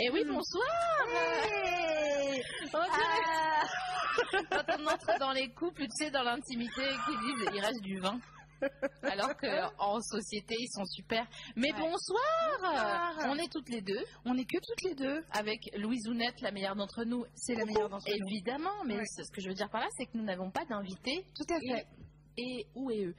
Eh 0.00 0.10
oui, 0.10 0.24
bonsoir 0.26 0.62
On 2.72 2.84
dirait- 2.84 4.46
Quand 4.50 4.64
on 4.78 4.86
entre 4.86 5.18
dans 5.18 5.32
les 5.32 5.48
couples, 5.52 5.82
tu 5.82 6.04
sais, 6.04 6.10
dans 6.10 6.22
l'intimité, 6.22 6.82
qui 7.06 7.16
disent 7.16 7.48
il 7.54 7.60
reste 7.60 7.82
du 7.82 7.98
vin. 7.98 8.18
Alors 9.02 9.36
qu'en 9.36 10.00
société, 10.00 10.56
ils 10.58 10.68
sont 10.72 10.84
super. 10.86 11.24
Mais 11.54 11.70
bonsoir, 11.72 12.20
Bonsoir. 12.60 13.14
On 13.28 13.36
est 13.36 13.50
toutes 13.52 13.68
les 13.68 13.80
deux, 13.80 14.04
On 14.24 14.34
n'est 14.34 14.44
que 14.44 14.58
toutes 14.58 14.82
les 14.82 14.94
deux. 14.96 15.22
avec 15.32 15.60
Louise 15.76 16.08
Ounette, 16.08 16.40
la 16.40 16.50
meilleure 16.50 16.74
d'entre 16.74 17.04
nous. 17.04 17.24
C'est 17.36 17.54
la 17.54 17.64
meilleure 17.64 17.88
d'entre 17.88 18.08
nous. 18.08 18.26
Évidemment, 18.28 18.84
mais 18.84 18.96
Ouais. 18.96 19.04
ce 19.06 19.30
que 19.32 19.40
je 19.40 19.48
veux 19.48 19.54
dire 19.54 19.70
par 19.70 19.80
là, 19.80 19.86
c'est 19.96 20.06
que 20.06 20.16
nous 20.16 20.24
n'avons 20.24 20.50
pas 20.50 20.64
d'invités 20.64 21.24
Tout 21.36 21.46
à 21.54 21.60
fait. 21.60 21.86
et 22.36 22.66
ou 22.74 22.90
et 22.90 23.04
eux. 23.06 23.14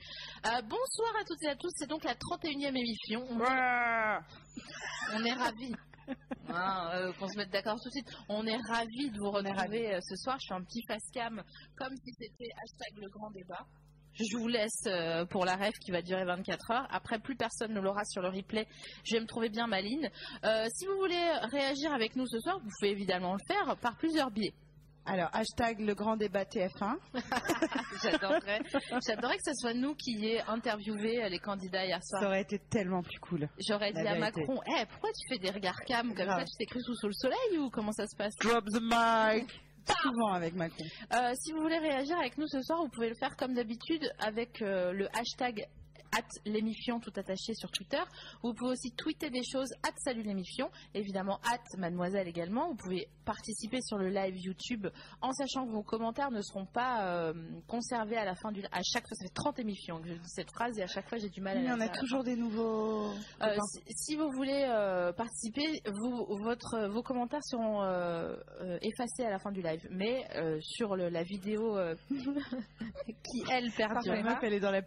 Euh, 0.45 0.61
bonsoir 0.63 1.15
à 1.21 1.23
toutes 1.25 1.41
et 1.43 1.49
à 1.49 1.55
tous, 1.55 1.71
c'est 1.75 1.87
donc 1.89 2.03
la 2.03 2.15
31e 2.15 2.75
émission. 2.75 3.25
On, 3.29 3.39
on 3.39 5.25
est 5.25 5.33
ravis. 5.33 5.73
Hein, 6.51 6.89
euh, 6.93 7.13
qu'on 7.13 7.27
se 7.27 7.37
mette 7.37 7.51
d'accord 7.51 7.77
tout 7.81 7.89
de 7.89 7.93
suite. 7.93 8.09
On 8.27 8.45
est 8.47 8.57
ravis 8.67 9.11
de 9.11 9.19
vous 9.19 9.29
retrouver 9.29 9.93
euh, 9.93 9.99
ce 10.01 10.15
soir. 10.15 10.37
Je 10.41 10.47
fais 10.47 10.53
un 10.55 10.63
petit 10.63 10.81
face 10.87 11.07
cam 11.13 11.43
comme 11.77 11.95
si 12.03 12.11
c'était 12.17 12.49
hashtag 12.63 12.97
le 12.97 13.09
grand 13.09 13.29
débat. 13.31 13.67
Je 14.13 14.37
vous 14.37 14.47
laisse 14.47 14.83
euh, 14.87 15.25
pour 15.25 15.45
la 15.45 15.55
rêve 15.55 15.73
qui 15.79 15.91
va 15.91 16.01
durer 16.01 16.25
24 16.25 16.71
heures. 16.71 16.87
Après, 16.89 17.19
plus 17.19 17.35
personne 17.35 17.73
ne 17.73 17.79
l'aura 17.79 18.03
sur 18.05 18.21
le 18.21 18.29
replay. 18.29 18.67
Je 19.05 19.15
vais 19.15 19.21
me 19.21 19.27
trouver 19.27 19.49
bien 19.49 19.67
maline. 19.67 20.09
Euh, 20.43 20.65
si 20.75 20.85
vous 20.87 20.97
voulez 20.97 21.31
réagir 21.51 21.93
avec 21.93 22.15
nous 22.15 22.27
ce 22.27 22.39
soir, 22.39 22.59
vous 22.59 22.69
pouvez 22.79 22.91
évidemment 22.91 23.33
le 23.33 23.39
faire 23.47 23.77
par 23.77 23.95
plusieurs 23.97 24.31
biais. 24.31 24.53
Alors, 25.05 25.29
hashtag 25.33 25.79
le 25.79 25.95
grand 25.95 26.17
débat 26.17 26.43
TF1. 26.43 26.95
J'adorerais, 28.03 28.61
j'adorerais 29.05 29.37
que 29.37 29.43
ce 29.45 29.53
soit 29.55 29.73
nous 29.73 29.95
qui 29.95 30.23
ayons 30.23 30.47
interviewé 30.47 31.23
euh, 31.23 31.29
les 31.29 31.39
candidats 31.39 31.83
hier 31.85 31.99
soir. 32.03 32.21
Ça 32.21 32.27
aurait 32.27 32.41
été 32.41 32.59
tellement 32.69 33.01
plus 33.01 33.19
cool. 33.19 33.49
J'aurais 33.67 33.91
dit 33.91 33.99
à 33.99 34.15
vérité. 34.15 34.41
Macron, 34.41 34.61
Eh, 34.67 34.85
pourquoi 34.85 35.09
tu 35.11 35.27
fais 35.33 35.39
des 35.39 35.49
regards 35.49 35.79
cam 35.85 36.13
comme 36.13 36.27
ça? 36.27 36.43
Tu 36.45 36.51
t'es 36.57 36.65
cru 36.65 36.79
sous, 36.81 36.95
sous 36.95 37.07
le 37.07 37.13
soleil 37.13 37.57
ou 37.59 37.69
comment 37.69 37.91
ça 37.91 38.05
se 38.07 38.15
passe 38.15 38.35
Drop 38.41 38.63
the 38.65 38.81
mic. 38.81 39.49
Souvent 40.03 40.33
avec 40.33 40.53
Macron. 40.53 40.85
Euh, 41.13 41.33
Si 41.33 41.51
vous 41.51 41.61
voulez 41.61 41.79
réagir 41.79 42.15
avec 42.19 42.37
nous 42.37 42.47
ce 42.47 42.61
soir, 42.61 42.79
vous 42.79 42.89
pouvez 42.89 43.09
le 43.09 43.15
faire 43.15 43.35
comme 43.35 43.55
d'habitude 43.55 44.07
avec 44.19 44.61
euh, 44.61 44.91
le 44.93 45.07
hashtag 45.17 45.65
at 46.17 46.23
l'émifion 46.45 46.99
tout 46.99 47.11
attaché 47.15 47.53
sur 47.53 47.71
Twitter. 47.71 48.01
Vous 48.43 48.53
pouvez 48.53 48.71
aussi 48.71 48.91
tweeter 48.91 49.29
des 49.29 49.43
choses 49.43 49.71
at 49.83 49.93
salut 49.97 50.23
l'émifion, 50.23 50.69
évidemment 50.93 51.39
at 51.51 51.59
mademoiselle 51.77 52.27
également. 52.27 52.69
Vous 52.69 52.75
pouvez 52.75 53.07
participer 53.25 53.79
sur 53.81 53.97
le 53.97 54.09
live 54.09 54.35
YouTube 54.37 54.87
en 55.21 55.31
sachant 55.33 55.65
que 55.67 55.71
vos 55.71 55.83
commentaires 55.83 56.31
ne 56.31 56.41
seront 56.41 56.65
pas 56.65 57.05
euh, 57.05 57.33
conservés 57.67 58.17
à 58.17 58.25
la 58.25 58.35
fin 58.35 58.51
du 58.51 58.61
à 58.71 58.81
chaque 58.83 59.07
fois 59.07 59.15
ça 59.15 59.25
fait 59.25 59.33
30 59.33 59.59
émissions 59.59 60.01
que 60.01 60.07
je 60.07 60.13
dis 60.13 60.29
cette 60.29 60.49
phrase 60.51 60.77
et 60.79 60.83
à 60.83 60.87
chaque 60.87 61.07
fois 61.07 61.17
j'ai 61.19 61.29
du 61.29 61.41
mal 61.41 61.57
à 61.57 61.59
Il 61.59 61.65
y 61.65 61.67
la 61.67 61.75
en 61.75 61.81
a 61.81 61.89
toujours 61.89 62.23
des 62.23 62.35
nouveaux. 62.35 63.11
Euh, 63.41 63.55
si, 63.71 63.81
si 63.95 64.15
vous 64.15 64.31
voulez 64.31 64.65
euh, 64.67 65.13
participer, 65.13 65.81
vous, 66.01 66.25
votre, 66.43 66.87
vos 66.87 67.03
commentaires 67.03 67.43
seront 67.43 67.83
effacés 68.81 69.25
à 69.25 69.29
la 69.29 69.39
fin 69.39 69.51
du 69.51 69.61
live. 69.61 69.87
Mais 69.91 70.27
sur 70.61 70.95
le- 70.95 71.09
la 71.09 71.23
vidéo 71.23 71.77
qui, 72.09 73.43
elle, 73.51 73.71
perdurera, 73.71 74.21
meuf, 74.23 74.39
elle 74.41 74.53
est 74.53 74.59
dans 74.59 74.71
la 74.71 74.81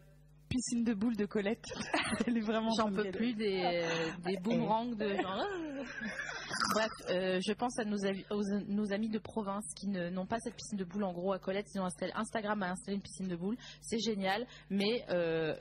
piscine 0.52 0.84
de 0.84 0.94
boules 0.94 1.16
de 1.16 1.26
Colette. 1.26 1.64
elle 2.26 2.36
est 2.36 2.40
vraiment. 2.40 2.70
j'en 2.76 2.92
peux 2.92 3.10
plus 3.10 3.34
des, 3.34 3.84
des 4.24 4.36
boomerangs 4.42 4.94
de 4.94 5.08
genre... 5.16 5.46
Bref, 6.74 6.90
euh, 7.10 7.40
je 7.46 7.52
pense 7.52 7.78
à 7.78 7.84
nos, 7.84 8.04
avis- 8.04 8.24
aux- 8.30 8.60
nos 8.68 8.92
amis 8.92 9.08
de 9.08 9.18
province 9.18 9.64
qui 9.74 9.88
ne- 9.88 10.10
n'ont 10.10 10.26
pas 10.26 10.38
cette 10.40 10.54
piscine 10.54 10.78
de 10.78 10.84
boules. 10.84 11.04
En 11.04 11.12
gros, 11.12 11.32
à 11.32 11.38
Colette, 11.38 11.66
ils 11.74 11.80
ont 11.80 11.84
installé, 11.84 12.12
Instagram 12.14 12.62
a 12.62 12.70
installé 12.70 12.96
une 12.96 13.02
piscine 13.02 13.28
de 13.28 13.36
boules. 13.36 13.56
C'est 13.80 13.98
génial, 13.98 14.46
mais 14.70 15.04
euh, 15.10 15.54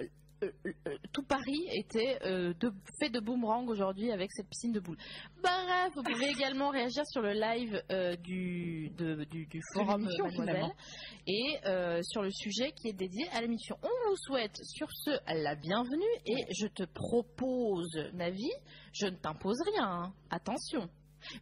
tout 1.14 1.24
Paris 1.24 1.68
était 1.72 2.18
euh, 2.26 2.54
de- 2.60 2.74
fait 3.00 3.10
de 3.10 3.20
boomerang 3.20 3.70
aujourd'hui 3.70 4.12
avec 4.12 4.32
cette 4.32 4.48
piscine 4.50 4.72
de 4.72 4.80
boules. 4.80 4.98
Bref, 5.42 5.92
vous 5.96 6.04
pouvez 6.04 6.30
également 6.38 6.70
réagir 6.70 7.04
sur 7.08 7.22
le 7.22 7.34
live 7.34 7.82
euh, 7.92 8.16
du, 8.18 8.90
de- 8.98 9.24
du, 9.26 9.46
du 9.46 9.62
forum 9.74 10.08
Mademoiselle 10.38 10.74
et 11.28 11.58
euh, 11.66 12.02
sur 12.04 12.22
le 12.22 12.32
sujet 12.32 12.72
qui 12.74 12.90
est 12.90 12.94
dédié 12.94 13.28
à 13.34 13.42
l'émission. 13.42 13.78
On 13.84 14.10
vous 14.10 14.18
souhaite 14.18 14.58
sur 14.64 14.88
ce 14.92 15.12
la 15.28 15.56
bienvenue 15.56 16.02
et 16.26 16.46
je 16.60 16.68
te 16.68 16.84
propose, 16.84 17.96
Navi, 18.14 18.50
je 18.94 19.06
ne 19.08 19.16
t'impose 19.16 19.58
rien, 19.74 19.86
hein, 19.88 20.14
attention, 20.30 20.90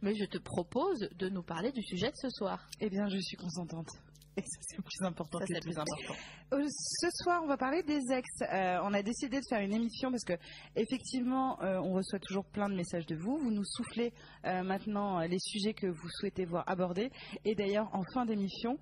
mais 0.02 0.14
je 0.14 0.24
te 0.26 0.38
propose 0.38 1.08
de 1.18 1.28
nous 1.28 1.42
parler 1.42 1.72
du 1.72 1.82
sujet 1.82 2.08
de 2.08 2.16
ce 2.16 2.28
soir. 2.30 2.66
Eh 2.80 2.90
bien, 2.90 3.08
je 3.08 3.18
suis 3.18 3.36
consentante. 3.36 3.88
Et 4.36 4.42
ça, 4.46 4.58
c'est 4.60 4.76
le 4.76 4.82
plus 4.82 5.06
important. 5.06 5.38
Ça, 5.38 5.44
que 5.46 5.48
c'est 5.48 5.54
le 5.54 5.60
tout. 5.60 5.68
plus 5.68 5.78
important. 5.78 6.14
Euh, 6.52 6.66
Ce 6.66 7.06
soir, 7.22 7.42
on 7.44 7.46
va 7.46 7.56
parler 7.56 7.84
des 7.84 8.00
ex. 8.12 8.26
Euh, 8.42 8.80
on 8.82 8.92
a 8.92 9.02
décidé 9.04 9.38
de 9.38 9.44
faire 9.48 9.60
une 9.60 9.72
émission 9.72 10.10
parce 10.10 10.24
que 10.24 10.32
effectivement, 10.74 11.62
euh, 11.62 11.78
on 11.78 11.92
reçoit 11.92 12.18
toujours 12.18 12.44
plein 12.44 12.68
de 12.68 12.74
messages 12.74 13.06
de 13.06 13.14
vous. 13.14 13.38
Vous 13.38 13.52
nous 13.52 13.64
soufflez 13.64 14.12
euh, 14.46 14.64
maintenant 14.64 15.20
les 15.20 15.38
sujets 15.38 15.74
que 15.74 15.86
vous 15.86 16.08
souhaitez 16.18 16.46
voir 16.46 16.64
abordés. 16.66 17.12
Et 17.44 17.54
d'ailleurs, 17.54 17.88
en 17.92 18.02
fin 18.12 18.26
d'émission, 18.26 18.78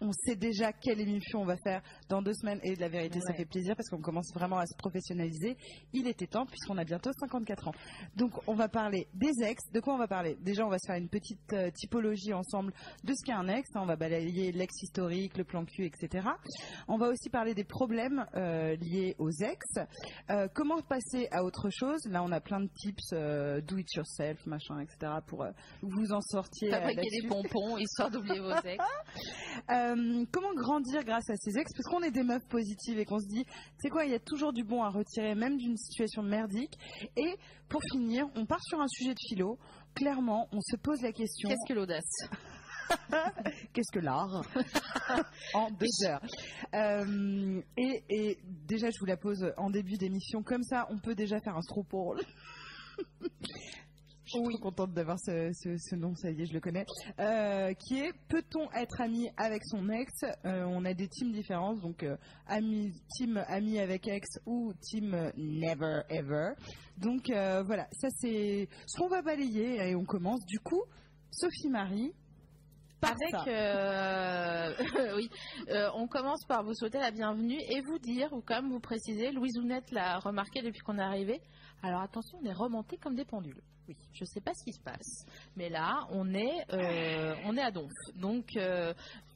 on 0.00 0.10
sait 0.12 0.36
déjà 0.36 0.72
quelle 0.72 1.00
émission 1.00 1.40
on 1.40 1.44
va 1.44 1.56
faire 1.64 1.82
dans 2.08 2.22
deux 2.22 2.34
semaines. 2.34 2.60
Et 2.62 2.74
de 2.76 2.80
la 2.80 2.88
vérité, 2.88 3.20
ça 3.20 3.34
fait 3.34 3.44
plaisir 3.44 3.74
parce 3.76 3.88
qu'on 3.88 4.00
commence 4.00 4.32
vraiment 4.34 4.58
à 4.58 4.66
se 4.66 4.76
professionnaliser. 4.76 5.56
Il 5.92 6.06
était 6.08 6.26
temps 6.26 6.46
puisqu'on 6.46 6.78
a 6.78 6.84
bientôt 6.84 7.10
54 7.20 7.68
ans. 7.68 7.72
Donc, 8.16 8.32
on 8.46 8.54
va 8.54 8.68
parler 8.68 9.06
des 9.14 9.42
ex. 9.42 9.62
De 9.72 9.80
quoi 9.80 9.94
on 9.94 9.98
va 9.98 10.08
parler? 10.08 10.36
Déjà, 10.40 10.64
on 10.66 10.70
va 10.70 10.78
se 10.78 10.86
faire 10.86 10.96
une 10.96 11.08
petite 11.08 11.52
euh, 11.52 11.70
typologie 11.70 12.32
ensemble 12.32 12.72
de 13.04 13.12
ce 13.12 13.24
qu'est 13.24 13.32
un 13.32 13.48
ex. 13.48 13.68
On 13.74 13.86
va 13.86 13.96
balayer 13.96 14.52
l'ex 14.52 14.82
historique, 14.82 15.36
le 15.36 15.44
plan 15.44 15.64
cul, 15.64 15.84
etc. 15.86 16.26
On 16.88 16.96
va 16.96 17.08
aussi 17.08 17.30
parler 17.30 17.54
des 17.54 17.64
problèmes 17.64 18.24
euh, 18.34 18.76
liés 18.76 19.14
aux 19.18 19.30
ex. 19.30 19.64
Euh, 20.30 20.48
comment 20.54 20.80
passer 20.82 21.28
à 21.30 21.42
autre 21.44 21.70
chose? 21.70 22.00
Là, 22.10 22.22
on 22.22 22.32
a 22.32 22.40
plein 22.40 22.60
de 22.60 22.68
tips, 22.74 23.10
do 23.66 23.76
it 23.78 23.92
yourself, 23.94 24.44
machin, 24.46 24.80
etc. 24.80 25.12
pour 25.26 25.44
vous 25.82 26.12
en 26.12 26.20
sortir. 26.20 26.74
euh, 26.74 26.80
Fabriquer 26.80 27.22
des 27.22 27.28
pompons 27.28 27.76
histoire 27.78 28.10
d'oublier 28.10 28.40
vos 28.40 28.54
ex. 28.64 28.84
Euh, 29.86 30.24
comment 30.32 30.54
grandir 30.54 31.04
grâce 31.04 31.28
à 31.30 31.36
ses 31.36 31.58
ex? 31.58 31.70
Parce 31.72 31.86
qu'on 31.88 32.02
est 32.02 32.10
des 32.10 32.22
meufs 32.22 32.46
positives 32.48 32.98
et 32.98 33.04
qu'on 33.04 33.18
se 33.18 33.26
dit, 33.28 33.44
c'est 33.78 33.88
quoi, 33.88 34.04
il 34.04 34.10
y 34.10 34.14
a 34.14 34.18
toujours 34.18 34.52
du 34.52 34.64
bon 34.64 34.82
à 34.82 34.90
retirer, 34.90 35.34
même 35.34 35.56
d'une 35.56 35.76
situation 35.76 36.22
merdique. 36.22 36.74
Et 37.16 37.36
pour 37.68 37.80
finir, 37.92 38.26
on 38.34 38.46
part 38.46 38.62
sur 38.64 38.80
un 38.80 38.88
sujet 38.88 39.14
de 39.14 39.20
philo. 39.28 39.58
Clairement, 39.94 40.48
on 40.52 40.60
se 40.60 40.76
pose 40.76 41.00
la 41.02 41.12
question 41.12 41.48
Qu'est-ce 41.48 41.68
que 41.68 41.74
l'audace? 41.78 42.28
Qu'est-ce 43.72 43.92
que 43.92 43.98
l'art? 44.00 44.42
En 45.54 45.70
deux 45.70 46.06
heures 46.06 46.20
Euh, 46.74 47.60
et, 47.76 48.04
et 48.08 48.38
déjà, 48.66 48.90
je 48.90 48.98
vous 49.00 49.06
la 49.06 49.16
pose 49.16 49.52
en 49.56 49.70
début 49.70 49.96
d'émission. 49.96 50.42
Comme 50.42 50.62
ça, 50.62 50.86
on 50.90 50.98
peut 50.98 51.14
déjà 51.14 51.40
faire 51.40 51.56
un 51.56 51.62
stropole. 51.62 52.20
Je 54.26 54.30
suis 54.32 54.40
trop 54.42 54.58
contente 54.58 54.92
d'avoir 54.92 55.18
ce, 55.20 55.50
ce- 55.52 55.76
ce 55.78 55.94
nom, 55.94 56.14
ça 56.16 56.30
y 56.30 56.42
est, 56.42 56.46
je 56.46 56.52
le 56.52 56.60
connais. 56.60 56.84
Euh, 57.20 57.72
qui 57.74 58.00
est 58.00 58.12
Peut-on 58.28 58.68
être 58.72 59.00
ami 59.00 59.28
avec 59.36 59.62
son 59.64 59.88
ex? 59.88 60.12
Euh, 60.44 60.64
On 60.66 60.84
a 60.84 60.92
des 60.94 61.08
teams 61.08 61.32
différentes, 61.32 61.80
donc 61.80 62.02
euh, 62.02 62.16
ami, 62.46 62.92
team 63.16 63.42
ami 63.48 63.78
avec 63.78 64.08
ex 64.08 64.26
ou 64.44 64.72
team 64.80 65.30
never 65.36 66.00
ever. 66.10 66.50
Donc 66.98 67.26
voilà, 67.28 67.86
ça 67.92 68.08
c'est 68.16 68.68
ce 68.86 68.98
qu'on 68.98 69.08
va 69.08 69.22
balayer 69.22 69.90
et 69.90 69.94
on 69.94 70.04
commence. 70.04 70.44
Du 70.46 70.58
coup, 70.58 70.82
Sophie 71.30 71.68
Marie. 71.70 72.12
par 73.00 73.12
Avec, 73.12 73.48
euh, 73.48 74.72
oui, 75.16 75.28
Euh, 75.68 75.88
on 75.94 76.08
commence 76.08 76.44
par 76.48 76.64
vous 76.64 76.74
souhaiter 76.74 76.98
la 76.98 77.10
bienvenue 77.10 77.58
et 77.70 77.80
vous 77.82 77.98
dire, 77.98 78.32
ou 78.32 78.40
comme 78.40 78.70
vous 78.70 78.80
précisez, 78.80 79.30
Louise 79.32 79.56
Ounette 79.58 79.90
l'a 79.92 80.18
remarqué 80.18 80.62
depuis 80.62 80.80
qu'on 80.80 80.98
est 80.98 81.02
arrivé. 81.02 81.40
Alors 81.82 82.00
attention, 82.00 82.38
on 82.42 82.46
est 82.46 82.52
remonté 82.52 82.96
comme 82.96 83.14
des 83.14 83.24
pendules. 83.24 83.60
Oui, 83.88 83.96
je 84.12 84.24
sais 84.24 84.40
pas 84.40 84.52
ce 84.54 84.64
qui 84.64 84.72
se 84.72 84.80
passe, 84.80 85.26
mais 85.56 85.68
là, 85.68 86.08
on 86.10 86.34
est, 86.34 86.64
euh, 86.72 87.34
on 87.44 87.56
est 87.56 87.62
à 87.62 87.70
donf. 87.70 87.92
Donc, 88.16 88.56
euh, 88.56 88.92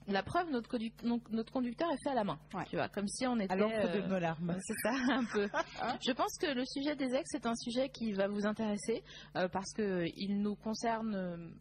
la 0.09 0.23
preuve, 0.23 0.51
notre, 0.51 1.53
conducteur 1.53 1.89
est 1.93 2.03
fait 2.03 2.11
à 2.11 2.15
la 2.15 2.25
main. 2.25 2.39
Ouais. 2.53 2.65
Tu 2.69 2.77
vois, 2.77 2.89
comme 2.89 3.07
si 3.07 3.27
on 3.27 3.39
était. 3.39 3.53
à 3.53 3.57
l'encre 3.57 3.93
de 3.93 4.01
euh, 4.01 4.09
nos 4.09 4.19
larmes. 4.19 4.57
c'est 4.61 4.75
ça, 4.83 4.91
un 5.15 5.25
peu. 5.25 5.49
Je 6.07 6.13
pense 6.13 6.37
que 6.39 6.53
le 6.53 6.65
sujet 6.65 6.97
des 6.97 7.15
ex 7.15 7.35
est 7.35 7.47
un 7.47 7.55
sujet 7.55 7.89
qui 7.91 8.13
va 8.13 8.27
vous 8.27 8.47
intéresser 8.47 9.05
euh, 9.37 9.49
parce 9.49 9.73
que 9.73 10.07
il 10.17 10.41
nous 10.41 10.57
concerne 10.57 11.53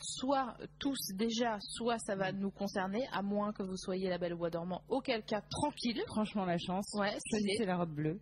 soit 0.00 0.56
tous 0.78 0.98
déjà, 1.14 1.58
soit 1.60 1.98
ça 1.98 2.14
va 2.14 2.30
nous 2.30 2.50
concerner, 2.50 3.08
à 3.12 3.22
moins 3.22 3.52
que 3.52 3.62
vous 3.62 3.76
soyez 3.76 4.08
la 4.08 4.18
belle 4.18 4.34
au 4.34 4.38
bois 4.38 4.50
dormant. 4.50 4.82
Auquel 4.88 5.24
cas, 5.24 5.40
tranquille. 5.40 6.00
Franchement, 6.06 6.44
la 6.44 6.58
chance. 6.58 6.86
Ouais, 6.94 7.16
c'est 7.18 7.64
la 7.64 7.76
robe 7.76 7.94
bleue. 7.94 8.20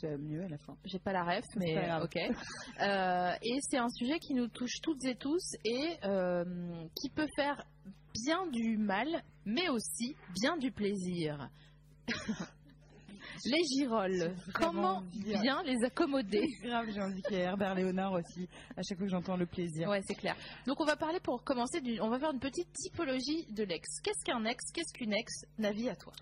C'est 0.00 0.16
mieux 0.18 0.42
à 0.42 0.48
la 0.48 0.58
fin. 0.58 0.76
J'ai 0.84 0.98
pas 0.98 1.12
la 1.12 1.24
ref, 1.24 1.44
mais 1.56 1.76
ok. 2.02 2.16
Euh, 2.80 3.34
et 3.42 3.58
c'est 3.60 3.78
un 3.78 3.88
sujet 3.88 4.18
qui 4.18 4.34
nous 4.34 4.48
touche 4.48 4.80
toutes 4.82 5.04
et 5.04 5.14
tous 5.14 5.56
et 5.64 5.96
euh, 6.04 6.44
qui 7.00 7.10
peut 7.10 7.28
faire 7.36 7.64
bien 8.12 8.46
du 8.48 8.76
mal, 8.76 9.22
mais 9.44 9.68
aussi 9.68 10.16
bien 10.40 10.56
du 10.56 10.70
plaisir. 10.70 11.48
les 13.44 13.62
girolles, 13.64 14.34
comment 14.54 15.02
bien. 15.24 15.62
les 15.64 15.84
accommoder 15.84 16.46
Grave, 16.62 16.86
j'ai 16.92 17.00
envie 17.00 17.22
qu'il 17.22 17.36
y 17.36 17.40
ait 17.40 17.44
Herbert 17.44 17.74
Léonard 17.74 18.12
aussi, 18.12 18.48
à 18.76 18.82
chaque 18.82 18.98
fois 18.98 19.06
que 19.06 19.12
j'entends 19.12 19.36
le 19.36 19.46
plaisir. 19.46 19.88
Ouais, 19.88 20.00
c'est 20.06 20.14
clair. 20.14 20.36
Donc 20.66 20.80
on 20.80 20.84
va 20.84 20.96
parler 20.96 21.20
pour 21.20 21.42
commencer, 21.44 21.80
on 22.00 22.08
va 22.08 22.18
faire 22.18 22.32
une 22.32 22.40
petite 22.40 22.72
typologie 22.72 23.46
de 23.50 23.64
l'ex. 23.64 24.00
Qu'est-ce 24.02 24.24
qu'un 24.24 24.44
ex? 24.44 24.64
Qu'est-ce 24.72 24.92
qu'une 24.92 25.12
ex? 25.12 25.32
Navi 25.58 25.88
à 25.88 25.96
toi. 25.96 26.12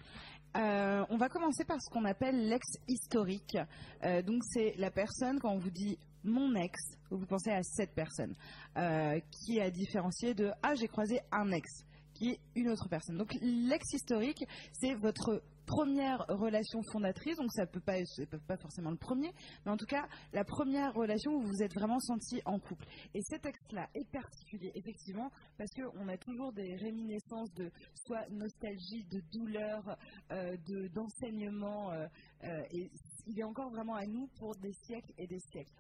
Euh, 0.57 1.05
on 1.11 1.17
va 1.17 1.29
commencer 1.29 1.65
par 1.65 1.81
ce 1.81 1.91
qu'on 1.91 2.05
appelle 2.05 2.49
l'ex 2.49 2.67
historique. 2.89 3.57
Euh, 4.05 4.23
donc 4.23 4.43
c'est 4.45 4.75
la 4.79 4.91
personne, 4.91 5.39
quand 5.39 5.53
on 5.53 5.59
vous 5.59 5.71
dit 5.71 5.99
mon 6.25 6.55
ex, 6.55 6.79
vous 7.11 7.25
pensez 7.27 7.51
à 7.51 7.63
cette 7.63 7.95
personne, 7.95 8.35
euh, 8.77 9.21
qui 9.31 9.59
est 9.59 9.63
à 9.63 9.71
différencier 9.71 10.35
de 10.35 10.51
ah 10.63 10.75
j'ai 10.75 10.89
croisé 10.89 11.21
un 11.33 11.51
ex, 11.53 11.85
qui 12.15 12.31
est 12.31 12.41
une 12.57 12.69
autre 12.69 12.89
personne. 12.89 13.17
Donc 13.17 13.33
l'ex 13.41 13.93
historique, 13.93 14.45
c'est 14.73 14.95
votre 14.95 15.43
première 15.71 16.25
relation 16.29 16.83
fondatrice, 16.93 17.37
donc 17.37 17.53
ça 17.53 17.67
peut 17.67 17.81
pas, 17.81 17.99
peut 18.31 18.39
pas 18.47 18.57
forcément 18.57 18.91
le 18.91 18.97
premier, 18.97 19.31
mais 19.65 19.71
en 19.71 19.77
tout 19.77 19.87
cas 19.87 20.07
la 20.33 20.45
première 20.45 20.93
relation 20.95 21.33
où 21.33 21.43
vous 21.43 21.51
vous 21.51 21.63
êtes 21.63 21.75
vraiment 21.75 21.99
senti 22.01 22.41
en 22.45 22.59
couple. 22.59 22.87
Et 23.15 23.21
cet 23.23 23.43
texte-là 23.43 23.89
est 23.95 24.11
particulier, 24.11 24.73
effectivement, 24.75 25.31
parce 25.59 25.71
qu'on 25.75 26.09
a 26.09 26.17
toujours 26.17 26.53
des 26.53 26.77
réminiscences 26.77 27.53
de 27.55 27.71
soit 28.07 28.29
nostalgie, 28.31 29.05
de 29.11 29.21
douleur, 29.33 29.97
euh, 30.33 30.57
de 30.69 30.89
d'enseignement, 30.89 31.93
euh, 31.93 32.07
euh, 32.45 32.63
et 32.73 32.91
il 33.27 33.39
est 33.39 33.45
encore 33.45 33.71
vraiment 33.71 33.95
à 33.95 34.07
nous 34.07 34.29
pour 34.39 34.57
des 34.57 34.73
siècles 34.73 35.13
et 35.19 35.27
des 35.27 35.41
siècles. 35.53 35.73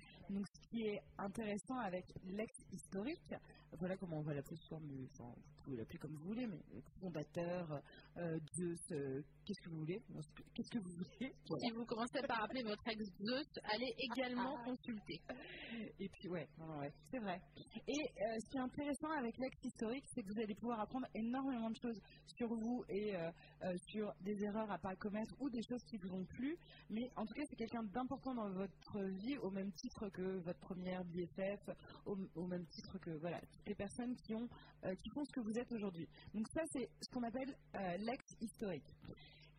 Qui 0.70 0.82
est 0.87 1.00
intéressant 1.19 1.78
avec 1.78 2.05
l'ex 2.25 2.52
historique, 2.72 3.34
voilà 3.78 3.96
comment 3.96 4.19
on 4.19 4.22
va 4.22 4.34
l'appeler 4.34 4.56
soit, 4.56 4.81
mais 4.81 4.94
vous 4.96 5.62
pouvez 5.64 5.76
l'appeler 5.76 5.99
comme 5.99 6.14
vous 6.14 6.28
voulez, 6.28 6.46
mais 6.46 6.61
fondateur, 7.00 7.82
euh, 8.17 8.38
Zeus, 8.56 8.78
euh, 8.93 9.22
qu'est-ce 9.44 9.61
que 9.62 9.70
vous 9.70 9.78
voulez? 9.78 10.02
Qu'est-ce 10.55 10.70
que 10.70 10.78
vous 10.78 10.90
voulez? 10.90 11.32
Si 11.44 11.70
vous 11.70 11.84
commencez 11.84 12.20
par 12.26 12.44
appeler 12.44 12.62
votre 12.62 12.87
ex 12.88 13.05
Zeus, 13.20 13.46
allez 13.64 13.94
également 13.99 14.56
ah. 14.58 14.64
consulter. 14.64 15.20
Et 15.99 16.08
puis 16.08 16.28
ouais, 16.28 16.49
c'est 17.11 17.19
vrai. 17.19 17.40
Et 17.87 17.93
euh, 17.93 18.38
ce 18.40 18.50
qui 18.50 18.56
est 18.56 18.61
intéressant 18.61 19.11
avec 19.11 19.38
l'ex 19.38 19.56
historique, 19.64 20.05
c'est 20.14 20.23
que 20.23 20.32
vous 20.32 20.40
allez 20.40 20.55
pouvoir 20.55 20.81
apprendre 20.81 21.06
énormément 21.14 21.70
de 21.70 21.76
choses 21.76 22.00
sur 22.37 22.49
vous 22.49 22.84
et 22.88 23.14
sur 23.88 24.12
des 24.23 24.43
erreurs 24.43 24.70
à 24.70 24.78
pas 24.78 24.94
commettre 24.96 25.34
ou 25.40 25.50
des 25.50 25.62
choses 25.62 25.82
qui 25.84 25.96
vous 25.99 26.12
ont 26.12 26.25
plu. 26.25 26.56
Mais 26.88 27.11
en 27.16 27.25
tout 27.25 27.34
cas, 27.34 27.43
c'est 27.49 27.56
quelqu'un 27.56 27.82
d'important 27.84 28.34
dans 28.34 28.50
votre 28.50 29.02
vie 29.25 29.38
au 29.38 29.50
même 29.50 29.73
titre 29.73 30.08
que 30.11 30.38
votre 30.40 30.59
première 30.60 31.04
BFF, 31.04 31.70
au, 32.06 32.46
même 32.46 32.66
titre 32.66 32.98
que 32.98 33.10
voilà 33.18 33.40
les 33.66 33.74
personnes 33.74 34.14
qui, 34.16 34.34
ont, 34.34 34.48
euh, 34.84 34.94
qui 34.94 35.10
font 35.10 35.24
ce 35.24 35.32
que 35.32 35.40
vous 35.40 35.58
êtes 35.58 35.72
aujourd'hui. 35.72 36.08
Donc 36.34 36.46
ça, 36.48 36.62
c'est 36.72 36.88
ce 37.00 37.08
qu'on 37.12 37.22
appelle 37.22 37.54
euh, 37.74 37.96
l'ex 37.98 38.24
historique, 38.40 38.94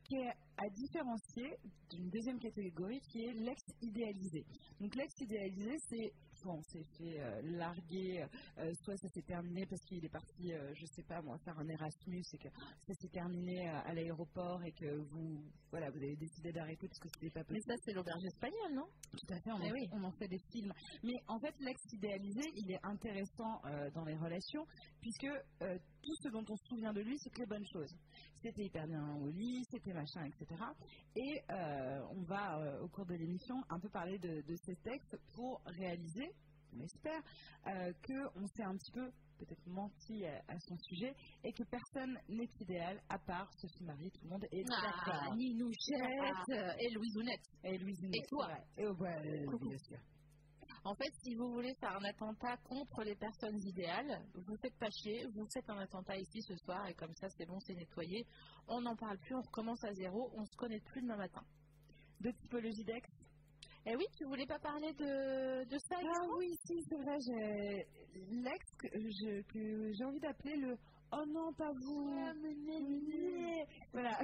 qui 0.04 0.16
est 0.16 0.34
à 0.58 0.70
différencier 0.70 1.58
d'une 1.90 2.10
deuxième 2.10 2.40
catégorie 2.40 3.00
qui 3.10 3.24
est 3.24 3.34
l'ex 3.34 3.62
idéalisé. 3.82 4.46
Donc 4.80 4.96
l'ex 4.96 5.14
idéalisé, 5.22 5.78
c'est 5.90 6.14
on 6.50 6.62
s'est 6.64 6.84
fait 6.98 7.20
euh, 7.20 7.42
larguer, 7.44 8.26
euh, 8.58 8.74
soit 8.84 8.98
ça 8.98 9.10
s'est 9.10 9.22
terminé 9.22 9.66
parce 9.66 9.82
qu'il 9.86 10.04
est 10.04 10.10
parti, 10.10 10.54
euh, 10.54 10.74
je 10.76 10.86
sais 10.88 11.04
pas 11.04 11.22
moi, 11.22 11.38
faire 11.40 11.58
un 11.60 11.68
Erasmus 11.68 12.24
et 12.34 12.38
que 12.38 12.50
ça 12.88 12.94
s'est 12.94 13.10
terminé 13.10 13.68
à 13.70 13.94
l'aéroport 13.94 14.64
et 14.64 14.72
que 14.72 14.98
vous, 15.10 15.44
voilà, 15.70 15.90
vous 15.90 15.98
avez 15.98 16.16
décidé 16.16 16.52
d'arrêter 16.52 16.88
parce 16.88 17.00
que 17.00 17.10
c'était 17.14 17.30
pas 17.30 17.44
possible. 17.44 17.64
Mais 17.68 17.76
ça, 17.76 17.82
c'est 17.86 17.94
l'auberge 17.94 18.26
espagnole, 18.26 18.74
non? 18.74 18.88
Tout 19.12 19.34
à 19.34 19.40
fait, 19.40 19.52
on, 19.52 19.62
eh 19.62 20.06
en, 20.06 20.12
fait 20.12 20.28
des 20.28 20.40
films. 20.52 20.74
Mais 21.04 21.14
en 21.28 21.40
fait, 21.40 21.54
l'ex 21.60 21.82
idéalisé, 21.94 22.42
il 22.56 22.72
est 22.72 22.80
intéressant 22.84 23.62
dans 23.94 24.06
les 24.06 24.16
relations 24.16 24.66
puisque 25.02 25.28
tout 25.60 26.16
ce 26.24 26.30
dont 26.30 26.44
on 26.48 26.56
se 26.56 26.66
souvient 26.68 26.94
de 26.94 27.02
lui, 27.02 27.18
c'est 27.20 27.30
que 27.30 27.40
les 27.40 27.46
bonnes 27.46 27.68
choses. 27.72 27.94
C'était 28.42 28.64
hyper 28.64 28.88
bien 28.88 29.16
au 29.18 29.30
lit, 29.30 29.64
c'était 29.70 29.94
machin, 29.94 30.26
etc. 30.26 30.62
Et 31.16 31.42
on 31.50 32.24
va, 32.24 32.82
au 32.82 32.88
cours 32.88 33.06
de 33.06 33.16
l'émission, 33.16 33.56
un 33.70 33.80
peu 33.80 33.90
parler 33.90 34.18
de, 34.20 34.42
de 34.42 34.56
ces 34.66 34.76
textes 34.78 35.18
pour 35.34 35.62
réaliser 35.66 36.31
on 36.74 36.80
espère, 36.80 37.22
euh, 37.68 37.94
qu'on 38.06 38.48
s'est 38.48 38.64
un 38.64 38.76
petit 38.78 38.92
peu 38.92 39.12
peut-être 39.40 39.68
menti 39.68 40.26
à, 40.26 40.60
son 40.60 40.78
sujet 40.78 41.16
et 41.44 41.52
que 41.52 41.64
personne 41.64 42.18
n'est 42.30 42.50
idéal 42.60 43.02
à 43.10 43.18
part 43.18 43.52
Sophie 43.58 43.84
Marie, 43.84 44.12
tout 44.12 44.24
le 44.24 44.30
monde 44.30 44.46
est 44.52 44.64
ah, 44.70 44.82
d'accord. 44.82 45.36
Ninouchette 45.36 46.78
et 46.80 46.90
Louisounette. 46.92 47.46
Et 47.64 47.78
Louisounette. 47.78 48.24
Et 48.24 48.28
toi. 48.28 48.50
Et 48.78 48.86
oh, 48.86 48.94
bah, 49.00 49.20
bien 49.22 49.78
sûr. 49.78 49.98
En 50.84 50.96
fait, 50.96 51.14
si 51.22 51.36
vous 51.36 51.52
voulez 51.52 51.74
faire 51.76 51.96
un 51.96 52.04
attentat 52.04 52.58
contre 52.58 53.04
les 53.04 53.16
personnes 53.16 53.60
idéales, 53.68 54.20
vous 54.34 54.58
faites 54.58 54.76
pas 54.80 54.90
chier, 54.90 55.28
vous 55.36 55.46
faites 55.54 55.70
un 55.70 55.78
attentat 55.78 56.18
ici 56.18 56.42
ce 56.42 56.56
soir 56.58 56.88
et 56.88 56.96
comme 56.96 57.14
ça 57.16 57.28
c'est 57.38 57.46
bon, 57.46 57.60
c'est 57.60 57.76
nettoyé. 57.76 58.26
On 58.68 58.82
n'en 58.82 58.96
parle 58.96 59.20
plus, 59.20 59.36
on 59.36 59.42
recommence 59.42 59.84
à 59.84 59.94
zéro, 59.94 60.32
on 60.36 60.46
se 60.46 60.56
connaît 60.56 60.80
plus 60.80 61.02
demain 61.02 61.18
matin. 61.18 61.44
De 62.22 62.32
typologie 62.32 62.84
d'ex 62.84 63.08
eh 63.86 63.96
oui, 63.96 64.06
tu 64.16 64.26
voulais 64.26 64.46
pas 64.46 64.60
parler 64.60 64.94
de, 64.94 65.64
de 65.68 65.78
ça 65.80 65.96
Ah 66.02 66.28
oui, 66.38 66.56
si, 66.66 66.84
c'est 66.88 66.98
vrai, 66.98 67.18
j'ai 67.20 67.88
l'ex 68.30 68.66
que, 68.78 69.92
j'ai 69.94 70.06
envie 70.06 70.20
d'appeler 70.20 70.56
le 70.58 70.78
Oh 71.14 71.26
non, 71.28 71.52
pas 71.54 71.72
vous 71.74 72.10
ah, 72.10 72.32
Voilà. 73.92 74.18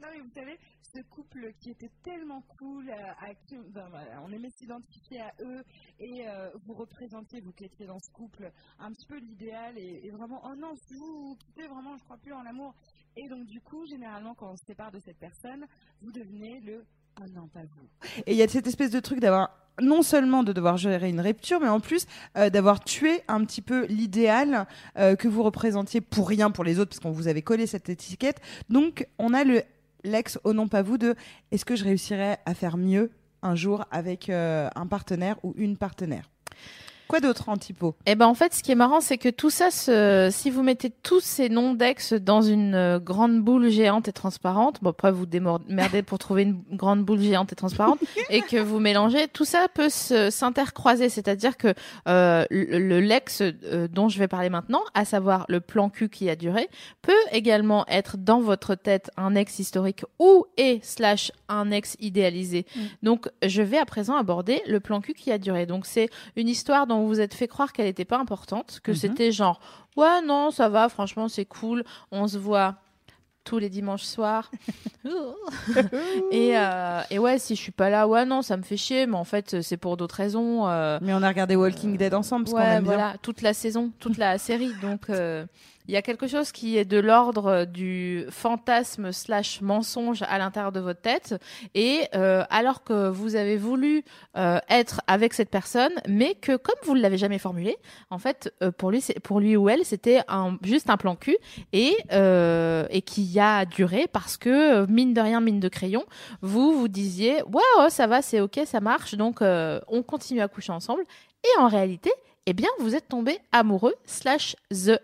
non, 0.00 0.08
mais 0.12 0.20
vous 0.20 0.30
savez, 0.32 0.58
ce 0.82 1.02
couple 1.08 1.52
qui 1.60 1.70
était 1.70 1.90
tellement 2.04 2.40
cool, 2.56 2.88
euh, 2.88 3.12
à 3.18 3.34
qui 3.34 3.56
on 3.56 4.32
aimait 4.32 4.50
s'identifier 4.50 5.20
à 5.20 5.32
eux, 5.40 5.64
et 5.98 6.28
euh, 6.28 6.50
vous 6.66 6.74
représentiez, 6.74 7.40
vous 7.40 7.52
qui 7.52 7.64
étiez 7.64 7.86
dans 7.86 7.98
ce 7.98 8.12
couple, 8.12 8.48
un 8.78 8.92
petit 8.92 9.06
peu 9.06 9.18
l'idéal, 9.18 9.76
et, 9.76 10.06
et, 10.06 10.10
vraiment, 10.10 10.40
oh 10.44 10.54
non, 10.54 10.74
si 10.76 10.94
vous, 10.94 11.30
vous 11.30 11.36
quittez, 11.36 11.66
vraiment, 11.66 11.96
je 11.96 12.04
crois 12.04 12.18
plus 12.18 12.32
en 12.32 12.42
l'amour. 12.42 12.72
Et 13.16 13.28
donc, 13.28 13.44
du 13.46 13.60
coup, 13.62 13.84
généralement, 13.86 14.34
quand 14.34 14.52
on 14.52 14.56
se 14.56 14.66
sépare 14.66 14.92
de 14.92 15.00
cette 15.00 15.18
personne, 15.18 15.66
vous 16.00 16.12
devenez 16.12 16.60
le 16.60 16.84
Vous. 17.18 18.10
Et 18.26 18.32
il 18.32 18.36
y 18.36 18.42
a 18.42 18.48
cette 18.48 18.66
espèce 18.66 18.90
de 18.90 19.00
truc 19.00 19.20
d'avoir 19.20 19.50
non 19.80 20.02
seulement 20.02 20.42
de 20.42 20.52
devoir 20.52 20.76
gérer 20.76 21.08
une 21.08 21.20
rupture, 21.20 21.60
mais 21.60 21.68
en 21.68 21.80
plus 21.80 22.06
euh, 22.36 22.50
d'avoir 22.50 22.80
tué 22.80 23.22
un 23.28 23.44
petit 23.44 23.62
peu 23.62 23.86
l'idéal 23.86 24.66
euh, 24.98 25.16
que 25.16 25.28
vous 25.28 25.42
représentiez 25.42 26.00
pour 26.00 26.28
rien 26.28 26.50
pour 26.50 26.64
les 26.64 26.78
autres, 26.78 26.90
parce 26.90 27.00
qu'on 27.00 27.10
vous 27.10 27.28
avait 27.28 27.42
collé 27.42 27.66
cette 27.66 27.88
étiquette. 27.88 28.40
Donc, 28.68 29.06
on 29.18 29.34
a 29.34 29.44
le 29.44 29.62
l'ex 30.02 30.38
au 30.44 30.54
non 30.54 30.66
pas 30.66 30.80
vous 30.82 30.96
de 30.96 31.14
est-ce 31.50 31.66
que 31.66 31.76
je 31.76 31.84
réussirais 31.84 32.38
à 32.46 32.54
faire 32.54 32.78
mieux 32.78 33.10
un 33.42 33.54
jour 33.54 33.84
avec 33.90 34.30
euh, 34.30 34.68
un 34.74 34.86
partenaire 34.86 35.36
ou 35.42 35.54
une 35.56 35.76
partenaire? 35.76 36.30
Quoi 37.10 37.18
d'autre 37.18 37.48
en 37.48 37.56
typo 37.56 37.96
Eh 38.06 38.14
ben 38.14 38.26
en 38.26 38.34
fait, 38.34 38.54
ce 38.54 38.62
qui 38.62 38.70
est 38.70 38.76
marrant, 38.76 39.00
c'est 39.00 39.18
que 39.18 39.28
tout 39.28 39.50
ça, 39.50 39.70
si 40.30 40.48
vous 40.48 40.62
mettez 40.62 40.90
tous 40.90 41.18
ces 41.18 41.48
noms 41.48 41.74
d'ex 41.74 42.12
dans 42.12 42.40
une 42.40 42.76
euh, 42.76 43.00
grande 43.00 43.40
boule 43.40 43.68
géante 43.68 44.06
et 44.06 44.12
transparente, 44.12 44.78
bon 44.80 44.90
après 44.90 45.10
vous 45.10 45.26
démerdez 45.26 46.02
pour 46.02 46.18
trouver 46.18 46.42
une 46.42 46.62
grande 46.70 47.04
boule 47.04 47.20
géante 47.20 47.52
et 47.52 47.56
transparente, 47.56 47.98
et 48.30 48.42
que 48.42 48.58
vous 48.58 48.78
mélangez, 48.78 49.26
tout 49.26 49.44
ça 49.44 49.66
peut 49.74 49.88
s'intercroiser. 49.88 51.08
C'est-à-dire 51.08 51.56
que 51.56 51.74
euh, 52.06 52.44
le 52.50 53.00
l'ex 53.00 53.40
euh, 53.42 53.88
dont 53.88 54.08
je 54.08 54.20
vais 54.20 54.28
parler 54.28 54.48
maintenant, 54.48 54.82
à 54.94 55.04
savoir 55.04 55.46
le 55.48 55.60
plan 55.60 55.90
cul 55.90 56.10
qui 56.10 56.30
a 56.30 56.36
duré, 56.36 56.68
peut 57.02 57.12
également 57.32 57.84
être 57.88 58.18
dans 58.18 58.40
votre 58.40 58.76
tête 58.76 59.10
un 59.16 59.34
ex 59.34 59.58
historique 59.58 60.04
ou 60.20 60.46
et 60.56 60.78
slash 60.84 61.32
un 61.48 61.72
ex 61.72 61.96
idéalisé. 61.98 62.66
Mm. 62.76 62.80
Donc 63.02 63.28
je 63.44 63.62
vais 63.62 63.78
à 63.78 63.84
présent 63.84 64.14
aborder 64.16 64.62
le 64.68 64.78
plan 64.78 65.00
cul 65.00 65.14
qui 65.14 65.32
a 65.32 65.38
duré. 65.38 65.66
Donc 65.66 65.86
c'est 65.86 66.08
une 66.36 66.48
histoire 66.48 66.86
dont 66.86 66.99
vous 67.00 67.08
vous 67.08 67.20
êtes 67.20 67.34
fait 67.34 67.48
croire 67.48 67.72
qu'elle 67.72 67.86
n'était 67.86 68.04
pas 68.04 68.18
importante, 68.18 68.80
que 68.82 68.92
mhm. 68.92 68.96
c'était 68.96 69.32
genre 69.32 69.60
ouais 69.96 70.22
non 70.22 70.50
ça 70.50 70.68
va, 70.68 70.88
franchement 70.88 71.28
c'est 71.28 71.44
cool, 71.44 71.84
on 72.10 72.28
se 72.28 72.38
voit 72.38 72.76
tous 73.44 73.58
les 73.58 73.68
dimanches 73.68 74.04
soirs. 74.04 74.50
et, 76.30 76.56
euh, 76.56 77.00
et, 77.10 77.18
ouais, 77.18 77.38
si 77.38 77.56
je 77.56 77.60
suis 77.60 77.72
pas 77.72 77.90
là, 77.90 78.06
ouais, 78.06 78.24
non, 78.24 78.42
ça 78.42 78.56
me 78.56 78.62
fait 78.62 78.76
chier, 78.76 79.06
mais 79.06 79.16
en 79.16 79.24
fait, 79.24 79.62
c'est 79.62 79.76
pour 79.76 79.96
d'autres 79.96 80.16
raisons. 80.16 80.68
Euh. 80.68 80.98
mais 81.02 81.14
on 81.14 81.22
a 81.22 81.28
regardé 81.28 81.56
Walking 81.56 81.96
Dead 81.96 82.14
ensemble, 82.14 82.44
parce 82.44 82.56
ouais, 82.56 82.80
voilà, 82.80 83.14
toute 83.22 83.42
la 83.42 83.54
saison, 83.54 83.92
toute 83.98 84.18
la 84.18 84.38
série. 84.38 84.72
Donc, 84.82 85.10
euh, 85.10 85.46
il 85.90 85.94
y 85.94 85.96
a 85.96 86.02
quelque 86.02 86.28
chose 86.28 86.52
qui 86.52 86.78
est 86.78 86.84
de 86.84 87.00
l'ordre 87.00 87.64
du 87.64 88.24
fantasme 88.30 89.10
slash 89.10 89.60
mensonge 89.60 90.22
à 90.22 90.38
l'intérieur 90.38 90.70
de 90.70 90.78
votre 90.78 91.00
tête. 91.00 91.34
Et 91.74 92.02
euh, 92.14 92.44
alors 92.48 92.84
que 92.84 93.08
vous 93.08 93.34
avez 93.34 93.56
voulu 93.56 94.04
euh, 94.36 94.60
être 94.68 95.00
avec 95.08 95.34
cette 95.34 95.50
personne, 95.50 95.90
mais 96.06 96.36
que 96.36 96.56
comme 96.56 96.76
vous 96.84 96.94
ne 96.94 97.00
l'avez 97.00 97.18
jamais 97.18 97.40
formulé, 97.40 97.76
en 98.10 98.18
fait, 98.18 98.54
euh, 98.62 98.70
pour 98.70 98.92
lui, 98.92 99.02
pour 99.24 99.40
lui 99.40 99.56
ou 99.56 99.68
elle, 99.68 99.84
c'était 99.84 100.20
juste 100.62 100.90
un 100.90 100.96
plan 100.96 101.16
cul 101.16 101.36
et 101.72 101.96
qui 103.04 103.40
a 103.40 103.64
duré 103.64 104.06
parce 104.12 104.36
que 104.36 104.86
mine 104.86 105.12
de 105.12 105.20
rien, 105.20 105.40
mine 105.40 105.58
de 105.58 105.68
crayon, 105.68 106.04
vous 106.40 106.72
vous 106.72 106.86
disiez 106.86 107.42
ouais, 107.42 107.62
oh, 107.80 107.86
ça 107.88 108.06
va, 108.06 108.22
c'est 108.22 108.40
ok, 108.40 108.60
ça 108.64 108.78
marche, 108.78 109.16
donc 109.16 109.40
on 109.40 110.02
continue 110.04 110.40
à 110.40 110.46
coucher 110.46 110.70
ensemble. 110.70 111.02
Et 111.42 111.60
en 111.60 111.66
réalité, 111.66 112.12
eh 112.46 112.52
bien, 112.52 112.68
vous 112.78 112.94
êtes 112.94 113.08
tombé 113.08 113.38
amoureux 113.50 113.94
slash 114.04 114.54
the 114.70 115.00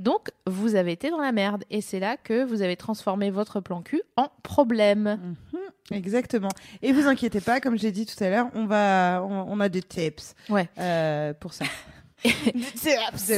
donc, 0.00 0.30
vous 0.46 0.74
avez 0.74 0.92
été 0.92 1.10
dans 1.10 1.20
la 1.20 1.30
merde. 1.32 1.62
Et 1.70 1.80
c'est 1.80 2.00
là 2.00 2.16
que 2.16 2.42
vous 2.44 2.62
avez 2.62 2.76
transformé 2.76 3.30
votre 3.30 3.60
plan 3.60 3.82
cul 3.82 4.02
en 4.16 4.28
problème. 4.42 5.36
Mhm. 5.52 5.96
Exactement. 5.96 6.48
Et 6.82 6.92
vous 6.92 7.06
inquiétez 7.06 7.40
pas, 7.40 7.60
comme 7.60 7.78
j'ai 7.78 7.92
dit 7.92 8.06
tout 8.06 8.22
à 8.24 8.30
l'heure, 8.30 8.46
on 8.54 8.66
va, 8.66 9.22
on, 9.28 9.46
on 9.48 9.60
a 9.60 9.68
des 9.68 9.82
tips 9.82 10.34
Ouais. 10.48 10.68
euh, 10.78 11.32
pour 11.34 11.52
ça. 11.52 11.64
Des 12.24 12.30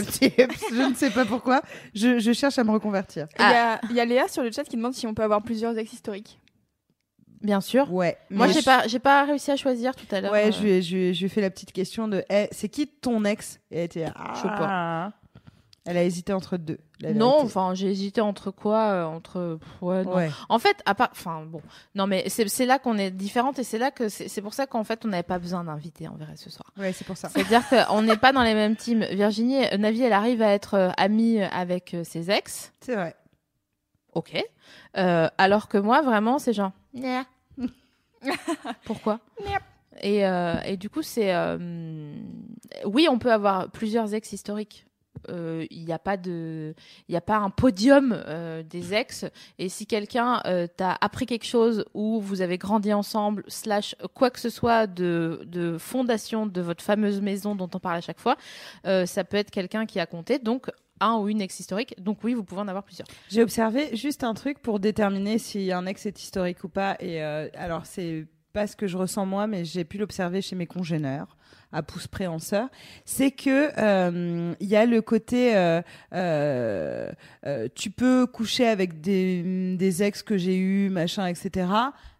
tips. 0.04 0.64
Je 0.72 0.88
ne 0.90 0.94
sais 0.94 1.10
pas 1.10 1.24
pourquoi. 1.24 1.62
Je, 1.94 2.18
je 2.18 2.32
cherche 2.32 2.58
à 2.58 2.64
me 2.64 2.70
reconvertir. 2.72 3.28
Il 3.38 3.42
y, 3.42 3.44
a, 3.44 3.80
il 3.90 3.94
y 3.96 4.00
a 4.00 4.04
Léa 4.04 4.26
sur 4.28 4.42
le 4.42 4.50
chat 4.50 4.64
qui 4.64 4.76
demande 4.76 4.94
si 4.94 5.06
on 5.06 5.14
peut 5.14 5.22
avoir 5.22 5.40
plusieurs 5.42 5.78
ex 5.78 5.92
historiques. 5.92 6.40
Bien 7.42 7.60
sûr. 7.60 7.92
Ouais. 7.92 8.16
Moi, 8.30 8.48
j'ai 8.48 8.60
je- 8.60 8.64
pas, 8.64 8.86
j'ai 8.88 8.98
pas 8.98 9.24
réussi 9.24 9.50
à 9.52 9.56
choisir 9.56 9.94
tout 9.94 10.06
à 10.12 10.20
l'heure. 10.20 10.32
Ouais, 10.32 10.48
euh, 10.48 10.52
je 10.52 10.62
lui, 10.62 10.70
ai, 10.70 10.82
je, 10.82 11.12
je 11.12 11.26
fait 11.28 11.40
la 11.40 11.50
petite 11.50 11.72
question 11.72 12.08
de 12.08 12.24
Eh, 12.28 12.48
c'est 12.52 12.68
qui 12.68 12.86
ton 12.88 13.24
ex? 13.24 13.60
Et 13.70 13.78
elle 13.78 13.84
était 13.84 14.06
ah. 14.16 14.32
Je 14.34 14.40
sais 14.42 14.48
pas. 14.48 15.12
Elle 15.84 15.96
a 15.96 16.04
hésité 16.04 16.32
entre 16.32 16.58
deux. 16.58 16.78
Non, 17.14 17.40
enfin, 17.40 17.74
j'ai 17.74 17.90
hésité 17.90 18.20
entre 18.20 18.52
quoi 18.52 18.90
euh, 18.92 19.04
Entre. 19.04 19.58
pff, 19.60 19.82
Ouais, 19.82 20.04
non. 20.04 20.14
Ouais. 20.14 20.30
En 20.48 20.60
fait, 20.60 20.80
à 20.86 20.94
part. 20.94 21.08
Enfin, 21.10 21.44
bon. 21.44 21.60
Non, 21.96 22.06
mais 22.06 22.28
c'est 22.28 22.66
là 22.66 22.78
qu'on 22.78 22.98
est 22.98 23.10
différentes 23.10 23.58
et 23.58 23.64
c'est 23.64 23.78
là 23.78 23.90
que. 23.90 24.08
C'est 24.08 24.42
pour 24.42 24.54
ça 24.54 24.68
qu'en 24.68 24.84
fait, 24.84 25.04
on 25.04 25.08
n'avait 25.08 25.24
pas 25.24 25.40
besoin 25.40 25.64
d'inviter, 25.64 26.06
en 26.06 26.14
vrai, 26.14 26.36
ce 26.36 26.50
soir. 26.50 26.70
Ouais, 26.76 26.92
c'est 26.92 27.04
pour 27.04 27.16
ça. 27.16 27.28
C'est-à-dire 27.30 27.62
qu'on 27.68 28.02
n'est 28.02 28.16
pas 28.16 28.32
dans 28.32 28.44
les 28.44 28.54
mêmes 28.54 28.76
teams. 28.76 29.04
Virginie, 29.10 29.66
euh, 29.66 29.76
Navi, 29.76 30.02
elle 30.02 30.12
arrive 30.12 30.40
à 30.40 30.52
être 30.52 30.74
euh, 30.74 30.90
amie 30.96 31.42
avec 31.42 31.94
euh, 31.94 32.04
ses 32.04 32.30
ex. 32.30 32.72
C'est 32.80 32.94
vrai. 32.94 33.16
Ok. 34.14 34.40
Alors 34.94 35.66
que 35.66 35.78
moi, 35.78 36.02
vraiment, 36.02 36.38
c'est 36.38 36.52
genre. 36.52 36.72
Pourquoi 38.84 39.18
et, 40.00 40.24
euh, 40.26 40.60
et 40.64 40.76
du 40.76 40.88
coup, 40.88 41.02
c'est. 41.02 41.34
Oui, 42.84 43.08
on 43.10 43.18
peut 43.18 43.32
avoir 43.32 43.68
plusieurs 43.70 44.14
ex 44.14 44.32
historiques. 44.32 44.86
Euh, 45.28 45.66
Il 45.70 45.84
n'y 45.84 45.92
a 45.92 45.98
pas 45.98 46.16
de, 46.16 46.74
il 47.08 47.16
a 47.16 47.20
pas 47.20 47.36
un 47.36 47.50
podium 47.50 48.12
euh, 48.26 48.62
des 48.62 48.94
ex. 48.94 49.24
Et 49.58 49.68
si 49.68 49.86
quelqu'un 49.86 50.40
euh, 50.46 50.66
t'a 50.66 50.96
appris 51.00 51.26
quelque 51.26 51.46
chose 51.46 51.84
ou 51.94 52.20
vous 52.20 52.40
avez 52.40 52.58
grandi 52.58 52.92
ensemble, 52.92 53.44
slash 53.48 53.94
quoi 54.14 54.30
que 54.30 54.40
ce 54.40 54.50
soit 54.50 54.86
de, 54.86 55.42
de 55.46 55.78
fondation 55.78 56.46
de 56.46 56.60
votre 56.60 56.84
fameuse 56.84 57.20
maison 57.20 57.54
dont 57.54 57.70
on 57.74 57.78
parle 57.78 57.96
à 57.96 58.00
chaque 58.00 58.20
fois, 58.20 58.36
ça 58.84 59.24
peut 59.24 59.36
être 59.36 59.50
quelqu'un 59.50 59.86
qui 59.86 60.00
a 60.00 60.06
compté. 60.06 60.38
Donc 60.38 60.68
un 61.02 61.16
ou 61.16 61.28
une 61.28 61.40
ex 61.40 61.58
historique. 61.60 61.94
Donc 61.98 62.22
oui, 62.24 62.34
vous 62.34 62.44
pouvez 62.44 62.60
en 62.60 62.68
avoir 62.68 62.84
plusieurs. 62.84 63.08
J'ai 63.28 63.42
observé 63.42 63.94
juste 63.96 64.24
un 64.24 64.34
truc 64.34 64.60
pour 64.60 64.80
déterminer 64.80 65.38
si 65.38 65.72
un 65.72 65.84
ex 65.86 66.06
est 66.06 66.22
historique 66.22 66.64
ou 66.64 66.68
pas. 66.68 66.96
Et 67.00 67.22
euh, 67.22 67.48
alors, 67.54 67.86
c'est 67.86 68.26
pas 68.52 68.66
ce 68.66 68.76
que 68.76 68.86
je 68.86 68.96
ressens 68.96 69.26
moi, 69.26 69.46
mais 69.46 69.64
j'ai 69.64 69.84
pu 69.84 69.98
l'observer 69.98 70.42
chez 70.42 70.56
mes 70.56 70.66
congénères 70.66 71.36
à 71.72 71.82
pouce 71.82 72.06
près 72.06 72.26
en 72.26 72.38
sœur, 72.38 72.68
c'est 73.04 73.30
que 73.30 73.70
euh, 73.78 74.54
il 74.60 74.68
y 74.68 74.76
a 74.76 74.86
le 74.86 75.00
côté 75.00 75.56
euh, 75.56 75.80
euh, 76.12 77.10
tu 77.74 77.90
peux 77.90 78.26
coucher 78.26 78.68
avec 78.68 79.00
des, 79.00 79.76
des 79.76 80.02
ex 80.02 80.22
que 80.22 80.36
j'ai 80.36 80.56
eu 80.56 80.90
machin 80.90 81.26
etc 81.26 81.66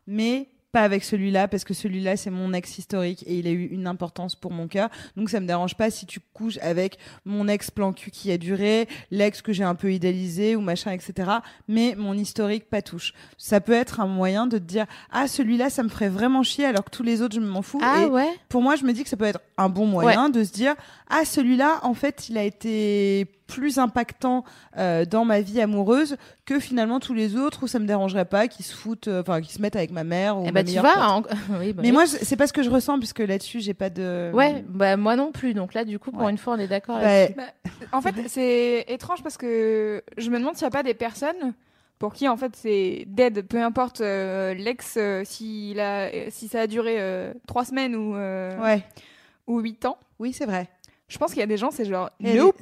mais 0.07 0.49
pas 0.73 0.83
avec 0.83 1.05
celui-là 1.05 1.49
parce 1.49 1.65
que 1.65 1.75
celui-là 1.75 2.17
c'est 2.17 2.31
mon 2.31 2.53
ex 2.55 2.79
historique 2.79 3.23
et 3.27 3.39
il 3.39 3.47
a 3.47 3.51
eu 3.51 3.67
une 3.67 3.87
importance 3.87 4.35
pour 4.35 4.51
mon 4.53 4.67
cœur. 4.69 4.89
Donc 5.17 5.29
ça 5.31 5.39
me 5.39 5.47
dérange 5.47 5.77
pas 5.77 5.91
si 5.91 6.07
tu 6.07 6.19
couches 6.33 6.59
avec 6.63 6.99
mon 7.27 7.47
ex 7.47 7.71
plan 7.71 7.93
cul 7.93 8.11
qui 8.11 8.33
a 8.33 8.39
duré 8.39 8.89
l'ex 9.11 9.43
que 9.43 9.53
j'ai 9.53 9.65
un 9.65 9.75
peu 9.75 9.93
idéalisé 9.93 10.57
ou 10.57 10.61
machin 10.63 10.93
etc 10.93 11.31
mais 11.69 11.95
mon 11.97 12.15
historique 12.15 12.69
pas 12.71 12.81
touche. 12.83 13.13
Ça 13.37 13.61
peut 13.61 13.73
être 13.73 14.01
un 14.01 14.07
moyen 14.07 14.47
de 14.47 14.57
te 14.59 14.65
dire 14.65 14.87
ah 15.11 15.29
celui-là 15.29 15.69
ça 15.71 15.83
me 15.83 15.89
ferait 15.91 16.09
vraiment 16.09 16.43
chier 16.43 16.65
alors 16.65 16.85
que 16.85 16.91
tous 16.91 17.03
les 17.03 17.21
autres 17.23 17.35
je 17.35 17.41
m'en 17.41 17.63
fous 17.63 17.81
Ah 17.83 18.03
Et 18.03 18.07
ouais. 18.07 18.31
pour 18.49 18.63
moi 18.63 18.77
je 18.77 18.85
me 18.85 18.93
dis 18.93 19.03
que 19.03 19.09
ça 19.11 19.17
peut 19.19 19.27
être 19.27 19.41
un 19.59 19.69
bon 19.69 19.87
moyen 19.87 20.31
de 20.31 20.43
se 20.43 20.53
dire 20.53 20.75
ah 21.11 21.25
celui-là 21.27 21.81
en 21.83 21.93
fait 21.95 22.29
il 22.31 22.39
a 22.39 22.45
été 22.45 23.27
plus 23.47 23.79
impactant 23.79 24.45
euh, 24.79 25.05
dans 25.05 25.25
ma 25.25 25.41
vie 25.41 25.61
amoureuse 25.61 26.17
que 26.47 26.59
finalement 26.61 27.01
tous 27.01 27.15
les 27.15 27.37
autres 27.37 27.65
où 27.65 27.67
ça 27.67 27.79
me 27.79 27.87
dérangerait 27.87 28.25
pas 28.25 28.49
qu'ils 28.49 28.65
se 28.65 28.75
foutent 28.75 29.09
euh, 29.09 29.21
enfin 29.21 29.41
qu'ils 29.41 29.53
se 29.53 29.61
mettent 29.63 29.77
avec 29.77 29.91
ma 29.91 30.05
mère 30.05 30.39
ou 30.39 30.43
Eh 30.43 30.47
ma 30.47 30.53
bah 30.53 30.61
tu 30.65 30.69
meilleure 30.71 30.85
vois. 30.85 31.23
pote. 31.23 31.33
en- 31.33 31.59
oui, 31.61 31.73
bah 31.73 31.83
mais 31.83 31.89
oui. 31.89 31.93
moi 31.93 32.07
c'est 32.07 32.37
pas 32.37 32.47
ce 32.47 32.53
que 32.53 32.63
je 32.63 32.71
ressens 32.71 32.99
puisque 32.99 33.19
là-dessus 33.21 33.61
j'ai 33.61 33.75
pas 33.75 33.91
de 33.91 34.31
Ouais, 34.35 34.65
bah 34.69 34.97
moi 34.97 35.17
non 35.17 35.33
plus. 35.33 35.55
Donc 35.55 35.75
là, 35.75 35.85
du 35.85 35.99
coup, 35.99 36.11
pour 36.13 36.23
Ouais. 36.23 36.31
une 36.31 36.39
fois, 36.39 36.55
on 36.55 36.59
est 36.59 36.69
d'accord 36.69 36.97
Bah, 36.99 37.03
là-dessus. 37.03 37.35
En 37.93 38.01
fait, 38.01 38.15
c'est 38.29 38.85
étrange 38.89 39.23
parce 39.23 39.37
que 39.37 40.03
je 40.17 40.31
me 40.31 40.39
demande 40.39 40.55
s'il 40.57 40.65
n'y 40.65 40.69
a 40.69 40.71
pas 40.71 40.83
des 40.83 40.95
personnes 40.95 41.55
pour 41.99 42.15
qui 42.15 42.27
en 42.29 42.37
fait 42.37 42.57
c'est 42.57 43.05
dead, 43.07 43.47
peu 43.47 43.63
importe 43.63 44.01
euh, 44.01 44.55
l'ex, 44.55 44.97
euh, 44.97 45.23
euh, 45.23 46.27
si 46.31 46.49
ça 46.49 46.61
a 46.63 46.67
duré 46.67 46.97
euh, 46.99 47.33
trois 47.47 47.65
semaines 47.65 47.95
ou, 47.95 48.17
euh, 48.17 48.59
ouais 48.61 48.83
ou 49.47 49.61
huit 49.61 49.85
ans. 49.85 49.99
oui 50.19 50.33
c'est 50.33 50.47
vrai 50.47 50.69
Je 51.09 51.19
pense 51.19 51.31
qu'il 51.31 51.41
y 51.41 51.45
a 51.45 51.47
des 51.47 51.57
gens, 51.59 51.71
c'est 51.71 51.85
genre 51.85 52.11
Et 52.21 52.35
nope. 52.37 52.57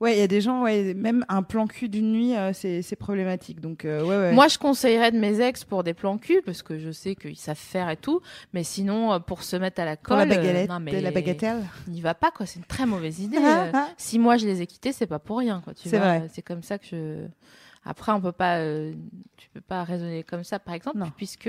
Ouais 0.00 0.14
il 0.16 0.18
y 0.18 0.22
a 0.22 0.26
des 0.26 0.40
gens 0.40 0.62
ouais 0.62 0.92
même 0.94 1.24
un 1.28 1.42
plan 1.42 1.66
cul 1.66 1.88
d'une 1.88 2.12
nuit 2.12 2.36
euh, 2.36 2.52
c'est 2.52 2.82
c'est 2.82 2.96
problématique 2.96 3.60
donc 3.60 3.84
euh, 3.84 4.02
ouais 4.02 4.16
ouais 4.16 4.32
Moi, 4.32 4.48
je 4.48 4.58
conseillerais 4.58 5.10
de 5.10 5.18
mes 5.18 5.40
ex 5.40 5.64
pour 5.64 5.82
des 5.84 5.94
plans 5.94 6.18
cul 6.18 6.42
parce 6.44 6.62
que 6.62 6.78
je 6.78 6.90
sais 6.90 7.14
qu'ils 7.14 7.36
savent 7.36 7.56
faire 7.56 7.88
et 7.88 7.96
tout. 7.96 8.20
Mais 8.52 8.62
sinon, 8.64 9.12
euh, 9.14 9.18
pour 9.18 9.42
se 9.42 9.56
mettre 9.56 9.80
à 9.80 9.84
la 9.84 9.96
pour 9.96 10.16
colle, 10.16 10.18
la 10.28 10.34
euh, 10.34 10.36
baguette 10.36 10.68
non, 10.68 10.80
mais 10.80 11.00
la 11.00 11.10
bagatelle 11.10 11.62
n'y 11.88 12.00
va 12.02 12.14
pas 12.14 12.30
quoi. 12.30 12.44
C'est 12.46 12.58
une 12.58 12.64
très 12.66 12.84
mauvaise 12.86 13.20
idée. 13.20 13.38
Euh, 13.38 13.72
si 13.96 14.18
moi 14.18 14.36
je 14.36 14.46
les 14.46 14.60
ai 14.62 14.66
quittés, 14.66 14.92
c'est 14.92 15.06
pas 15.06 15.18
pour 15.18 15.38
rien 15.38 15.60
quoi. 15.64 15.72
Tu 15.74 15.88
C'est 15.88 15.98
vois, 15.98 16.18
vrai. 16.18 16.28
C'est 16.32 16.42
comme 16.42 16.62
ça 16.62 16.78
que 16.78 16.86
je. 16.90 17.26
Après, 17.88 18.10
on 18.12 18.20
peut 18.20 18.32
pas, 18.32 18.58
tu 19.36 19.48
peux 19.54 19.60
pas 19.60 19.84
raisonner 19.84 20.24
comme 20.24 20.42
ça, 20.42 20.58
par 20.58 20.74
exemple, 20.74 20.98
Non. 20.98 21.12
puisque, 21.16 21.48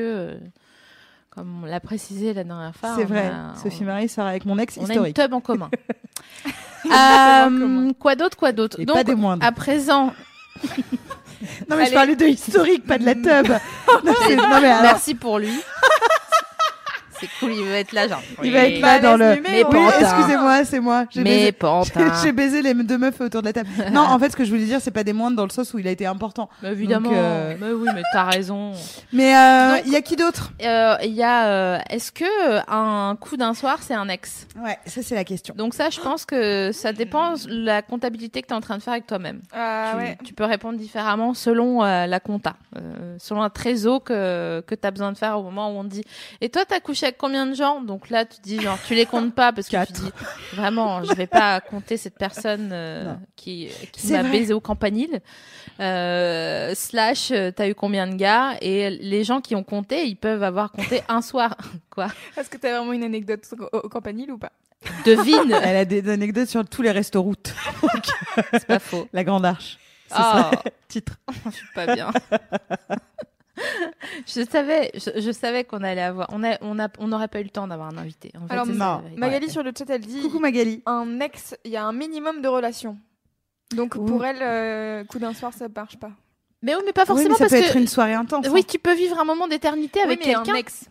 comme 1.37 1.63
on 1.63 1.65
l'a 1.67 1.79
précisé 1.79 2.33
la 2.33 2.43
dernière 2.43 2.75
fois, 2.75 2.93
c'est 2.95 3.03
on 3.03 3.07
vrai 3.07 3.27
a- 3.27 3.53
Sophie 3.61 3.83
Marie 3.83 4.09
sort 4.09 4.25
avec 4.25 4.43
mon 4.45 4.57
ex 4.57 4.75
on 4.77 4.81
a 4.81 4.83
une 4.85 4.91
historique 4.93 5.15
tub 5.15 5.33
en 5.33 5.39
commun. 5.41 5.69
Une 6.85 6.91
tub 6.91 6.93
en 6.93 7.45
commun. 7.59 7.89
Euh, 7.89 7.93
quoi 7.99 8.15
d'autre, 8.15 8.35
quoi 8.37 8.51
d'autre 8.53 8.81
Donc, 8.81 8.95
pas 8.95 9.03
des 9.03 9.13
moindres 9.15 9.45
à 9.45 9.51
présent, 9.51 10.13
non 11.69 11.75
mais 11.77 11.85
je 11.85 11.93
parlais 11.93 12.15
de 12.15 12.25
historique 12.25 12.85
pas 12.87 12.97
de 12.97 13.05
la 13.05 13.13
tub 13.13 13.25
non, 14.03 14.13
c'est- 14.27 14.35
non, 14.35 14.47
mais 14.61 14.67
alors, 14.67 14.81
merci 14.81 15.13
pour 15.13 15.37
lui. 15.37 15.51
C'est 17.19 17.29
cool, 17.39 17.53
il 17.53 17.65
va 17.65 17.77
être 17.79 17.91
là, 17.93 18.07
genre. 18.07 18.21
il 18.43 18.51
va 18.51 18.59
être 18.67 18.79
là 18.81 18.99
dans 18.99 19.17
le 19.17 19.39
Mais 19.41 19.63
oui 19.63 19.79
excusez-moi 19.99 20.65
c'est 20.65 20.79
moi 20.79 21.05
j'ai 21.09 21.21
Mais 21.23 21.37
baisé- 21.37 21.51
pantin. 21.51 22.13
J'ai 22.23 22.31
baisé 22.31 22.61
les 22.61 22.73
deux 22.73 22.97
meufs 22.97 23.19
autour 23.21 23.41
de 23.41 23.47
la 23.47 23.53
table. 23.53 23.69
Non, 23.91 24.01
en 24.01 24.17
fait, 24.19 24.29
ce 24.31 24.35
que 24.35 24.43
je 24.43 24.49
voulais 24.51 24.65
dire, 24.65 24.79
c'est 24.81 24.91
pas 24.91 25.03
des 25.03 25.13
moindres 25.13 25.35
dans 25.37 25.43
le 25.45 25.49
sens 25.49 25.73
où 25.73 25.79
il 25.79 25.87
a 25.87 25.91
été 25.91 26.05
important. 26.05 26.49
Mais 26.61 26.71
évidemment. 26.71 27.09
Donc, 27.09 27.17
euh, 27.17 27.55
Mais 27.59 27.71
oui, 27.71 27.89
mais 27.93 28.01
t'as 28.13 28.23
raison. 28.25 28.71
Mais 29.13 29.35
euh, 29.35 29.77
il 29.85 29.91
y 29.91 29.95
a 29.95 30.01
qui 30.01 30.15
d'autre? 30.15 30.51
Euh, 30.63 30.95
Il 31.03 31.13
y 31.13 31.23
a. 31.23 31.47
euh, 31.47 31.79
Est-ce 31.89 32.11
que 32.11 32.25
un 32.69 33.15
coup 33.15 33.37
d'un 33.37 33.53
soir, 33.53 33.79
c'est 33.81 33.93
un 33.93 34.09
ex? 34.09 34.47
Ouais, 34.61 34.77
ça 34.85 35.01
c'est 35.03 35.15
la 35.15 35.23
question. 35.23 35.53
Donc 35.57 35.73
ça, 35.73 35.89
je 35.89 35.99
pense 35.99 36.25
que 36.25 36.71
ça 36.73 36.91
dépend 36.93 37.33
de 37.33 37.39
la 37.65 37.81
comptabilité 37.81 38.41
que 38.41 38.47
tu 38.47 38.53
es 38.53 38.57
en 38.57 38.61
train 38.61 38.77
de 38.77 38.83
faire 38.83 38.93
avec 38.93 39.07
toi-même. 39.07 39.41
Ah 39.53 39.91
tu, 39.93 39.97
ouais. 39.97 40.17
tu 40.23 40.33
peux 40.33 40.45
répondre 40.45 40.77
différemment 40.77 41.33
selon 41.33 41.83
euh, 41.83 42.05
la 42.07 42.19
compta, 42.19 42.55
euh, 42.75 43.15
selon 43.19 43.41
un 43.43 43.49
trésor 43.49 44.03
que, 44.03 44.61
que 44.67 44.75
tu 44.75 44.85
as 44.87 44.91
besoin 44.91 45.11
de 45.11 45.17
faire 45.17 45.39
au 45.39 45.43
moment 45.43 45.71
où 45.71 45.79
on 45.79 45.83
te 45.83 45.89
dit 45.89 46.03
Et 46.41 46.49
toi, 46.49 46.63
t'as 46.67 46.79
couché 46.79 47.06
combien 47.11 47.45
de 47.45 47.53
gens 47.55 47.81
Donc 47.81 48.09
là, 48.09 48.25
tu 48.25 48.37
dis 48.41 48.59
genre, 48.61 48.77
tu 48.87 48.95
les 48.95 49.05
comptes 49.05 49.33
pas 49.35 49.53
parce 49.53 49.67
que 49.69 49.85
tu 49.85 49.93
dis 49.93 50.11
Vraiment, 50.53 51.03
je 51.03 51.13
vais 51.13 51.27
pas 51.27 51.61
compter 51.61 51.97
cette 51.97 52.17
personne 52.17 52.69
euh, 52.71 53.13
qui, 53.35 53.69
qui 53.93 54.11
m'a 54.11 54.23
baisé 54.23 54.53
au 54.53 54.59
campanile. 54.59 55.21
Euh, 55.79 56.73
slash, 56.75 57.31
euh, 57.31 57.51
t'as 57.51 57.67
eu 57.69 57.75
combien 57.75 58.07
de 58.07 58.15
gars 58.15 58.55
Et 58.61 58.89
les 58.89 59.23
gens 59.23 59.41
qui 59.41 59.53
ont 59.55 59.63
compté, 59.63 60.05
ils 60.07 60.15
peuvent 60.15 60.43
avoir 60.43 60.71
compté 60.71 61.01
un 61.07 61.21
soir. 61.21 61.55
Quoi 61.91 62.07
Est-ce 62.35 62.49
que 62.49 62.57
t'as 62.57 62.77
vraiment 62.77 62.93
une 62.93 63.03
anecdote 63.03 63.43
au, 63.71 63.77
au 63.77 63.89
campanile 63.89 64.31
ou 64.31 64.37
pas 64.37 64.51
Devine 65.05 65.51
Elle 65.63 65.75
a 65.77 65.85
des 65.85 66.09
anecdotes 66.09 66.49
sur 66.49 66.67
tous 66.67 66.81
les 66.81 66.91
restos 66.91 67.21
routes. 67.21 67.53
C'est 68.53 68.65
pas 68.65 68.79
faux. 68.79 69.07
La 69.13 69.23
Grande 69.23 69.45
Arche. 69.45 69.77
C'est 70.07 70.15
Ah. 70.17 70.51
ça, 70.53 70.63
titre. 70.87 71.13
je 71.45 71.51
suis 71.51 71.67
pas 71.75 71.93
bien. 71.93 72.11
je 74.27 74.45
savais, 74.49 74.91
je, 74.93 75.19
je 75.19 75.31
savais 75.31 75.63
qu'on 75.63 75.83
allait 75.83 76.01
avoir, 76.01 76.27
on 76.31 76.43
a, 76.43 76.57
on 76.61 76.79
a, 76.79 76.87
on 76.99 77.07
n'aurait 77.07 77.27
pas 77.27 77.39
eu 77.39 77.43
le 77.43 77.49
temps 77.49 77.67
d'avoir 77.67 77.89
un 77.89 77.97
invité. 77.97 78.31
En 78.41 78.47
fait, 78.47 78.53
Alors, 78.53 78.65
non. 78.67 79.01
Magali 79.15 79.45
Ouais. 79.47 79.51
sur 79.51 79.63
le 79.63 79.71
chat, 79.77 79.89
elle 79.89 80.01
dit 80.01 80.21
Coucou 80.21 80.39
Magali. 80.39 80.81
un 80.85 81.19
ex, 81.19 81.55
il 81.65 81.71
y 81.71 81.77
a 81.77 81.85
un 81.85 81.93
minimum 81.93 82.41
de 82.41 82.47
relations. 82.47 82.97
Donc 83.75 83.95
Ouh. 83.95 84.05
pour 84.05 84.25
elle, 84.25 84.39
euh, 84.41 85.03
coup 85.05 85.19
d'un 85.19 85.33
soir, 85.33 85.53
ça 85.53 85.67
marche 85.75 85.97
pas. 85.97 86.11
Mais 86.61 86.75
oui, 86.75 86.81
mais 86.85 86.93
pas 86.93 87.01
Oui, 87.01 87.07
forcément 87.07 87.29
mais 87.29 87.35
ça 87.35 87.43
parce 87.45 87.51
peut 87.53 87.59
que. 87.61 87.65
être 87.71 87.77
une 87.77 87.87
soirée 87.87 88.13
intense. 88.13 88.47
Oui, 88.49 88.61
hein. 88.61 88.65
tu 88.67 88.79
peux 88.79 88.93
vivre 88.95 89.19
un 89.19 89.25
moment 89.25 89.47
d'éternité 89.47 89.99
avec 90.01 90.19
oui, 90.19 90.25
mais 90.27 90.35
un 90.35 90.43
quelqu'un. 90.43 90.59
ex. 90.59 90.85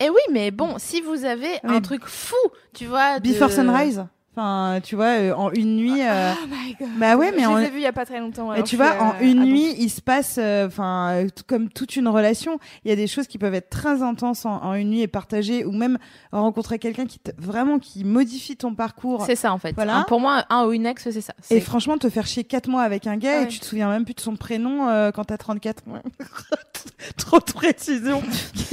Et 0.00 0.10
oui, 0.10 0.20
mais 0.32 0.50
bon, 0.50 0.74
si 0.78 1.00
vous 1.00 1.24
avez 1.24 1.52
Oui. 1.64 1.76
un 1.76 1.80
truc 1.80 2.04
fou, 2.06 2.36
tu 2.74 2.86
vois. 2.86 3.20
de- 3.20 3.28
Before 3.28 3.50
Sunrise. 3.50 4.04
Enfin, 4.36 4.80
tu 4.82 4.96
vois, 4.96 5.18
euh, 5.20 5.32
en 5.32 5.52
une 5.52 5.76
nuit. 5.76 6.02
euh, 6.02 6.32
Oh 6.42 6.46
my 6.50 6.74
god. 6.74 6.88
Bah 6.98 7.16
ouais, 7.16 7.30
mais 7.36 7.44
je 7.44 7.48
en- 7.48 7.56
les 7.56 7.66
ai 7.66 7.70
vus 7.70 7.76
il 7.78 7.82
y 7.82 7.86
a 7.86 7.92
pas 7.92 8.04
très 8.04 8.18
longtemps. 8.18 8.52
Et 8.52 8.64
tu 8.64 8.76
vois, 8.76 9.00
en 9.00 9.10
euh, 9.10 9.20
une 9.22 9.40
ah 9.42 9.44
nuit, 9.44 9.74
il 9.78 9.88
se 9.90 10.00
passe, 10.00 10.36
euh, 10.38 10.66
enfin, 10.66 11.10
euh, 11.12 11.28
comme 11.46 11.68
toute 11.68 11.94
une 11.94 12.08
relation, 12.08 12.58
il 12.84 12.88
y 12.88 12.92
a 12.92 12.96
des 12.96 13.06
choses 13.06 13.28
qui 13.28 13.38
peuvent 13.38 13.54
être 13.54 13.70
très 13.70 14.02
intenses 14.02 14.44
en, 14.44 14.56
en 14.62 14.74
une 14.74 14.90
nuit 14.90 15.02
et 15.02 15.06
partagées, 15.06 15.64
ou 15.64 15.70
même 15.70 15.98
rencontrer 16.32 16.80
quelqu'un 16.80 17.06
qui 17.06 17.20
te- 17.20 17.30
vraiment 17.38 17.78
qui 17.78 18.02
modifie 18.02 18.56
ton 18.56 18.74
parcours. 18.74 19.24
C'est 19.24 19.36
ça 19.36 19.52
en 19.52 19.58
fait. 19.58 19.72
Voilà. 19.74 19.98
Un- 19.98 20.02
pour 20.02 20.18
moi, 20.20 20.44
un 20.50 20.66
ou 20.66 20.72
une 20.72 20.86
ex, 20.86 21.08
c'est 21.10 21.20
ça. 21.20 21.32
Et 21.50 21.60
franchement, 21.60 21.96
te 21.96 22.08
faire 22.10 22.26
chier 22.26 22.42
4 22.42 22.68
mois 22.68 22.82
avec 22.82 23.06
un 23.06 23.16
gars 23.16 23.38
Ah 23.38 23.42
et 23.42 23.48
tu 23.48 23.60
te 23.60 23.64
souviens 23.64 23.88
même 23.88 24.04
plus 24.04 24.14
de 24.14 24.20
son 24.20 24.34
prénom 24.34 24.88
euh, 24.88 25.12
quand 25.12 25.24
t'as 25.24 25.38
34 25.38 25.86
mois. 25.86 26.02
Trop 27.16 27.38
de 27.38 27.52
précision. 27.52 28.20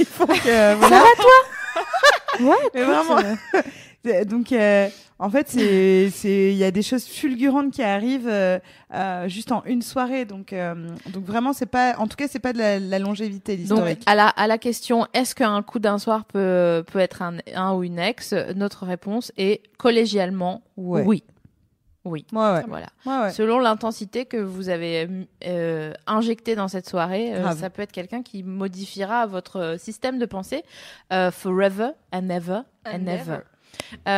Il 0.00 0.06
faut 0.06 0.26
que, 0.26 0.74
voilà. 0.74 1.02
Ouais, 2.40 2.56
mais 2.74 2.82
vraiment. 2.82 3.16
Donc, 4.26 4.50
euh, 4.52 4.88
en 5.18 5.30
fait, 5.30 5.48
c'est, 5.48 6.10
c'est, 6.10 6.52
il 6.52 6.56
y 6.56 6.64
a 6.64 6.70
des 6.70 6.82
choses 6.82 7.04
fulgurantes 7.04 7.72
qui 7.72 7.82
arrivent 7.82 8.28
euh, 8.28 8.58
euh, 8.92 9.28
juste 9.28 9.52
en 9.52 9.62
une 9.64 9.82
soirée. 9.82 10.24
Donc, 10.24 10.54
donc 11.12 11.24
vraiment, 11.24 11.52
c'est 11.52 11.66
pas, 11.66 11.96
en 11.98 12.06
tout 12.08 12.16
cas, 12.16 12.26
c'est 12.28 12.40
pas 12.40 12.52
de 12.52 12.58
la, 12.58 12.98
longévité 12.98 13.56
l'historique. 13.56 14.00
Donc, 14.00 14.08
à 14.10 14.14
la, 14.14 14.28
à 14.28 14.46
la 14.46 14.58
question, 14.58 15.06
est-ce 15.14 15.34
qu'un 15.34 15.62
coup 15.62 15.78
d'un 15.78 15.98
soir 15.98 16.24
peut, 16.24 16.84
peut 16.90 16.98
être 16.98 17.22
un, 17.22 17.38
un 17.54 17.74
ou 17.74 17.84
une 17.84 17.98
ex? 17.98 18.32
Notre 18.56 18.86
réponse 18.86 19.32
est 19.36 19.62
collégialement 19.78 20.62
oui. 20.76 21.22
Oui. 22.04 22.26
Ouais, 22.32 22.62
Voilà. 22.66 23.30
Selon 23.30 23.58
l'intensité 23.58 24.26
que 24.26 24.36
vous 24.36 24.68
avez 24.68 25.08
euh, 25.44 25.92
injectée 26.06 26.56
dans 26.56 26.68
cette 26.68 26.88
soirée, 26.88 27.34
euh, 27.34 27.52
ça 27.52 27.70
peut 27.70 27.82
être 27.82 27.92
quelqu'un 27.92 28.22
qui 28.22 28.42
modifiera 28.42 29.26
votre 29.26 29.76
système 29.78 30.18
de 30.18 30.26
pensée 30.26 30.64
euh, 31.12 31.30
forever 31.30 31.90
and 32.12 32.28
ever 32.28 32.60
and, 32.86 33.06
ever. 33.06 33.38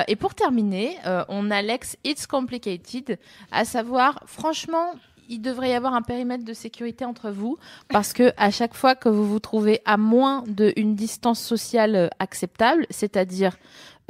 Et 0.09 0.17
pour 0.17 0.35
terminer, 0.35 0.97
on 1.29 1.51
a 1.51 1.63
l'ex 1.63 1.97
It's 2.05 2.27
Complicated, 2.27 3.19
à 3.51 3.65
savoir, 3.65 4.21
franchement, 4.27 4.95
il 5.29 5.41
devrait 5.41 5.71
y 5.71 5.73
avoir 5.73 5.95
un 5.95 6.03
périmètre 6.03 6.45
de 6.45 6.53
sécurité 6.53 7.05
entre 7.05 7.31
vous 7.31 7.59
parce 7.89 8.13
que 8.13 8.33
à 8.37 8.51
chaque 8.51 8.75
fois 8.75 8.95
que 8.95 9.09
vous 9.09 9.27
vous 9.27 9.41
trouvez 9.41 9.81
à 9.85 9.97
moins 9.97 10.45
d'une 10.47 10.95
distance 10.95 11.41
sociale 11.41 12.11
acceptable, 12.19 12.87
c'est-à-dire 12.91 13.57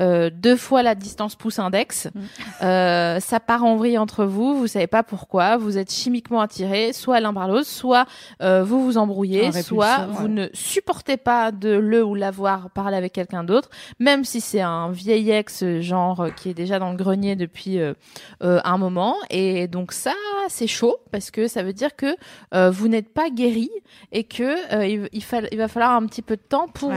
euh, 0.01 0.29
deux 0.33 0.57
fois 0.57 0.83
la 0.83 0.97
distance 0.97 1.37
pouce 1.37 1.61
index. 1.61 2.07
Mm. 2.07 2.21
Euh, 2.63 3.21
ça 3.21 3.39
part 3.39 3.65
en 3.65 3.77
vrille 3.77 3.97
entre 3.97 4.25
vous, 4.25 4.59
vous 4.59 4.67
savez 4.67 4.89
pas 4.89 5.05
pourquoi, 5.05 5.57
vous 5.57 5.79
êtes 5.79 5.93
chimiquement 5.93 6.41
attirés, 6.41 6.93
soit 6.93 7.21
l'un 7.21 7.33
par 7.33 7.47
l'autre, 7.47 7.67
soit 7.67 8.07
euh, 8.43 8.65
vous 8.65 8.85
vous 8.85 8.99
embrouillez, 8.99 9.53
soit 9.63 10.07
vous 10.07 10.27
ne 10.27 10.49
supportez 10.53 11.17
pas 11.17 11.53
de 11.53 11.71
le 11.71 12.03
ou 12.05 12.17
l'avoir 12.17 12.71
parler 12.71 12.97
avec 12.97 13.13
quelqu'un 13.13 13.45
d'autre, 13.45 13.71
même 14.01 14.25
si 14.25 14.41
c'est 14.41 14.61
un 14.61 14.91
vieil 14.91 15.31
ex 15.31 15.65
genre 15.81 16.27
qui 16.35 16.51
est 16.51 16.55
déjà 16.55 16.81
dans 16.81 16.91
le 16.91 16.97
grenier 16.97 17.37
depuis 17.37 17.79
un 18.41 18.79
moment. 18.79 19.17
Et 19.31 19.69
donc 19.69 19.93
ça, 19.93 20.15
c'est 20.49 20.67
chaud 20.67 20.97
parce 21.13 21.31
que 21.31 21.47
ça 21.47 21.63
veut 21.63 21.73
dire 21.73 21.95
que 21.95 22.17
vous 22.71 22.89
n'êtes 22.89 23.13
pas 23.13 23.31
guéri 23.31 23.71
et 24.11 24.25
que 24.25 24.85
il, 24.87 25.09
il, 25.13 25.59
va 25.59 25.69
falloir 25.69 25.93
un 25.93 26.07
petit 26.07 26.23
peu 26.23 26.37
de 26.37 26.43
temps 26.43 26.67
pour 26.69 26.93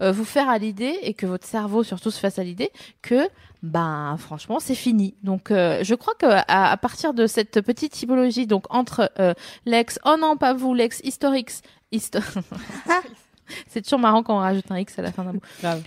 vous 0.00 0.24
faire 0.24 0.48
à 0.48 0.58
l'idée 0.58 0.98
et 1.02 1.14
que 1.14 1.26
votre 1.26 1.46
cerveau 1.46 1.82
surtout 1.82 2.10
se 2.10 2.21
face 2.22 2.38
à 2.38 2.44
l'idée 2.44 2.70
que 3.02 3.28
ben 3.62 4.16
franchement 4.18 4.58
c'est 4.58 4.74
fini. 4.74 5.14
Donc 5.22 5.50
euh, 5.50 5.80
je 5.82 5.94
crois 5.94 6.14
que 6.14 6.26
à, 6.48 6.76
partir 6.78 7.12
de 7.12 7.26
cette 7.26 7.60
petite 7.60 7.92
typologie 7.92 8.46
donc 8.46 8.64
entre 8.70 9.12
euh, 9.18 9.34
l'ex 9.66 9.98
oh 10.04 10.16
non 10.18 10.36
pas 10.36 10.54
vous 10.54 10.72
l'ex 10.74 11.00
historique 11.04 11.50
C'est 13.68 13.82
toujours 13.82 13.98
marrant 13.98 14.22
quand 14.22 14.36
on 14.36 14.40
rajoute 14.40 14.70
un 14.70 14.78
X 14.78 14.98
à 14.98 15.02
la 15.02 15.12
fin 15.12 15.24
d'un 15.24 15.32
mot. 15.32 15.40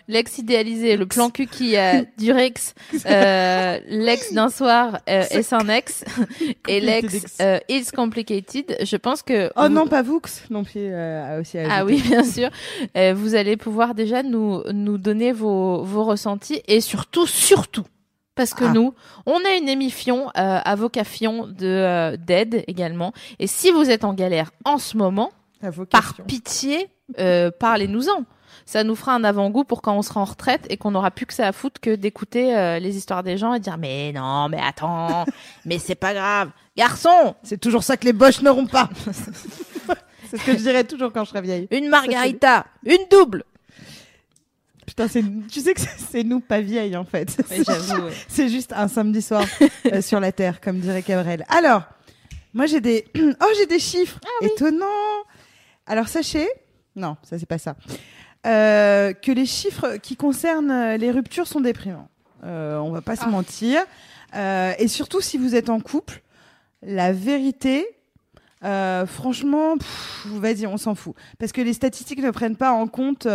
L'ex 0.08 0.38
idéalisé, 0.38 0.98
le 0.98 1.06
plan 1.06 1.30
cul 1.30 1.48
qui 1.48 1.76
a 1.78 2.04
du 2.18 2.32
Rex, 2.32 2.74
euh, 3.06 3.80
l'ex 3.88 4.34
d'un 4.34 4.50
soir 4.50 5.00
euh, 5.10 5.24
est 5.30 5.54
un 5.54 5.68
ex, 5.70 6.04
et 6.68 6.80
l'ex 6.80 7.38
euh, 7.42 7.60
is 7.70 7.86
complicated. 7.96 8.78
Je 8.82 8.98
pense 8.98 9.22
que. 9.22 9.52
Oh 9.56 9.70
non, 9.70 9.88
pas 9.88 10.02
Vux 10.02 10.44
non 10.50 10.64
plus 10.64 10.82
euh, 10.82 11.42
aussi. 11.42 11.58
Ah 11.60 11.86
oui, 11.86 12.02
bien 12.02 12.24
sûr. 12.24 12.50
Euh, 12.98 13.14
vous 13.16 13.36
allez 13.36 13.58
pouvoir 13.58 13.96
déjà 13.96 14.24
nous 14.24 14.64
nous 14.72 14.98
donner 14.98 15.32
vos 15.32 15.84
vos 15.84 16.04
ressentis 16.04 16.62
et 16.68 16.82
surtout 16.82 17.28
surtout 17.28 17.86
parce 18.36 18.54
que 18.54 18.66
ah. 18.66 18.74
nous, 18.74 18.94
on 19.26 19.38
a 19.46 19.56
une 19.58 19.70
émission 19.70 20.30
à 20.36 20.76
vocation 20.76 21.48
de 21.48 22.18
d'aide 22.18 22.64
également. 22.68 23.14
Et 23.40 23.48
si 23.48 23.72
vous 23.72 23.90
êtes 23.90 24.04
en 24.04 24.14
galère 24.14 24.52
en 24.66 24.78
ce 24.78 24.98
moment, 24.98 25.32
par 25.90 26.16
pitié, 26.28 26.90
euh, 27.20 27.52
parlez-nous-en. 27.52 28.26
Ça 28.66 28.84
nous 28.84 28.96
fera 28.96 29.14
un 29.14 29.24
avant-goût 29.24 29.64
pour 29.64 29.82
quand 29.82 29.96
on 29.96 30.02
sera 30.02 30.22
en 30.22 30.26
retraite 30.26 30.66
et 30.70 30.78
qu'on 30.78 30.92
n'aura 30.92 31.12
plus 31.12 31.26
que 31.26 31.34
ça 31.34 31.48
à 31.48 31.52
foutre 31.52 31.80
que 31.80 31.94
d'écouter 31.94 32.58
euh, 32.58 32.80
les 32.80 32.98
histoires 32.98 33.22
des 33.22 33.38
gens 33.38 33.54
et 33.54 33.60
dire 33.60 33.78
mais 33.78 34.12
non, 34.12 34.50
mais 34.50 34.60
attends, 34.60 35.26
mais 35.66 35.78
c'est 35.78 35.96
pas 35.96 36.14
grave, 36.14 36.50
garçon. 36.76 37.36
C'est 37.44 37.60
toujours 37.60 37.84
ça 37.84 37.96
que 37.96 38.06
les 38.06 38.14
boches 38.14 38.42
n'auront 38.42 38.66
pas. 38.66 38.90
c'est 40.30 40.38
ce 40.38 40.46
que 40.46 40.54
je 40.54 40.58
dirais 40.58 40.84
toujours 40.84 41.14
quand 41.14 41.26
je 41.26 41.30
serai 41.30 41.42
vieille. 41.42 41.68
Une 41.70 41.90
margarita, 41.90 42.66
une 42.86 43.06
double. 43.12 43.44
Putain, 44.86 45.08
tu 45.08 45.60
sais 45.60 45.74
que 45.74 45.82
c'est 45.82 46.24
nous 46.24 46.40
pas 46.40 46.62
vieilles 46.62 46.96
en 46.96 47.06
fait. 47.06 47.38
c'est 48.28 48.50
juste 48.50 48.74
un 48.74 48.88
samedi 48.88 49.22
soir 49.22 49.46
euh, 49.92 50.02
sur 50.02 50.20
la 50.20 50.32
terre, 50.32 50.62
comme 50.62 50.80
dirait 50.80 51.02
Cabrel. 51.04 51.46
Alors, 51.50 51.84
moi 52.54 52.66
j'ai 52.66 52.82
des, 52.82 53.06
oh 53.18 53.48
j'ai 53.58 53.66
des 53.68 53.80
chiffres 53.80 54.20
ah 54.24 54.46
étonnants. 54.46 54.86
Alors 55.88 56.08
sachez, 56.08 56.48
non, 56.96 57.18
ça 57.24 57.38
c'est 57.38 57.46
pas 57.46 57.58
ça, 57.58 57.76
euh, 58.46 59.14
que 59.14 59.32
les 59.32 59.46
chiffres 59.46 59.98
qui 59.98 60.16
concernent 60.16 60.72
euh, 60.72 60.98
les 60.98 61.12
ruptures 61.12 61.48
sont 61.48 61.62
déprimants. 61.62 62.10
Euh, 62.46 62.78
on 62.78 62.92
va 62.92 63.02
pas 63.02 63.16
se 63.16 63.24
ah. 63.26 63.30
mentir. 63.30 63.82
Euh, 64.36 64.74
et 64.78 64.88
surtout 64.88 65.22
si 65.22 65.38
vous 65.38 65.56
êtes 65.56 65.70
en 65.70 65.80
couple, 65.80 66.22
la 66.82 67.12
vérité, 67.12 67.86
euh, 68.64 69.06
franchement, 69.06 69.76
vas-y, 70.26 70.68
on 70.68 70.78
s'en 70.78 70.96
fout. 70.96 71.16
Parce 71.40 71.52
que 71.52 71.62
les 71.62 71.74
statistiques 71.74 72.22
ne 72.22 72.32
prennent 72.32 72.58
pas 72.58 72.72
en 72.72 72.88
compte 72.88 73.28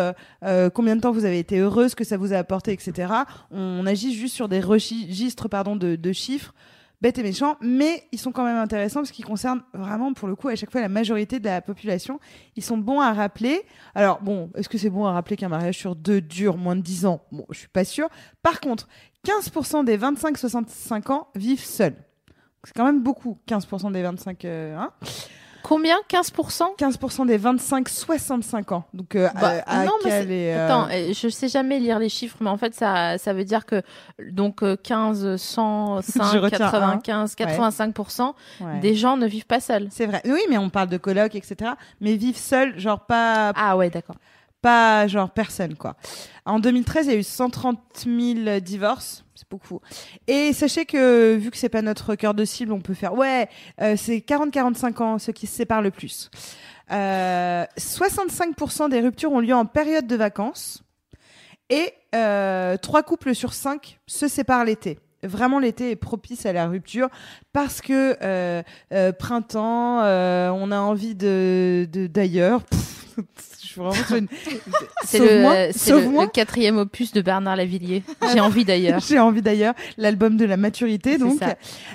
combien 0.75 0.97
de 0.97 1.01
temps 1.01 1.13
vous 1.13 1.25
avez 1.25 1.39
été 1.39 1.59
heureuse, 1.59 1.95
que 1.95 2.05
ça 2.05 2.17
vous 2.17 2.33
a 2.33 2.37
apporté, 2.39 2.73
etc. 2.73 3.13
On, 3.51 3.87
agit 3.87 4.15
juste 4.15 4.35
sur 4.35 4.49
des 4.49 4.61
registres 4.61 5.49
pardon, 5.49 5.77
de, 5.77 5.97
de 5.97 6.13
chiffres 6.13 6.55
bêtes 7.01 7.19
et 7.19 7.23
méchants, 7.23 7.57
mais 7.61 8.05
ils 8.13 8.19
sont 8.19 8.33
quand 8.33 8.45
même 8.45 8.57
intéressants 8.57 9.01
parce 9.01 9.11
qu'ils 9.11 9.25
concernent 9.25 9.63
vraiment, 9.73 10.13
pour 10.13 10.29
le 10.29 10.37
coup, 10.37 10.49
à 10.49 10.57
chaque 10.57 10.71
fois 10.71 10.81
la 10.81 10.89
majorité 10.89 11.41
de 11.41 11.47
la 11.47 11.61
population. 11.61 12.21
Ils 12.57 12.65
sont 12.65 12.79
bons 12.79 13.01
à 13.01 13.13
rappeler. 13.13 13.63
Alors, 13.95 14.21
bon, 14.21 14.51
est-ce 14.55 14.69
que 14.69 14.79
c'est 14.79 14.91
bon 14.91 15.07
à 15.07 15.13
rappeler 15.13 15.37
qu'un 15.37 15.49
mariage 15.49 15.79
sur 15.79 15.97
deux 15.97 16.21
dure 16.21 16.57
moins 16.57 16.77
de 16.77 16.83
10 16.83 17.07
ans? 17.07 17.23
Bon, 17.33 17.47
je 17.51 17.59
suis 17.59 17.69
pas 17.69 17.85
sûre. 17.85 18.09
Par 18.43 18.61
contre, 18.61 18.89
15% 19.27 19.85
des 19.85 19.99
25-65 19.99 21.13
ans 21.13 21.29
vivent 21.35 21.65
seuls. 21.65 21.97
C'est 22.65 22.75
quand 22.75 22.85
même 22.85 23.03
beaucoup, 23.03 23.39
15% 23.49 23.93
des 23.93 24.03
25 24.03 24.45
euh, 24.45 24.77
hein 24.77 24.93
Combien? 25.63 25.97
15% 26.09 26.77
15% 26.79 27.27
des 27.27 27.39
25-65 27.39 28.75
ans. 28.75 28.85
Donc, 28.95 29.15
euh, 29.15 29.29
bah, 29.41 29.85
non, 29.85 29.93
mais 30.05 30.55
euh, 30.55 30.67
Attends, 30.67 30.89
je 30.91 31.29
sais 31.29 31.49
jamais 31.49 31.79
lire 31.79 31.99
les 31.99 32.09
chiffres, 32.09 32.37
mais 32.41 32.51
en 32.51 32.57
fait, 32.57 32.75
ça, 32.75 33.19
ça 33.19 33.33
veut 33.33 33.45
dire 33.45 33.67
que 33.67 33.83
donc 34.31 34.63
15, 34.83 35.37
105, 35.37 36.51
95, 36.51 37.35
85% 37.37 38.35
des 38.81 38.95
gens 38.95 39.17
ne 39.17 39.27
vivent 39.27 39.47
pas 39.47 39.61
seuls. 39.61 39.89
C'est 39.91 40.07
vrai. 40.07 40.23
Oui, 40.25 40.41
mais 40.49 40.59
on 40.59 40.71
parle 40.71 40.89
de 40.89 40.99
colocs, 40.99 41.35
etc. 41.35 41.73
Mais 42.01 42.17
vivent 42.17 42.37
seuls, 42.37 42.79
genre 42.79 43.07
pas. 43.07 43.53
Ah 43.57 43.77
ouais, 43.77 43.91
d'accord 43.91 44.17
pas 44.63 45.07
genre 45.07 45.31
personne 45.31 45.75
quoi. 45.75 45.97
En 46.45 46.59
2013, 46.59 47.07
il 47.07 47.13
y 47.13 47.15
a 47.15 47.19
eu 47.19 47.23
130 47.23 47.79
000 48.05 48.61
divorces, 48.61 49.25
c'est 49.41 49.49
beaucoup. 49.49 49.81
Et 50.27 50.53
sachez 50.53 50.85
que 50.85 51.35
vu 51.35 51.51
que 51.51 51.57
c'est 51.57 51.71
pas 51.71 51.81
notre 51.81 52.15
cœur 52.15 52.35
de 52.35 52.45
cible, 52.45 52.73
on 52.73 52.81
peut 52.81 52.95
faire 52.95 53.15
ouais, 53.15 53.49
euh, 53.81 53.95
c'est 53.97 54.19
40-45 54.19 55.03
ans 55.03 55.19
ceux 55.19 55.33
qui 55.33 55.47
se 55.47 55.57
séparent 55.57 55.81
le 55.81 55.91
plus. 55.91 56.31
Euh, 56.93 57.65
65% 57.79 58.91
des 58.91 59.01
ruptures 59.01 59.33
ont 59.33 59.41
lieu 59.41 59.55
en 59.55 59.65
période 59.65 60.07
de 60.07 60.17
vacances 60.17 60.83
et 61.71 61.95
euh, 62.15 62.77
3 62.77 63.03
couples 63.03 63.35
sur 63.35 63.55
5 63.55 63.99
se 64.07 64.29
séparent 64.29 64.65
l'été 64.65 64.99
vraiment 65.23 65.59
l'été 65.59 65.91
est 65.91 65.97
propice 65.97 66.47
à 66.47 66.53
la 66.55 66.67
rupture 66.67 67.11
parce 67.53 67.83
que 67.83 68.17
euh, 68.23 68.63
euh 68.95 69.13
printemps, 69.13 70.01
euh, 70.01 70.49
on 70.49 70.71
a 70.73 70.79
envie 70.79 71.15
de 71.15 71.87
d'ailleurs. 72.11 72.63
C'est 75.05 75.19
le, 75.19 76.27
quatrième 76.29 76.79
opus 76.79 77.13
de 77.13 77.21
Bernard 77.21 77.57
Lavillier. 77.57 78.03
J'ai 78.33 78.41
envie 78.41 78.65
d'ailleurs. 78.65 79.01
J'ai 79.09 79.19
envie 79.19 79.43
d'ailleurs. 79.43 79.75
L'album 79.97 80.37
de 80.37 80.45
la 80.45 80.57
maturité. 80.57 81.19
Donc, 81.19 81.41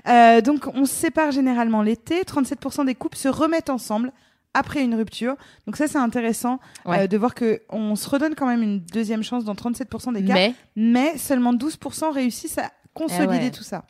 euh, 0.08 0.42
donc 0.42 0.68
on 0.74 0.86
se 0.86 0.94
sépare 0.94 1.32
généralement 1.32 1.82
l'été. 1.82 2.22
37% 2.22 2.86
des 2.86 2.96
couples 2.96 3.18
se 3.18 3.28
remettent 3.28 3.70
ensemble 3.70 4.12
après 4.56 4.82
une 4.84 4.96
rupture. 4.96 5.36
Donc 5.68 5.76
ça, 5.76 5.88
c'est 5.88 5.98
intéressant 5.98 6.60
euh, 6.88 7.08
de 7.08 7.18
voir 7.18 7.36
que 7.36 7.62
on 7.70 7.96
se 7.96 8.10
redonne 8.10 8.36
quand 8.36 8.48
même 8.48 8.64
une 8.64 8.80
deuxième 8.80 9.22
chance 9.22 9.44
dans 9.44 9.54
37% 9.54 10.14
des 10.14 10.24
cas. 10.24 10.52
Mais, 10.76 11.18
seulement 11.18 11.54
12% 11.54 12.12
réussissent 12.12 12.58
à 12.58 12.72
consolider 12.94 13.48
eh 13.48 13.52
tout 13.52 13.64
ça. 13.64 13.84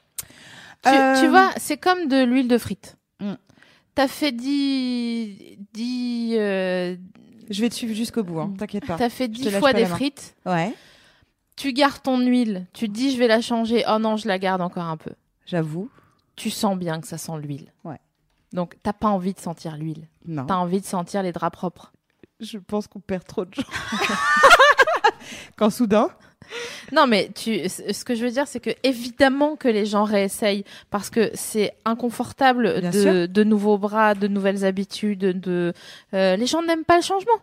Tu, 0.84 0.92
euh, 0.92 1.30
vois, 1.30 1.52
c'est 1.58 1.78
comme 1.78 2.08
de 2.08 2.24
l'huile 2.24 2.48
de 2.48 2.58
frite. 2.58 2.98
Mm. 3.20 3.34
T'as 3.96 4.08
fait 4.08 4.32
10, 4.32 5.58
10, 5.74 6.36
je 7.50 7.62
vais 7.62 7.70
te 7.70 7.76
suivre 7.76 7.94
jusqu'au 7.94 8.24
bout, 8.24 8.40
hein. 8.40 8.54
t'inquiète 8.58 8.86
pas. 8.86 8.98
T'as 8.98 9.10
fait 9.10 9.28
dix 9.28 9.50
fois 9.52 9.74
des 9.74 9.86
frites. 9.86 10.36
Ouais. 10.46 10.74
Tu 11.56 11.72
gardes 11.74 12.02
ton 12.02 12.20
huile. 12.20 12.66
Tu 12.74 12.88
te 12.88 12.94
dis, 12.94 13.12
je 13.12 13.18
vais 13.18 13.28
la 13.28 13.42
changer. 13.42 13.84
Oh 13.90 13.98
non, 13.98 14.18
je 14.18 14.28
la 14.28 14.40
garde 14.40 14.62
encore 14.62 14.84
un 14.84 14.98
peu. 14.98 15.12
J'avoue. 15.46 15.90
Tu 16.36 16.50
sens 16.50 16.78
bien 16.78 17.00
que 17.00 17.08
ça 17.08 17.18
sent 17.18 17.32
l'huile. 17.42 17.72
Ouais. 17.86 18.00
Donc, 18.52 18.76
t'as 18.84 18.94
pas 18.94 19.08
envie 19.08 19.34
de 19.34 19.40
sentir 19.40 19.78
l'huile. 19.78 20.08
Non. 20.26 20.46
T'as 20.46 20.56
envie 20.56 20.82
de 20.82 20.86
sentir 20.86 21.24
les 21.24 21.32
draps 21.32 21.56
propres. 21.56 21.94
Je 22.42 22.58
pense 22.58 22.88
qu'on 22.88 23.00
perd 23.00 23.26
trop 23.26 23.46
de 23.46 23.54
gens. 23.54 23.64
Quand 25.56 25.70
soudain. 25.70 26.10
Non, 26.92 27.08
mais 27.08 27.30
tu, 27.36 27.68
ce 27.68 28.04
que 28.04 28.16
je 28.16 28.26
veux 28.26 28.32
dire, 28.32 28.48
c'est 28.48 28.60
que 28.60 28.70
évidemment 28.84 29.56
que 29.56 29.68
les 29.68 29.86
gens 29.86 30.04
réessayent 30.04 30.64
parce 30.90 31.10
que 31.10 31.32
c'est 31.34 31.74
inconfortable 31.86 32.82
de, 32.82 33.26
de, 33.26 33.44
nouveaux 33.44 33.78
bras, 33.78 34.16
de 34.16 34.28
nouvelles 34.28 34.66
habitudes. 34.66 35.40
De, 35.40 35.74
euh, 36.14 36.36
les 36.36 36.46
gens 36.46 36.62
n'aiment 36.62 36.86
pas 36.86 36.98
le 36.98 37.04
changement. 37.04 37.40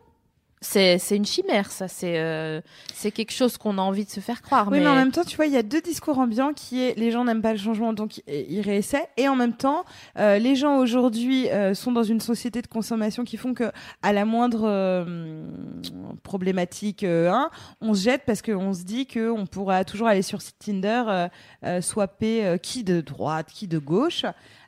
C'est 0.62 1.16
une 1.16 1.27
chimère, 1.27 1.70
ça. 1.70 1.88
C'est 1.88 2.18
euh, 2.18 2.61
c'est 2.94 3.11
quelque 3.11 3.33
chose 3.33 3.59
qu'on 3.59 3.79
a 3.79 3.83
envie 3.83 4.05
de 4.05 4.11
se 4.11 4.20
faire 4.20 4.40
croire. 4.42 4.68
Oui, 4.70 4.81
mais... 4.81 4.87
en 4.87 4.94
même 4.94 5.11
temps, 5.11 5.25
tu 5.25 5.37
vois, 5.37 5.46
il 5.46 5.53
y 5.53 5.57
a 5.57 5.62
deux 5.62 5.81
discours 5.81 6.18
ambiants 6.18 6.53
qui 6.55 6.81
est 6.81 6.96
les 6.96 7.11
gens 7.11 7.25
n'aiment 7.25 7.42
pas 7.42 7.53
le 7.53 7.59
changement, 7.59 7.92
donc 7.92 8.22
ils 8.29 8.61
réessaient. 8.61 9.09
Et 9.16 9.29
en 9.29 9.35
même 9.35 9.55
temps, 9.55 9.85
euh, 10.18 10.38
les 10.38 10.55
gens 10.55 10.79
aujourd'hui 10.79 11.48
euh, 11.51 11.75
sont 11.75 11.90
dans 11.92 12.05
une 12.05 12.20
société 12.20 12.62
de 12.62 12.68
consommation 12.68 13.25
qui 13.25 13.37
font 13.37 13.55
que 13.55 13.72
à 14.03 14.12
la 14.12 14.25
moindre 14.25 15.05
problématique, 16.22 17.03
hein, 17.03 17.51
on 17.81 17.94
se 17.94 18.05
jette 18.05 18.22
parce 18.25 18.40
qu'on 18.40 18.72
se 18.72 18.85
dit 18.85 19.07
qu'on 19.07 19.46
pourra 19.46 19.85
toujours 19.85 20.07
aller 20.07 20.22
sur 20.22 20.38
Tinder, 20.59 21.27
swapper 21.81 22.59
qui 22.62 22.85
de 22.85 23.01
droite, 23.01 23.48
qui 23.53 23.66
de 23.66 23.79
gauche. 23.79 24.25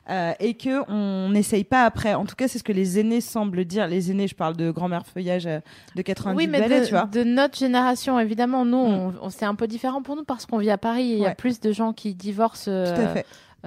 Euh, 0.07 0.33
et 0.39 0.53
que 0.53 0.87
on 0.87 1.29
n'essaye 1.29 1.63
pas 1.63 1.83
après. 1.83 2.13
En 2.13 2.25
tout 2.25 2.35
cas, 2.35 2.47
c'est 2.47 2.59
ce 2.59 2.63
que 2.63 2.71
les 2.71 2.99
aînés 2.99 3.21
semblent 3.21 3.65
dire. 3.65 3.87
Les 3.87 4.11
aînés, 4.11 4.27
je 4.27 4.35
parle 4.35 4.55
de 4.55 4.69
grand-mère 4.69 5.05
feuillage 5.07 5.47
euh, 5.47 5.59
de 5.95 6.01
90 6.03 6.37
oui, 6.37 6.47
mais 6.47 6.61
de, 6.61 6.85
tu 6.85 6.91
vois. 6.91 7.05
de 7.05 7.23
notre 7.23 7.57
génération, 7.57 8.19
évidemment, 8.19 8.65
nous, 8.65 8.87
mm. 8.87 9.17
on, 9.19 9.29
c'est 9.31 9.45
un 9.45 9.55
peu 9.55 9.65
différent 9.65 10.03
pour 10.03 10.15
nous 10.15 10.23
parce 10.23 10.45
qu'on 10.45 10.59
vit 10.59 10.69
à 10.69 10.77
Paris. 10.77 11.05
Il 11.05 11.19
y 11.19 11.25
a 11.25 11.33
plus 11.33 11.59
de 11.59 11.71
gens 11.71 11.91
qui 11.93 12.13
divorcent. 12.13 12.69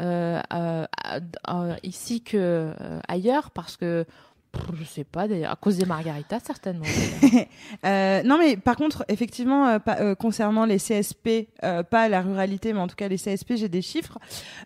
Euh, 0.00 0.86
ici 1.82 2.22
que 2.22 2.72
ailleurs 3.08 3.50
parce 3.50 3.76
que 3.76 4.04
je 4.74 4.84
sais 4.84 5.04
pas, 5.04 5.22
à 5.24 5.56
cause 5.56 5.76
des 5.78 5.86
margaritas, 5.86 6.40
certainement. 6.40 6.84
euh, 7.84 8.22
non, 8.22 8.38
mais 8.38 8.56
par 8.56 8.76
contre, 8.76 9.04
effectivement, 9.08 9.66
euh, 9.68 9.78
euh, 9.88 10.14
concernant 10.14 10.64
les 10.64 10.78
CSP, 10.78 11.48
pas 11.90 12.08
la 12.08 12.22
ruralité, 12.22 12.72
mais 12.72 12.80
en 12.80 12.86
tout 12.86 12.96
cas 12.96 13.08
les 13.08 13.16
CSP, 13.16 13.54
j'ai 13.56 13.68
des 13.68 13.82
chiffres. 13.82 14.18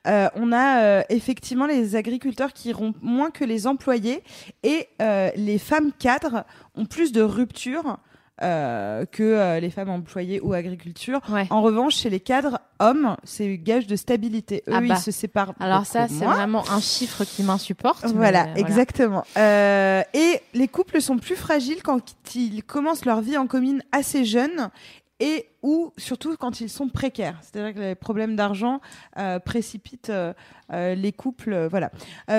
on 0.04 0.52
a 0.52 1.04
effectivement 1.08 1.66
les 1.66 1.96
agriculteurs 1.96 2.52
qui 2.52 2.72
rompent 2.72 3.02
moins 3.02 3.30
que 3.30 3.44
les 3.44 3.66
employés 3.66 4.22
et 4.62 4.88
les 5.36 5.58
femmes 5.58 5.92
cadres 5.98 6.44
ont 6.74 6.86
plus 6.86 7.12
de 7.12 7.22
ruptures 7.22 7.98
euh, 8.40 9.04
que 9.04 9.22
euh, 9.22 9.60
les 9.60 9.70
femmes 9.70 9.90
employées 9.90 10.40
ou 10.40 10.54
agriculture. 10.54 11.20
En 11.50 11.60
revanche, 11.60 11.96
chez 11.96 12.10
les 12.10 12.18
cadres 12.18 12.60
hommes, 12.80 13.16
c'est 13.24 13.58
gage 13.58 13.86
de 13.86 13.94
stabilité. 13.94 14.64
Eux, 14.68 14.72
ah 14.74 14.80
ils 14.82 14.88
bah. 14.88 14.96
se 14.96 15.10
séparent. 15.10 15.52
Alors 15.60 15.84
ça, 15.84 16.08
c'est 16.08 16.24
vraiment 16.24 16.64
un 16.70 16.80
chiffre 16.80 17.24
qui 17.24 17.42
m'insupporte. 17.42 18.06
Voilà, 18.06 18.48
exactement. 18.56 19.24
Euh, 19.36 20.02
et 20.14 20.40
les 20.54 20.66
couples 20.66 21.00
sont 21.00 21.18
plus 21.18 21.36
fragiles 21.36 21.82
quand 21.82 22.14
ils 22.34 22.62
commencent 22.64 23.04
leur 23.04 23.20
vie 23.20 23.36
en 23.36 23.46
commune 23.46 23.82
assez 23.92 24.24
jeunes 24.24 24.70
et 25.20 25.46
ou 25.62 25.92
surtout 25.96 26.36
quand 26.36 26.60
ils 26.60 26.68
sont 26.68 26.88
précaires. 26.88 27.38
C'est-à-dire 27.42 27.74
que 27.74 27.80
les 27.80 27.94
problèmes 27.94 28.36
d'argent 28.36 28.80
euh, 29.18 29.38
précipitent 29.38 30.10
euh, 30.10 30.32
euh, 30.72 30.94
les 30.94 31.12
couples. 31.12 31.68
voilà. 31.70 31.90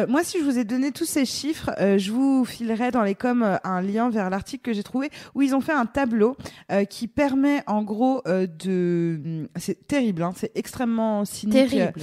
moi, 0.07 0.23
si 0.23 0.39
je 0.39 0.43
vous 0.43 0.57
ai 0.57 0.65
donné 0.65 0.91
tous 0.91 1.05
ces 1.05 1.25
chiffres, 1.25 1.71
je 1.79 2.11
vous 2.11 2.45
filerai 2.45 2.91
dans 2.91 3.03
les 3.03 3.15
coms 3.15 3.59
un 3.63 3.81
lien 3.81 4.09
vers 4.09 4.29
l'article 4.29 4.63
que 4.63 4.73
j'ai 4.73 4.83
trouvé 4.83 5.09
où 5.35 5.41
ils 5.41 5.55
ont 5.55 5.61
fait 5.61 5.73
un 5.73 5.85
tableau 5.85 6.35
qui 6.89 7.07
permet 7.07 7.63
en 7.67 7.83
gros 7.83 8.21
de. 8.25 9.47
C'est 9.55 9.87
terrible, 9.87 10.23
hein, 10.23 10.33
c'est 10.35 10.51
extrêmement 10.55 11.25
cynique. 11.25 11.69
Terrible. 11.69 11.93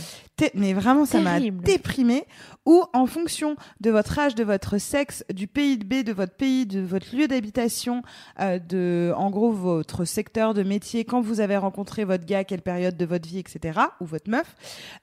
mais 0.54 0.72
vraiment, 0.72 1.04
ça 1.04 1.20
m'a 1.20 1.40
déprimé. 1.40 2.24
Ou 2.66 2.84
en 2.92 3.06
fonction 3.06 3.56
de 3.80 3.90
votre 3.90 4.18
âge, 4.18 4.34
de 4.34 4.44
votre 4.44 4.78
sexe, 4.78 5.24
du 5.32 5.48
pays 5.48 5.78
de 5.78 5.84
B, 5.84 6.04
de 6.04 6.12
votre 6.12 6.34
pays, 6.34 6.66
de 6.66 6.80
votre 6.80 7.16
lieu 7.16 7.26
d'habitation, 7.26 8.02
de 8.38 9.12
en 9.16 9.30
gros 9.30 9.50
votre 9.50 10.04
secteur 10.04 10.54
de 10.54 10.62
métier 10.62 11.04
quand 11.10 11.20
vous 11.20 11.40
avez 11.40 11.56
rencontré 11.56 12.04
votre 12.04 12.24
gars, 12.24 12.44
quelle 12.44 12.62
période 12.62 12.96
de 12.96 13.04
votre 13.04 13.28
vie, 13.28 13.40
etc., 13.40 13.80
ou 14.00 14.06
votre 14.06 14.30
meuf, 14.30 14.54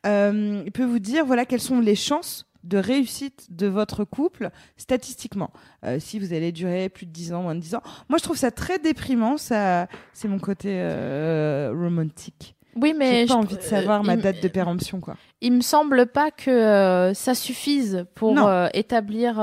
euh, 0.06 0.64
il 0.66 0.72
peut 0.72 0.86
vous 0.86 1.00
dire 1.00 1.26
voilà 1.26 1.46
quelles 1.46 1.60
sont 1.60 1.82
les 1.82 1.96
chances 1.96 2.48
de 2.64 2.78
réussite 2.78 3.48
de 3.50 3.68
votre 3.68 4.06
couple 4.06 4.50
statistiquement. 4.78 5.52
Euh, 5.86 6.00
si 6.00 6.18
vous 6.18 6.32
allez 6.32 6.54
durer 6.54 6.88
plus 6.88 7.06
de 7.06 7.12
10 7.12 7.34
ans, 7.34 7.44
moins 7.44 7.56
de 7.56 7.60
10 7.60 7.76
ans. 7.76 7.84
Moi, 8.08 8.18
je 8.20 8.24
trouve 8.24 8.38
ça 8.38 8.52
très 8.52 8.80
déprimant. 8.80 9.38
Ça, 9.38 9.88
c'est 10.14 10.30
mon 10.30 10.40
côté 10.40 10.70
euh, 10.72 11.74
romantique. 11.74 12.57
Oui, 12.80 12.94
mais 12.98 13.22
j'ai 13.22 13.28
pas 13.28 13.36
envie 13.36 13.58
de 13.58 13.62
savoir 13.62 14.04
ma 14.04 14.16
date 14.16 14.42
de 14.42 14.48
péremption, 14.48 15.00
quoi. 15.00 15.16
Il 15.42 15.54
me 15.54 15.62
semble 15.62 16.08
pas 16.08 16.32
que 16.32 17.12
ça 17.14 17.36
suffise 17.36 18.06
pour 18.16 18.38
établir. 18.74 19.40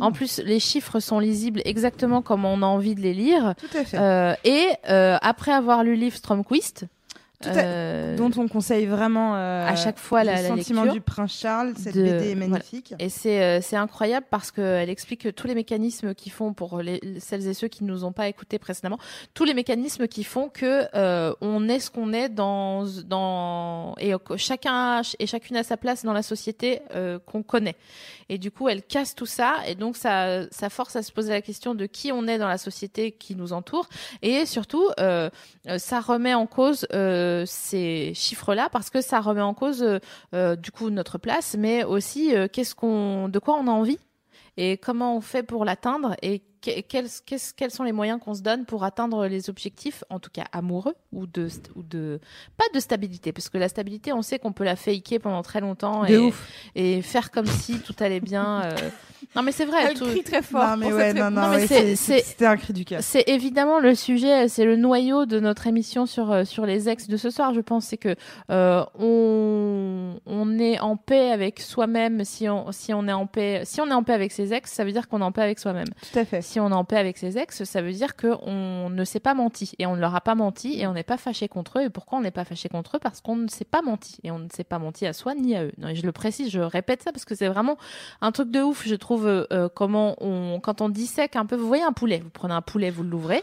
en 0.00 0.12
plus, 0.12 0.40
les 0.44 0.60
chiffres 0.60 1.00
sont 1.00 1.18
lisibles 1.18 1.62
exactement 1.64 2.22
comme 2.22 2.44
on 2.44 2.62
a 2.62 2.66
envie 2.66 2.94
de 2.94 3.00
les 3.00 3.14
lire. 3.14 3.54
Tout 3.58 3.78
à 3.78 3.84
fait. 3.84 4.38
et 4.44 4.68
après 4.86 5.52
avoir 5.52 5.84
lu 5.84 5.96
le 5.96 6.06
euh, 7.44 8.16
dont 8.16 8.30
on 8.38 8.48
conseille 8.48 8.86
vraiment 8.86 9.36
euh, 9.36 9.66
à 9.66 9.76
chaque 9.76 9.98
fois 9.98 10.24
la, 10.24 10.40
le 10.40 10.48
sentiment 10.48 10.86
du 10.86 11.02
prince 11.02 11.38
Charles 11.38 11.74
cette 11.76 11.94
BD 11.94 12.30
est 12.30 12.34
magnifique. 12.34 12.94
Et 12.98 13.10
c'est 13.10 13.42
euh, 13.42 13.78
incroyable 13.78 14.26
parce 14.30 14.50
qu'elle 14.50 14.88
explique 14.88 15.34
tous 15.34 15.46
les 15.46 15.54
mécanismes 15.54 16.14
qui 16.14 16.30
font 16.30 16.54
pour 16.54 16.80
les, 16.80 17.00
celles 17.20 17.46
et 17.46 17.52
ceux 17.52 17.68
qui 17.68 17.84
ne 17.84 17.92
nous 17.92 18.04
ont 18.04 18.12
pas 18.12 18.28
écoutés 18.28 18.58
précédemment 18.58 18.98
tous 19.34 19.44
les 19.44 19.52
mécanismes 19.52 20.08
qui 20.08 20.24
font 20.24 20.48
que 20.48 20.86
on 21.42 21.68
est 21.68 21.78
ce 21.78 21.90
qu'on 21.90 22.12
est 22.14 22.30
dans 22.30 22.86
dans 23.06 23.94
et 23.98 24.14
chacun 24.36 25.02
et 25.18 25.26
chacune 25.26 25.56
a 25.56 25.62
sa 25.62 25.76
place 25.76 26.04
dans 26.04 26.14
la 26.14 26.22
société 26.22 26.80
qu'on 27.26 27.42
connaît. 27.42 27.76
Et 28.28 28.38
du 28.38 28.50
coup 28.50 28.68
elle 28.68 28.82
casse 28.82 29.14
tout 29.14 29.26
ça 29.26 29.56
et 29.66 29.74
donc 29.74 29.96
ça 29.96 30.50
ça 30.50 30.70
force 30.70 30.96
à 30.96 31.02
se 31.02 31.12
poser 31.12 31.32
la 31.32 31.42
question 31.42 31.74
de 31.74 31.84
qui 31.84 32.12
on 32.12 32.26
est 32.26 32.38
dans 32.38 32.48
la 32.48 32.58
société 32.58 33.12
qui 33.12 33.36
nous 33.36 33.52
entoure. 33.52 33.88
Et 34.22 34.46
surtout 34.46 34.88
ça 34.96 36.00
remet 36.00 36.32
en 36.32 36.46
cause 36.46 36.86
ces 37.46 38.12
chiffres-là 38.14 38.68
parce 38.70 38.90
que 38.90 39.00
ça 39.00 39.20
remet 39.20 39.40
en 39.40 39.54
cause 39.54 39.82
euh, 39.82 39.98
euh, 40.34 40.56
du 40.56 40.70
coup 40.70 40.90
notre 40.90 41.18
place, 41.18 41.56
mais 41.58 41.84
aussi 41.84 42.34
euh, 42.34 42.48
qu'est-ce 42.50 42.74
qu'on, 42.74 43.28
de 43.28 43.38
quoi 43.38 43.56
on 43.56 43.66
a 43.66 43.70
envie 43.70 43.98
et 44.56 44.78
comment 44.78 45.16
on 45.16 45.20
fait 45.20 45.42
pour 45.42 45.64
l'atteindre 45.64 46.16
et 46.22 46.42
quels, 46.88 47.06
quels, 47.56 47.70
sont 47.70 47.84
les 47.84 47.92
moyens 47.92 48.20
qu'on 48.22 48.34
se 48.34 48.42
donne 48.42 48.64
pour 48.64 48.84
atteindre 48.84 49.26
les 49.26 49.50
objectifs, 49.50 50.04
en 50.10 50.18
tout 50.18 50.30
cas 50.30 50.44
amoureux 50.52 50.94
ou 51.12 51.26
de, 51.26 51.48
ou 51.74 51.82
de 51.82 52.20
pas 52.56 52.64
de 52.74 52.80
stabilité, 52.80 53.32
parce 53.32 53.48
que 53.48 53.58
la 53.58 53.68
stabilité, 53.68 54.12
on 54.12 54.22
sait 54.22 54.38
qu'on 54.38 54.52
peut 54.52 54.64
la 54.64 54.76
faker 54.76 55.20
pendant 55.20 55.42
très 55.42 55.60
longtemps 55.60 56.04
et, 56.04 56.32
et, 56.74 57.02
faire 57.02 57.30
comme 57.30 57.46
si 57.46 57.80
tout 57.80 57.94
allait 58.00 58.20
bien. 58.20 58.62
Non, 59.34 59.42
mais 59.42 59.52
c'est 59.52 59.64
vrai. 59.64 59.78
Elle 59.88 59.98
crie 59.98 60.22
très 60.22 60.42
fort. 60.42 60.66
Non, 60.66 60.76
mais 60.76 60.92
ouais, 60.92 61.12
non, 61.12 61.30
non, 61.30 61.52
c'était 61.66 62.46
un 62.46 62.56
cri 62.56 62.72
du 62.72 62.84
cœur. 62.84 63.00
C'est 63.02 63.24
évidemment 63.28 63.80
le 63.80 63.94
sujet, 63.94 64.48
c'est 64.48 64.64
le 64.64 64.76
noyau 64.76 65.26
de 65.26 65.40
notre 65.40 65.66
émission 65.66 66.06
sur 66.06 66.30
euh, 66.30 66.44
sur 66.44 66.64
les 66.66 66.88
ex 66.88 67.08
de 67.08 67.16
ce 67.16 67.30
soir. 67.30 67.52
Je 67.52 67.60
pense 67.60 67.86
c'est 67.86 67.96
que 67.96 68.14
euh, 68.50 68.84
on 68.98 70.14
on 70.26 70.58
est 70.58 70.78
en 70.80 70.96
paix 70.96 71.30
avec 71.30 71.60
soi-même 71.60 72.24
si 72.24 72.48
on 72.48 72.72
si 72.72 72.94
on 72.94 73.06
est 73.08 73.12
en 73.12 73.26
paix 73.26 73.62
si 73.64 73.80
on 73.80 73.88
est 73.88 73.94
en 73.94 74.02
paix 74.02 74.14
avec 74.14 74.32
ses 74.32 74.52
ex, 74.52 74.70
ça 74.70 74.84
veut 74.84 74.92
dire 74.92 75.08
qu'on 75.08 75.20
est 75.20 75.24
en 75.24 75.32
paix 75.32 75.42
avec 75.42 75.58
soi-même. 75.58 75.88
Tout 76.12 76.18
à 76.18 76.24
fait. 76.24 76.42
Si 76.42 76.55
on 76.60 76.70
est 76.70 76.74
en 76.74 76.84
paix 76.84 76.96
avec 76.96 77.18
ses 77.18 77.38
ex, 77.38 77.64
ça 77.64 77.82
veut 77.82 77.92
dire 77.92 78.16
que 78.16 78.36
on 78.42 78.90
ne 78.90 79.04
s'est 79.04 79.20
pas 79.20 79.34
menti 79.34 79.72
et 79.78 79.86
on 79.86 79.96
ne 79.96 80.00
leur 80.00 80.14
a 80.14 80.20
pas 80.20 80.34
menti 80.34 80.80
et 80.80 80.86
on 80.86 80.92
n'est 80.92 81.02
pas 81.02 81.16
fâché 81.16 81.48
contre 81.48 81.78
eux. 81.78 81.84
Et 81.84 81.90
pourquoi 81.90 82.18
on 82.18 82.22
n'est 82.22 82.30
pas 82.30 82.44
fâché 82.44 82.68
contre 82.68 82.96
eux? 82.96 83.00
Parce 83.00 83.20
qu'on 83.20 83.36
ne 83.36 83.48
s'est 83.48 83.64
pas 83.64 83.82
menti 83.82 84.18
et 84.24 84.30
on 84.30 84.38
ne 84.38 84.48
s'est 84.52 84.64
pas 84.64 84.78
menti 84.78 85.06
à 85.06 85.12
soi 85.12 85.34
ni 85.34 85.56
à 85.56 85.64
eux. 85.64 85.72
Non, 85.78 85.94
je 85.94 86.02
le 86.02 86.12
précise, 86.12 86.50
je 86.50 86.60
répète 86.60 87.02
ça 87.02 87.12
parce 87.12 87.24
que 87.24 87.34
c'est 87.34 87.48
vraiment 87.48 87.76
un 88.20 88.32
truc 88.32 88.50
de 88.50 88.60
ouf. 88.60 88.86
Je 88.86 88.94
trouve 88.94 89.26
euh, 89.26 89.68
comment 89.74 90.16
on, 90.20 90.60
quand 90.60 90.80
on 90.80 90.88
dissèque 90.88 91.36
un 91.36 91.46
peu, 91.46 91.56
vous 91.56 91.66
voyez 91.66 91.84
un 91.84 91.92
poulet, 91.92 92.20
vous 92.22 92.30
prenez 92.30 92.54
un 92.54 92.62
poulet, 92.62 92.90
vous 92.90 93.02
l'ouvrez, 93.02 93.42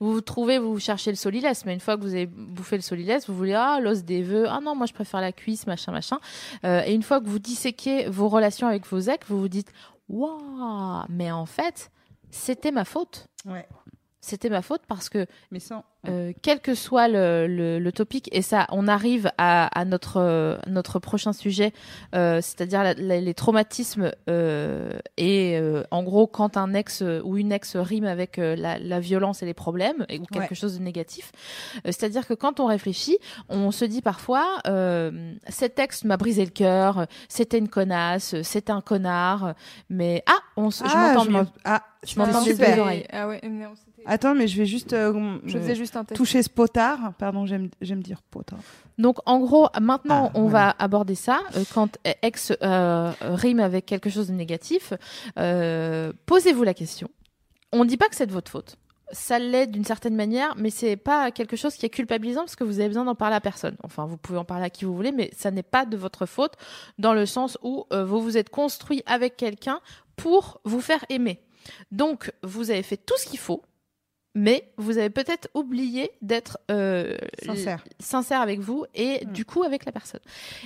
vous 0.00 0.12
vous 0.12 0.20
trouvez, 0.20 0.58
vous 0.58 0.78
cherchez 0.78 1.10
le 1.10 1.16
solilès, 1.16 1.64
mais 1.64 1.74
une 1.74 1.80
fois 1.80 1.96
que 1.96 2.02
vous 2.02 2.14
avez 2.14 2.26
bouffé 2.26 2.76
le 2.76 2.82
solilès, 2.82 3.28
vous 3.28 3.36
voulez 3.36 3.54
ah 3.54 3.80
l'os 3.80 4.04
des 4.04 4.22
vœux, 4.22 4.46
ah 4.48 4.60
non 4.62 4.76
moi 4.76 4.86
je 4.86 4.92
préfère 4.92 5.20
la 5.20 5.32
cuisse, 5.32 5.66
machin 5.66 5.90
machin. 5.92 6.18
Euh, 6.64 6.82
et 6.86 6.94
une 6.94 7.02
fois 7.02 7.20
que 7.20 7.26
vous 7.26 7.40
disséquez 7.40 8.08
vos 8.08 8.28
relations 8.28 8.68
avec 8.68 8.86
vos 8.86 9.00
ex, 9.00 9.26
vous 9.28 9.40
vous 9.40 9.48
dites 9.48 9.72
waouh, 10.08 11.04
mais 11.08 11.30
en 11.30 11.46
fait 11.46 11.90
c'était 12.30 12.70
ma 12.70 12.84
faute. 12.84 13.28
Ouais. 13.46 13.66
C'était 14.20 14.50
ma 14.50 14.62
faute 14.62 14.82
parce 14.86 15.08
que 15.08 15.26
mais 15.50 15.60
sans 15.60 15.84
euh, 16.06 16.32
quel 16.42 16.60
que 16.60 16.74
soit 16.74 17.08
le, 17.08 17.48
le, 17.48 17.80
le, 17.80 17.92
topic, 17.92 18.28
et 18.30 18.40
ça, 18.40 18.68
on 18.70 18.86
arrive 18.86 19.32
à, 19.36 19.66
à 19.66 19.84
notre 19.84 20.18
euh, 20.18 20.56
notre 20.68 21.00
prochain 21.00 21.32
sujet, 21.32 21.72
euh, 22.14 22.40
c'est-à-dire 22.40 22.94
les 22.96 23.34
traumatismes 23.34 24.12
euh, 24.30 24.92
et 25.16 25.58
euh, 25.58 25.82
en 25.90 26.04
gros 26.04 26.28
quand 26.28 26.56
un 26.56 26.72
ex 26.72 27.02
ou 27.24 27.36
une 27.36 27.50
ex 27.50 27.74
rime 27.74 28.04
avec 28.04 28.36
la, 28.36 28.78
la, 28.78 29.00
violence 29.00 29.42
et 29.42 29.46
les 29.46 29.54
problèmes 29.54 30.06
ou 30.08 30.24
quelque 30.26 30.54
chose 30.54 30.78
de 30.78 30.82
négatif, 30.84 31.32
c'est-à-dire 31.84 32.28
que 32.28 32.34
quand 32.34 32.60
on 32.60 32.66
réfléchit, 32.66 33.18
on 33.48 33.72
se 33.72 33.84
dit 33.84 34.02
parfois 34.02 34.60
cet 35.48 35.80
ex 35.80 36.04
m'a 36.04 36.16
brisé 36.16 36.44
le 36.44 36.50
cœur, 36.52 37.06
c'était 37.28 37.58
une 37.58 37.68
connasse, 37.68 38.40
c'était 38.42 38.72
un 38.72 38.80
connard, 38.80 39.54
mais 39.90 40.22
ah, 40.26 40.38
on, 40.56 40.70
je 40.70 40.82
ah, 40.84 41.14
m'entends 41.14 41.30
mieux. 41.30 41.46
Ah, 41.64 41.82
je 42.06 42.18
m'entends 42.18 42.42
des 42.42 42.60
oreilles. 42.78 43.06
Ah 43.12 43.28
ouais, 43.28 43.40
Attends, 44.06 44.34
mais 44.34 44.46
je 44.46 44.56
vais 44.56 44.66
juste, 44.66 44.92
euh, 44.92 45.38
je 45.44 45.58
faisais 45.58 45.74
juste 45.74 45.87
un 45.96 46.04
test. 46.04 46.16
toucher 46.16 46.42
ce 46.42 46.50
potard. 46.50 47.12
Pardon, 47.18 47.46
j'aime 47.46 48.02
dire 48.02 48.22
potard. 48.22 48.58
Donc 48.98 49.18
en 49.26 49.38
gros, 49.40 49.68
maintenant 49.80 50.30
ah, 50.34 50.38
on 50.38 50.46
va 50.46 50.74
aborder 50.78 51.14
ça. 51.14 51.40
Euh, 51.56 51.64
quand 51.72 51.98
ex 52.22 52.52
euh, 52.62 53.12
rime 53.20 53.60
avec 53.60 53.86
quelque 53.86 54.10
chose 54.10 54.28
de 54.28 54.32
négatif, 54.32 54.92
posez-vous 56.26 56.64
la 56.64 56.74
question. 56.74 57.08
On 57.72 57.84
ne 57.84 57.88
dit 57.88 57.96
pas 57.96 58.08
que 58.08 58.16
c'est 58.16 58.26
de 58.26 58.32
votre 58.32 58.50
faute. 58.50 58.76
Ça 59.10 59.38
l'est 59.38 59.66
d'une 59.66 59.84
certaine 59.84 60.14
manière, 60.14 60.54
mais 60.56 60.68
c'est 60.68 60.96
pas 60.96 61.30
quelque 61.30 61.56
chose 61.56 61.74
qui 61.76 61.86
est 61.86 61.90
culpabilisant 61.90 62.42
parce 62.42 62.56
que 62.56 62.64
vous 62.64 62.78
avez 62.78 62.88
besoin 62.88 63.06
d'en 63.06 63.14
parler 63.14 63.36
à 63.36 63.40
personne. 63.40 63.76
Enfin, 63.82 64.04
vous 64.04 64.18
pouvez 64.18 64.38
en 64.38 64.44
parler 64.44 64.64
à 64.64 64.70
qui 64.70 64.84
vous 64.84 64.94
voulez, 64.94 65.12
mais 65.12 65.30
ça 65.34 65.50
n'est 65.50 65.62
pas 65.62 65.86
de 65.86 65.96
votre 65.96 66.26
faute 66.26 66.52
dans 66.98 67.14
le 67.14 67.24
sens 67.24 67.56
où 67.62 67.86
vous 67.90 68.20
vous 68.20 68.36
êtes 68.36 68.50
construit 68.50 69.02
avec 69.06 69.38
quelqu'un 69.38 69.80
pour 70.16 70.60
vous 70.64 70.82
faire 70.82 71.04
aimer. 71.08 71.40
Donc, 71.90 72.32
vous 72.42 72.70
avez 72.70 72.82
fait 72.82 72.96
tout 72.98 73.16
ce 73.16 73.26
qu'il 73.26 73.38
faut, 73.38 73.62
mais 74.34 74.70
vous 74.76 74.98
avez 74.98 75.10
peut-être 75.10 75.48
oublié 75.54 76.10
d'être 76.22 76.58
euh, 76.70 77.16
Sincère. 77.44 77.84
sincère 77.98 78.40
avec 78.40 78.60
vous 78.60 78.84
et 78.94 79.24
Mm. 79.26 79.32
du 79.32 79.44
coup 79.44 79.62
avec 79.64 79.84
la 79.84 79.92
personne. 79.92 80.20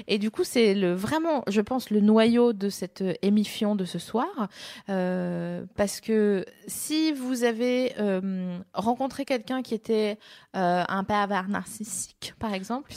Et 0.08 0.18
du 0.18 0.30
coup, 0.30 0.44
c'est 0.44 0.74
le 0.74 0.92
vraiment, 0.94 1.42
je 1.48 1.60
pense, 1.60 1.90
le 1.90 2.00
noyau 2.00 2.52
de 2.52 2.68
cette 2.68 3.02
euh, 3.02 3.14
émission 3.22 3.74
de 3.76 3.84
ce 3.84 3.98
soir, 3.98 4.48
euh, 4.88 5.64
parce 5.76 6.00
que 6.00 6.44
si 6.66 7.12
vous 7.12 7.44
avez 7.44 7.94
euh, 7.98 8.58
rencontré 8.74 9.24
quelqu'un 9.24 9.62
qui 9.62 9.74
était 9.74 10.18
un 10.54 11.04
pervers 11.04 11.48
narcissique, 11.48 12.34
par 12.38 12.52
exemple, 12.54 12.92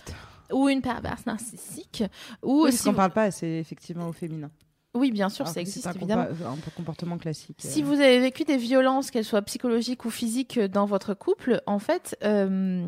ou 0.52 0.68
une 0.70 0.82
perverse 0.82 1.26
narcissique, 1.26 2.04
ou 2.44 2.64
Oui, 2.66 2.72
si 2.72 2.78
parce 2.78 2.84
qu'on 2.84 2.92
vous- 2.92 2.98
parle 2.98 3.12
pas, 3.12 3.32
c'est 3.32 3.58
effectivement 3.60 4.08
au 4.08 4.14
féminin. 4.14 4.52
Oui, 4.96 5.12
bien 5.12 5.30
sûr, 5.30 5.46
Alors 5.46 5.54
ça 5.54 5.62
existe 5.62 5.86
un 5.88 5.92
évidemment. 5.94 6.24
un 6.24 6.72
comportement 6.76 7.18
classique. 7.18 7.58
Si 7.60 7.82
euh. 7.82 7.86
vous 7.86 7.94
avez 8.00 8.20
vécu 8.20 8.44
des 8.46 8.58
violences, 8.58 9.12
qu'elles 9.12 9.26
soient 9.26 9.42
psychologiques 9.42 10.06
ou 10.06 10.10
physiques, 10.10 10.58
euh, 10.58 10.68
dans 10.68 10.86
votre 10.86 11.14
couple, 11.14 11.62
en 11.68 11.80
fait, 11.80 12.18
euh, 12.24 12.84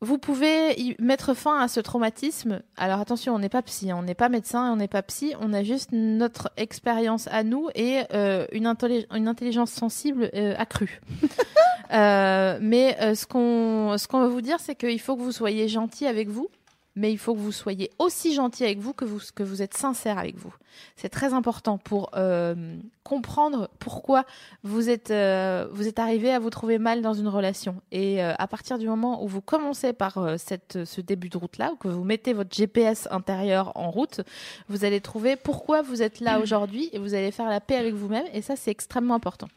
vous 0.00 0.18
pouvez 0.18 0.74
y 0.80 0.96
mettre 0.98 1.34
fin 1.34 1.60
à 1.60 1.68
ce 1.68 1.78
traumatisme. 1.80 2.62
Alors 2.76 3.00
attention, 3.00 3.34
on 3.34 3.38
n'est 3.38 3.48
pas 3.48 3.62
psy, 3.62 3.90
hein, 3.90 3.96
on 3.98 4.02
n'est 4.02 4.14
pas 4.14 4.28
médecin, 4.28 4.72
on 4.72 4.76
n'est 4.76 4.88
pas 4.88 5.02
psy, 5.02 5.34
on 5.40 5.52
a 5.52 5.62
juste 5.62 5.90
notre 5.92 6.50
expérience 6.56 7.28
à 7.28 7.44
nous 7.44 7.68
et 7.74 8.00
euh, 8.14 8.46
une, 8.52 8.64
intelli- 8.66 9.06
une 9.14 9.28
intelligence 9.28 9.70
sensible 9.70 10.30
accrue. 10.56 11.00
Mais 11.90 13.14
ce 13.14 13.26
qu'on 13.26 13.96
ce 13.98 14.08
qu'on 14.08 14.22
veut 14.22 14.28
vous 14.28 14.40
dire, 14.40 14.58
c'est 14.60 14.74
qu'il 14.74 14.98
faut 15.00 15.16
que 15.16 15.22
vous 15.22 15.32
soyez 15.32 15.68
gentil 15.68 16.06
avec 16.06 16.28
vous. 16.28 16.48
Mais 16.94 17.10
il 17.10 17.18
faut 17.18 17.34
que 17.34 17.40
vous 17.40 17.52
soyez 17.52 17.90
aussi 17.98 18.34
gentil 18.34 18.64
avec 18.64 18.78
vous 18.78 18.92
que 18.92 19.04
vous, 19.04 19.20
que 19.34 19.42
vous 19.42 19.62
êtes 19.62 19.74
sincère 19.74 20.18
avec 20.18 20.36
vous. 20.36 20.54
C'est 20.96 21.08
très 21.08 21.32
important 21.32 21.78
pour 21.78 22.10
euh, 22.14 22.76
comprendre 23.02 23.70
pourquoi 23.78 24.24
vous 24.62 24.90
êtes, 24.90 25.10
euh, 25.10 25.74
êtes 25.82 25.98
arrivé 25.98 26.32
à 26.32 26.38
vous 26.38 26.50
trouver 26.50 26.78
mal 26.78 27.00
dans 27.00 27.14
une 27.14 27.28
relation. 27.28 27.76
Et 27.92 28.22
euh, 28.22 28.34
à 28.38 28.46
partir 28.46 28.78
du 28.78 28.86
moment 28.86 29.24
où 29.24 29.28
vous 29.28 29.40
commencez 29.40 29.92
par 29.92 30.38
cette, 30.38 30.84
ce 30.84 31.00
début 31.00 31.28
de 31.28 31.38
route-là, 31.38 31.72
ou 31.72 31.76
que 31.76 31.88
vous 31.88 32.04
mettez 32.04 32.32
votre 32.32 32.54
GPS 32.54 33.08
intérieur 33.10 33.72
en 33.74 33.90
route, 33.90 34.20
vous 34.68 34.84
allez 34.84 35.00
trouver 35.00 35.36
pourquoi 35.36 35.82
vous 35.82 36.02
êtes 36.02 36.20
là 36.20 36.40
aujourd'hui 36.40 36.90
et 36.92 36.98
vous 36.98 37.14
allez 37.14 37.30
faire 37.30 37.48
la 37.48 37.60
paix 37.60 37.76
avec 37.76 37.94
vous-même. 37.94 38.26
Et 38.32 38.42
ça, 38.42 38.56
c'est 38.56 38.70
extrêmement 38.70 39.14
important. 39.14 39.48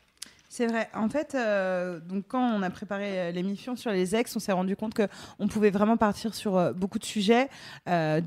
C'est 0.58 0.68
vrai. 0.68 0.88
En 0.94 1.10
fait, 1.10 1.36
euh, 1.36 2.00
donc 2.00 2.24
quand 2.30 2.40
on 2.40 2.62
a 2.62 2.70
préparé 2.70 3.20
euh, 3.20 3.32
l'émission 3.32 3.76
sur 3.76 3.92
les 3.92 4.16
ex, 4.16 4.34
on 4.38 4.40
s'est 4.40 4.54
rendu 4.54 4.78
compte 4.78 4.94
que 4.94 5.06
on 5.38 5.50
pouvait 5.50 5.70
vraiment 5.70 5.98
partir 5.98 6.34
sur 6.34 6.56
euh, 6.56 6.72
beaucoup 6.72 6.98
de 6.98 7.04
sujets, 7.04 7.50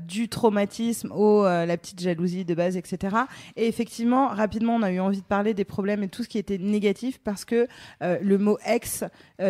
du 0.07 0.29
traumatisme 0.29 1.11
au 1.11 1.43
la 1.43 1.75
petite 1.75 1.99
jalousie 1.99 2.45
de 2.45 2.53
base, 2.53 2.77
etc. 2.77 3.15
Et 3.55 3.67
effectivement, 3.67 4.27
rapidement, 4.27 4.75
on 4.75 4.83
a 4.83 4.91
eu 4.91 4.99
envie 4.99 5.21
de 5.21 5.25
parler 5.25 5.55
des 5.55 5.65
problèmes 5.65 6.03
et 6.03 6.07
tout 6.07 6.21
ce 6.23 6.29
qui 6.29 6.37
était 6.37 6.59
négatif 6.59 7.19
parce 7.23 7.45
que 7.45 7.67
le 8.01 8.37
mot 8.37 8.57
ex, 8.65 9.03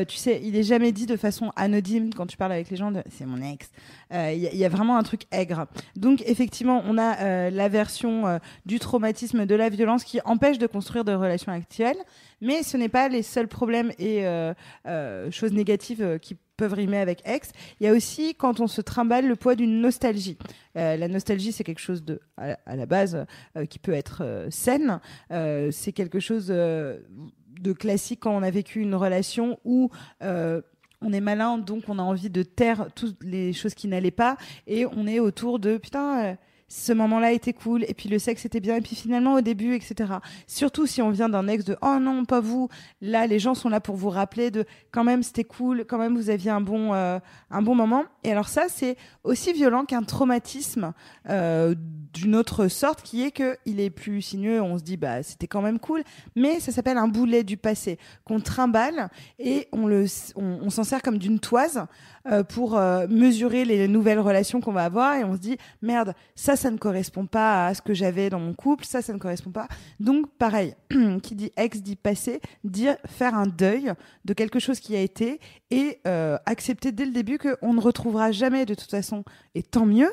tu 0.07 0.17
sais, 0.17 0.39
il 0.43 0.55
est 0.55 0.63
jamais 0.63 0.91
dit 0.91 1.05
de 1.05 1.17
façon 1.17 1.51
anodine 1.55 2.13
quand 2.13 2.27
tu 2.27 2.37
parles 2.37 2.53
avec 2.53 2.69
les 2.69 2.77
gens. 2.77 2.91
C'est 3.09 3.25
mon 3.25 3.41
ex. 3.41 3.69
Il 4.11 4.37
y, 4.37 4.57
y 4.57 4.65
a 4.65 4.69
vraiment 4.69 4.97
un 4.97 5.03
truc 5.03 5.23
aigre. 5.31 5.67
Donc 5.95 6.23
effectivement, 6.25 6.81
on 6.85 6.97
a 6.97 7.49
la 7.49 7.69
version 7.69 8.39
du 8.65 8.79
traumatisme, 8.79 9.45
de 9.45 9.55
la 9.55 9.69
violence 9.69 10.03
qui 10.03 10.19
empêche 10.25 10.57
de 10.57 10.67
construire 10.67 11.03
de 11.03 11.13
relations 11.13 11.51
actuelles. 11.51 11.97
Mais 12.41 12.63
ce 12.63 12.77
n'est 12.77 12.89
pas 12.89 13.09
les 13.09 13.23
seuls 13.23 13.47
problèmes 13.47 13.91
et 13.99 14.25
euh, 14.25 14.53
euh, 14.87 15.31
choses 15.31 15.53
négatives 15.53 16.01
euh, 16.01 16.17
qui 16.17 16.37
peuvent 16.57 16.73
rimer 16.73 16.97
avec 16.97 17.21
ex. 17.25 17.51
Il 17.79 17.85
y 17.85 17.89
a 17.89 17.93
aussi 17.93 18.35
quand 18.35 18.59
on 18.59 18.67
se 18.67 18.81
trimballe 18.81 19.27
le 19.27 19.35
poids 19.35 19.55
d'une 19.55 19.79
nostalgie. 19.79 20.37
La 20.75 21.07
nostalgie, 21.07 21.53
c'est 21.53 21.63
quelque 21.63 21.79
chose 21.79 22.03
de, 22.03 22.19
à, 22.35 22.75
la 22.75 22.85
base, 22.85 23.25
qui 23.69 23.79
peut 23.79 23.93
être 23.93 24.47
saine. 24.49 24.99
C'est 25.29 25.93
quelque 25.93 26.19
chose 26.19 26.47
de 26.47 27.73
classique 27.73 28.19
quand 28.19 28.35
on 28.35 28.43
a 28.43 28.51
vécu 28.51 28.81
une 28.81 28.95
relation 28.95 29.57
où 29.63 29.89
on 30.19 31.13
est 31.13 31.21
malin, 31.21 31.59
donc 31.59 31.85
on 31.87 31.97
a 31.97 32.03
envie 32.03 32.29
de 32.29 32.43
taire 32.43 32.89
toutes 32.93 33.23
les 33.23 33.53
choses 33.53 33.73
qui 33.73 33.87
n'allaient 33.87 34.11
pas, 34.11 34.35
et 34.67 34.85
on 34.85 35.07
est 35.07 35.21
autour 35.21 35.59
de 35.59 35.77
putain. 35.77 36.35
Ce 36.69 36.93
moment-là 36.93 37.31
était 37.31 37.53
cool, 37.53 37.83
et 37.87 37.93
puis 37.95 38.09
le 38.09 38.19
sexe 38.19 38.45
était 38.45 38.59
bien, 38.59 38.75
et 38.75 38.81
puis 38.81 38.95
finalement 38.95 39.33
au 39.33 39.41
début, 39.41 39.73
etc. 39.73 40.13
Surtout 40.47 40.85
si 40.85 41.01
on 41.01 41.09
vient 41.09 41.27
d'un 41.27 41.47
ex 41.47 41.65
de 41.65 41.75
oh 41.81 41.97
non, 41.99 42.25
pas 42.25 42.39
vous. 42.39 42.69
Là, 43.01 43.27
les 43.27 43.39
gens 43.39 43.55
sont 43.55 43.69
là 43.69 43.81
pour 43.81 43.95
vous 43.95 44.09
rappeler 44.09 44.51
de 44.51 44.65
quand 44.91 45.03
même 45.03 45.23
c'était 45.23 45.43
cool, 45.43 45.83
quand 45.85 45.97
même 45.97 46.15
vous 46.15 46.29
aviez 46.29 46.51
un 46.51 46.61
bon, 46.61 46.93
euh, 46.93 47.19
un 47.49 47.61
bon 47.63 47.73
moment. 47.73 48.05
Et 48.23 48.31
alors 48.31 48.47
ça, 48.47 48.65
c'est 48.69 48.97
aussi 49.23 49.51
violent 49.51 49.83
qu'un 49.83 50.03
traumatisme 50.03 50.93
euh, 51.27 51.73
d'une 52.13 52.35
autre 52.35 52.67
sorte, 52.67 53.01
qui 53.01 53.23
est 53.23 53.31
que 53.31 53.57
il 53.65 53.79
est 53.79 53.89
plus 53.89 54.21
sinueux. 54.21 54.61
On 54.61 54.77
se 54.77 54.83
dit 54.83 54.97
bah 54.97 55.23
c'était 55.23 55.47
quand 55.47 55.63
même 55.63 55.79
cool, 55.79 56.03
mais 56.35 56.59
ça 56.59 56.71
s'appelle 56.71 56.97
un 56.97 57.07
boulet 57.07 57.43
du 57.43 57.57
passé 57.57 57.97
qu'on 58.25 58.39
trimballe 58.39 59.09
et 59.39 59.67
on 59.71 59.87
le, 59.87 60.05
on, 60.35 60.59
on 60.61 60.69
s'en 60.69 60.83
sert 60.83 61.01
comme 61.01 61.17
d'une 61.17 61.39
toise 61.39 61.87
euh, 62.31 62.43
pour 62.43 62.77
euh, 62.77 63.07
mesurer 63.09 63.65
les 63.65 63.87
nouvelles 63.87 64.19
relations 64.19 64.61
qu'on 64.61 64.71
va 64.71 64.85
avoir 64.85 65.15
et 65.15 65.23
on 65.23 65.33
se 65.33 65.39
dit 65.39 65.57
merde 65.81 66.13
ça 66.35 66.55
ça 66.55 66.69
ne 66.69 66.77
correspond 66.77 67.25
pas 67.25 67.67
à 67.67 67.73
ce 67.73 67.81
que 67.81 67.93
j'avais 67.93 68.29
dans 68.29 68.39
mon 68.39 68.53
couple 68.53 68.85
ça 68.85 69.01
ça 69.01 69.13
ne 69.13 69.19
correspond 69.19 69.51
pas. 69.51 69.67
Donc 69.99 70.27
pareil 70.37 70.75
qui 71.23 71.35
dit 71.35 71.51
ex 71.57 71.81
dit 71.81 71.95
passé 71.95 72.41
dire 72.63 72.97
faire 73.05 73.35
un 73.35 73.47
deuil 73.47 73.93
de 74.25 74.33
quelque 74.33 74.59
chose 74.59 74.79
qui 74.79 74.95
a 74.95 75.01
été 75.01 75.39
et 75.71 75.99
euh, 76.07 76.37
accepter 76.45 76.91
dès 76.91 77.05
le 77.05 77.11
début 77.11 77.37
qu'on 77.37 77.73
ne 77.73 77.81
retrouvera 77.81 78.31
jamais 78.31 78.65
de 78.65 78.73
toute 78.73 78.91
façon 78.91 79.23
et 79.55 79.63
tant 79.63 79.85
mieux 79.85 80.11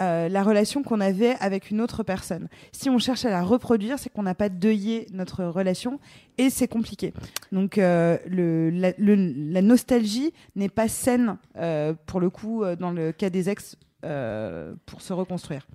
euh, 0.00 0.28
la 0.28 0.42
relation 0.42 0.82
qu'on 0.82 1.00
avait 1.00 1.36
avec 1.40 1.70
une 1.70 1.80
autre 1.80 2.02
personne. 2.02 2.48
Si 2.72 2.88
on 2.90 2.98
cherche 2.98 3.24
à 3.24 3.30
la 3.30 3.42
reproduire, 3.42 3.98
c'est 3.98 4.10
qu'on 4.10 4.22
n'a 4.22 4.34
pas 4.34 4.48
deuillé 4.48 5.06
notre 5.12 5.44
relation 5.44 6.00
et 6.38 6.48
c'est 6.50 6.68
compliqué. 6.68 7.12
Donc 7.52 7.78
euh, 7.78 8.16
le, 8.26 8.70
la, 8.70 8.92
le- 8.98 9.32
la 9.52 9.62
nostalgie 9.62 10.32
n'est 10.56 10.68
pas 10.68 10.88
saine 10.88 11.36
euh, 11.56 11.94
pour 12.06 12.20
le 12.20 12.30
coup 12.30 12.64
dans 12.78 12.90
le 12.92 13.12
cas 13.12 13.30
des 13.30 13.48
ex 13.50 13.76
euh, 14.02 14.72
pour 14.86 15.02
se 15.02 15.12
reconstruire. 15.12 15.66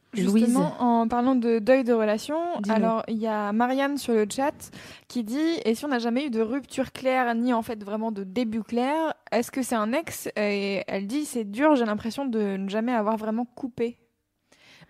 Justement, 0.48 0.74
en 1.02 1.08
parlant 1.08 1.36
de 1.36 1.60
deuil 1.60 1.84
de 1.84 1.94
relation, 1.94 2.38
alors 2.74 3.04
il 3.08 3.18
y 3.18 3.28
a 3.28 3.52
Marianne 3.52 4.00
sur 4.00 4.14
le 4.16 4.26
chat 4.28 4.72
qui 5.08 5.24
dit 5.24 5.60
Et 5.64 5.76
si 5.76 5.86
on 5.86 5.90
n'a 5.90 6.00
jamais 6.00 6.26
eu 6.26 6.30
de 6.32 6.42
rupture 6.42 6.92
claire, 6.92 7.36
ni 7.36 7.54
en 7.54 7.62
fait 7.62 7.84
vraiment 7.84 8.12
de 8.12 8.24
début 8.24 8.64
clair, 8.64 9.14
est-ce 9.32 9.52
que 9.52 9.62
c'est 9.62 9.76
un 9.76 9.94
ex? 9.94 10.28
Et 10.38 10.84
elle 10.88 11.06
dit 11.06 11.26
C'est 11.26 11.44
dur, 11.44 11.76
j'ai 11.76 11.86
l'impression 11.86 12.26
de 12.26 12.58
ne 12.58 12.68
jamais 12.68 12.94
avoir 12.94 13.16
vraiment 13.18 13.46
coupé. 13.46 13.98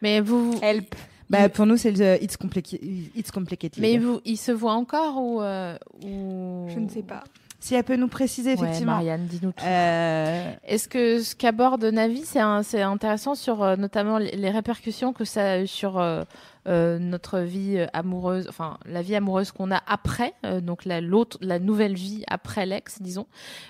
Mais 0.01 0.19
vous, 0.21 0.59
Help. 0.61 0.95
Bah, 1.29 1.49
pour 1.49 1.65
nous, 1.65 1.75
c'est 1.77 1.91
le 1.91 2.21
it's, 2.23 2.37
compliqué, 2.37 2.79
it's 3.15 3.31
complicated. 3.31 3.81
mais 3.81 3.97
vous, 3.97 4.21
il 4.25 4.37
se 4.37 4.51
voit 4.51 4.73
encore 4.73 5.17
ou, 5.17 5.41
euh, 5.41 5.75
ou... 6.03 6.67
Je 6.69 6.77
ne 6.79 6.87
sais 6.87 7.01
pas. 7.01 7.23
si 7.59 7.73
elle 7.73 7.83
peut 7.83 7.95
nous 7.95 8.07
préciser, 8.07 8.49
Ouais, 8.51 8.55
effectivement. 8.61 8.91
Marianne, 8.93 9.25
dis-nous 9.25 9.51
tout. 9.51 9.63
Euh, 9.65 10.51
Est-ce 10.67 10.87
que 10.87 11.19
ce 11.23 11.35
qu'aborde 11.35 11.83
Navi, 11.83 12.21
c'est 12.25 12.39
un- 12.39 12.61
c'est 12.61 12.83
intéressant 12.83 13.33
sur 13.33 13.63
euh, 13.63 13.75
notamment 13.75 14.19
les, 14.19 14.35
les 14.35 14.51
répercussions 14.51 15.13
que 15.13 15.25
ça 15.25 15.53
a 15.53 15.59
eu 15.61 15.67
sur 15.67 15.99
euh, 16.67 16.97
notre 16.99 17.39
vie 17.39 17.77
euh, 17.77 17.87
amoureuse, 17.93 18.47
enfin 18.49 18.77
la 18.85 19.01
vie 19.01 19.15
amoureuse 19.15 19.51
qu'on 19.51 19.71
a 19.71 19.81
après, 19.87 20.33
euh, 20.45 20.61
donc 20.61 20.85
la, 20.85 20.99
l'autre, 21.01 21.37
la 21.41 21.59
nouvelle 21.59 21.93
vie 21.95 22.23
après 22.27 22.65
l'ex, 22.65 23.01
disons. 23.01 23.27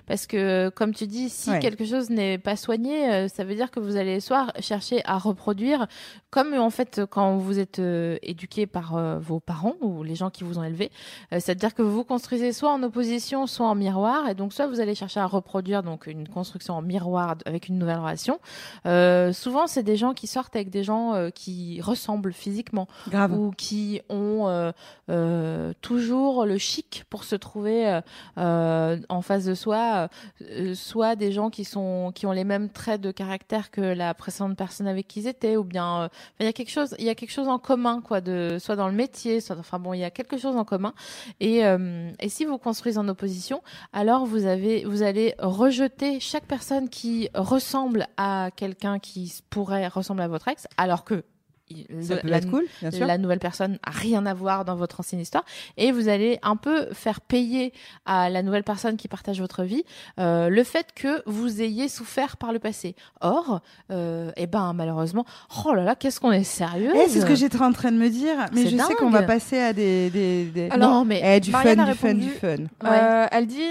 Parce 0.07 0.27
que, 0.27 0.69
comme 0.69 0.93
tu 0.93 1.05
dis, 1.07 1.29
si 1.29 1.49
Ouais. 1.49 1.59
quelque 1.59 1.85
chose 1.85 2.09
n'est 2.09 2.37
pas 2.37 2.55
soigné, 2.55 3.09
euh, 3.11 3.27
ça 3.27 3.43
veut 3.43 3.55
dire 3.55 3.69
que 3.71 3.79
vous 3.79 3.97
allez 3.97 4.19
soit 4.19 4.47
chercher 4.59 5.01
à 5.05 5.17
reproduire, 5.17 5.87
comme 6.29 6.53
en 6.53 6.69
fait 6.69 7.01
quand 7.09 7.37
vous 7.37 7.59
êtes 7.59 7.79
éduqué 7.79 8.65
par 8.65 9.19
vos 9.19 9.39
parents 9.39 9.75
ou 9.81 10.03
les 10.03 10.15
gens 10.15 10.29
qui 10.29 10.43
vous 10.43 10.57
ont 10.59 10.63
élevé, 10.63 10.91
c'est-à-dire 11.31 11.73
que 11.73 11.81
vous 11.81 11.91
vous 11.91 12.03
construisez 12.03 12.51
soit 12.51 12.71
en 12.73 12.83
opposition, 12.83 13.47
soit 13.47 13.67
en 13.67 13.75
miroir, 13.75 14.27
et 14.27 14.35
donc 14.35 14.51
soit 14.51 14.67
vous 14.67 14.79
allez 14.81 14.95
chercher 14.95 15.21
à 15.21 15.27
reproduire 15.27 15.81
donc 15.83 16.07
une 16.07 16.27
construction 16.27 16.73
en 16.75 16.81
miroir 16.81 17.35
avec 17.45 17.69
une 17.69 17.77
nouvelle 17.77 17.99
relation. 17.99 18.39
Souvent, 19.33 19.67
c'est 19.67 19.83
des 19.83 19.95
gens 19.95 20.13
qui 20.13 20.27
sortent 20.27 20.55
avec 20.55 20.69
des 20.69 20.83
gens 20.83 21.29
qui 21.33 21.79
ressemblent 21.81 22.33
physiquement 22.33 22.84
grave. 23.07 23.33
ou 23.33 23.51
qui 23.51 24.01
ont 24.09 24.47
euh, 24.47 24.71
euh, 25.09 25.73
toujours 25.81 26.45
le 26.45 26.57
chic 26.57 27.03
pour 27.09 27.23
se 27.23 27.35
trouver 27.35 27.87
euh, 27.87 28.01
euh, 28.37 28.97
en 29.09 29.21
face 29.21 29.45
de 29.45 29.53
soi, 29.53 30.09
euh, 30.41 30.73
soit 30.75 31.15
des 31.15 31.31
gens 31.31 31.49
qui 31.49 31.65
sont 31.65 32.11
qui 32.13 32.25
ont 32.25 32.31
les 32.31 32.43
mêmes 32.43 32.69
traits 32.69 33.01
de 33.01 33.11
caractère 33.11 33.71
que 33.71 33.81
la 33.81 34.13
précédente 34.13 34.57
personne 34.57 34.87
avec 34.87 35.07
qui 35.07 35.21
ils 35.21 35.27
étaient, 35.27 35.57
ou 35.57 35.63
bien 35.63 36.03
euh, 36.03 36.07
il 36.39 36.45
y 36.45 36.49
a 36.49 36.53
quelque 36.53 36.71
chose, 36.71 36.95
il 36.99 37.05
y 37.05 37.09
a 37.09 37.15
quelque 37.15 37.31
chose 37.31 37.47
en 37.47 37.59
commun 37.59 38.01
quoi, 38.01 38.21
de 38.21 38.57
soit 38.59 38.75
dans 38.75 38.87
le 38.87 38.93
métier, 38.93 39.41
soit 39.41 39.57
enfin 39.57 39.79
bon, 39.79 39.93
il 39.93 39.99
y 39.99 40.03
a 40.03 40.11
quelque 40.11 40.37
chose 40.37 40.55
en 40.55 40.65
commun. 40.65 40.93
Et 41.39 41.65
euh, 41.65 42.11
et 42.19 42.29
si 42.29 42.45
vous 42.45 42.57
construisez 42.57 42.97
en 42.97 43.07
opposition, 43.07 43.61
alors 43.93 44.25
vous 44.25 44.45
avez 44.45 44.83
vous 44.85 45.03
allez 45.03 45.35
rejeter 45.39 46.19
chaque 46.19 46.45
personne 46.45 46.89
qui 46.89 47.29
ressemble 47.33 48.07
à 48.17 48.49
quelqu'un 48.55 48.99
qui 48.99 49.33
pourrait 49.49 49.87
ressembler 49.87 50.25
à 50.25 50.27
votre 50.27 50.47
ex, 50.47 50.67
alors 50.77 51.03
que 51.03 51.23
Ça 52.01 52.17
peut 52.17 52.27
la, 52.27 52.37
être 52.37 52.49
cool, 52.49 52.65
bien 52.81 52.91
sûr. 52.91 53.07
la 53.07 53.17
nouvelle 53.17 53.39
personne 53.39 53.79
a 53.83 53.89
rien 53.89 54.25
à 54.27 54.35
voir 54.35 54.65
dans 54.65 54.75
votre 54.75 54.99
ancienne 54.99 55.19
histoire 55.19 55.43
et 55.77 55.91
vous 55.91 56.09
allez 56.09 56.37
un 56.43 56.55
peu 56.57 56.87
faire 56.93 57.21
payer 57.21 57.73
à 58.05 58.29
la 58.29 58.43
nouvelle 58.43 58.63
personne 58.63 58.97
qui 58.97 59.07
partage 59.07 59.39
votre 59.41 59.63
vie 59.63 59.83
euh, 60.19 60.49
le 60.49 60.63
fait 60.63 60.87
que 60.93 61.23
vous 61.25 61.61
ayez 61.63 61.87
souffert 61.87 62.37
par 62.37 62.53
le 62.53 62.59
passé. 62.59 62.95
Or, 63.21 63.61
euh, 63.91 64.31
eh 64.37 64.45
ben 64.45 64.73
malheureusement, 64.73 65.25
oh 65.65 65.73
là 65.73 65.83
là, 65.83 65.95
qu'est-ce 65.95 66.19
qu'on 66.19 66.31
est 66.31 66.43
sérieux? 66.43 66.91
Eh, 66.95 67.07
c'est 67.09 67.21
ce 67.21 67.25
que 67.25 67.33
j'étais 67.35 67.59
en 67.61 67.71
train 67.71 67.91
de 67.91 67.97
me 67.97 68.09
dire, 68.09 68.45
mais 68.53 68.67
je 68.67 68.77
sais 68.77 68.93
qu'on 68.95 69.09
va 69.09 69.23
passer 69.23 69.57
à 69.59 69.73
des, 69.73 70.11
des, 70.11 70.45
des- 70.45 70.69
Alors, 70.69 70.89
non 70.91 71.05
mais 71.05 71.21
Eh, 71.23 71.39
du 71.39 71.51
fun, 71.51 71.63
du 71.75 71.93
fun, 71.95 72.13
du 72.13 72.29
fun. 72.29 72.55
Euh, 72.83 73.25
elle 73.31 73.47
dit 73.47 73.61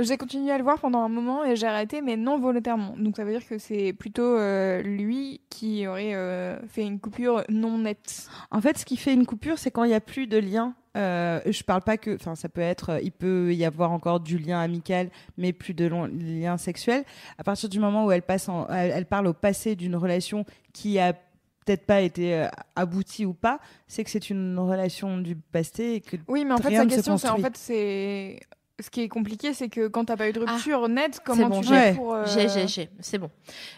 j'ai 0.00 0.16
continué 0.16 0.52
à 0.52 0.56
le 0.58 0.64
voir 0.64 0.78
pendant 0.78 1.00
un 1.02 1.08
moment 1.08 1.44
et 1.44 1.54
j'ai 1.56 1.66
arrêté 1.66 2.00
mais 2.00 2.16
non 2.16 2.38
volontairement. 2.38 2.94
Donc 2.98 3.16
ça 3.16 3.24
veut 3.24 3.32
dire 3.32 3.46
que 3.46 3.58
c'est 3.58 3.92
plutôt 3.92 4.22
euh, 4.38 4.80
lui 4.82 5.40
qui 5.50 5.86
aurait 5.86 6.14
euh, 6.14 6.56
fait 6.68 6.82
une 6.82 6.98
coupure 6.98 7.41
non 7.48 7.78
nette. 7.78 8.28
En 8.50 8.60
fait, 8.60 8.78
ce 8.78 8.84
qui 8.84 8.96
fait 8.96 9.12
une 9.14 9.26
coupure, 9.26 9.58
c'est 9.58 9.70
quand 9.70 9.84
il 9.84 9.88
n'y 9.88 9.94
a 9.94 10.00
plus 10.00 10.26
de 10.26 10.38
lien. 10.38 10.74
Euh, 10.96 11.40
je 11.46 11.62
parle 11.62 11.80
pas 11.82 11.96
que, 11.96 12.14
enfin, 12.16 12.34
ça 12.34 12.50
peut 12.50 12.60
être, 12.60 12.90
euh, 12.90 13.00
il 13.02 13.12
peut 13.12 13.54
y 13.54 13.64
avoir 13.64 13.92
encore 13.92 14.20
du 14.20 14.36
lien 14.38 14.60
amical, 14.60 15.10
mais 15.38 15.52
plus 15.54 15.72
de 15.72 15.86
long- 15.86 16.04
lien 16.06 16.58
sexuel. 16.58 17.04
À 17.38 17.44
partir 17.44 17.70
du 17.70 17.80
moment 17.80 18.04
où 18.04 18.12
elle 18.12 18.20
passe, 18.22 18.48
en, 18.50 18.68
elle, 18.68 18.90
elle 18.90 19.06
parle 19.06 19.26
au 19.26 19.32
passé 19.32 19.74
d'une 19.74 19.96
relation 19.96 20.44
qui 20.74 20.98
a 20.98 21.14
peut-être 21.64 21.86
pas 21.86 22.00
été 22.02 22.34
euh, 22.34 22.48
aboutie 22.76 23.24
ou 23.24 23.32
pas, 23.32 23.58
c'est 23.86 24.04
que 24.04 24.10
c'est 24.10 24.28
une 24.30 24.58
relation 24.58 25.16
du 25.18 25.36
passé 25.36 25.84
et 25.94 26.00
que 26.00 26.16
Oui, 26.28 26.44
mais 26.44 26.52
en 26.54 26.58
fait 26.58 26.76
sa 26.76 26.84
question 26.86 27.16
c'est 27.16 27.28
en 27.28 27.38
fait 27.38 27.56
c'est 27.56 28.40
ce 28.82 28.90
qui 28.90 29.00
est 29.02 29.08
compliqué 29.08 29.54
c'est 29.54 29.68
que 29.68 29.88
quand 29.88 30.04
t'as 30.06 30.16
pas 30.16 30.28
eu 30.28 30.32
de 30.32 30.40
rupture 30.40 30.88
nette 30.88 31.20
comment 31.24 31.48
bon, 31.48 31.60
tu 31.60 31.68
j'ai- 31.68 31.74
fais 31.74 31.94
pour 31.94 32.12
euh, 32.14 32.24
j'ai 32.26 32.48
j'ai 32.48 32.66
j'ai 32.68 32.90
c'est 33.00 33.18
bon. 33.18 33.30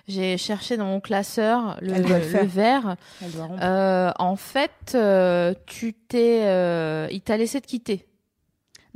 J'ai 0.09 0.37
cherché 0.39 0.77
dans 0.77 0.87
mon 0.87 1.01
classeur 1.01 1.79
le, 1.81 1.93
Elle 1.95 2.03
doit 2.05 2.19
le 2.19 2.25
le 2.25 2.31
faire. 2.31 2.45
vert. 2.47 2.97
elle 3.23 3.31
doit 3.33 3.45
rompre. 3.47 3.61
Euh, 3.63 4.11
en 4.19 4.37
fait, 4.37 4.93
euh, 4.95 5.55
tu 5.67 5.93
t'es, 5.95 6.41
euh, 6.45 7.07
il 7.13 7.21
t'a 7.21 7.37
laissé 7.37 7.61
te 7.61 7.67
quitter. 7.67 8.07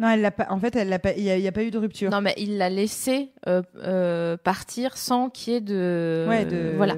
Non, 0.01 0.09
elle 0.11 0.21
l'a 0.21 0.31
pas. 0.31 0.47
En 0.51 0.61
fait, 0.61 0.77
elle 0.77 0.89
l'a 0.91 1.01
pas. 1.01 1.13
Il 1.15 1.25
y, 1.25 1.31
a- 1.31 1.37
il 1.37 1.43
y 1.43 1.49
a 1.49 1.53
pas 1.53 1.65
eu 1.65 1.73
de 1.73 1.79
rupture. 1.79 2.09
Non, 2.11 2.21
mais 2.21 2.33
il 2.37 2.57
l'a 2.57 2.71
laissé 2.71 3.33
euh, 3.49 3.63
euh, 3.83 4.37
partir 4.37 4.97
sans 4.97 5.29
qu'il 5.29 5.53
y 5.53 5.57
ait 5.57 5.61
de. 5.61 6.25
ouais, 6.29 6.45
de. 6.45 6.75
Voilà. 6.77 6.95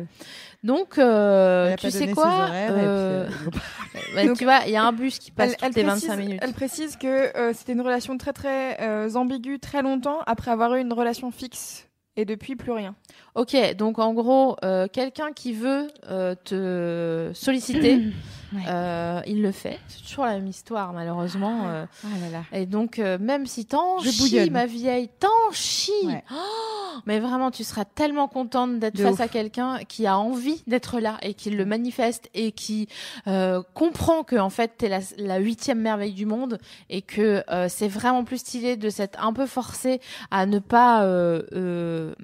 Donc, 0.62 0.98
euh, 0.98 1.74
tu 1.76 1.90
sais 1.90 2.08
quoi 2.12 2.48
euh, 2.50 3.26
euh, 3.26 3.28
bah, 4.14 4.26
Donc, 4.26 4.36
Tu 4.36 4.44
vois, 4.44 4.60
il 4.66 4.72
y 4.72 4.76
a 4.76 4.84
un 4.84 4.92
bus 4.92 5.18
qui 5.18 5.30
passe 5.30 5.52
Elle, 5.52 5.56
toutes 5.56 5.76
elle 5.76 5.84
les 5.84 5.90
précise, 5.90 6.08
25 6.08 6.16
minutes. 6.16 6.40
elle 6.42 6.52
précise 6.52 6.96
que 6.96 7.36
euh, 7.36 7.52
c'était 7.54 7.72
une 7.72 7.80
relation 7.80 8.16
très 8.18 8.32
très 8.32 8.80
euh, 8.82 9.14
ambiguë 9.14 9.58
très 9.58 9.82
longtemps 9.82 10.20
après 10.26 10.50
avoir 10.50 10.74
eu 10.74 10.80
une 10.80 10.92
relation 10.92 11.30
fixe 11.30 11.88
et 12.16 12.24
depuis 12.26 12.56
plus 12.56 12.72
rien. 12.72 12.94
Ok, 13.34 13.56
donc 13.76 13.98
en 13.98 14.12
gros, 14.12 14.56
euh, 14.64 14.86
quelqu'un 14.92 15.32
qui 15.32 15.52
veut 15.52 15.86
euh, 16.08 16.34
te 16.44 17.30
solliciter, 17.34 18.00
Ouais. 18.52 18.62
euh, 18.68 19.20
il 19.28 19.42
le 19.42 19.52
fait. 19.52 19.78
C'est 19.86 20.02
toujours 20.02 20.24
la 20.24 20.32
même 20.32 20.48
histoire, 20.48 20.92
malheureusement. 20.92 21.68
euh. 21.68 21.86
Ah 22.04 22.08
là 22.20 22.30
là. 22.38 22.42
Et 22.58 22.66
donc, 22.66 22.98
euh, 22.98 23.16
même 23.20 23.46
si 23.46 23.64
t'en 23.64 24.00
Je 24.00 24.10
chies, 24.10 24.50
ma 24.50 24.66
vieille, 24.66 25.08
t'en 25.20 25.52
chies. 25.52 25.92
Ouais. 26.04 26.24
Oh, 26.32 26.98
mais 27.06 27.20
vraiment, 27.20 27.52
tu 27.52 27.62
seras 27.62 27.84
tellement 27.84 28.26
contente 28.26 28.80
d'être 28.80 29.00
face 29.00 29.12
ouf. 29.14 29.20
à 29.20 29.28
quelqu'un 29.28 29.78
qui 29.88 30.08
a 30.08 30.18
envie 30.18 30.64
d'être 30.66 30.98
là 30.98 31.16
et 31.22 31.34
qui 31.34 31.50
le 31.50 31.64
manifeste 31.64 32.28
et 32.34 32.50
qui 32.50 32.88
euh, 33.28 33.62
comprend 33.74 34.24
que 34.24 34.34
en 34.34 34.50
fait 34.50 34.72
t'es 34.76 34.88
la, 34.88 34.98
la 35.16 35.38
huitième 35.38 35.78
merveille 35.78 36.12
du 36.12 36.26
monde 36.26 36.58
et 36.88 37.02
que 37.02 37.44
euh, 37.52 37.68
c'est 37.68 37.86
vraiment 37.86 38.24
plus 38.24 38.38
stylé 38.38 38.76
de 38.76 38.90
s'être 38.90 39.22
un 39.24 39.32
peu 39.32 39.46
forcé 39.46 40.00
à 40.32 40.46
ne 40.46 40.58
pas 40.58 41.04
euh, 41.04 41.42
euh, 41.52 42.14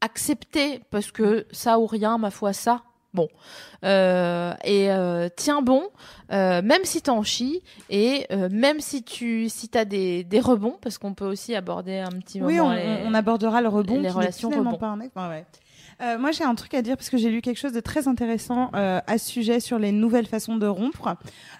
accepter 0.00 0.80
parce 0.90 1.10
que 1.10 1.46
ça 1.50 1.78
ou 1.78 1.86
rien, 1.86 2.18
ma 2.18 2.30
foi, 2.30 2.52
ça. 2.52 2.82
Bon, 3.12 3.28
Euh, 3.84 4.52
et 4.62 4.88
euh, 4.90 5.28
tiens 5.34 5.62
bon, 5.62 5.82
euh, 6.32 6.62
même 6.62 6.84
si 6.84 7.02
t'en 7.02 7.22
chies 7.24 7.60
et 7.88 8.26
euh, 8.30 8.48
même 8.52 8.78
si 8.78 9.02
tu 9.02 9.48
si 9.48 9.68
t'as 9.68 9.84
des, 9.84 10.22
des 10.22 10.38
rebonds, 10.38 10.76
parce 10.80 10.96
qu'on 10.98 11.14
peut 11.14 11.24
aussi 11.26 11.56
aborder 11.56 11.98
un 11.98 12.10
petit 12.20 12.40
Oui, 12.40 12.58
moment 12.58 12.70
on, 12.70 12.74
les- 12.74 13.02
on 13.06 13.14
abordera 13.14 13.62
le 13.62 13.68
rebond. 13.68 14.00
les 14.00 14.10
relations 14.10 14.48
rebond. 14.50 14.74
pas 14.78 14.86
un 14.88 14.96
mec. 14.96 15.10
Ouais, 15.16 15.26
ouais. 15.28 15.44
Euh, 16.02 16.18
moi, 16.18 16.30
j'ai 16.30 16.44
un 16.44 16.54
truc 16.54 16.72
à 16.74 16.82
dire 16.82 16.96
parce 16.96 17.10
que 17.10 17.16
j'ai 17.18 17.30
lu 17.30 17.42
quelque 17.42 17.58
chose 17.58 17.72
de 17.72 17.80
très 17.80 18.06
intéressant 18.06 18.70
euh, 18.74 19.00
à 19.06 19.18
ce 19.18 19.28
sujet 19.28 19.58
sur 19.60 19.78
les 19.78 19.92
nouvelles 19.92 20.26
façons 20.26 20.56
de 20.56 20.66
rompre. 20.66 21.16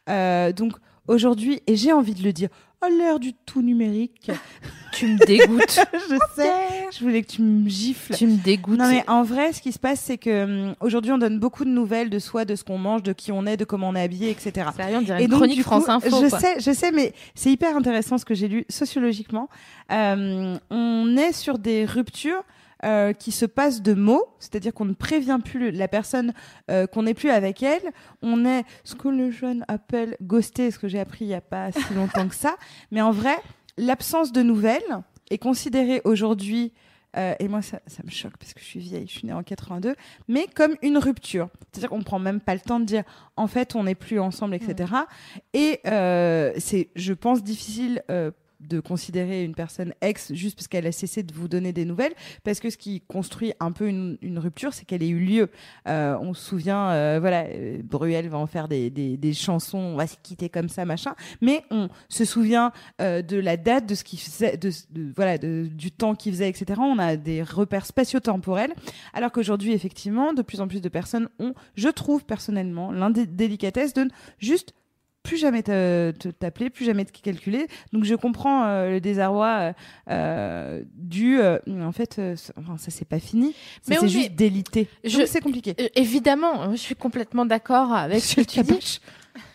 Euh, 0.09 0.53
donc 0.53 0.74
aujourd'hui, 1.09 1.62
et 1.66 1.74
j'ai 1.76 1.92
envie 1.92 2.14
de 2.14 2.22
le 2.22 2.33
dire, 2.33 2.48
à 2.83 2.88
l'ère 2.88 3.21
du 3.21 3.35
tout 3.35 3.61
numérique, 3.62 4.31
tu 4.93 5.07
me 5.07 5.19
dégoûtes, 5.27 5.81
je 5.93 6.16
sais, 6.35 6.53
je 6.93 7.05
voulais 7.05 7.23
que 7.23 7.33
tu 7.33 7.43
me 7.43 7.69
gifles. 7.69 8.14
tu 8.14 8.27
me 8.27 8.37
dégoûtes. 8.43 8.79
Non 8.79 8.88
mais 8.88 9.05
en 9.07 9.23
vrai, 9.23 9.53
ce 9.53 9.61
qui 9.61 9.73
se 9.73 9.79
passe, 9.79 10.01
c'est 10.01 10.16
que 10.19 10.69
hum, 10.69 10.75
aujourd'hui, 10.81 11.12
on 11.12 11.19
donne 11.19 11.38
beaucoup 11.38 11.64
de 11.64 11.71
nouvelles 11.71 12.09
de 12.11 12.19
soi, 12.19 12.45
de 12.45 12.57
ce 12.57 12.64
qu'on 12.64 12.79
mange, 12.79 13.03
de 13.03 13.12
qui 13.12 13.33
on 13.33 13.45
est, 13.47 13.57
de 13.57 13.64
comment 13.64 13.90
on 13.90 13.95
est 13.95 14.03
habillé, 14.03 14.31
etc. 14.31 14.69
Sérieux, 14.75 14.97
on 14.99 15.03
dirait 15.03 15.21
Et 15.21 15.25
une 15.25 15.31
donc, 15.31 15.40
chronique 15.40 15.57
du 15.57 15.62
France 15.62 15.85
coup, 15.85 15.90
Info. 15.90 16.09
Je 16.25 16.29
quoi. 16.29 16.40
sais, 16.40 16.61
je 16.61 16.73
sais, 16.73 16.90
mais 16.90 17.12
c'est 17.35 17.51
hyper 17.51 17.77
intéressant 17.77 18.16
ce 18.19 18.25
que 18.25 18.35
j'ai 18.35 18.49
lu 18.49 18.64
sociologiquement. 18.69 19.49
Euh, 19.93 20.57
on 20.71 21.16
est 21.16 21.33
sur 21.33 21.59
des 21.59 21.85
ruptures. 21.85 22.43
Euh, 22.85 23.12
qui 23.12 23.31
se 23.31 23.45
passent 23.45 23.83
de 23.83 23.93
mots, 23.93 24.35
c'est-à-dire 24.38 24.73
qu'on 24.73 24.87
ne 24.87 24.95
prévient 24.95 25.38
plus 25.45 25.71
la 25.71 25.87
personne 25.87 26.33
euh, 26.71 26.87
qu'on 26.87 27.03
n'est 27.03 27.14
plus 27.14 27.31
avec 27.31 27.62
elle. 27.62 27.93
On 28.23 28.45
est 28.47 28.64
ce 28.85 28.95
que 28.95 29.09
le 29.09 29.31
jeune 29.31 29.64
appelle 29.69 30.16
ghosté, 30.23 30.71
ce 30.71 30.79
que 30.79 30.88
j'ai 30.88 31.01
appris 31.01 31.27
il 31.27 31.29
n'y 31.29 31.35
a 31.35 31.43
pas 31.43 31.73
si 31.73 31.95
longtemps 31.95 32.27
que 32.27 32.35
ça. 32.35 32.57
Mais 32.90 33.03
en 33.03 33.11
vrai, 33.11 33.37
l'absence 33.77 34.33
de 34.33 34.43
nouvelles 34.43 35.03
est 35.31 35.38
considérée 35.38 36.01
aujourd'hui, 36.05 36.73
euh, 37.16 37.35
et 37.38 37.49
moi 37.49 37.61
ça, 37.61 37.81
me 38.05 38.11
choque 38.11 38.37
parce 38.38 38.55
que 38.55 38.61
je 38.61 38.64
suis 38.64 38.81
vieille, 38.81 39.07
je 39.07 39.12
suis 39.12 39.27
née 39.27 39.33
en 39.33 39.43
82, 39.43 39.95
mais 40.29 40.47
comme 40.47 40.77
une 40.81 40.97
rupture. 40.97 41.49
C'est-à-dire 41.71 41.90
qu'on 41.90 41.99
ne 41.99 42.05
prend 42.05 42.19
même 42.19 42.40
pas 42.40 42.55
le 42.55 42.61
temps 42.61 42.81
de 42.81 42.87
dire 42.87 43.05
en 43.37 43.47
fait 43.47 43.77
on 43.77 43.85
n'est 43.85 43.95
plus 43.95 44.21
ensemble, 44.21 44.55
etc. 44.55 44.93
Et 45.53 45.81
c'est, 45.85 46.88
je 46.95 47.12
pense, 47.12 47.43
difficile. 47.43 48.03
euh, 48.11 48.31
de 48.61 48.81
considérer 48.81 49.44
une 49.44 49.55
personne 49.55 49.92
ex 50.01 50.33
juste 50.35 50.57
parce 50.57 50.68
qu'elle 50.68 50.87
a 50.87 50.92
cessé 50.92 51.23
de 51.23 51.33
vous 51.35 51.49
donner 51.49 51.73
des 51.73 51.85
nouvelles, 51.85 52.12
parce 52.44 52.61
que 52.61 52.70
ce 52.70 52.77
qui 52.77 53.01
construit 53.01 53.53
un 53.61 53.73
peu 53.73 53.88
une, 53.88 54.18
une 54.23 54.38
rupture, 54.38 54.75
c'est 54.75 54.85
qu'elle 54.85 55.03
ait 55.03 55.09
eu 55.09 55.18
lieu. 55.20 55.49
Euh, 55.88 56.16
on 56.20 56.35
se 56.35 56.44
souvient, 56.44 56.90
euh, 56.90 57.18
voilà, 57.20 57.44
euh, 57.46 57.81
Bruel 57.83 58.29
va 58.29 58.38
en 58.38 58.46
faire 58.46 58.68
des, 58.68 58.90
des, 58.90 59.16
des 59.16 59.33
chansons, 59.33 59.79
on 59.79 59.96
va 59.96 60.07
se 60.07 60.16
quitter 60.23 60.49
comme 60.49 60.68
ça, 60.68 60.85
machin, 60.85 61.14
mais 61.40 61.64
on 61.70 61.88
se 62.09 62.25
souvient 62.25 62.73
euh, 63.01 63.23
de 63.23 63.37
la 63.38 63.57
date, 63.57 63.87
de 63.87 63.94
ce 63.94 64.05
qui 64.05 64.16
faisait, 64.16 64.57
de, 64.57 64.70
de- 64.90 65.12
voilà, 65.16 65.38
du 65.38 65.90
temps 65.90 66.14
qu'il 66.14 66.33
faisait, 66.33 66.49
etc. 66.49 66.81
On 66.83 66.99
a 66.99 67.16
des 67.16 67.42
repères 67.42 67.87
spatio-temporels, 67.87 68.73
alors 69.14 69.33
qu'aujourd'hui, 69.33 69.73
effectivement, 69.73 70.33
de 70.33 70.42
plus 70.42 70.61
en 70.61 70.68
plus 70.68 70.81
de 70.81 70.88
personnes 70.88 71.29
ont, 71.38 71.55
je 71.77 71.88
trouve 71.88 72.25
personnellement, 72.25 72.92
l'indélicatesse 72.92 73.94
de 73.94 74.09
juste 74.38 74.75
plus 75.22 75.37
jamais 75.37 75.62
t'appeler, 75.62 76.70
plus 76.70 76.85
jamais 76.85 77.04
te 77.04 77.12
calculer. 77.20 77.66
Donc 77.92 78.04
je 78.04 78.14
comprends 78.14 78.64
euh, 78.64 78.90
le 78.90 79.00
désarroi 79.00 79.46
euh, 79.48 79.72
euh, 80.11 80.83
du. 80.94 81.38
euh, 81.40 81.59
en 81.83 81.92
fait, 81.92 82.16
euh, 82.18 82.37
ça- 82.37 82.52
enfin, 82.59 82.76
ça 82.78 82.90
c'est 82.90 83.04
pas 83.06 83.18
fini. 83.20 83.52
Ça, 83.52 83.88
Mais 83.88 83.96
c'est 83.96 84.02
oui, 84.02 84.09
juste 84.09 84.28
mais 84.30 84.35
délité. 84.37 84.88
je- 85.04 85.26
c'est 85.26 85.40
compliqué. 85.40 85.74
Euh, 85.80 85.88
Évidemment, 85.94 86.70
je 86.72 86.76
suis 86.76 86.94
complètement 86.96 87.44
d'accord 87.46 87.92
avec 87.92 88.20
ce 88.24 88.37
que 88.37 88.40
tu 88.40 88.62
dis. 88.62 89.00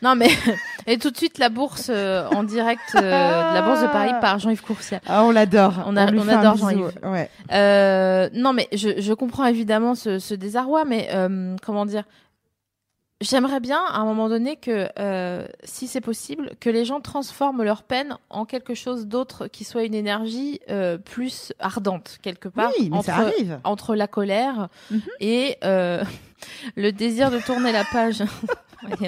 Non 0.02 0.16
mais 0.16 0.30
et 0.88 0.98
tout 0.98 1.12
de 1.12 1.18
suite 1.18 1.38
la 1.38 1.50
bourse 1.50 1.88
euh, 1.90 2.28
en 2.30 2.44
direct 2.44 2.80
euh, 2.96 3.02
de 3.02 3.54
la 3.56 3.62
bourse 3.62 3.82
de 3.82 3.88
Paris 3.88 4.14
par 4.22 4.40
Jean-Yves 4.40 4.62
Courcier. 4.62 5.00
Ah, 5.06 5.26
on 5.26 5.32
l'adore. 5.32 5.84
On 5.86 5.98
a- 5.98 6.12
on 6.14 6.28
adore. 6.30 6.58
Jean-Yves. 6.58 6.94
Ouais. 7.04 7.30
Euh, 7.52 8.30
non 8.34 8.54
mais 8.54 8.68
je, 8.72 9.02
je 9.02 9.14
comprends 9.14 9.46
évidemment 9.46 9.94
ce, 9.96 10.18
ce 10.20 10.34
désarroi, 10.34 10.86
mais 10.86 11.10
euh, 11.14 11.56
comment 11.66 11.86
dire 11.86 12.04
J'aimerais 13.22 13.62
bien 13.62 13.80
à 13.82 14.00
un 14.00 14.04
moment 14.06 14.28
donné 14.28 14.58
que, 14.58 14.90
euh, 15.00 15.48
si 15.64 15.88
c'est 15.88 16.02
possible, 16.02 16.52
que 16.60 16.70
les 16.70 16.84
gens 16.84 17.00
transforment 17.00 17.64
leur 17.64 17.84
peine 17.84 18.18
en 18.30 18.44
quelque 18.44 18.74
chose 18.74 19.08
d'autre 19.08 19.48
qui 19.48 19.64
soit 19.64 19.84
une 19.84 19.94
énergie 19.94 20.60
euh, 20.70 20.98
plus 20.98 21.54
ardente 21.60 22.18
quelque 22.22 22.50
part 22.50 22.72
Oui, 22.78 22.90
mais 22.90 22.98
entre, 22.98 23.06
ça 23.06 23.16
arrive. 23.16 23.60
entre 23.64 23.96
la 23.96 24.08
colère 24.08 24.68
Mhm. 24.92 25.02
et 25.22 25.58
euh, 25.64 26.04
le 26.76 26.92
désir 26.92 27.32
de 27.32 27.40
tourner 27.40 27.72
la 27.72 27.86
page. 27.86 28.22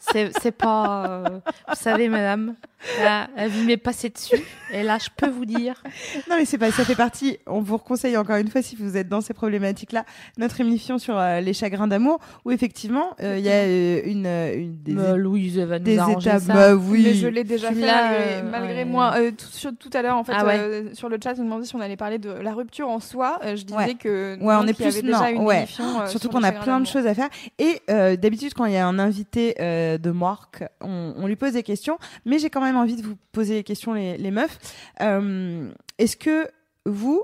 C'est 0.00 0.30
c'est 0.40 0.50
pas, 0.52 1.04
euh, 1.06 1.40
vous 1.68 1.74
savez, 1.74 2.08
madame, 2.08 2.56
la 3.02 3.48
vie 3.48 3.64
m'est 3.64 3.76
passée 3.76 4.08
dessus, 4.10 4.40
et 4.72 4.82
là, 4.82 4.98
je 4.98 5.08
peux 5.16 5.28
vous 5.30 5.44
dire. 5.44 5.82
Non, 6.28 6.36
mais 6.36 6.44
c'est 6.44 6.58
pas, 6.58 6.70
ça 6.70 6.84
fait 6.84 6.94
partie. 6.94 7.38
On 7.46 7.60
vous 7.60 7.78
conseille 7.78 8.16
encore 8.16 8.36
une 8.36 8.48
fois, 8.48 8.62
si 8.62 8.76
vous 8.76 8.96
êtes 8.96 9.08
dans 9.08 9.20
ces 9.20 9.34
problématiques-là, 9.34 10.04
notre 10.38 10.60
émission 10.60 10.98
sur 10.98 11.18
euh, 11.18 11.40
les 11.40 11.52
chagrins 11.52 11.86
d'amour, 11.88 12.18
où 12.44 12.50
effectivement, 12.50 13.10
euh, 13.22 13.36
il 13.38 13.44
y 13.44 13.48
a 13.48 13.52
euh, 13.52 14.00
une, 14.04 14.26
une 14.26 14.76
des, 14.82 14.94
Mais 14.94 15.16
Louise 15.16 15.58
va 15.58 15.78
nous 15.78 15.84
des 15.84 15.94
étapes. 15.94 16.20
ça. 16.42 16.52
bah 16.54 16.74
oui. 16.74 17.02
Mais 17.04 17.14
je 17.14 17.26
l'ai 17.28 17.44
déjà 17.44 17.68
fait 17.68 17.74
malgré, 17.74 18.34
euh, 18.34 18.42
malgré 18.50 18.74
ouais. 18.76 18.84
moi. 18.84 19.12
Euh, 19.16 19.30
tout, 19.30 19.46
sur- 19.50 19.76
tout 19.76 19.90
à 19.92 20.02
l'heure, 20.02 20.16
en 20.16 20.24
fait, 20.24 20.32
Ah 20.34 20.44
ouais. 20.46 20.58
euh, 20.58 20.94
sur 20.94 21.08
le 21.08 21.18
chat, 21.22 21.32
on 21.36 21.40
me 21.40 21.44
demandait 21.44 21.66
si 21.66 21.76
on 21.76 21.80
allait 21.80 21.96
parler 21.96 22.18
de 22.18 22.30
la 22.30 22.52
rupture 22.52 22.88
en 22.88 23.00
soi. 23.00 23.38
Euh, 23.44 23.56
je 23.56 23.64
disais 23.64 23.76
Ouais. 23.76 23.94
que 23.94 24.36
Ouais, 24.40 24.54
on 24.58 24.66
est 24.66 24.72
plus- 24.74 24.84
avait 24.86 25.02
déjà 25.02 25.18
non, 25.30 25.36
une 25.40 25.42
ouais. 25.42 25.58
émission. 25.58 25.84
euh, 26.00 26.06
Surtout 26.06 26.28
sur 26.28 26.30
qu'on 26.30 26.42
a 26.42 26.52
plein 26.52 26.80
de 26.80 26.86
choses 26.86 27.06
à 27.06 27.14
faire. 27.14 27.28
Et 27.58 27.80
euh, 27.90 28.16
d'habitude, 28.16 28.54
quand 28.54 28.64
il 28.64 28.72
y 28.72 28.76
a 28.76 28.86
un 28.86 28.98
invité 28.98 29.54
euh, 29.60 29.98
de 29.98 30.10
Marc, 30.10 30.64
on, 30.80 31.14
on 31.16 31.26
lui 31.26 31.36
pose 31.36 31.52
des 31.52 31.62
questions. 31.62 31.98
Mais 32.24 32.38
j'ai 32.38 32.50
quand 32.50 32.60
même 32.60 32.69
envie 32.76 32.96
de 32.96 33.02
vous 33.02 33.16
poser 33.32 33.54
des 33.54 33.64
questions, 33.64 33.94
les, 33.94 34.16
les 34.16 34.30
meufs. 34.30 34.58
Euh, 35.00 35.70
Est-ce 35.98 36.16
que 36.16 36.48
vous, 36.86 37.22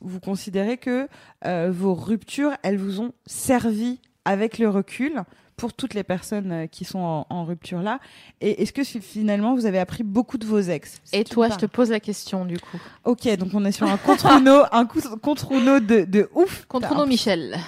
vous 0.00 0.20
considérez 0.20 0.76
que 0.76 1.08
euh, 1.44 1.70
vos 1.72 1.94
ruptures, 1.94 2.52
elles 2.62 2.78
vous 2.78 3.00
ont 3.00 3.12
servi 3.26 4.00
avec 4.24 4.58
le 4.58 4.68
recul 4.68 5.22
pour 5.56 5.72
toutes 5.74 5.92
les 5.92 6.04
personnes 6.04 6.52
euh, 6.52 6.66
qui 6.66 6.84
sont 6.84 7.26
en, 7.28 7.44
rupture 7.44 7.82
là? 7.82 8.00
Et 8.40 8.62
est-ce 8.62 8.72
que 8.72 8.84
finalement 8.84 9.54
vous 9.54 9.66
avez 9.66 9.78
appris 9.78 10.02
beaucoup 10.02 10.38
de 10.38 10.46
vos 10.46 10.60
ex? 10.60 11.00
Et 11.12 11.24
toi, 11.24 11.48
je 11.50 11.56
te 11.56 11.66
pose 11.66 11.90
la 11.90 12.00
question 12.00 12.44
du 12.44 12.58
coup. 12.58 12.80
Ok, 13.04 13.28
donc 13.36 13.50
on 13.54 13.64
est 13.64 13.72
sur 13.72 13.86
un 13.86 13.96
contre 13.96 14.26
un 14.26 14.86
contre 14.86 15.80
de, 15.80 16.04
de 16.04 16.30
ouf. 16.34 16.64
Contre 16.66 17.06
Michel. 17.06 17.58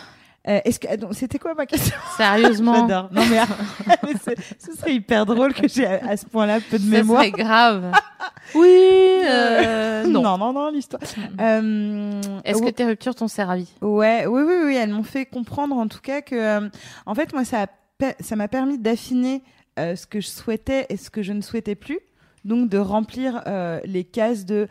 Euh, 0.49 0.61
est-ce 0.65 0.81
que 0.81 0.89
c'était 1.13 1.39
quoi 1.39 1.55
ma 1.55 1.67
question? 1.67 1.97
Sérieusement 2.17 2.87
Non 2.87 3.09
mais, 3.13 3.41
ce 4.59 4.73
serait 4.77 4.95
hyper 4.95 5.25
drôle 5.25 5.55
que 5.55 5.69
j'ai 5.69 5.87
à, 5.87 6.17
ce 6.17 6.27
point-là 6.27 6.59
peu 6.69 6.79
de 6.79 6.85
mémoire. 6.89 7.23
C'est 7.23 7.31
grave. 7.31 7.93
oui. 8.55 9.23
Euh, 9.25 10.05
non. 10.07 10.23
non 10.23 10.39
non 10.39 10.53
non 10.53 10.71
l'histoire. 10.71 11.03
Euh, 11.41 12.21
Est-ce 12.45 12.61
que 12.61 12.71
tes 12.71 12.85
ruptures 12.85 13.15
t'ont 13.15 13.29
servi? 13.29 13.73
Ouais 13.81 14.27
oui 14.27 14.43
oui 14.45 14.55
oui 14.65 14.75
elles 14.75 14.91
m'ont 14.91 15.05
fait 15.05 15.27
comprendre 15.27 15.77
en 15.77 15.87
tout 15.87 16.01
cas 16.01 16.23
que 16.23 16.35
euh, 16.35 16.69
en 17.07 17.15
fait 17.15 17.33
moi 17.33 17.45
ça 17.45 17.67
ça 18.19 18.35
m'a 18.35 18.49
permis 18.49 18.79
d'affiner 18.79 19.45
euh, 19.79 19.95
ce 19.95 20.09
que 20.09 20.21
je 20.21 20.27
souhaitais 20.27 20.87
et 20.89 20.97
ce 20.97 21.09
que 21.09 21.23
je 21.23 21.33
ne 21.33 21.41
souhaitais 21.41 21.77
plus 21.77 22.01
donc 22.45 22.69
de 22.69 22.79
remplir 22.79 23.45
les 23.85 24.03
cases 24.03 24.45
de 24.45 24.67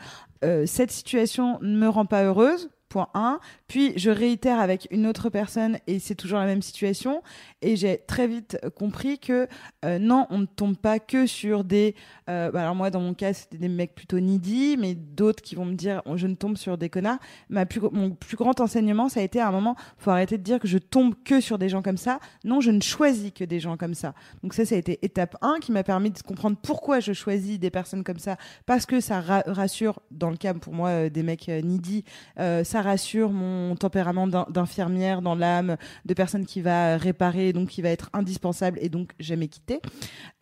cette 0.66 0.92
situation 0.92 1.58
ne 1.62 1.78
me 1.78 1.88
rend 1.88 2.06
pas 2.06 2.24
heureuse 2.24 2.70
point 2.92 3.08
1. 3.14 3.40
Puis 3.68 3.94
je 3.96 4.12
réitère 4.12 4.60
avec 4.60 4.88
une 4.92 5.08
autre 5.08 5.30
personne 5.30 5.78
et 5.88 6.00
c'est 6.00 6.14
toujours 6.14 6.40
la 6.40 6.46
même 6.46 6.62
situation. 6.62 7.24
Et 7.62 7.78
j'ai 7.78 8.00
très 8.06 8.28
vite 8.28 8.60
compris 8.76 9.18
que 9.18 9.48
euh, 9.86 9.98
non, 9.98 10.28
on 10.30 10.40
ne 10.40 10.46
tombe 10.46 10.78
pas 10.78 11.00
que 11.00 11.26
sur 11.26 11.64
des. 11.64 11.96
Euh, 12.30 12.52
bah 12.52 12.64
alors 12.64 12.76
moi, 12.76 12.90
dans 12.90 13.00
mon 13.00 13.14
cas, 13.14 13.34
c'était 13.34 13.58
des 13.58 13.70
mecs 13.70 13.96
plutôt 13.96 14.20
needy, 14.20 14.76
mais 14.78 14.94
d'autres 14.94 15.42
qui 15.42 15.56
vont 15.56 15.66
me 15.66 15.76
dire 15.76 16.02
je 16.16 16.28
ne 16.28 16.36
tombe 16.36 16.58
sur 16.58 16.78
des 16.78 16.90
connards. 16.90 17.20
Ma 17.50 17.66
mon 17.94 18.12
plus 18.12 18.36
grand 18.36 18.60
enseignement, 18.60 19.08
ça 19.08 19.22
a 19.22 19.24
été 19.24 19.40
à 19.40 19.48
un 19.48 19.52
moment, 19.52 19.76
faut 19.98 20.12
arrêter 20.12 20.38
de 20.38 20.44
dire 20.44 20.60
que 20.60 20.68
je 20.68 20.78
tombe 20.78 21.16
que 21.24 21.40
sur 21.40 21.58
des 21.58 21.70
gens 21.70 21.82
comme 21.82 21.98
ça. 21.98 22.20
Non, 22.44 22.60
je 22.60 22.72
ne 22.72 22.82
choisis 22.82 23.32
que 23.32 23.46
des 23.46 23.62
gens 23.62 23.78
comme 23.78 23.94
ça. 23.94 24.14
Donc 24.44 24.54
ça, 24.54 24.66
ça 24.66 24.76
a 24.76 24.78
été 24.78 25.00
étape 25.02 25.38
1 25.42 25.60
qui 25.62 25.72
m'a 25.72 25.84
permis 25.84 26.12
de 26.12 26.20
comprendre 26.22 26.58
pourquoi 26.62 27.00
je 27.00 27.14
choisis 27.14 27.58
des 27.58 27.70
personnes 27.70 28.04
comme 28.04 28.20
ça. 28.20 28.36
Parce 28.66 28.86
que 28.86 29.00
ça 29.00 29.22
rassure, 29.22 30.02
dans 30.12 30.30
le 30.30 30.38
cas 30.38 30.54
pour 30.54 30.74
moi 30.74 30.90
euh, 30.90 31.10
des 31.10 31.24
mecs 31.24 31.48
needy, 31.48 32.04
ça 32.38 32.81
rassure 32.82 33.32
mon 33.32 33.76
tempérament 33.76 34.28
d'infirmière 34.28 35.22
dans 35.22 35.36
l'âme, 35.36 35.78
de 36.06 36.14
personne 36.14 36.46
qui 36.46 36.62
va 36.62 36.98
réparer, 36.98 37.54
donc 37.54 37.70
qui 37.70 37.82
va 37.82 37.90
être 37.90 38.10
indispensable 38.14 38.78
et 38.82 38.90
donc 38.90 39.12
jamais 39.20 39.48
quitter. 39.48 39.80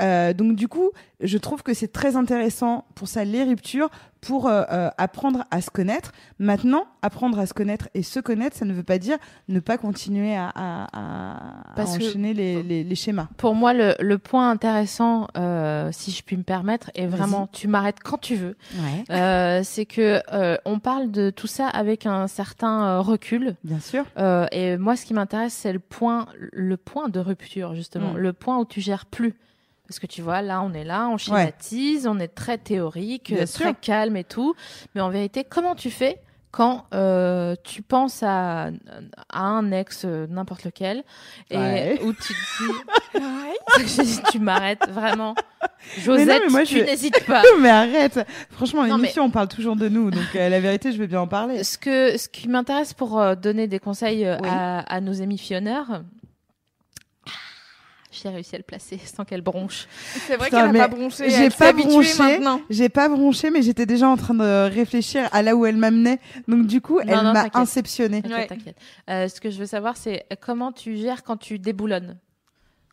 Euh, 0.01 0.33
donc 0.33 0.55
du 0.55 0.67
coup, 0.67 0.91
je 1.19 1.37
trouve 1.37 1.63
que 1.63 1.73
c'est 1.73 1.91
très 1.91 2.15
intéressant 2.15 2.85
pour 2.95 3.07
ça 3.07 3.23
les 3.23 3.43
ruptures 3.43 3.89
pour 4.22 4.47
euh, 4.47 4.63
euh, 4.72 4.89
apprendre 4.97 5.45
à 5.51 5.61
se 5.61 5.70
connaître. 5.70 6.11
Maintenant, 6.39 6.86
apprendre 7.01 7.39
à 7.39 7.45
se 7.45 7.53
connaître 7.53 7.89
et 7.93 8.03
se 8.03 8.20
connaître, 8.20 8.55
ça 8.55 8.65
ne 8.65 8.74
veut 8.74 8.84
pas 8.84 8.97
dire 8.97 9.17
ne 9.47 9.59
pas 9.59 9.78
continuer 9.78 10.36
à, 10.36 10.51
à, 10.55 11.82
enchaîner 11.82 12.34
les, 12.34 12.63
les, 12.63 12.95
schémas. 12.95 13.28
Pour 13.38 13.55
moi, 13.55 13.74
le, 13.74 13.95
le 13.99 14.17
point 14.17 14.49
intéressant, 14.49 15.28
euh, 15.38 15.89
si 15.91 16.11
je 16.11 16.24
puis 16.24 16.38
me 16.38 16.43
permettre, 16.43 16.91
et 16.95 17.07
vraiment, 17.07 17.47
tu 17.51 17.67
m'arrêtes 17.67 17.99
quand 18.03 18.17
tu 18.17 18.36
veux, 18.36 18.55
ouais. 18.78 19.61
c'est 19.63 19.86
que 19.86 20.22
on 20.65 20.80
parle 20.80 21.11
de 21.11 21.30
tout 21.30 21.47
ça 21.47 21.67
avec 21.67 22.05
un 22.05 22.28
certain 22.28 22.99
recul. 22.99 23.55
Bien 23.63 23.80
sûr. 23.80 24.05
et 24.51 24.78
moi, 24.78 24.95
ce 24.95 25.05
qui 25.05 25.13
m'intéresse, 25.13 25.53
c'est 25.53 25.74
le 25.74 25.80
point, 25.80 26.28
le 26.51 26.78
point 26.78 27.09
de 27.09 27.20
rupture 27.20 27.74
justement, 27.74 28.13
mm. 28.13 28.17
le 28.17 28.34
point 28.34 28.57
où 28.59 28.65
tu 28.65 28.82
gères 28.82 29.05
plus 29.05 29.36
parce 29.89 29.97
que 29.97 30.05
tu 30.05 30.21
vois, 30.21 30.43
là, 30.43 30.61
on 30.61 30.71
est 30.73 30.83
là, 30.83 31.09
on 31.09 31.17
schématise, 31.17 32.05
on 32.05 32.19
est 32.19 32.27
très 32.27 32.59
théorique, 32.59 33.33
très 33.51 33.73
calme 33.73 34.15
et 34.17 34.23
tout. 34.23 34.53
Mais 34.93 35.01
en 35.01 35.09
vérité, 35.09 35.43
comment 35.43 35.73
tu 35.73 35.89
fais 35.89 36.21
quand 36.51 36.85
euh, 36.93 37.55
tu 37.63 37.81
penses 37.81 38.21
à, 38.23 38.69
à 39.31 39.41
un 39.41 39.71
ex 39.71 40.03
euh, 40.05 40.25
n'importe 40.27 40.63
lequel 40.63 41.03
et 41.51 41.99
où 42.03 42.13
tu 42.13 42.33
te 43.75 43.83
dis 44.03 44.21
tu 44.31 44.39
m'arrêtes 44.39 44.89
vraiment. 44.89 45.35
Josette 45.99 46.41
tu 46.65 46.81
n'hésites 46.81 47.23
pas. 47.27 47.43
Mais 47.59 47.69
arrête. 47.69 48.19
Franchement 48.49 48.83
l'émission 48.83 49.25
on 49.25 49.29
parle 49.29 49.47
toujours 49.47 49.75
de 49.75 49.89
nous 49.89 50.09
donc 50.09 50.35
euh, 50.35 50.49
la 50.49 50.59
vérité 50.59 50.91
je 50.91 50.97
vais 50.97 51.05
bien 51.05 51.21
en 51.21 51.27
parler. 51.27 51.63
ce 51.63 51.77
que 51.77 52.17
ce 52.17 52.27
qui 52.27 52.47
m'intéresse 52.47 52.93
pour 52.93 53.35
donner 53.35 53.67
des 53.67 53.79
conseils 53.79 54.25
à, 54.25 54.79
à, 54.79 55.01
nos 55.01 55.13
émissionneurs 55.13 56.01
j'ai 58.22 58.30
réussi 58.30 58.55
à 58.55 58.57
le 58.57 58.63
placer 58.63 58.97
sans 59.05 59.26
qu'elle 59.26 59.41
bronche. 59.41 59.88
C'est 60.28 60.36
vrai 60.36 60.49
qu'elle 60.49 60.72
n'a 60.72 60.88
pas 60.88 60.88
bronché. 60.88 61.30
J'ai 61.30 61.49
pas 61.49 61.74
bronché. 61.74 62.39
J'ai 62.70 62.89
pas 62.89 63.09
bronché, 63.09 63.51
mais 63.51 63.61
j'étais 63.61 63.86
déjà 63.86 64.07
en 64.07 64.17
train 64.17 64.34
de 64.34 64.70
réfléchir 64.70 65.30
à 65.32 65.41
là 65.41 65.55
où 65.55 65.65
elle 65.65 65.78
m'amenait. 65.78 66.20
Donc 66.47 66.67
du 66.67 66.82
coup, 66.82 66.99
elle 66.99 67.09
m'a 67.09 67.47
inceptionné. 67.53 68.22
T'inquiète, 68.22 68.78
euh, 69.09 69.28
ce 69.28 69.39
que 69.39 69.49
je 69.49 69.57
veux 69.59 69.65
savoir, 69.65 69.97
c'est 69.97 70.26
comment 70.41 70.72
tu 70.72 70.97
gères 70.97 71.24
quand 71.24 71.38
tu 71.38 71.59
déboulonnes? 71.59 72.17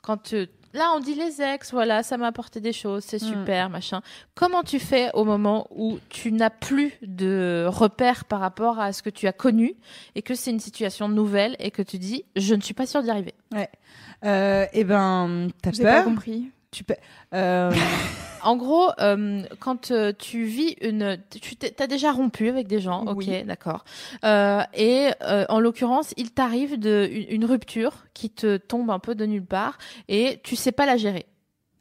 Quand 0.02 0.18
tu... 0.18 0.46
Là, 0.76 0.92
on 0.94 1.00
dit 1.00 1.14
les 1.14 1.40
ex, 1.40 1.72
voilà, 1.72 2.02
ça 2.02 2.18
m'a 2.18 2.26
apporté 2.26 2.60
des 2.60 2.74
choses, 2.74 3.02
c'est 3.02 3.22
hmm. 3.22 3.26
super, 3.26 3.70
machin. 3.70 4.02
Comment 4.34 4.62
tu 4.62 4.78
fais 4.78 5.10
au 5.14 5.24
moment 5.24 5.66
où 5.74 5.98
tu 6.10 6.32
n'as 6.32 6.50
plus 6.50 6.92
de 7.00 7.64
repères 7.66 8.26
par 8.26 8.40
rapport 8.40 8.78
à 8.78 8.92
ce 8.92 9.02
que 9.02 9.08
tu 9.08 9.26
as 9.26 9.32
connu 9.32 9.74
et 10.14 10.20
que 10.20 10.34
c'est 10.34 10.50
une 10.50 10.60
situation 10.60 11.08
nouvelle 11.08 11.56
et 11.60 11.70
que 11.70 11.80
tu 11.80 11.96
dis, 11.96 12.26
je 12.36 12.54
ne 12.54 12.60
suis 12.60 12.74
pas 12.74 12.84
sûre 12.84 13.02
d'y 13.02 13.08
arriver? 13.08 13.32
Ouais. 13.54 13.70
Euh, 14.26 14.66
eh 14.74 14.84
ben, 14.84 15.48
t'as 15.62 15.72
peur. 15.72 15.94
pas 15.94 16.02
compris. 16.02 16.50
Tu 16.70 16.84
peux. 16.84 16.94
Euh... 17.32 17.72
en 18.46 18.56
gros, 18.56 18.90
euh, 19.00 19.42
quand 19.58 19.90
euh, 19.90 20.12
tu 20.16 20.44
vis 20.44 20.76
une, 20.80 21.18
tu 21.40 21.56
t'as 21.56 21.88
déjà 21.88 22.12
rompu 22.12 22.48
avec 22.48 22.68
des 22.68 22.80
gens, 22.80 23.04
ok, 23.04 23.44
d'accord. 23.44 23.84
Euh, 24.24 24.62
et 24.72 25.10
euh, 25.22 25.44
en 25.48 25.58
l'occurrence, 25.58 26.14
il 26.16 26.30
t'arrive 26.30 26.78
de 26.78 27.08
une, 27.10 27.42
une, 27.42 27.44
rupture 27.44 28.06
qui 28.14 28.30
te 28.30 28.56
tombe 28.56 28.90
un 28.90 29.00
peu 29.00 29.16
de 29.16 29.26
nulle 29.26 29.44
part 29.44 29.78
et 30.08 30.40
tu 30.44 30.54
sais 30.54 30.70
pas 30.70 30.86
la 30.86 30.96
gérer. 30.96 31.26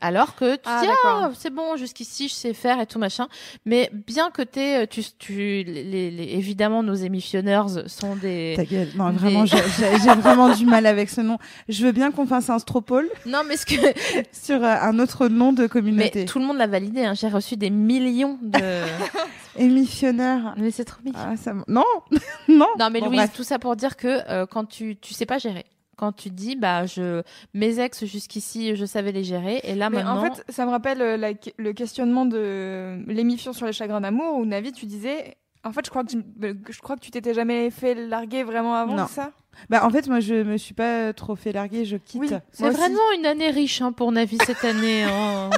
Alors 0.02 0.36
que 0.36 0.56
tu 0.56 0.62
ah, 0.66 0.82
dis, 0.82 0.90
ah, 1.06 1.30
c'est 1.38 1.50
bon, 1.50 1.78
jusqu'ici, 1.78 2.28
je 2.28 2.34
sais 2.34 2.54
faire 2.54 2.80
et 2.80 2.86
tout 2.86 3.00
machin. 3.00 3.28
Mais 3.66 3.90
bien 3.94 4.30
que 4.30 4.42
t'es, 4.42 4.84
euh, 4.84 4.86
tu, 4.88 5.02
tu, 5.18 5.64
les, 5.64 6.12
les, 6.12 6.24
évidemment, 6.34 6.84
nos 6.84 6.94
émissionneurs 6.94 7.70
sont 7.90 8.16
des. 8.16 8.54
Ta 8.56 8.66
gueule. 8.66 8.90
Non, 8.96 9.12
vraiment, 9.12 9.46
j'ai 9.46 10.14
vraiment 10.16 10.54
du 10.54 10.66
mal 10.66 10.86
avec 10.86 11.10
ce 11.10 11.22
nom. 11.22 11.38
Je 11.70 11.86
veux 11.86 11.92
bien 11.92 12.12
qu'on 12.12 12.28
fasse 12.28 12.50
un 12.50 12.60
stropole. 12.60 13.10
Non, 13.26 13.42
mais 13.48 13.58
ce 13.58 13.66
que. 13.66 13.76
sur 14.32 14.64
euh, 14.64 14.76
un 14.82 15.00
autre 15.00 15.28
nom 15.28 15.54
de 15.54 15.66
communauté. 15.66 16.12
Mais 16.16 16.26
tout 16.26 16.40
le 16.40 16.46
monde 16.46 16.58
l'a 16.58 16.68
validé, 16.68 17.06
hein. 17.06 17.14
J'ai 17.14 17.30
reçu 17.30 17.56
des 17.56 17.70
millions 17.70 18.38
de. 18.42 18.60
émissionneurs. 19.58 20.54
Mais 20.58 20.72
c'est 20.72 20.86
trop 20.86 21.02
mignon. 21.04 21.20
Ah, 21.22 21.38
ça... 21.38 21.54
Non, 21.68 21.86
non. 22.48 22.68
Non, 22.80 22.90
mais 22.92 23.00
Louise, 23.00 23.30
tout 23.34 23.44
ça 23.44 23.60
pour 23.60 23.76
dire 23.76 23.96
que 23.96 24.22
euh, 24.30 24.46
quand 24.46 24.66
tu, 24.66 24.98
tu 24.98 25.14
sais 25.14 25.26
pas 25.26 25.38
gérer 25.38 25.66
quand 25.96 26.12
tu 26.12 26.30
dis 26.30 26.56
bah 26.56 26.86
je 26.86 27.22
mes 27.54 27.80
ex 27.80 28.06
jusqu'ici 28.06 28.76
je 28.76 28.86
savais 28.86 29.12
les 29.12 29.24
gérer. 29.24 29.62
Et 29.64 29.76
là 29.76 29.90
maintenant 29.90 30.18
en 30.18 30.22
fait 30.22 30.44
ça 30.50 30.66
me 30.66 30.72
rappelle 30.72 31.02
euh, 31.02 31.34
le 31.58 31.74
questionnement 31.74 32.26
de 32.26 33.00
l'émission 33.08 33.54
sur 33.54 33.66
les 33.66 33.74
chagrins 33.74 34.02
d'amour 34.02 34.38
où 34.38 34.46
Navi 34.46 34.72
tu 34.72 34.86
disais 34.86 35.38
en 35.64 35.72
fait 35.72 35.86
je 35.86 35.90
crois 35.90 36.04
que 36.04 36.10
tu, 36.12 36.18
euh, 36.44 36.54
je 36.70 36.80
crois 36.80 36.96
que 36.96 37.02
tu 37.02 37.12
t'étais 37.12 37.34
jamais 37.34 37.70
fait 37.70 37.96
larguer 37.96 38.44
vraiment 38.44 38.76
avant 38.76 39.08
ça? 39.08 39.32
Bah 39.70 39.86
en 39.86 39.90
fait 39.90 40.08
moi 40.08 40.20
je 40.20 40.36
me 40.36 40.58
suis 40.58 40.74
pas 40.74 41.14
trop 41.14 41.36
fait 41.36 41.54
larguer 41.54 41.86
je 41.86 41.98
quitte. 41.98 42.22
Oui, 42.22 42.30
c'est 42.52 42.70
vraiment 42.70 43.12
une 43.18 43.26
année 43.26 43.50
riche 43.50 43.82
hein, 43.82 43.92
pour 43.92 44.12
Navi 44.12 44.38
cette 44.46 44.66
année 44.66 45.04
hein. 45.04 45.50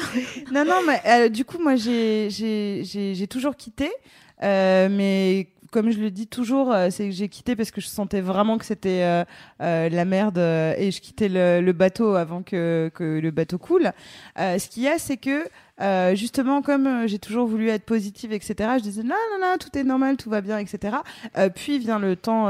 non 0.52 0.64
non 0.64 0.80
mais 0.86 1.00
euh, 1.06 1.28
du 1.28 1.44
coup 1.44 1.58
moi 1.58 1.76
j'ai 1.76 2.28
j'ai 2.30 2.82
j'ai 2.84 3.26
toujours 3.26 3.56
quitté 3.56 3.90
mais 4.42 5.48
comme 5.70 5.90
je 5.90 5.98
le 5.98 6.10
dis 6.10 6.26
toujours, 6.26 6.72
euh, 6.72 6.88
c'est 6.90 7.04
que 7.06 7.10
j'ai 7.10 7.28
quitté 7.28 7.56
parce 7.56 7.70
que 7.70 7.80
je 7.80 7.86
sentais 7.86 8.20
vraiment 8.20 8.58
que 8.58 8.64
c'était 8.64 9.02
euh, 9.02 9.24
euh, 9.60 9.88
la 9.88 10.04
merde 10.04 10.38
et 10.38 10.90
je 10.90 11.00
quittais 11.00 11.28
le, 11.28 11.72
bateau 11.72 12.14
avant 12.14 12.42
que, 12.42 12.90
que, 12.94 13.20
le 13.20 13.30
bateau 13.30 13.58
coule. 13.58 13.92
ce 14.36 14.68
qu'il 14.68 14.82
y 14.82 14.88
a, 14.88 14.98
c'est 14.98 15.16
que 15.16 15.44
justement, 16.14 16.62
comme 16.62 17.06
j'ai 17.06 17.18
toujours 17.18 17.46
voulu 17.46 17.68
être 17.68 17.84
positive, 17.84 18.32
etc., 18.32 18.54
je 18.78 18.82
disais 18.82 19.02
non, 19.02 19.14
non, 19.32 19.46
non, 19.46 19.56
tout 19.58 19.76
est 19.76 19.84
normal, 19.84 20.16
tout 20.16 20.30
va 20.30 20.40
bien, 20.40 20.58
etc. 20.58 20.96
puis 21.54 21.78
vient 21.78 21.98
le 21.98 22.16
temps 22.16 22.46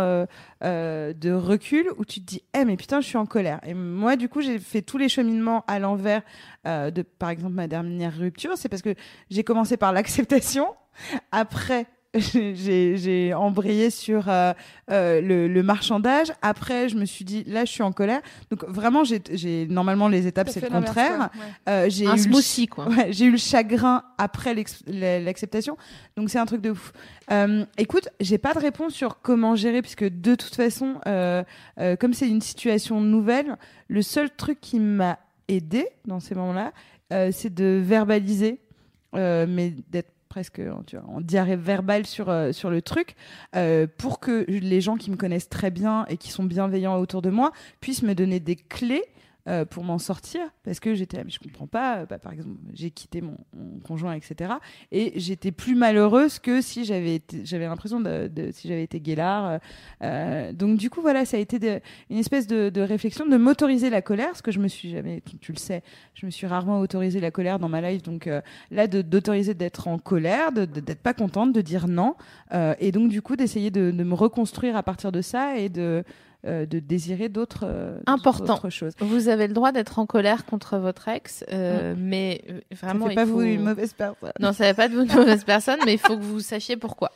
de 0.62 1.32
recul 1.32 1.88
où 1.98 2.04
tu 2.04 2.20
te 2.20 2.26
dis, 2.26 2.42
eh, 2.54 2.64
mais 2.64 2.76
putain, 2.76 3.00
je 3.00 3.06
suis 3.06 3.18
en 3.18 3.26
colère. 3.26 3.60
Et 3.66 3.74
moi, 3.74 4.16
du 4.16 4.28
coup, 4.28 4.42
j'ai 4.42 4.58
fait 4.58 4.82
tous 4.82 4.98
les 4.98 5.08
cheminements 5.08 5.64
à 5.66 5.78
l'envers 5.78 6.22
de, 6.64 7.02
par 7.02 7.30
exemple, 7.30 7.54
ma 7.54 7.66
dernière 7.66 8.16
rupture. 8.16 8.52
C'est 8.56 8.68
parce 8.68 8.82
que 8.82 8.94
j'ai 9.30 9.42
commencé 9.42 9.76
par 9.76 9.92
l'acceptation. 9.96 10.68
Après, 11.32 11.86
j'ai 12.54 13.34
embrayé 13.34 13.90
sur 13.90 14.28
euh, 14.28 14.52
euh, 14.90 15.20
le, 15.20 15.62
marchandage. 15.62 16.32
Après, 16.42 16.88
je 16.88 16.96
me 16.96 17.04
suis 17.04 17.24
dit, 17.24 17.44
là, 17.44 17.64
je 17.64 17.72
suis 17.72 17.82
en 17.82 17.92
colère. 17.92 18.20
Donc, 18.50 18.64
vraiment, 18.68 19.02
j'ai 19.04 19.66
normalement 19.68 20.08
les 20.08 20.26
étapes, 20.26 20.48
c'est 20.50 20.60
le 20.60 20.68
contraire. 20.68 21.30
Euh, 21.68 21.86
j'ai 21.88 22.06
un 22.06 22.16
smoothie, 22.16 22.66
quoi. 22.66 22.88
j'ai 23.10 23.26
eu 23.26 23.30
le 23.30 23.36
chagrin 23.36 24.02
après 24.18 24.54
l'acceptation. 24.86 25.76
Donc, 26.16 26.30
c'est 26.30 26.38
un 26.38 26.46
truc 26.46 26.60
de 26.60 26.70
ouf. 26.70 26.92
écoute, 27.78 28.08
j'ai 28.20 28.38
pas 28.38 28.54
de 28.54 28.60
réponse 28.60 28.92
sur 28.92 29.20
comment 29.20 29.56
gérer, 29.56 29.82
puisque 29.82 30.04
de 30.04 30.34
toute 30.34 30.54
façon, 30.54 31.00
comme 32.00 32.14
c'est 32.14 32.28
une 32.28 32.42
situation 32.42 33.00
nouvelle, 33.00 33.56
le 33.88 34.02
seul 34.02 34.30
truc 34.30 34.60
qui 34.60 34.80
m'a 34.80 35.18
aidé 35.48 35.88
dans 36.06 36.20
ces 36.20 36.34
moments-là, 36.34 36.72
c'est 37.32 37.52
de 37.52 37.80
verbaliser, 37.82 38.60
mais 39.12 39.74
d'être 39.90 40.15
presque 40.28 40.60
tu 40.86 40.96
en 40.98 41.20
diarrhée 41.20 41.56
verbale 41.56 42.06
sur, 42.06 42.28
euh, 42.28 42.52
sur 42.52 42.70
le 42.70 42.82
truc, 42.82 43.14
euh, 43.54 43.86
pour 43.98 44.20
que 44.20 44.44
les 44.48 44.80
gens 44.80 44.96
qui 44.96 45.10
me 45.10 45.16
connaissent 45.16 45.48
très 45.48 45.70
bien 45.70 46.04
et 46.08 46.16
qui 46.16 46.30
sont 46.30 46.44
bienveillants 46.44 46.98
autour 46.98 47.22
de 47.22 47.30
moi 47.30 47.52
puissent 47.80 48.02
me 48.02 48.14
donner 48.14 48.40
des 48.40 48.56
clés 48.56 49.04
euh, 49.48 49.64
pour 49.64 49.84
m'en 49.84 49.98
sortir 49.98 50.40
parce 50.64 50.80
que 50.80 50.94
j'étais 50.94 51.22
mais 51.22 51.30
je 51.30 51.38
comprends 51.38 51.66
pas. 51.66 52.04
Bah, 52.06 52.18
par 52.18 52.32
exemple, 52.32 52.50
j'ai 52.72 52.90
quitté 52.90 53.20
mon, 53.20 53.36
conjoint, 53.84 54.14
etc. 54.14 54.54
Et 54.92 55.12
j'étais 55.16 55.52
plus 55.52 55.74
malheureuse 55.74 56.38
que 56.38 56.60
si 56.60 56.84
j'avais 56.84 57.20
j'avais 57.44 57.66
l'impression 57.66 58.00
de, 58.00 58.28
de- 58.28 58.50
si 58.52 58.68
j'avais 58.68 58.82
été 58.82 59.00
guélard. 59.00 59.60
Euh, 60.02 60.52
donc 60.52 60.78
du 60.78 60.90
coup, 60.90 61.00
voilà, 61.00 61.24
ça 61.24 61.36
a 61.36 61.40
été 61.40 61.80
une 62.10 62.18
espèce 62.18 62.46
de, 62.46 62.70
de 62.70 62.80
réflexion 62.80 63.26
de 63.26 63.36
m'autoriser 63.36 63.90
la 63.90 64.02
colère, 64.02 64.36
ce 64.36 64.42
que 64.42 64.50
je 64.50 64.58
me 64.58 64.68
suis 64.68 64.90
jamais, 64.90 65.22
tu, 65.40 65.52
le 65.52 65.58
sais, 65.58 65.82
je 66.14 66.26
me 66.26 66.30
suis 66.30 66.46
rarement 66.46 66.80
autorisé 66.80 67.20
la 67.20 67.30
colère 67.30 67.58
dans 67.58 67.68
ma 67.68 67.80
life. 67.80 68.02
Donc 68.02 68.26
euh, 68.26 68.40
là, 68.70 68.86
d'autoriser 68.86 69.54
d'être 69.54 69.88
en 69.88 69.98
colère, 69.98 70.52
d'être 70.52 71.02
pas 71.02 71.14
contente, 71.14 71.52
de 71.52 71.60
dire 71.60 71.88
non, 71.88 72.14
euh, 72.52 72.74
et 72.78 72.92
donc 72.92 73.08
du 73.08 73.22
coup 73.22 73.36
d'essayer 73.36 73.70
de, 73.70 73.90
de 73.90 74.04
me 74.04 74.14
reconstruire 74.14 74.76
à 74.76 74.82
partir 74.82 75.12
de 75.12 75.22
ça 75.22 75.56
et 75.58 75.68
de 75.68 76.04
euh, 76.46 76.66
de 76.66 76.78
désirer 76.78 77.28
d'autres 77.28 77.64
euh, 77.64 77.98
Important. 78.06 78.60
choses. 78.70 78.92
Vous 79.00 79.28
avez 79.28 79.48
le 79.48 79.54
droit 79.54 79.72
d'être 79.72 79.98
en 79.98 80.06
colère 80.06 80.44
contre 80.44 80.78
votre 80.78 81.08
ex, 81.08 81.44
euh, 81.52 81.94
mais 81.98 82.42
euh, 82.48 82.60
Ça 82.74 82.86
vraiment, 82.86 83.08
fait 83.08 83.14
pas 83.14 83.26
faut... 83.26 83.32
vous 83.32 83.42
une 83.42 83.62
mauvaise 83.62 83.92
personne. 83.94 84.32
Non, 84.40 84.52
ça 84.52 84.64
fait 84.64 84.74
pas 84.74 84.88
de 84.88 84.94
vous 84.94 85.02
une 85.02 85.12
mauvaise 85.12 85.44
personne, 85.44 85.78
mais 85.84 85.94
il 85.94 85.98
faut 85.98 86.16
que 86.16 86.22
vous 86.22 86.40
sachiez 86.40 86.76
pourquoi. 86.76 87.10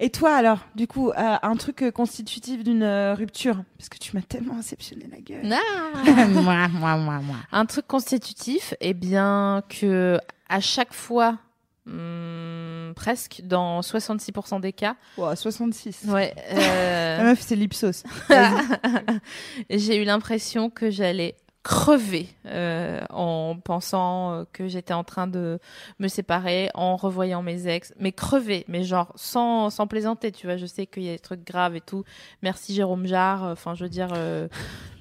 Et 0.00 0.10
toi 0.10 0.34
alors, 0.34 0.58
du 0.74 0.86
coup, 0.86 1.12
un 1.16 1.56
truc 1.56 1.90
constitutif 1.92 2.64
d'une 2.64 2.84
rupture, 3.16 3.62
parce 3.78 3.88
que 3.88 3.98
tu 3.98 4.16
m'as 4.16 4.22
tellement 4.22 4.58
inceptionné 4.58 5.06
la 5.10 5.20
gueule. 5.20 5.46
moi, 6.42 6.68
moi, 6.68 6.96
moi, 6.96 7.20
moi. 7.20 7.36
Un 7.52 7.66
truc 7.66 7.86
constitutif, 7.86 8.74
eh 8.80 8.92
bien 8.94 9.62
que 9.68 10.18
à 10.48 10.60
chaque 10.60 10.92
fois, 10.92 11.38
hum, 11.86 12.73
presque 12.92 13.40
dans 13.44 13.80
66% 13.80 14.60
des 14.60 14.72
cas, 14.72 14.96
Wow, 15.16 15.34
66. 15.34 16.04
ouais, 16.08 16.34
La 16.50 16.58
euh, 16.58 17.22
meuf, 17.24 17.40
c'est 17.40 17.56
l'Ipsos. 17.56 18.02
j'ai 19.70 19.96
eu 19.96 20.04
l'impression 20.04 20.70
que 20.70 20.90
j'allais 20.90 21.36
crever 21.64 22.28
euh, 22.46 23.00
en 23.10 23.56
pensant 23.56 24.44
que 24.52 24.68
j'étais 24.68 24.94
en 24.94 25.02
train 25.02 25.26
de 25.26 25.58
me 25.98 26.06
séparer, 26.06 26.70
en 26.74 26.94
revoyant 26.94 27.42
mes 27.42 27.66
ex, 27.66 27.92
mais 27.98 28.12
crever, 28.12 28.64
mais 28.68 28.84
genre 28.84 29.12
sans, 29.16 29.70
sans 29.70 29.88
plaisanter, 29.88 30.30
tu 30.30 30.46
vois, 30.46 30.56
je 30.56 30.66
sais 30.66 30.86
qu'il 30.86 31.02
y 31.02 31.08
a 31.08 31.12
des 31.12 31.18
trucs 31.18 31.44
graves 31.44 31.74
et 31.74 31.80
tout. 31.80 32.04
Merci 32.42 32.74
Jérôme 32.74 33.06
Jarre, 33.06 33.44
enfin 33.44 33.74
je 33.74 33.82
veux 33.82 33.90
dire 33.90 34.10
euh, 34.14 34.46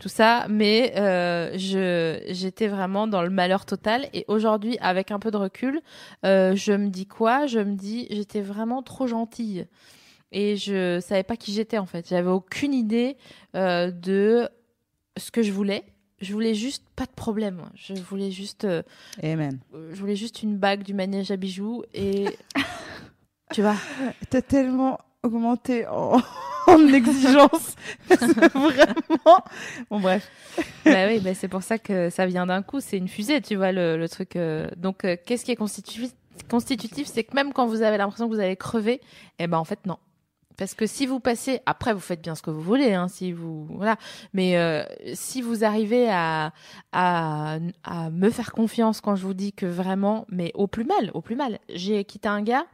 tout 0.03 0.09
ça, 0.09 0.47
mais 0.49 0.93
euh, 0.97 1.57
je 1.57 2.21
j'étais 2.27 2.67
vraiment 2.67 3.07
dans 3.07 3.21
le 3.21 3.29
malheur 3.29 3.65
total. 3.65 4.09
Et 4.13 4.25
aujourd'hui 4.27 4.77
avec 4.81 5.11
un 5.11 5.19
peu 5.19 5.31
de 5.31 5.37
recul, 5.37 5.81
euh, 6.25 6.55
je 6.55 6.73
me 6.73 6.89
dis 6.89 7.05
quoi? 7.05 7.45
Je 7.45 7.59
me 7.59 7.75
dis 7.75 8.07
j'étais 8.09 8.41
vraiment 8.41 8.83
trop 8.83 9.07
gentille. 9.07 9.65
Et 10.33 10.57
je 10.57 10.99
savais 10.99 11.23
pas 11.23 11.37
qui 11.37 11.53
j'étais 11.53 11.77
en 11.77 11.85
fait. 11.85 12.09
J'avais 12.09 12.29
aucune 12.29 12.73
idée 12.73 13.15
euh, 13.55 13.91
de 13.91 14.49
ce 15.15 15.31
que 15.31 15.41
je 15.41 15.53
voulais. 15.53 15.85
Je 16.23 16.33
voulais 16.33 16.55
juste 16.55 16.83
pas 16.95 17.05
de 17.05 17.11
problème. 17.11 17.61
Je 17.75 17.93
voulais 17.93 18.31
juste, 18.31 18.63
euh, 18.65 18.81
Amen. 19.21 19.59
je 19.91 19.99
voulais 19.99 20.15
juste 20.15 20.41
une 20.41 20.57
bague 20.57 20.83
du 20.83 20.93
manège 20.93 21.29
à 21.31 21.35
bijoux 21.37 21.83
et 21.93 22.25
tu 23.53 23.61
vois. 23.61 23.75
T'as 24.29 24.41
tellement 24.41 24.99
augmenté 25.21 25.85
en, 25.87 26.19
en 26.67 26.87
exigence. 26.87 27.75
Vraiment. 28.09 29.37
Bon, 29.89 29.99
bref. 29.99 30.29
bah 30.85 31.07
oui, 31.07 31.19
bah 31.19 31.33
c'est 31.33 31.47
pour 31.47 31.63
ça 31.63 31.77
que 31.77 32.09
ça 32.09 32.25
vient 32.25 32.45
d'un 32.45 32.61
coup. 32.61 32.79
C'est 32.79 32.97
une 32.97 33.07
fusée, 33.09 33.41
tu 33.41 33.55
vois 33.55 33.71
le, 33.71 33.97
le 33.97 34.09
truc. 34.09 34.35
euh. 34.35 34.67
Donc 34.77 35.05
euh, 35.05 35.15
qu'est-ce 35.25 35.45
qui 35.45 35.51
est 35.51 35.55
constitutif 35.55 36.11
Constitutif, 36.49 37.07
c'est 37.07 37.23
que 37.23 37.35
même 37.35 37.53
quand 37.53 37.67
vous 37.67 37.83
avez 37.83 37.97
l'impression 37.97 38.27
que 38.27 38.33
vous 38.33 38.39
allez 38.41 38.55
crever, 38.55 39.01
eh 39.39 39.47
ben 39.47 39.57
en 39.57 39.63
fait 39.65 39.85
non. 39.85 39.97
Parce 40.57 40.73
que 40.73 40.85
si 40.87 41.05
vous 41.05 41.19
passez, 41.19 41.61
après 41.65 41.93
vous 41.93 41.99
faites 41.99 42.21
bien 42.21 42.35
ce 42.35 42.41
que 42.41 42.51
vous 42.51 42.61
voulez, 42.61 42.93
hein, 42.93 43.07
si 43.07 43.31
vous 43.31 43.65
voilà, 43.65 43.97
mais 44.33 44.57
euh, 44.57 44.83
si 45.13 45.41
vous 45.41 45.63
arrivez 45.63 46.09
à, 46.09 46.53
à 46.91 47.57
à 47.83 48.09
me 48.09 48.29
faire 48.29 48.51
confiance 48.51 49.01
quand 49.01 49.15
je 49.15 49.25
vous 49.25 49.33
dis 49.33 49.53
que 49.53 49.65
vraiment, 49.65 50.25
mais 50.29 50.51
au 50.53 50.67
plus 50.67 50.85
mal, 50.85 51.11
au 51.13 51.21
plus 51.21 51.35
mal, 51.35 51.59
j'ai 51.69 52.03
quitté 52.05 52.27
un 52.27 52.41
gars, 52.41 52.65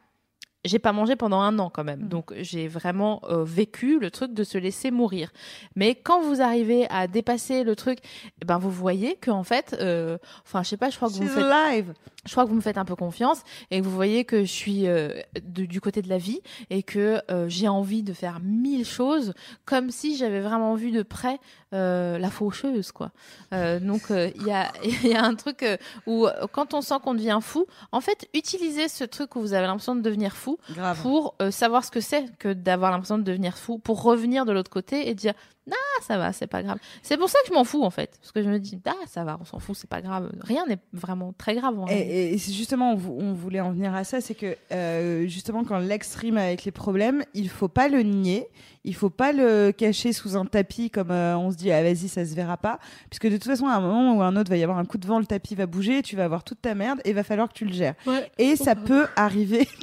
j'ai 0.66 0.80
pas 0.80 0.92
mangé 0.92 1.16
pendant 1.16 1.40
un 1.40 1.58
an 1.60 1.70
quand 1.70 1.84
même, 1.84 2.02
Mm. 2.06 2.08
donc 2.10 2.34
j'ai 2.42 2.68
vraiment 2.68 3.22
euh, 3.30 3.44
vécu 3.44 3.98
le 4.00 4.12
truc 4.12 4.34
de 4.34 4.44
se 4.44 4.58
laisser 4.58 4.92
mourir. 4.92 5.32
Mais 5.76 5.96
quand 5.96 6.22
vous 6.22 6.42
arrivez 6.42 6.86
à 6.90 7.08
dépasser 7.08 7.64
le 7.64 7.76
truc, 7.76 8.00
eh 8.42 8.46
ben 8.46 8.58
vous 8.58 8.70
voyez 8.72 9.16
que 9.16 9.32
en 9.32 9.44
fait, 9.44 9.76
euh, 9.80 10.18
enfin 10.46 10.62
je 10.64 10.70
sais 10.70 10.78
pas, 10.78 10.90
je 10.90 10.98
crois 10.98 11.08
que 11.08 11.14
vous 11.14 11.24
me 11.24 11.30
faites 11.30 11.44
alive. 11.46 11.94
je 12.26 12.32
crois 12.32 12.44
que 12.44 12.50
vous 12.50 12.56
me 12.56 12.62
faites 12.62 12.78
un 12.78 12.86
peu 12.86 12.96
confiance 12.96 13.42
et 13.72 13.80
que 13.80 13.86
vous 13.86 13.92
voyez 13.96 14.26
que 14.26 14.42
je 14.42 14.52
suis 14.52 14.88
euh, 14.88 15.22
de- 15.42 15.66
du 15.66 15.80
côté 15.80 16.02
de 16.02 16.10
la 16.10 16.18
vie 16.18 16.42
et 16.70 16.84
que 16.84 17.22
euh, 17.32 17.48
j'ai 17.48 17.68
envie 17.70 18.04
de 18.04 18.12
faire 18.14 18.40
mille 18.44 18.86
choses 18.86 19.34
comme 19.66 19.90
si 19.92 20.18
j'avais 20.18 20.42
vraiment 20.42 20.76
vu 20.76 20.92
de 20.92 21.04
près 21.04 21.40
la 21.72 22.30
faucheuse 22.30 22.92
quoi. 22.92 23.12
Euh, 23.54 23.80
donc 23.80 24.10
euh, 24.12 24.30
il 24.36 24.44
y 24.48 24.52
a 24.52 24.72
y 25.04 25.14
a 25.14 25.24
un 25.24 25.36
truc 25.36 25.64
euh, 25.64 25.78
où 26.08 26.26
euh, 26.26 26.48
quand 26.52 26.74
on 26.74 26.82
sent 26.82 26.96
qu'on 27.04 27.14
devient 27.14 27.40
fou, 27.42 27.66
en 27.92 28.02
fait 28.02 28.28
utilisez 28.34 28.88
ce 28.88 29.04
truc 29.04 29.36
où 29.36 29.42
vous 29.42 29.54
avez 29.54 29.68
l'impression 29.68 29.96
de 29.96 30.02
devenir 30.02 30.36
fou 30.36 30.58
Grave. 30.72 31.00
pour 31.02 31.36
euh, 31.42 31.52
savoir 31.52 31.86
ce 31.86 31.92
que 31.92 32.02
c'est 32.02 32.26
que 32.40 32.52
d'avoir 32.54 32.92
l'impression 32.92 33.18
de 33.18 33.24
devenir 33.24 33.58
fou, 33.58 33.78
pour 33.78 34.02
revenir 34.04 34.46
de 34.46 34.52
l'autre 34.52 34.72
côté 34.72 35.10
et 35.10 35.14
dire 35.16 35.34
ah 35.72 36.02
ça 36.02 36.18
va, 36.18 36.34
c'est 36.34 36.48
pas 36.48 36.64
grave. 36.64 36.80
C'est 37.04 37.16
pour 37.18 37.30
ça 37.30 37.38
que 37.44 37.50
je 37.50 37.54
m'en 37.54 37.64
fous 37.64 37.84
en 37.84 37.92
fait, 37.92 38.18
parce 38.20 38.32
que 38.32 38.42
je 38.42 38.50
me 38.50 38.58
dis 38.58 38.80
ah 38.88 38.94
ça 39.06 39.24
va, 39.24 39.38
on 39.40 39.46
s'en 39.46 39.60
fout, 39.60 39.76
c'est 39.76 39.90
pas 39.90 40.02
grave. 40.02 40.32
Rien 40.42 40.66
n'est 40.66 40.80
vraiment 40.94 41.32
très 41.38 41.54
grave. 41.54 41.78
en. 41.80 41.86
Et, 41.88 42.36
justement, 42.40 42.94
on, 42.94 42.96
vou- 42.96 43.16
on 43.20 43.34
voulait 43.34 43.60
en 43.60 43.72
venir 43.72 43.94
à 43.94 44.04
ça, 44.04 44.20
c'est 44.20 44.34
que 44.34 44.56
euh, 44.72 45.28
justement, 45.28 45.64
quand 45.64 45.78
l'ex 45.78 46.16
rime 46.16 46.38
avec 46.38 46.64
les 46.64 46.72
problèmes, 46.72 47.24
il 47.36 47.50
faut 47.50 47.68
pas 47.68 47.88
le 47.88 48.02
nier, 48.02 48.48
il 48.84 48.96
faut 48.96 49.12
pas 49.12 49.32
le 49.32 49.72
cacher 49.72 50.12
sous 50.12 50.36
un 50.36 50.46
tapis 50.46 50.90
comme 50.90 51.12
euh, 51.12 51.38
on 51.38 51.52
se 51.52 51.58
dit, 51.60 51.72
ah 51.72 51.82
vas-y, 51.84 52.08
ça 52.08 52.26
se 52.26 52.34
verra 52.36 52.58
pas, 52.58 52.80
puisque 53.10 53.28
de 53.28 53.38
toute 53.38 53.46
façon, 53.46 53.68
à 53.68 53.74
un 53.74 53.82
moment 53.82 54.16
ou 54.16 54.22
à 54.22 54.26
un 54.26 54.36
autre, 54.36 54.50
va 54.50 54.58
y 54.58 54.64
avoir 54.64 54.78
un 54.80 54.86
coup 54.86 54.98
de 54.98 55.06
vent, 55.08 55.20
le 55.20 55.26
tapis 55.26 55.56
va 55.56 55.66
bouger, 55.66 56.02
tu 56.02 56.16
vas 56.16 56.24
avoir 56.26 56.44
toute 56.44 56.62
ta 56.62 56.74
merde 56.76 57.00
et 57.06 57.14
va 57.14 57.24
falloir 57.24 57.48
que 57.50 57.54
tu 57.54 57.66
le 57.66 57.74
gères. 57.74 57.96
Et 58.38 58.56
ça 58.56 58.76
peut 58.76 59.08
arriver. 59.16 59.68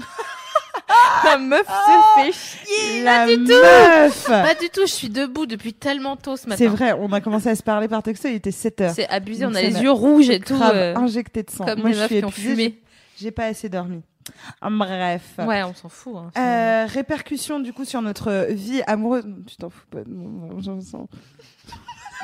La 1.24 1.38
meuf 1.38 1.66
se 1.66 2.20
fait 2.20 2.32
chier. 2.32 3.02
La 3.02 3.26
pas 3.26 3.26
du 3.26 3.44
tout. 3.44 3.50
meuf 3.50 4.26
Pas 4.26 4.54
du 4.54 4.68
tout. 4.68 4.82
Je 4.82 4.92
suis 4.92 5.08
debout 5.08 5.46
depuis 5.46 5.72
tellement 5.72 6.16
tôt 6.16 6.36
ce 6.36 6.46
matin. 6.48 6.58
C'est 6.58 6.68
vrai, 6.68 6.92
on 6.92 7.10
a 7.12 7.20
commencé 7.20 7.48
à 7.48 7.56
se 7.56 7.62
parler 7.62 7.88
par 7.88 8.02
texto, 8.02 8.28
il 8.28 8.34
était 8.36 8.50
7 8.52 8.80
heures. 8.82 8.92
C'est 8.94 9.08
abusé. 9.08 9.42
Donc 9.44 9.52
On 9.52 9.56
a 9.56 9.62
les 9.62 9.80
yeux 9.82 9.90
rouges 9.90 10.30
et 10.30 10.38
tout. 10.40 10.54
Euh, 10.62 10.94
injecté 10.94 11.42
de 11.42 11.50
sang. 11.50 11.64
comme 11.64 11.80
Moi, 11.80 11.88
des 11.90 11.94
je 11.94 12.00
meufs 12.00 12.08
suis 12.08 12.18
qui 12.20 12.24
ont 12.24 12.28
épuisée, 12.28 12.48
fumé. 12.50 12.80
j'ai- 13.18 13.30
pas 13.30 13.46
assez 13.46 13.68
dormi. 13.68 14.02
Ah, 14.60 14.68
Bref. 14.70 15.22
Ouais, 15.38 15.62
on 15.62 15.74
s'en 15.74 15.88
fout. 15.88 16.14
hein. 16.16 16.30
Euh, 16.36 16.86
répercussions 16.86 17.60
du 17.60 17.72
coup 17.72 17.84
sur 17.84 18.02
notre 18.02 18.46
vie 18.50 18.82
amoureuse. 18.86 19.24
Tu 19.46 19.56
t'en 19.56 19.70
fous 19.70 19.86
pas 19.90 20.02
de 20.04 20.10
moi, 20.10 20.54
j'en 20.58 20.80
sens. 20.80 21.08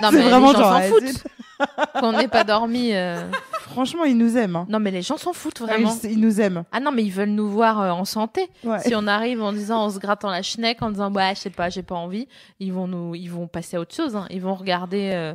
Non, 0.00 0.10
mais 0.12 0.22
vraiment 0.22 0.52
les 0.52 0.58
gens 0.58 0.70
s'en 0.70 0.80
foutent. 0.82 1.24
Qu'on 2.00 2.12
n'ait 2.12 2.28
pas 2.28 2.44
dormi. 2.44 2.90
euh. 2.92 3.30
Franchement, 3.60 4.04
ils 4.04 4.16
nous 4.16 4.36
aiment. 4.36 4.56
hein. 4.56 4.66
Non, 4.68 4.80
mais 4.80 4.90
les 4.90 5.02
gens 5.02 5.16
s'en 5.16 5.32
foutent 5.32 5.60
Ah, 5.62 5.66
vraiment. 5.66 5.96
Ils, 6.04 6.12
ils 6.12 6.20
nous 6.20 6.40
aiment. 6.40 6.64
Ah 6.72 6.80
non, 6.80 6.90
mais 6.92 7.04
ils 7.04 7.10
veulent 7.12 7.28
nous 7.30 7.48
voir 7.48 7.80
euh, 7.80 7.90
en 7.90 8.04
santé. 8.04 8.48
Ouais. 8.64 8.80
Si 8.80 8.94
on 8.96 9.06
arrive 9.06 9.40
en 9.42 9.52
disant, 9.52 9.78
en 9.84 9.90
se 9.90 9.98
grattant 9.98 10.30
la 10.30 10.42
schneck, 10.42 10.82
en 10.82 10.90
disant, 10.90 11.10
bah, 11.10 11.34
je 11.34 11.38
sais 11.40 11.50
pas, 11.50 11.68
j'ai 11.70 11.82
pas 11.82 11.94
envie, 11.94 12.26
ils 12.58 12.72
vont 12.72 12.86
nous, 12.88 13.14
ils 13.14 13.28
vont 13.30 13.46
passer 13.46 13.76
à 13.76 13.80
autre 13.80 13.94
chose. 13.94 14.16
hein. 14.16 14.26
Ils 14.30 14.40
vont 14.40 14.54
regarder 14.54 15.12
euh, 15.14 15.34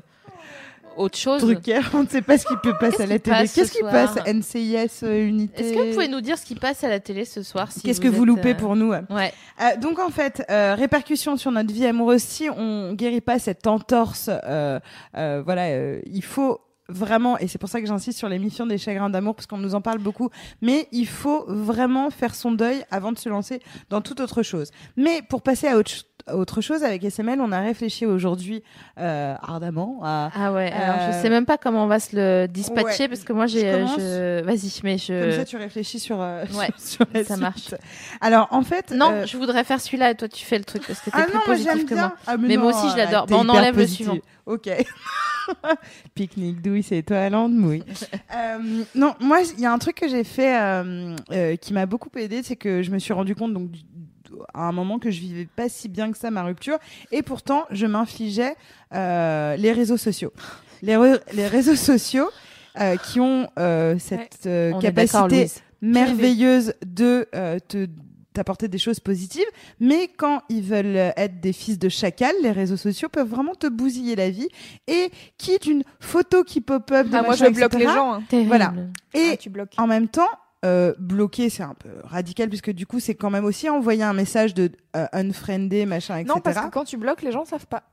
autre 0.97 1.17
chose. 1.17 1.41
Drucker, 1.41 1.81
on 1.93 2.03
ne 2.03 2.07
sait 2.07 2.21
pas 2.21 2.37
ce 2.37 2.45
qui 2.45 2.55
peut 2.61 2.75
passer 2.79 3.03
à 3.03 3.05
la 3.05 3.19
télé. 3.19 3.37
Qu'est-ce 3.41 3.65
ce 3.65 3.71
qui 3.71 3.81
passe 3.83 4.15
NCIS 4.27 5.03
euh, 5.03 5.27
Unité. 5.27 5.63
Est-ce 5.63 5.73
que 5.73 5.87
vous 5.87 5.93
pouvez 5.93 6.07
nous 6.07 6.21
dire 6.21 6.37
ce 6.37 6.45
qui 6.45 6.55
passe 6.55 6.83
à 6.83 6.89
la 6.89 6.99
télé 6.99 7.25
ce 7.25 7.43
soir 7.43 7.71
si 7.71 7.81
Qu'est-ce 7.81 8.01
que 8.01 8.07
vous 8.07 8.25
loupez 8.25 8.51
euh, 8.51 8.55
pour 8.55 8.75
nous 8.75 8.91
Ouais. 8.91 9.33
Euh, 9.61 9.77
donc 9.81 9.99
en 9.99 10.09
fait, 10.09 10.43
euh, 10.49 10.75
répercussions 10.75 11.37
sur 11.37 11.51
notre 11.51 11.73
vie 11.73 11.85
amoureuse, 11.85 12.21
si 12.21 12.49
on 12.49 12.93
guérit 12.93 13.21
pas 13.21 13.39
cette 13.39 13.67
entorse, 13.67 14.29
euh, 14.29 14.79
euh, 15.15 15.41
voilà, 15.43 15.65
euh, 15.67 15.99
il 16.05 16.23
faut 16.23 16.61
vraiment, 16.89 17.37
et 17.37 17.47
c'est 17.49 17.57
pour 17.57 17.67
ça 17.67 17.81
que 17.81 17.85
j'insiste 17.87 18.17
sur 18.17 18.29
l'émission 18.29 18.65
des 18.65 18.77
chagrins 18.77 19.09
d'amour, 19.09 19.35
parce 19.35 19.45
qu'on 19.45 19.57
nous 19.57 19.75
en 19.75 19.81
parle 19.81 19.97
beaucoup, 19.97 20.29
mais 20.61 20.87
il 20.93 21.05
faut 21.07 21.43
vraiment 21.49 22.09
faire 22.09 22.33
son 22.33 22.53
deuil 22.53 22.81
avant 22.91 23.11
de 23.11 23.17
se 23.17 23.27
lancer 23.27 23.59
dans 23.89 23.99
toute 23.99 24.21
autre 24.21 24.41
chose. 24.41 24.71
Mais 24.95 25.21
pour 25.29 25.41
passer 25.41 25.67
à 25.67 25.75
autre, 25.77 25.89
ch- 25.91 26.05
à 26.05 26.16
autre 26.33 26.61
chose, 26.61 26.83
avec 26.83 27.03
SML, 27.03 27.39
on 27.41 27.51
a 27.51 27.59
réfléchi 27.59 28.05
aujourd'hui 28.05 28.63
euh, 28.99 29.35
ardemment 29.41 29.99
à... 30.03 30.29
Ah 30.35 30.53
ouais, 30.53 30.71
alors 30.71 30.95
Euh, 30.99 31.11
je 31.11 31.21
sais 31.21 31.29
même 31.29 31.45
pas 31.45 31.57
comment 31.57 31.83
on 31.83 31.87
va 31.87 31.99
se 31.99 32.15
le 32.15 32.47
dispatcher 32.47 33.03
ouais. 33.03 33.07
parce 33.09 33.23
que 33.23 33.33
moi 33.33 33.45
j'ai. 33.47 33.61
Je 33.71 33.75
commence 33.77 33.99
je- 33.99 34.43
Vas-y, 34.43 34.79
mais 34.83 34.97
je. 34.97 35.21
Comme 35.21 35.31
ça, 35.39 35.45
tu 35.45 35.57
réfléchis 35.57 35.99
sur, 35.99 36.21
euh, 36.21 36.43
Ouais, 36.55 36.69
sur 36.77 37.05
la 37.13 37.23
ça 37.23 37.33
suite. 37.35 37.39
marche. 37.41 37.75
Alors, 38.21 38.47
en 38.51 38.61
fait... 38.63 38.91
Non, 38.91 39.11
euh, 39.11 39.25
je 39.25 39.37
voudrais 39.37 39.63
faire 39.63 39.79
celui-là 39.81 40.11
et 40.11 40.15
toi 40.15 40.27
tu 40.27 40.45
fais 40.45 40.57
le 40.57 40.63
truc 40.63 40.85
parce 40.85 40.99
que 40.99 41.09
t'es 41.09 41.17
Ah 41.19 41.23
plus 41.23 41.33
non, 41.35 41.41
positif 41.45 41.85
que 41.85 41.95
moi. 41.95 42.13
Ah, 42.27 42.37
Mais 42.37 42.57
moi 42.57 42.71
aussi, 42.73 42.89
je 42.91 42.97
l'adore. 42.97 43.25
Bon, 43.27 43.45
on 43.45 43.49
enlève 43.49 43.77
le 43.77 43.87
suivant. 43.87 44.17
Ok. 44.45 44.69
Pique-nique 46.15 46.61
douille, 46.61 46.83
c'est 46.83 46.97
étoilante 46.97 47.51
mouille. 47.53 47.83
Euh, 48.35 48.83
non, 48.93 49.15
moi, 49.21 49.39
il 49.55 49.61
y 49.61 49.65
a 49.65 49.71
un 49.71 49.77
truc 49.77 49.95
que 49.95 50.07
j'ai 50.07 50.23
fait 50.25 50.59
euh, 50.59 51.15
euh, 51.31 51.55
qui 51.55 51.73
m'a 51.73 51.85
beaucoup 51.85 52.09
aidé, 52.17 52.43
c'est 52.43 52.55
que 52.57 52.83
je 52.83 52.91
me 52.91 52.99
suis 52.99 53.13
rendu 53.13 53.35
compte 53.35 53.53
donc 53.53 53.69
à 54.53 54.61
un 54.67 54.71
moment 54.71 54.99
que 54.99 55.11
je 55.11 55.19
vivais 55.19 55.47
pas 55.55 55.69
si 55.69 55.87
bien 55.89 56.11
que 56.11 56.17
ça 56.17 56.31
ma 56.31 56.43
rupture, 56.43 56.77
et 57.11 57.21
pourtant 57.21 57.65
je 57.71 57.85
m'infligeais 57.85 58.55
euh, 58.93 59.55
les 59.57 59.71
réseaux 59.71 59.97
sociaux. 59.97 60.33
Les, 60.81 60.95
re- 60.95 61.21
les 61.33 61.47
réseaux 61.47 61.75
sociaux 61.75 62.29
euh, 62.79 62.95
qui 62.97 63.19
ont 63.19 63.49
euh, 63.59 63.95
cette 63.99 64.45
euh, 64.45 64.69
est 64.79 64.91
d'accord, 64.91 65.27
capacité 65.27 65.61
merveilleuse 65.81 66.73
de 66.85 67.27
euh, 67.35 67.59
te 67.67 67.87
t'apporter 68.33 68.67
des 68.67 68.77
choses 68.77 68.99
positives, 68.99 69.47
mais 69.79 70.07
quand 70.15 70.43
ils 70.49 70.61
veulent 70.61 71.11
être 71.17 71.39
des 71.39 71.53
fils 71.53 71.79
de 71.79 71.89
chacal, 71.89 72.35
les 72.43 72.51
réseaux 72.51 72.77
sociaux 72.77 73.09
peuvent 73.09 73.27
vraiment 73.27 73.55
te 73.55 73.65
bousiller 73.65 74.15
la 74.15 74.29
vie. 74.29 74.47
Et 74.87 75.09
quitte 75.39 75.65
une 75.65 75.81
photo 75.99 76.43
qui 76.43 76.61
pop-up, 76.61 77.07
de 77.09 77.15
Ah, 77.15 77.23
moi, 77.23 77.33
je 77.35 77.45
bloque 77.45 77.73
etc., 77.73 77.79
les 77.87 77.91
gens. 77.91 78.13
hein. 78.13 78.23
Voilà. 78.45 78.73
Et 79.15 79.29
Ah, 79.33 79.37
tu 79.37 79.49
bloques. 79.49 79.73
en 79.79 79.87
même 79.87 80.07
temps, 80.07 80.29
euh, 80.65 80.93
bloquer, 80.99 81.49
c'est 81.49 81.63
un 81.63 81.75
peu 81.75 81.89
radical 82.03 82.49
puisque 82.49 82.71
du 82.71 82.85
coup, 82.87 82.99
c'est 82.99 83.15
quand 83.15 83.29
même 83.29 83.45
aussi 83.45 83.69
envoyer 83.69 84.03
un 84.03 84.13
message 84.13 84.53
de 84.53 84.71
euh, 84.95 85.05
unfriendé, 85.13 85.85
machin, 85.85 86.17
etc. 86.17 86.33
Non, 86.35 86.41
parce 86.41 86.59
que 86.59 86.71
quand 86.71 86.83
tu 86.85 86.97
bloques, 86.97 87.21
les 87.21 87.31
gens 87.31 87.45
savent 87.45 87.67
pas. 87.67 87.83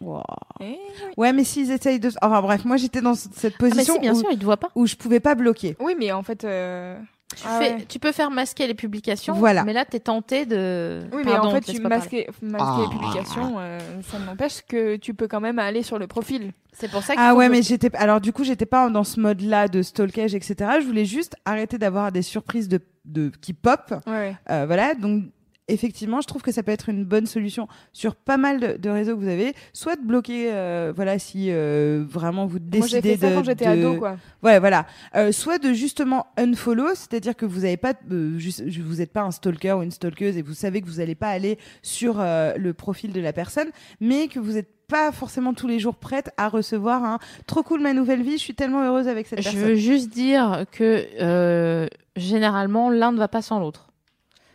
Wow. 0.00 0.22
Eh 0.60 0.76
Ouais, 1.16 1.32
mais 1.32 1.44
s'ils 1.44 1.70
essayent 1.70 2.00
de. 2.00 2.10
Enfin 2.22 2.42
bref, 2.42 2.64
moi 2.64 2.76
j'étais 2.76 3.00
dans 3.00 3.14
cette 3.14 3.54
Ah, 3.54 3.56
mais 3.62 3.68
position 3.70 3.94
si, 3.94 4.00
bien 4.00 4.12
où, 4.14 4.18
sûr, 4.18 4.28
il 4.32 4.38
te 4.38 4.44
voit 4.44 4.56
pas. 4.56 4.68
où 4.74 4.86
je 4.86 4.96
pouvais 4.96 5.20
pas 5.20 5.34
bloquer. 5.36 5.76
Oui, 5.78 5.94
mais 5.98 6.10
en 6.10 6.22
fait. 6.24 6.44
euh, 6.44 6.98
Tu, 7.36 7.42
ah 7.46 7.58
fais- 7.60 7.74
ouais. 7.74 7.84
tu 7.88 7.98
peux 7.98 8.12
faire 8.12 8.30
masquer 8.30 8.66
les 8.66 8.74
publications, 8.74 9.34
Voilà. 9.34 9.64
mais 9.64 9.72
là, 9.72 9.84
t'es 9.84 10.00
tenté 10.00 10.46
de. 10.46 11.02
Oui, 11.12 11.22
mais 11.24 11.32
Pardon, 11.32 11.48
en 11.48 11.50
fait, 11.52 11.72
tu 11.72 11.80
masquer, 11.80 12.28
masquer 12.42 12.66
Ah. 12.68 12.80
les 12.82 12.88
publications, 12.98 13.54
euh, 13.58 13.78
ça 14.10 14.18
n'empêche 14.18 14.62
que 14.68 14.96
tu 14.96 15.14
peux 15.14 15.28
quand 15.28 15.40
même 15.40 15.58
aller 15.58 15.82
sur 15.82 15.98
le 15.98 16.06
profil. 16.06 16.52
C'est 16.72 16.90
pour 16.90 17.02
ça 17.02 17.14
Ah 17.16 17.30
faut 17.32 17.36
ouais, 17.38 17.46
bloquer. 17.48 17.58
mais 17.60 17.62
j'étais. 17.62 17.94
Alors 17.96 18.20
du 18.20 18.32
coup, 18.32 18.44
j'étais 18.44 18.66
pas 18.66 18.88
dans 18.88 19.04
ce 19.04 19.20
mode-là 19.20 19.68
de 19.68 19.82
stalkage, 19.82 20.34
etc. 20.34 20.54
Je 20.80 20.86
voulais 20.86 21.04
juste 21.04 21.36
arrêter 21.44 21.76
d'avoir 21.78 22.12
des 22.12 22.22
surprises 22.22 22.68
de, 22.68 22.80
de 23.04 23.30
qui 23.40 23.52
pop. 23.52 23.92
Ouais. 24.06 24.34
Euh, 24.50 24.64
voilà, 24.66 24.94
donc 24.94 25.24
effectivement, 25.72 26.20
je 26.20 26.26
trouve 26.26 26.42
que 26.42 26.52
ça 26.52 26.62
peut 26.62 26.72
être 26.72 26.88
une 26.88 27.04
bonne 27.04 27.26
solution 27.26 27.68
sur 27.92 28.14
pas 28.14 28.36
mal 28.36 28.60
de, 28.60 28.76
de 28.76 28.90
réseaux 28.90 29.14
que 29.16 29.20
vous 29.22 29.28
avez. 29.28 29.54
Soit 29.72 29.96
de 29.96 30.02
bloquer, 30.02 30.52
euh, 30.52 30.92
voilà, 30.94 31.18
si 31.18 31.46
euh, 31.50 32.04
vraiment 32.08 32.46
vous 32.46 32.58
Moi, 32.58 32.86
j'ai 32.86 33.00
décidez 33.00 33.16
fait 33.16 33.16
ça 33.26 33.30
de. 33.30 33.34
quand 33.36 33.44
j'étais 33.44 33.64
de- 33.64 33.70
ado, 33.86 33.98
quoi. 33.98 34.16
Ouais, 34.42 34.58
voilà. 34.60 34.86
Euh, 35.16 35.32
soit 35.32 35.58
de 35.58 35.72
justement 35.72 36.26
unfollow, 36.36 36.88
c'est-à-dire 36.94 37.36
que 37.36 37.46
vous 37.46 37.64
avez 37.64 37.76
pas, 37.76 37.94
euh, 38.10 38.38
juste, 38.38 38.62
vous 38.80 38.96
n'êtes 38.96 39.12
pas 39.12 39.22
un 39.22 39.30
stalker 39.30 39.72
ou 39.78 39.82
une 39.82 39.90
stalkeuse 39.90 40.36
et 40.36 40.42
vous 40.42 40.54
savez 40.54 40.80
que 40.80 40.86
vous 40.86 40.98
n'allez 40.98 41.14
pas 41.14 41.28
aller 41.28 41.58
sur 41.82 42.16
euh, 42.20 42.54
le 42.56 42.74
profil 42.74 43.12
de 43.12 43.20
la 43.20 43.32
personne, 43.32 43.68
mais 44.00 44.28
que 44.28 44.38
vous 44.38 44.52
n'êtes 44.52 44.68
pas 44.88 45.10
forcément 45.12 45.54
tous 45.54 45.66
les 45.68 45.78
jours 45.78 45.94
prête 45.94 46.30
à 46.36 46.48
recevoir 46.48 47.02
un 47.04 47.18
trop 47.46 47.62
cool 47.62 47.80
ma 47.80 47.94
nouvelle 47.94 48.22
vie, 48.22 48.32
je 48.32 48.42
suis 48.42 48.54
tellement 48.54 48.82
heureuse 48.82 49.08
avec 49.08 49.26
cette 49.26 49.38
Je 49.40 49.44
personne. 49.44 49.62
veux 49.62 49.74
juste 49.74 50.10
dire 50.10 50.66
que 50.70 51.06
euh, 51.20 51.86
généralement, 52.16 52.90
l'un 52.90 53.12
ne 53.12 53.18
va 53.18 53.28
pas 53.28 53.40
sans 53.42 53.58
l'autre. 53.58 53.88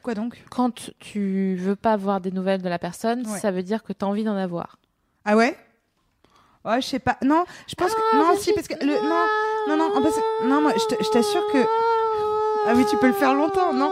Quoi 0.07 0.13
donc 0.13 0.41
Quand 0.49 0.73
tu 0.99 1.57
veux 1.59 1.75
pas 1.75 1.91
avoir 1.91 2.21
des 2.21 2.31
nouvelles 2.31 2.61
de 2.61 2.69
la 2.69 2.79
personne, 2.79 3.27
Ouais. 3.27 3.39
ça 3.39 3.51
veut 3.51 3.61
dire 3.61 3.83
que 3.83 3.91
tu 3.91 4.05
as 4.05 4.07
envie 4.07 4.23
d'en 4.23 4.37
avoir. 4.37 4.77
Ah 5.25 5.35
ouais? 5.35 5.57
Ouais, 6.63 6.81
je 6.81 6.87
sais 6.87 6.99
pas. 6.99 7.17
Non, 7.21 7.43
je 7.67 7.75
pense 7.75 7.93
que 7.93 8.15
non, 8.15 8.37
si 8.37 8.53
parce 8.53 8.69
que 8.69 8.75
le 8.85 8.93
non, 9.05 9.25
non, 9.67 9.75
non, 9.75 10.01
que- 10.01 10.47
non, 10.47 10.61
moi, 10.61 10.71
je 10.77 11.09
t'assure 11.11 11.43
que 11.51 11.57
ah 12.67 12.71
oui, 12.73 12.85
tu 12.89 12.95
peux 12.95 13.07
le 13.07 13.11
faire 13.11 13.33
longtemps, 13.33 13.73
non? 13.73 13.91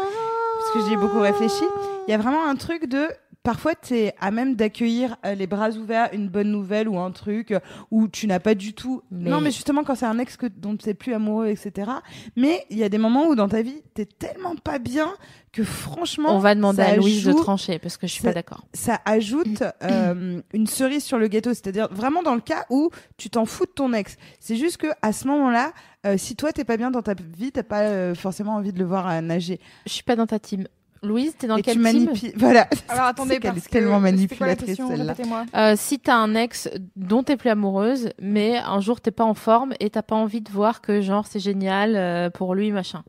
Parce 0.60 0.72
que 0.72 0.80
j'y 0.88 0.94
ai 0.94 0.96
beaucoup 0.96 1.20
réfléchi. 1.20 1.66
Il 2.08 2.12
y 2.12 2.14
a 2.14 2.18
vraiment 2.18 2.46
un 2.48 2.56
truc 2.56 2.86
de 2.86 3.10
parfois 3.46 3.76
tu 3.76 3.96
es 3.96 4.14
à 4.20 4.32
même 4.32 4.56
d'accueillir 4.56 5.16
euh, 5.26 5.36
les 5.36 5.48
bras 5.48 5.70
ouverts 5.70 6.10
une 6.12 6.28
bonne 6.28 6.52
nouvelle 6.52 6.90
ou 6.90 7.00
un 7.00 7.12
truc 7.12 7.52
euh, 7.52 7.60
où 7.92 8.10
tu 8.10 8.28
n'as 8.28 8.40
pas 8.42 8.56
du 8.56 8.74
tout 8.74 9.02
Mais- 9.12 9.30
non 9.30 9.40
mais 9.40 9.52
justement 9.52 9.86
quand 9.86 9.96
c'est 9.96 10.06
un 10.06 10.20
ex 10.20 10.36
que 10.36 10.48
dont 10.48 10.76
tu 10.76 10.88
n'es 10.90 10.94
plus 10.94 11.14
amoureux 11.14 11.48
etc 11.48 11.90
mais 12.36 12.66
il 12.70 12.78
y 12.78 12.84
a 12.84 12.90
des 12.90 12.98
moments 12.98 13.28
où 13.28 13.36
dans 13.36 13.48
ta 13.48 13.62
vie 13.62 13.82
t'es 13.94 14.06
tellement 14.06 14.56
pas 14.58 14.80
bien 14.80 15.14
que 15.54 15.64
franchement 15.64 16.36
On 16.36 16.40
va 16.40 16.54
demander 16.54 16.82
à 16.82 16.98
Louise 16.98 17.24
de 17.24 17.32
trancher 17.32 17.80
parce 17.80 17.96
que 17.96 18.08
je 18.08 18.12
suis 18.12 18.22
ça- 18.24 18.28
pas 18.30 18.34
d'accord. 18.34 18.66
ça 18.74 19.00
ajoute 19.06 19.64
euh, 19.84 20.42
une 20.54 20.68
cerise 20.68 21.04
sur 21.06 21.18
le 21.18 21.30
gâteau, 21.30 21.52
c'est-à-dire 21.54 21.88
vraiment 21.94 22.24
dans 22.24 22.36
le 22.36 22.42
cas 22.42 22.66
où 22.70 22.90
tu 23.16 23.30
t'en 23.30 23.46
fous 23.46 23.66
de 23.66 23.72
ton 23.72 23.94
ex. 23.94 24.18
C'est 24.42 24.58
juste 24.58 24.76
que 24.78 24.88
à 25.02 25.14
ce 25.14 25.28
moment-là, 25.30 25.72
si 26.18 26.36
toi 26.36 26.52
t'es 26.52 26.66
pas 26.66 26.76
bien 26.76 26.92
dans 26.92 27.02
ta 27.02 27.14
vie, 27.14 27.54
t'as 27.54 27.64
pas 27.64 28.14
forcément 28.16 28.56
envie 28.56 28.74
de 28.74 28.80
le 28.80 28.86
voir 28.86 29.22
nager. 29.22 29.62
Je 29.88 29.94
suis 29.94 30.04
pas 30.04 30.18
dans 30.18 30.28
ta 30.28 30.40
team. 30.40 30.68
Louise, 31.06 31.36
t'es 31.38 31.48
dans 31.48 31.58
et 31.58 31.62
quelle 31.62 31.76
tu 31.76 31.80
manipules. 31.80 32.34
Voilà. 32.36 32.68
Alors 32.90 33.06
attendez, 33.06 33.40
parce 33.40 33.58
est 33.58 33.70
tellement 33.70 34.00
manipulatrice 34.00 34.78
celle-là. 34.78 35.16
Euh, 35.56 35.76
si 35.78 36.00
t'as 36.00 36.16
un 36.16 36.36
ex 36.36 36.70
dont 36.96 37.24
t'es 37.24 37.38
plus 37.38 37.50
amoureuse, 37.50 38.10
mais 38.20 38.58
un 38.58 38.80
jour 38.80 39.02
t'es 39.02 39.12
pas 39.12 39.24
en 39.24 39.34
forme 39.34 39.74
et 39.80 39.90
t'as 39.90 40.02
pas 40.02 40.16
envie 40.16 40.42
de 40.42 40.52
voir 40.52 40.82
que 40.82 41.02
genre 41.02 41.26
c'est 41.28 41.40
génial 41.40 41.96
euh, 41.96 42.30
pour 42.30 42.56
lui 42.56 42.72
machin. 42.72 43.04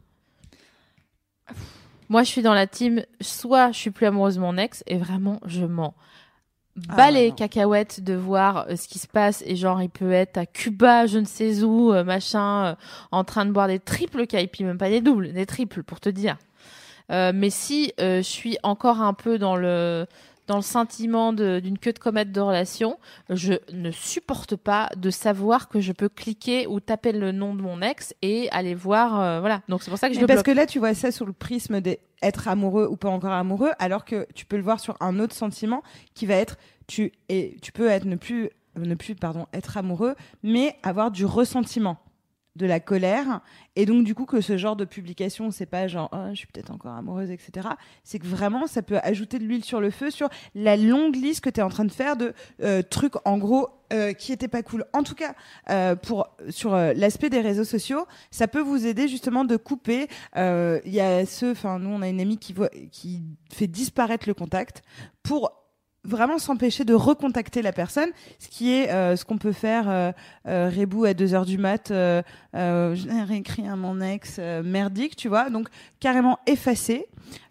Moi, 2.08 2.22
je 2.22 2.28
suis 2.28 2.42
dans 2.42 2.54
la 2.54 2.66
team. 2.66 3.02
Soit 3.20 3.72
je 3.72 3.78
suis 3.78 3.90
plus 3.90 4.06
amoureuse 4.06 4.36
de 4.36 4.40
mon 4.40 4.56
ex 4.56 4.84
et 4.86 4.96
vraiment 4.96 5.40
je 5.46 5.64
mens. 5.64 5.94
Ah, 6.90 6.96
Bas 6.96 7.10
les 7.10 7.32
cacahuètes 7.32 8.02
de 8.02 8.14
voir 8.14 8.66
euh, 8.68 8.76
ce 8.76 8.86
qui 8.86 8.98
se 8.98 9.06
passe 9.06 9.42
et 9.46 9.56
genre 9.56 9.80
il 9.80 9.88
peut 9.88 10.12
être 10.12 10.36
à 10.36 10.44
Cuba, 10.44 11.06
je 11.06 11.18
ne 11.18 11.24
sais 11.24 11.62
où, 11.62 11.92
euh, 11.92 12.04
machin, 12.04 12.66
euh, 12.66 12.74
en 13.12 13.24
train 13.24 13.46
de 13.46 13.50
boire 13.50 13.66
des 13.66 13.78
triples 13.78 14.26
caipi, 14.26 14.62
même 14.62 14.76
pas 14.76 14.90
des 14.90 15.00
doubles, 15.00 15.32
des 15.32 15.46
triples 15.46 15.82
pour 15.82 16.00
te 16.00 16.10
dire. 16.10 16.36
Euh, 17.12 17.32
mais 17.34 17.50
si 17.50 17.92
euh, 18.00 18.18
je 18.18 18.22
suis 18.28 18.58
encore 18.62 19.00
un 19.00 19.14
peu 19.14 19.38
dans 19.38 19.56
le 19.56 20.06
dans 20.46 20.56
le 20.56 20.62
sentiment 20.62 21.32
d'une 21.32 21.76
queue 21.76 21.92
de 21.92 21.98
comète 21.98 22.30
de 22.30 22.40
relation, 22.40 22.98
je 23.30 23.54
ne 23.72 23.90
supporte 23.90 24.54
pas 24.54 24.88
de 24.96 25.10
savoir 25.10 25.68
que 25.68 25.80
je 25.80 25.90
peux 25.90 26.08
cliquer 26.08 26.68
ou 26.68 26.78
taper 26.78 27.10
le 27.10 27.32
nom 27.32 27.52
de 27.54 27.62
mon 27.62 27.82
ex 27.82 28.14
et 28.22 28.48
aller 28.52 28.74
voir. 28.76 29.20
euh, 29.20 29.40
voilà. 29.40 29.62
Donc 29.68 29.82
c'est 29.82 29.90
pour 29.90 29.98
ça 29.98 30.08
que 30.08 30.14
je 30.14 30.20
le 30.20 30.26
parce 30.28 30.44
bloque. 30.44 30.46
que 30.54 30.60
là, 30.60 30.66
tu 30.66 30.78
vois 30.78 30.94
ça 30.94 31.10
sur 31.10 31.26
le 31.26 31.32
prisme 31.32 31.80
d'être 31.80 32.46
amoureux 32.46 32.86
ou 32.88 32.96
pas 32.96 33.08
encore 33.08 33.32
amoureux, 33.32 33.72
alors 33.80 34.04
que 34.04 34.24
tu 34.36 34.46
peux 34.46 34.56
le 34.56 34.62
voir 34.62 34.78
sur 34.78 34.96
un 35.00 35.18
autre 35.18 35.34
sentiment 35.34 35.82
qui 36.14 36.26
va 36.26 36.34
être 36.34 36.56
tu 36.86 37.10
et 37.28 37.56
tu 37.60 37.72
peux 37.72 37.88
être 37.88 38.04
ne 38.04 38.14
plus 38.14 38.50
ne 38.76 38.94
plus 38.94 39.16
pardon 39.16 39.46
être 39.52 39.76
amoureux, 39.78 40.14
mais 40.44 40.76
avoir 40.84 41.10
du 41.10 41.24
ressentiment, 41.24 41.96
de 42.56 42.66
la 42.66 42.80
colère, 42.80 43.40
et 43.76 43.86
donc 43.86 44.04
du 44.04 44.14
coup 44.14 44.24
que 44.24 44.40
ce 44.40 44.56
genre 44.56 44.76
de 44.76 44.84
publication, 44.84 45.50
c'est 45.50 45.66
pas 45.66 45.86
genre 45.88 46.08
oh, 46.12 46.30
je 46.30 46.36
suis 46.36 46.46
peut-être 46.46 46.72
encore 46.72 46.94
amoureuse, 46.94 47.30
etc. 47.30 47.68
C'est 48.02 48.18
que 48.18 48.26
vraiment 48.26 48.66
ça 48.66 48.82
peut 48.82 48.98
ajouter 49.02 49.38
de 49.38 49.44
l'huile 49.44 49.64
sur 49.64 49.80
le 49.80 49.90
feu 49.90 50.10
sur 50.10 50.28
la 50.54 50.76
longue 50.76 51.14
liste 51.14 51.42
que 51.42 51.50
tu 51.50 51.60
es 51.60 51.62
en 51.62 51.68
train 51.68 51.84
de 51.84 51.92
faire 51.92 52.16
de 52.16 52.32
euh, 52.62 52.82
trucs 52.82 53.14
en 53.24 53.38
gros 53.38 53.68
euh, 53.92 54.12
qui 54.12 54.32
étaient 54.32 54.48
pas 54.48 54.62
cool. 54.62 54.84
En 54.92 55.02
tout 55.02 55.14
cas, 55.14 55.34
euh, 55.70 55.94
pour 55.94 56.28
sur 56.48 56.74
euh, 56.74 56.92
l'aspect 56.94 57.30
des 57.30 57.40
réseaux 57.40 57.64
sociaux, 57.64 58.06
ça 58.30 58.48
peut 58.48 58.60
vous 58.60 58.86
aider 58.86 59.06
justement 59.06 59.44
de 59.44 59.56
couper. 59.56 60.08
Euh, 60.36 60.80
Il 60.84 60.94
y 60.94 61.00
a 61.00 61.24
ceux, 61.26 61.52
enfin 61.52 61.78
nous 61.78 61.90
on 61.90 62.02
a 62.02 62.08
une 62.08 62.20
amie 62.20 62.38
qui 62.38 62.52
voit, 62.52 62.70
qui 62.90 63.22
fait 63.52 63.68
disparaître 63.68 64.26
le 64.26 64.34
contact 64.34 64.82
pour 65.22 65.65
vraiment 66.06 66.38
s'empêcher 66.38 66.84
de 66.84 66.94
recontacter 66.94 67.62
la 67.62 67.72
personne, 67.72 68.08
ce 68.38 68.48
qui 68.48 68.72
est 68.72 68.90
euh, 68.90 69.16
ce 69.16 69.24
qu'on 69.24 69.38
peut 69.38 69.52
faire 69.52 69.88
euh, 69.88 70.12
euh, 70.46 70.70
Rebou 70.74 71.04
à 71.04 71.14
2 71.14 71.34
heures 71.34 71.46
du 71.46 71.58
mat, 71.58 71.90
euh, 71.90 72.22
euh, 72.54 72.94
l'ai 73.06 73.22
réécrit 73.22 73.66
à 73.68 73.76
mon 73.76 74.00
ex 74.00 74.36
euh, 74.38 74.62
merdique, 74.62 75.16
tu 75.16 75.28
vois, 75.28 75.50
donc 75.50 75.68
carrément 76.00 76.38
effacer 76.46 77.06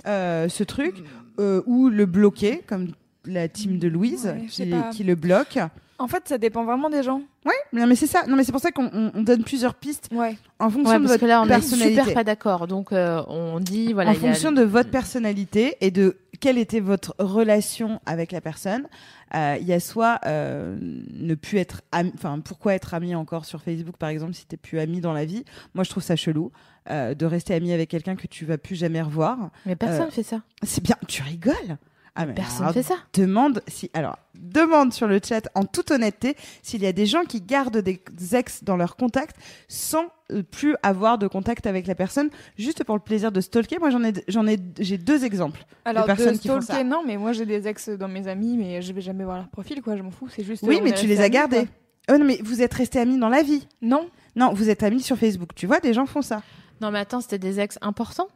euh, 0.08 0.50
ce 0.50 0.64
truc 0.64 0.96
euh, 1.40 1.62
ou 1.66 1.90
le 1.90 2.06
bloquer 2.06 2.62
comme 2.66 2.88
la 3.26 3.48
team 3.48 3.78
de 3.80 3.88
Louise 3.88 4.26
Ouais, 4.26 4.48
qui 4.92 5.04
le 5.04 5.16
bloque. 5.16 5.60
En 5.98 6.08
fait, 6.08 6.28
ça 6.28 6.38
dépend 6.38 6.66
vraiment 6.66 6.90
des 6.90 7.04
gens. 7.04 7.22
Ouais, 7.46 7.54
non 7.72 7.88
mais 7.88 7.96
c'est 7.96 8.08
ça. 8.08 8.24
Non 8.28 8.36
mais 8.36 8.44
c'est 8.44 8.52
pour 8.52 8.60
ça 8.60 8.72
qu'on 8.72 8.90
on- 8.94 9.12
on 9.14 9.22
donne 9.22 9.44
plusieurs 9.44 9.76
pistes 9.76 10.10
Ouais. 10.12 10.38
en 10.60 10.70
fonction 10.70 10.90
Ouais, 10.92 10.98
de 10.98 11.04
parce 11.04 11.12
votre 11.14 11.22
que 11.22 11.26
là 11.26 11.42
on 11.42 11.46
est 11.46 11.50
personnalité. 11.50 12.00
super 12.02 12.14
pas 12.14 12.24
d'accord. 12.26 12.68
Donc 12.68 12.92
euh, 12.92 13.24
on 13.28 13.60
dit 13.62 13.94
voilà. 13.94 14.10
en 14.10 14.14
a- 14.14 14.18
fonction 14.18 14.52
de 14.52 14.62
votre 14.64 14.90
personnalité 14.92 15.78
et 15.80 15.92
de 15.92 16.18
quelle 16.42 16.58
était 16.58 16.82
votre 16.82 17.16
relation 17.20 18.02
avec 18.06 18.34
la 18.34 18.42
personne. 18.42 18.88
Euh, 19.36 19.56
Il 19.62 19.66
y 19.68 19.72
a 19.74 19.80
soit 19.80 20.20
euh, 20.26 20.76
ne 20.82 21.34
plus 21.36 21.60
être 21.60 21.82
ami, 21.94 22.12
enfin 22.16 22.40
pourquoi 22.44 22.74
être 22.74 22.94
ami 22.94 23.16
encore 23.16 23.46
sur 23.46 23.62
Facebook 23.62 23.96
par 23.98 24.10
exemple 24.10 24.34
si 24.34 24.46
t'es 24.46 24.58
plus 24.58 24.80
ami 24.80 25.00
dans 25.00 25.14
la 25.14 25.24
vie. 25.24 25.46
Moi 25.76 25.86
je 25.86 25.90
trouve 25.92 26.04
ça 26.04 26.18
chelou 26.18 26.52
euh, 26.92 27.16
de 27.16 27.26
rester 27.26 27.54
ami 27.54 27.72
avec 27.72 27.90
quelqu'un 27.90 28.16
que 28.18 28.28
tu 28.28 28.44
vas 28.46 28.58
plus 28.58 28.76
jamais 28.76 29.02
revoir. 29.02 29.50
Mais 29.66 29.76
personne 29.78 30.08
Euh, 30.08 30.12
fait 30.12 30.24
ça. 30.24 30.42
C'est 30.64 30.84
bien, 30.84 30.98
tu 31.08 31.24
rigoles. 31.24 31.78
Ah, 32.18 32.26
mais 32.26 32.34
Personne 32.34 32.62
alors, 32.64 32.74
fait 32.74 32.84
ça. 32.84 32.96
demande 33.14 33.62
si 33.68 33.92
alors 33.94 34.18
demande 34.36 34.94
sur 34.94 35.08
le 35.08 35.20
chat 35.24 35.50
en 35.54 35.66
toute 35.66 35.92
honnêteté 35.92 36.36
s'il 36.64 36.82
y 36.82 36.86
a 36.88 36.94
des 36.94 37.06
gens 37.06 37.24
qui 37.24 37.42
gardent 37.42 37.78
des 37.80 38.00
ex 38.36 38.64
dans 38.64 38.78
leurs 38.78 38.96
contacts 38.96 39.36
sans 39.68 40.06
euh, 40.32 40.42
plus 40.44 40.76
avoir 40.82 41.18
de 41.18 41.28
contact 41.28 41.66
avec 41.68 41.88
la 41.88 41.96
personne 41.96 42.30
juste 42.58 42.84
pour 42.86 42.96
le 42.96 43.02
plaisir 43.02 43.32
de 43.34 43.42
stalker 43.42 43.80
moi 43.80 43.90
j'en 43.90 44.04
ai 44.04 44.14
j'en 44.30 44.48
ai 44.48 44.58
j'ai 44.80 44.98
deux 44.98 45.26
exemples 45.26 45.66
Alors, 45.84 46.06
personnes 46.06 46.34
de 46.36 46.38
qui 46.38 46.48
font 46.48 46.62
stalker, 46.62 46.84
ça. 46.84 46.88
non, 46.88 47.04
mais 47.06 47.18
moi 47.18 47.34
j'ai 47.34 47.46
des 47.46 47.68
ex 47.68 47.90
dans 47.90 48.08
mes 48.08 48.28
amis, 48.28 48.56
mais 48.58 48.82
je 48.82 48.94
vais 48.94 49.02
jamais 49.02 49.24
voir 49.26 49.38
leur 49.38 49.50
profil, 49.50 49.82
quoi. 49.82 49.98
Je 49.98 50.02
m'en 50.02 50.12
fous. 50.12 50.30
C'est 50.30 50.44
juste. 50.44 50.64
oui 50.64 50.78
euh, 50.78 50.82
mais 50.84 50.94
tu 50.94 51.08
les 51.08 51.20
as 51.22 51.30
gardés 51.30 51.68
oh 52.10 52.18
non 52.18 52.24
mais 52.26 52.40
vous 52.44 52.62
êtes 52.62 52.74
restés 52.74 53.00
amis 53.00 53.18
dans 53.18 53.30
la 53.30 53.42
vie 53.44 53.68
Non. 53.82 54.10
non 54.36 54.54
vous 54.54 54.70
êtes 54.70 54.84
amis 54.84 55.02
sur 55.02 55.18
Facebook 55.18 55.50
tu 55.56 55.66
vois 55.68 55.80
des 55.80 55.94
gens 55.94 56.06
font 56.06 56.22
ça 56.22 56.42
Non 56.82 56.92
mais 56.92 57.00
attends, 57.00 57.20
c'était 57.22 57.40
des 57.40 57.60
ex 57.60 57.78
importants. 57.82 58.28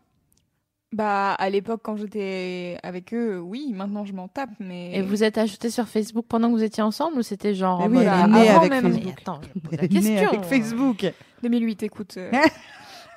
Bah, 0.91 1.33
à 1.33 1.49
l'époque, 1.51 1.81
quand 1.83 1.97
j'étais 1.97 2.77
avec 2.81 3.13
eux, 3.13 3.39
oui. 3.39 3.71
Maintenant, 3.75 4.05
je 4.05 4.13
m'en 4.13 4.27
tape, 4.27 4.49
mais. 4.59 4.91
Et 4.97 5.01
vous 5.03 5.23
êtes 5.23 5.37
ajoutés 5.37 5.69
sur 5.69 5.87
Facebook 5.87 6.25
pendant 6.27 6.47
que 6.49 6.53
vous 6.55 6.63
étiez 6.63 6.81
ensemble 6.81 7.19
ou 7.19 7.21
c'était 7.21 7.53
genre 7.53 7.81
oui, 7.81 7.89
mode, 7.89 8.03
elle 8.03 8.07
est 8.07 8.27
née 8.27 8.49
avant 8.49 8.59
avec 8.59 8.71
même 8.71 8.83
Facebook. 8.93 9.03
Mais 9.05 9.15
attends, 9.21 9.41
je 9.55 9.59
pose 9.59 9.71
Elle 9.73 9.77
la 9.77 9.83
est 9.85 9.87
née 9.89 9.99
question. 10.15 10.29
avec 10.29 10.43
Facebook 10.45 11.05
2008, 11.43 11.83
écoute. 11.83 12.15
euh. 12.17 12.31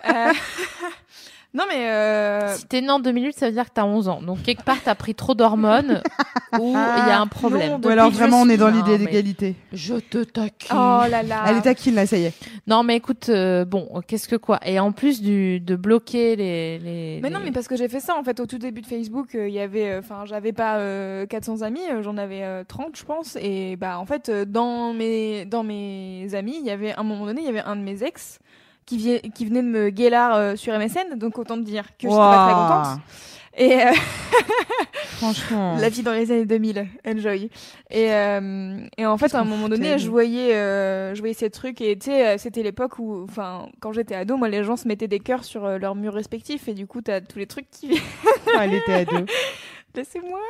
Euh, 0.05 0.33
Non, 1.55 1.65
mais. 1.69 1.91
Euh... 1.91 2.55
Si 2.57 2.67
t'es 2.67 2.81
né 2.81 2.91
en 2.91 2.99
2008, 2.99 3.37
ça 3.39 3.47
veut 3.47 3.53
dire 3.53 3.65
que 3.67 3.75
t'as 3.75 3.85
11 3.85 4.09
ans. 4.09 4.23
Donc, 4.23 4.43
quelque 4.43 4.63
part, 4.65 4.79
t'as 4.83 4.95
pris 4.95 5.15
trop 5.15 5.35
d'hormones 5.35 6.03
ou 6.59 6.69
il 6.69 7.09
y 7.09 7.11
a 7.11 7.21
un 7.21 7.27
problème. 7.27 7.79
Ou 7.85 7.89
alors, 7.89 8.11
vraiment, 8.11 8.41
on 8.41 8.49
est 8.49 8.57
dans 8.57 8.69
l'idée 8.69 8.97
d'égalité. 8.99 9.55
Je 9.73 9.97
te 9.97 10.25
taquine. 10.25 10.71
Oh 10.75 11.03
là 11.11 11.23
là. 11.23 11.45
Elle 11.47 11.59
est 11.59 11.63
taquine, 11.63 11.95
là, 11.95 12.07
ça 12.07 12.17
y 12.17 12.25
est. 12.25 12.35
Non, 12.67 12.83
mais 12.85 12.97
écoute, 12.97 13.29
euh, 13.29 13.65
bon, 13.67 14.01
qu'est-ce 14.07 14.29
que 14.29 14.37
quoi? 14.37 14.61
Et 14.65 14.81
en 14.81 14.93
plus 14.93 15.21
du, 15.21 15.61
de 15.61 15.77
bloquer 15.77 16.37
les. 16.37 16.79
les 16.79 17.21
mais 17.23 17.29
non, 17.31 17.41
mais 17.45 17.53
parce 17.53 17.69
que 17.69 17.77
j'ai 17.77 17.89
fait 17.89 18.01
ça, 18.01 18.15
en 18.17 18.23
fait, 18.25 18.41
au 18.41 18.47
tout 18.47 18.59
début 18.59 18.81
de 18.81 18.87
Facebook, 18.87 19.35
euh, 19.35 19.49
il 19.49 19.55
y 19.55 19.61
avait. 19.61 19.91
euh, 19.91 19.99
Enfin, 19.99 20.25
j'avais 20.25 20.53
pas 20.53 20.77
euh, 20.79 21.27
400 21.27 21.63
amis, 21.63 21.81
euh, 21.91 22.03
j'en 22.03 22.17
avais 22.17 22.43
euh, 22.43 22.65
30, 22.67 22.97
je 22.97 23.05
pense. 23.05 23.37
Et 23.41 23.77
bah, 23.77 23.99
en 23.99 24.07
fait, 24.07 24.29
euh, 24.31 24.45
dans 24.45 24.93
mes, 24.95 25.45
dans 25.45 25.63
mes 25.63 26.29
amis, 26.35 26.57
il 26.61 26.67
y 26.67 26.71
avait, 26.71 26.93
à 26.93 27.01
un 27.01 27.03
moment 27.05 27.27
donné, 27.27 27.41
il 27.43 27.47
y 27.47 27.51
avait 27.51 27.61
un 27.61 27.77
de 27.77 27.83
mes 27.83 28.03
ex 28.03 28.39
qui, 28.87 28.99
venait 28.99 29.63
de 29.63 29.69
me 29.69 29.91
guélard 29.91 30.35
euh, 30.35 30.57
sur 30.57 30.77
MSN, 30.79 31.17
donc 31.17 31.39
autant 31.39 31.57
te 31.57 31.63
dire 31.63 31.85
que 31.99 32.03
j'étais 32.03 32.15
pas 32.17 32.45
très 32.47 32.55
contente. 32.55 33.01
Et 33.55 33.83
euh, 33.83 33.93
Franchement. 35.19 35.77
la 35.81 35.89
vie 35.89 36.03
dans 36.03 36.13
les 36.13 36.31
années 36.31 36.47
2000, 36.47 36.87
enjoy. 37.07 37.51
Et, 37.91 38.13
euh, 38.13 38.79
et 38.97 39.07
en 39.07 39.19
fait, 39.19 39.35
à 39.35 39.41
un 39.41 39.45
moment 39.45 39.69
donné, 39.69 39.99
je 39.99 40.09
voyais, 40.09 40.55
euh, 40.55 41.15
je 41.15 41.21
voyais 41.21 41.35
ces 41.35 41.51
trucs 41.51 41.81
et 41.81 41.99
tu 41.99 42.07
sais, 42.07 42.27
euh, 42.27 42.39
c'était 42.39 42.63
l'époque 42.63 42.99
où, 42.99 43.25
enfin, 43.25 43.69
quand 43.81 43.93
j'étais 43.93 44.15
ado, 44.15 44.37
moi, 44.37 44.49
les 44.49 44.65
gens 44.65 44.77
se 44.77 44.89
mettaient 44.89 45.09
des 45.09 45.21
cœurs 45.21 45.45
sur 45.45 45.65
euh, 45.65 45.79
leurs 45.79 45.95
murs 45.95 46.15
respectifs 46.15 46.67
et 46.69 46.75
du 46.75 46.87
coup, 46.87 47.03
t'as 47.03 47.21
tous 47.21 47.39
les 47.39 47.47
trucs 47.47 47.71
qui 47.71 47.89
viennent. 47.89 48.03
Elle 48.59 48.75
était 48.75 49.05
deux. 49.05 49.27
Laissez-moi. 49.95 50.41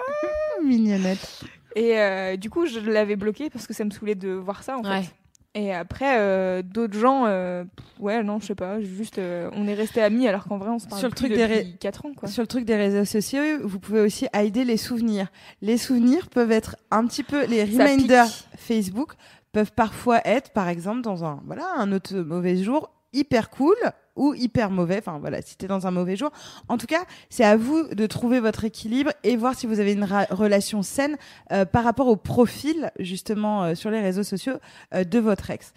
Mignonnette. 0.65 1.43
Et 1.75 1.99
euh, 1.99 2.37
du 2.37 2.51
coup, 2.51 2.67
je 2.67 2.79
l'avais 2.79 3.17
bloqué 3.17 3.51
parce 3.51 3.67
que 3.67 3.75
ça 3.75 3.85
me 3.85 3.91
saoulait 3.91 4.15
de 4.15 4.31
voir 4.31 4.63
ça, 4.63 4.77
en 4.79 4.83
Ouais. 4.89 5.03
fait. 5.03 5.11
Et 5.55 5.73
après, 5.75 6.19
euh, 6.19 6.63
d'autres 6.63 6.99
gens, 6.99 7.25
euh, 7.27 7.65
ouais, 8.01 8.23
non, 8.23 8.41
je 8.41 8.47
sais 8.47 8.55
pas, 8.55 8.81
juste, 8.81 9.19
euh, 9.19 9.51
on 9.55 9.69
est 9.69 9.75
restés 9.75 10.01
amis 10.01 10.27
alors 10.27 10.45
qu'en 10.45 10.57
vrai, 10.57 10.71
on 10.71 10.79
se 10.79 10.87
parle 10.87 10.99
Sur 11.01 11.09
le 11.11 11.15
plus 11.15 11.27
truc 11.29 11.33
des 11.35 11.43
depuis 11.47 11.55
ré- 11.73 11.77
4 11.79 12.07
ans, 12.07 12.13
quoi. 12.17 12.29
Sur 12.29 12.43
le 12.43 12.47
truc 12.47 12.65
des 12.65 12.77
réseaux 12.77 13.05
sociaux, 13.05 13.43
vous 13.63 13.79
pouvez 13.79 14.01
aussi 14.01 14.27
aider 14.33 14.65
les 14.65 14.79
souvenirs. 14.79 15.27
Les 15.61 15.77
souvenirs 15.77 16.31
peuvent 16.31 16.53
être 16.53 16.77
un 16.91 17.07
petit 17.07 17.23
peu 17.23 17.45
les 17.45 17.65
reminders. 17.65 18.27
Facebook 18.57 19.13
peuvent 19.53 19.73
parfois 19.73 20.21
être, 20.27 20.51
par 20.53 20.69
exemple, 20.69 21.03
dans 21.03 21.25
un 21.27 21.41
voilà 21.45 21.67
un 21.77 21.93
autre 21.93 22.15
mauvais 22.17 22.57
jour, 22.57 22.91
hyper 23.13 23.51
cool 23.51 23.77
ou 24.17 24.35
hyper 24.35 24.71
mauvais. 24.71 24.99
Enfin 24.99 25.19
voilà, 25.19 25.41
si 25.43 25.57
t'es 25.57 25.67
dans 25.67 25.87
un 25.87 25.91
mauvais 25.91 26.17
jour. 26.17 26.31
En 26.69 26.79
tout 26.79 26.87
cas, 26.87 27.05
c'est 27.31 27.45
à 27.45 27.57
vous 27.57 27.83
de 27.95 28.07
trouver 28.07 28.41
votre 28.41 28.65
équilibre 28.65 29.11
et 29.25 29.37
voir 29.37 29.55
si 29.55 29.67
vous 29.67 29.81
avez 29.81 29.93
une 29.93 30.05
relation 30.31 30.83
saine 30.83 31.17
euh, 31.53 31.65
par 31.65 31.85
rapport 31.85 32.09
au 32.09 32.17
profil 32.17 32.91
justement 32.99 33.65
euh, 33.65 33.75
sur 33.75 33.91
les 33.91 34.01
réseaux 34.01 34.23
sociaux 34.23 34.55
euh, 34.95 35.05
de 35.05 35.19
votre 35.19 35.51
ex. 35.51 35.73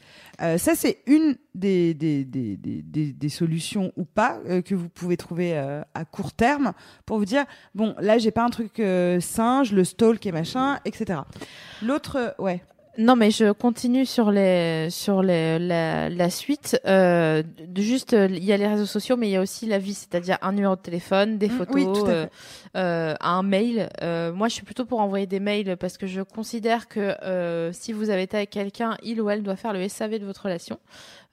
Ça, 0.58 0.76
c'est 0.76 0.98
une 1.08 1.38
des, 1.54 1.94
des, 1.94 2.26
des, 2.26 2.58
des, 2.58 2.82
des- 3.14 3.30
solutions 3.30 3.94
ou 3.96 4.04
pas 4.04 4.38
que 4.66 4.76
vous 4.76 4.90
pouvez 4.90 5.16
trouver 5.16 5.58
à 5.58 6.04
court 6.04 6.34
terme 6.34 6.74
pour 7.06 7.18
vous 7.20 7.24
dire 7.26 7.46
bon, 7.74 7.96
là, 8.00 8.18
j'ai 8.18 8.32
pas 8.32 8.44
un 8.44 8.50
truc 8.50 8.74
je 9.64 9.74
le 9.76 9.84
stalk 9.86 10.26
et 10.26 10.34
machin, 10.34 10.78
etc. 10.84 11.22
L'autre, 11.82 12.36
ouais. 12.38 12.62
Non, 12.98 13.16
mais 13.16 13.30
je 13.32 13.52
continue 13.52 14.06
sur 14.06 14.32
les 14.32 14.90
sur 14.90 15.22
les, 15.22 15.60
la, 15.60 16.10
la 16.10 16.30
suite. 16.30 16.80
Euh, 16.86 17.44
de 17.68 17.82
juste, 17.82 18.14
euh, 18.14 18.28
il 18.32 18.44
y 18.44 18.54
a 18.54 18.58
les 18.58 18.68
réseaux 18.68 18.86
sociaux, 18.86 19.18
mais 19.18 19.28
il 19.28 19.32
y 19.32 19.36
a 19.36 19.42
aussi 19.42 19.66
la 19.66 19.80
vie, 19.80 19.94
c'est-à-dire 19.94 20.38
un 20.42 20.54
numéro 20.54 20.76
de 20.76 20.82
téléphone, 20.82 21.38
des 21.38 21.48
Mm, 21.48 21.52
photos, 21.52 21.76
oui, 21.76 21.84
tout 21.84 22.10
à 22.10 22.14
euh, 22.14 22.28
euh, 22.78 23.16
un 23.20 23.44
mail. 23.44 23.90
Euh, 24.02 24.32
moi, 24.32 24.48
je 24.48 24.54
suis 24.54 24.64
plutôt 24.64 24.86
pour 24.86 25.02
envoyer 25.02 25.28
des 25.28 25.40
mails 25.40 25.76
parce 25.78 25.98
que 25.98 26.08
je 26.08 26.22
considère 26.22 26.88
que 26.88 27.00
euh, 27.24 27.72
si 27.74 27.92
vous 27.92 28.10
avez 28.10 28.24
été 28.24 28.38
avec 28.38 28.50
quelqu'un, 28.50 28.96
il 29.04 29.20
ou 29.22 29.30
elle 29.30 29.44
doit 29.44 29.56
faire 29.58 29.74
le 29.74 29.88
SAV 29.88 30.20
de 30.20 30.26
votre 30.26 30.44
relation. 30.44 30.80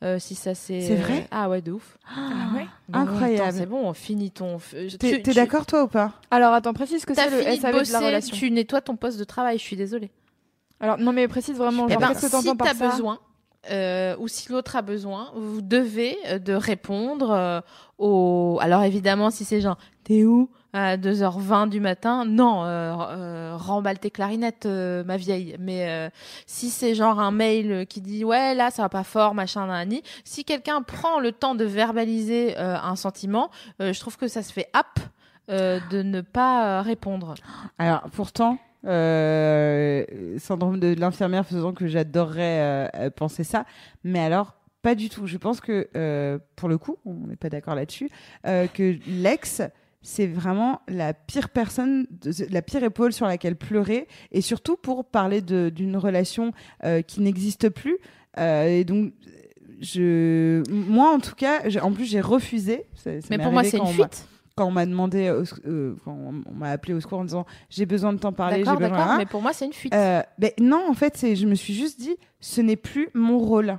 Euh, 0.03 0.19
si 0.19 0.35
ça 0.35 0.55
c'est. 0.57 0.81
C'est 0.81 0.97
vrai? 0.97 1.29
Ah 1.31 1.49
ouais, 1.49 1.63
de 1.63 1.71
ouf. 1.73 1.97
Ah 2.17 2.57
ouais? 2.57 2.67
Bon, 2.89 2.99
Incroyable. 2.99 3.59
C'est 3.59 3.67
bon, 3.67 3.87
on 3.89 3.93
finit 3.93 4.33
ton. 4.33 4.59
T'es 4.99 5.23
tu- 5.23 5.33
d'accord 5.33 5.65
toi 5.65 5.85
ou 5.85 5.89
pas? 5.89 6.15
Alors, 6.33 6.55
attends, 6.55 6.73
précise 6.73 7.05
que 7.05 7.15
c'est 7.15 7.31
le 7.31 7.37
de 7.53 7.57
SAV 7.61 7.87
de, 7.87 7.93
la 7.93 8.01
relation. 8.01 8.37
tu 8.37 8.51
nettoies 8.51 8.81
ton 8.81 8.97
poste 8.97 9.19
de 9.19 9.25
travail. 9.25 9.59
Je 9.59 9.63
suis 9.63 9.77
désolée. 9.77 10.11
Alors, 10.83 10.99
non, 10.99 11.13
mais 11.13 11.27
précise 11.29 11.57
vraiment, 11.57 11.87
Eh 11.89 11.93
genre, 11.93 12.01
ben, 12.01 12.09
qu'est-ce 12.09 12.31
que 12.31 12.41
si 12.43 12.55
par 12.57 12.67
t'as 12.69 12.75
ça 12.75 12.91
besoin, 12.91 13.19
euh, 13.71 14.17
ou 14.19 14.27
si 14.27 14.51
l'autre 14.51 14.75
a 14.75 14.83
besoin, 14.83 15.31
vous 15.37 15.63
devez 15.63 16.19
euh, 16.27 16.39
de 16.41 16.53
répondre 16.53 17.31
euh, 17.31 17.61
au. 17.99 18.59
Alors 18.61 18.83
évidemment, 18.83 19.31
si 19.31 19.45
c'est 19.45 19.61
genre, 19.61 19.79
t'es 20.03 20.25
où 20.25 20.51
à 20.73 20.97
2h20 20.97 21.69
du 21.69 21.79
matin 21.79 22.25
Non, 22.25 22.65
euh, 22.65 22.93
euh, 22.99 23.57
remballe 23.57 24.01
tes 24.01 24.11
clarinettes, 24.11 24.67
euh, 24.67 25.05
ma 25.05 25.17
vieille. 25.17 25.55
Mais 25.61 25.89
euh, 25.89 26.11
si 26.47 26.71
c'est 26.71 26.97
genre 26.97 27.21
un 27.21 27.31
mail 27.31 27.87
qui 27.89 28.01
dit 28.01 28.25
ouais 28.25 28.55
là 28.55 28.71
ça 28.73 28.83
va 28.83 28.89
pas 28.89 29.05
fort, 29.05 29.35
machin, 29.35 29.67
nani. 29.67 30.03
Si 30.25 30.45
quelqu'un 30.45 30.83
prend 30.83 31.21
le 31.21 31.31
temps 31.31 31.55
de 31.55 31.65
verbaliser 31.65 32.59
euh, 32.59 32.77
un 32.83 32.97
sentiment, 32.97 33.51
euh, 33.81 33.93
je 33.93 34.01
trouve 34.01 34.17
que 34.17 34.27
ça 34.27 34.43
se 34.43 34.53
fait 34.53 34.69
ap 34.73 34.99
euh, 35.51 35.79
de 35.91 36.03
ne 36.03 36.21
pas 36.21 36.79
euh, 36.79 36.83
répondre. 36.83 37.35
Alors 37.79 38.03
pourtant, 38.13 38.59
euh, 38.87 40.05
syndrome 40.39 40.79
de 40.81 40.95
l'infirmière 40.99 41.47
faisant 41.47 41.73
que 41.73 41.87
j'adorerais 41.87 42.61
euh, 42.61 42.87
euh, 42.95 43.11
penser 43.11 43.45
ça, 43.45 43.65
mais 44.05 44.19
alors 44.21 44.55
pas 44.83 44.95
du 44.95 45.09
tout. 45.09 45.27
Je 45.27 45.37
pense 45.39 45.61
que 45.61 45.89
euh, 45.97 46.39
pour 46.57 46.69
le 46.69 46.79
coup, 46.79 46.97
on 47.05 47.15
n'est 47.29 47.37
pas 47.37 47.49
d'accord 47.49 47.75
là-dessus, 47.77 48.11
que 48.45 48.97
l'ex 49.07 49.63
c'est 50.05 50.27
vraiment 50.27 50.81
la 50.89 51.15
pire 51.15 51.49
personne, 51.51 52.09
la 52.51 52.61
pire 52.63 52.83
épaule 52.83 53.13
sur 53.13 53.27
laquelle 53.27 53.55
pleurer, 53.55 54.09
et 54.33 54.41
surtout 54.41 54.77
pour 54.77 55.05
parler 55.05 55.41
d'une 55.41 55.97
relation 55.97 56.53
qui 57.07 57.21
n'existe 57.21 57.69
plus. 57.69 57.99
Et 58.37 58.83
donc, 58.85 59.13
je, 59.81 60.63
moi 60.71 61.13
en 61.15 61.21
tout 61.21 61.37
cas, 61.37 61.61
en 61.83 61.93
plus 61.93 62.07
j'ai 62.07 62.21
refusé. 62.21 62.85
Ça- 62.97 63.21
ça 63.21 63.27
Mais 63.31 63.39
pour 63.39 63.53
moi 63.53 63.63
c'est 63.63 63.79
une 63.79 63.87
fuite. 63.87 64.27
Quand 64.57 64.67
on 64.67 64.71
m'a 64.71 64.87
demandé, 64.87 65.29
sec- 65.45 65.61
euh, 65.67 65.95
quand 66.05 66.13
on 66.13 66.43
on 66.51 66.55
m'a 66.55 66.71
appelé 66.71 66.95
au 66.95 67.01
secours 67.01 67.19
en 67.21 67.25
disant 67.25 67.47
j'ai 67.71 67.87
besoin 67.87 68.13
de 68.13 68.19
t'en 68.19 68.33
parler, 68.33 68.59
j'ai 68.59 68.65
D'accord, 68.65 68.81
d'accord. 68.81 69.15
Mais 69.19 69.27
pour 69.27 69.43
moi 69.43 69.53
c'est 69.53 69.67
une 69.67 69.73
fuite. 69.73 69.95
Euh, 69.95 70.23
ben 70.39 70.51
non, 70.61 70.85
en 70.89 70.95
fait, 70.95 71.17
c'est, 71.17 71.37
je 71.37 71.47
me 71.47 71.55
suis 71.55 71.75
juste 71.75 71.99
dit, 72.01 72.17
ce 72.41 72.61
n'est 72.61 72.77
plus 72.77 73.09
mon 73.15 73.39
rôle. 73.39 73.79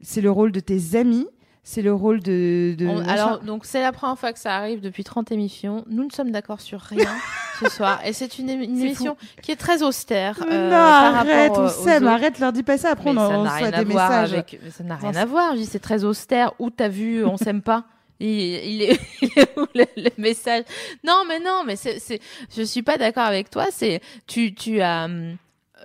C'est 0.00 0.20
le 0.20 0.30
rôle 0.30 0.52
de 0.52 0.60
tes 0.60 0.96
amis, 0.96 1.26
c'est 1.64 1.82
le 1.82 1.92
rôle 1.92 2.20
de. 2.20 2.74
de 2.78 2.86
On- 2.86 3.06
alors, 3.08 3.40
donc 3.40 3.64
c'est 3.64 3.82
la 3.82 3.92
première 3.92 4.18
fois 4.18 4.32
que 4.32 4.38
ça 4.38 4.54
arrive 4.56 4.80
depuis 4.80 5.04
30 5.04 5.32
émissions. 5.32 5.84
Nous 5.90 6.04
ne 6.04 6.10
sommes 6.10 6.30
d'accord 6.30 6.60
sur 6.60 6.80
rien 6.80 7.08
ce 7.60 7.68
soir. 7.68 8.00
Et 8.06 8.12
c'est 8.12 8.38
une, 8.38 8.48
émission 8.48 9.16
qui 9.42 9.50
est 9.50 9.56
très 9.56 9.82
austère. 9.82 10.38
Euh, 10.50 10.64
non, 10.64 10.70
par 10.70 11.14
arrête, 11.16 11.50
rapport 11.50 11.64
on 11.64 11.68
s'aime, 11.68 12.06
arrête, 12.06 12.38
leur 12.38 12.52
dis 12.52 12.62
pas 12.62 12.78
ça. 12.78 12.90
Après, 12.90 13.12
Mais 13.12 13.20
on 13.20 13.44
ça 13.44 13.54
à 13.54 13.70
des 13.70 13.84
messages. 13.84 14.32
avec. 14.32 14.58
mais 14.62 14.70
Ça 14.70 14.84
n'a 14.84 14.96
rien 14.96 15.14
à 15.14 15.24
voir. 15.24 15.52
Je 15.54 15.58
dis 15.58 15.66
c'est 15.66 15.78
très 15.80 16.04
austère. 16.04 16.52
Où 16.58 16.70
t'as 16.70 16.88
vu 16.88 17.24
On 17.24 17.36
s'aime 17.36 17.60
pas? 17.62 17.84
Il, 18.20 18.28
il 18.28 18.82
est, 18.82 19.00
il 19.22 19.30
est 19.36 19.58
où 19.58 19.66
le, 19.74 19.84
le 19.96 20.10
message? 20.18 20.64
Non, 21.04 21.22
mais 21.28 21.38
non, 21.40 21.62
mais 21.66 21.76
c'est, 21.76 21.98
c'est, 22.00 22.20
je 22.56 22.62
suis 22.62 22.82
pas 22.82 22.96
d'accord 22.98 23.24
avec 23.24 23.50
toi. 23.50 23.66
C'est, 23.70 24.00
tu, 24.26 24.54
tu 24.54 24.80
as 24.80 25.04
hum, 25.04 25.36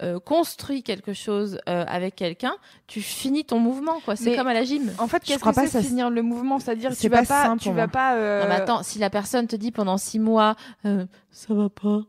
euh, 0.01 0.19
construit 0.19 0.81
quelque 0.81 1.13
chose 1.13 1.59
euh, 1.69 1.85
avec 1.87 2.15
quelqu'un, 2.15 2.55
tu 2.87 2.99
finis 3.01 3.45
ton 3.45 3.59
mouvement, 3.59 3.99
quoi. 4.03 4.15
C'est 4.15 4.31
Mais- 4.31 4.35
comme 4.35 4.47
à 4.47 4.53
la 4.55 4.63
gym. 4.63 4.91
En 4.97 5.07
fait, 5.07 5.21
Je 5.23 5.27
qu'est-ce 5.27 5.39
crois 5.39 5.51
que 5.51 5.57
pas 5.57 5.67
c'est 5.67 5.81
ça- 5.83 5.87
finir 5.87 6.09
le 6.09 6.23
mouvement? 6.23 6.57
C'est-à-dire 6.59 6.89
que 6.89 6.95
c'est 6.95 7.01
tu 7.03 7.09
vas 7.09 7.23
pas 7.23 7.55
tu 7.59 7.71
vas 7.71 7.87
pas. 7.87 8.15
euh, 8.15 8.41
Non, 8.41 8.49
mais 8.49 8.55
attends, 8.55 8.81
si 8.81 8.97
la 8.97 9.11
personne 9.11 9.45
te 9.47 9.55
dit 9.55 9.71
pendant 9.71 9.97
six 9.99 10.17
mois, 10.17 10.55
euh, 10.85 11.05
ça 11.29 11.53
va 11.53 11.69
pas, 11.69 12.01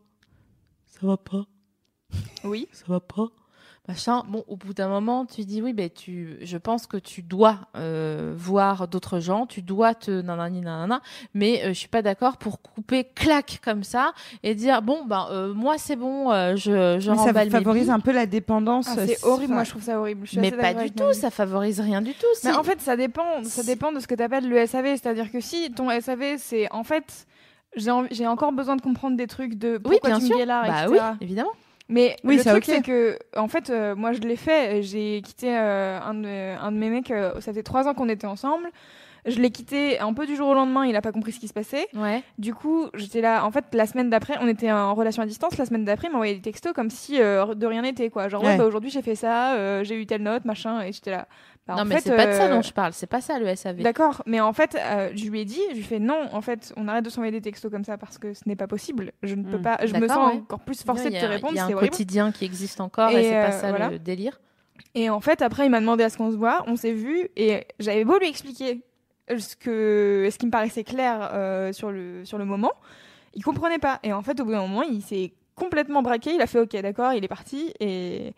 ça 0.87 1.05
va 1.05 1.17
pas, 1.17 1.45
Oui. 2.43 2.67
ça 2.71 2.85
va 2.87 2.99
pas, 2.99 3.27
machin. 3.87 4.23
Bon, 4.27 4.43
au 4.47 4.55
bout 4.55 4.73
d'un 4.73 4.87
moment, 4.87 5.25
tu 5.25 5.45
dis 5.45 5.61
oui, 5.61 5.73
ben 5.73 5.89
tu, 5.89 6.37
je 6.41 6.57
pense 6.57 6.87
que 6.87 6.97
tu 6.97 7.21
dois 7.21 7.59
euh, 7.75 8.33
voir 8.35 8.87
d'autres 8.87 9.19
gens, 9.19 9.45
tu 9.45 9.61
dois 9.61 9.93
te 9.93 10.21
nanani 10.21 10.61
nanana, 10.61 11.01
mais 11.33 11.63
euh, 11.63 11.67
je 11.69 11.73
suis 11.73 11.87
pas 11.87 12.01
d'accord 12.01 12.37
pour 12.37 12.61
couper 12.61 13.03
clac 13.03 13.59
comme 13.63 13.83
ça 13.83 14.13
et 14.43 14.55
dire 14.55 14.81
bon 14.81 15.05
ben 15.05 15.27
euh, 15.31 15.53
moi 15.53 15.77
c'est 15.77 15.95
bon, 15.95 16.31
euh, 16.31 16.55
je 16.55 16.99
je 16.99 17.11
Mais 17.11 17.17
ça 17.17 17.33
mes 17.33 17.49
favorise 17.49 17.89
un 17.89 17.99
peu 17.99 18.11
la 18.11 18.25
dépendance. 18.25 18.87
Ah, 18.89 19.05
c'est 19.05 19.23
horrible, 19.23 19.53
moi 19.53 19.63
je 19.63 19.69
trouve 19.71 19.83
ça 19.83 19.99
horrible. 19.99 20.21
Je 20.25 20.31
suis 20.31 20.39
Mais 20.39 20.51
pas 20.51 20.73
du 20.73 20.91
tout, 20.91 21.13
ça 21.13 21.29
favorise 21.29 21.79
rien 21.79 22.01
du 22.01 22.13
tout. 22.13 22.25
Mais 22.43 22.53
en 22.53 22.63
fait, 22.63 22.81
ça 22.81 22.95
dépend, 22.95 23.43
ça 23.43 23.63
dépend 23.63 23.91
de 23.91 23.99
ce 23.99 24.07
que 24.07 24.15
tu 24.15 24.23
appelles 24.23 24.47
le 24.47 24.65
SAV. 24.65 24.95
C'est-à-dire 24.97 25.31
que 25.31 25.39
si 25.39 25.71
ton 25.71 25.89
SAV, 25.99 26.37
c'est 26.37 26.71
en 26.71 26.83
fait, 26.83 27.27
j'ai 27.75 28.27
encore 28.27 28.51
besoin 28.51 28.75
de 28.75 28.81
comprendre 28.81 29.17
des 29.17 29.27
trucs 29.27 29.55
de 29.55 29.73
oui, 29.85 29.97
pourquoi 29.99 30.09
bien 30.09 30.19
tu 30.19 30.27
sûr. 30.27 30.35
me 30.35 30.39
guélards, 30.41 30.65
bah 30.65 30.85
etc. 30.85 31.03
oui, 31.11 31.17
évidemment. 31.21 31.51
Mais 31.87 32.15
Oui, 32.23 32.37
le 32.37 32.43
truc, 32.43 32.65
c'est 32.65 32.81
que, 32.81 33.17
en 33.37 33.47
fait, 33.47 33.69
euh, 33.69 33.95
moi, 33.95 34.11
je 34.11 34.19
l'ai 34.21 34.35
fait. 34.35 34.81
J'ai 34.81 35.21
quitté 35.21 35.55
euh, 35.55 35.99
un, 36.01 36.13
de, 36.15 36.57
un 36.59 36.71
de 36.71 36.77
mes 36.77 36.89
mecs. 36.89 37.11
euh, 37.11 37.39
ça 37.41 37.53
fait 37.53 37.61
trois 37.63 37.87
ans 37.87 37.93
qu'on 37.93 38.09
était 38.09 38.25
ensemble. 38.27 38.67
Je 39.27 39.39
l'ai 39.39 39.49
quitté 39.49 39.99
un 39.99 40.13
peu 40.13 40.25
du 40.27 40.35
jour 40.35 40.47
au 40.49 40.53
lendemain. 40.53 40.85
Il 40.85 40.95
a 40.95 41.01
pas 41.01 41.11
compris 41.11 41.31
ce 41.31 41.39
qui 41.39 41.47
se 41.47 41.53
passait. 41.53 41.87
Ouais. 41.95 42.21
Du 42.37 42.53
coup, 42.53 42.87
j'étais 42.93 43.21
là. 43.21 43.43
En 43.45 43.51
fait, 43.51 43.65
la 43.73 43.85
semaine 43.87 44.09
d'après, 44.09 44.35
on 44.41 44.47
était 44.47 44.71
en 44.71 44.93
relation 44.93 45.23
à 45.23 45.25
distance. 45.25 45.57
La 45.57 45.65
semaine 45.65 45.83
d'après, 45.85 46.07
il 46.07 46.11
m'a 46.11 46.17
envoyé 46.17 46.35
des 46.35 46.41
textos 46.41 46.73
comme 46.73 46.89
si 46.91 47.17
de 47.17 47.65
rien 47.65 47.81
n'était, 47.81 48.09
quoi. 48.11 48.29
Genre, 48.29 48.41
ouais, 48.43 48.49
Ouais. 48.49 48.57
bah, 48.57 48.65
aujourd'hui, 48.65 48.89
j'ai 48.91 49.01
fait 49.01 49.15
ça. 49.15 49.83
j'ai 49.83 49.95
eu 49.99 50.05
telle 50.05 50.21
note, 50.23 50.45
machin. 50.45 50.81
Et 50.81 50.91
j'étais 50.91 51.11
là. 51.11 51.27
Bah, 51.67 51.73
non 51.75 51.81
en 51.81 51.85
mais 51.85 51.99
c'est 51.99 52.15
pas 52.15 52.27
de 52.27 52.33
ça 52.33 52.43
euh, 52.45 52.49
dont 52.55 52.61
je 52.61 52.71
parle, 52.71 52.93
c'est 52.93 53.07
pas 53.07 53.21
ça 53.21 53.39
le 53.39 53.55
SAV. 53.55 53.77
D'accord, 53.81 54.21
mais 54.27 54.39
en 54.39 54.53
fait, 54.53 54.77
euh, 54.79 55.09
je 55.15 55.25
lui 55.29 55.41
ai 55.41 55.45
dit, 55.45 55.59
je 55.69 55.73
lui 55.73 55.79
ai 55.79 55.83
fait 55.83 55.97
non, 55.99 56.27
en 56.31 56.41
fait, 56.41 56.71
on 56.77 56.87
arrête 56.87 57.03
de 57.03 57.09
s'envoyer 57.09 57.31
des 57.31 57.41
textos 57.41 57.71
comme 57.71 57.83
ça 57.83 57.97
parce 57.97 58.19
que 58.19 58.35
ce 58.35 58.41
n'est 58.45 58.55
pas 58.55 58.67
possible. 58.67 59.13
Je 59.23 59.33
ne 59.33 59.43
peux 59.43 59.57
Mm. 59.57 59.61
pas, 59.63 59.77
je 59.83 59.95
me 59.95 60.07
sens 60.07 60.31
ouais. 60.33 60.39
encore 60.39 60.59
plus 60.59 60.83
forcée 60.83 61.09
de 61.09 61.19
te 61.19 61.25
répondre, 61.25 61.53
Il 61.53 61.57
y 61.57 61.59
a 61.59 61.63
un 61.63 61.71
horrible. 61.73 61.89
quotidien 61.89 62.31
qui 62.31 62.45
existe 62.45 62.79
encore 62.81 63.09
et, 63.09 63.15
Et, 63.19 63.23
c'est 63.23 63.31
pas 63.31 63.47
euh, 63.47 63.51
ça 63.61 63.69
voilà. 63.71 63.89
le 63.89 63.97
délire. 63.97 64.39
Et 64.93 65.09
en 65.09 65.21
fait, 65.21 65.41
après, 65.41 65.65
il 65.65 65.69
m'a 65.71 65.79
demandé 65.79 66.03
à 66.03 66.09
ce 66.09 66.17
qu'on 66.17 66.29
se 66.31 66.35
voit, 66.37 66.63
on 66.67 66.75
s'est 66.75 66.93
vu 66.93 67.29
et 67.35 67.65
j'avais 67.79 68.05
beau 68.05 68.19
lui 68.19 68.27
expliquer 68.27 68.81
ce 69.35 69.55
que 69.55 70.29
ce 70.31 70.37
qui 70.37 70.45
me 70.45 70.51
paraissait 70.51 70.83
clair 70.83 71.31
euh, 71.33 71.73
sur 71.73 71.89
le 71.91 72.23
sur 72.25 72.37
le 72.37 72.45
moment. 72.45 72.73
Il 73.33 73.43
comprenait 73.43 73.79
pas. 73.79 73.99
Et 74.03 74.13
en 74.13 74.21
fait, 74.21 74.39
au 74.39 74.45
bout 74.45 74.51
d'un 74.51 74.61
moment, 74.61 74.83
il 74.83 75.01
s'est 75.01 75.33
complètement 75.55 76.03
braqué. 76.03 76.31
Il 76.35 76.41
a 76.41 76.47
fait 76.47 76.59
OK, 76.59 76.75
d'accord, 76.81 77.13
il 77.13 77.23
est 77.23 77.27
parti 77.27 77.73
et 77.79 78.33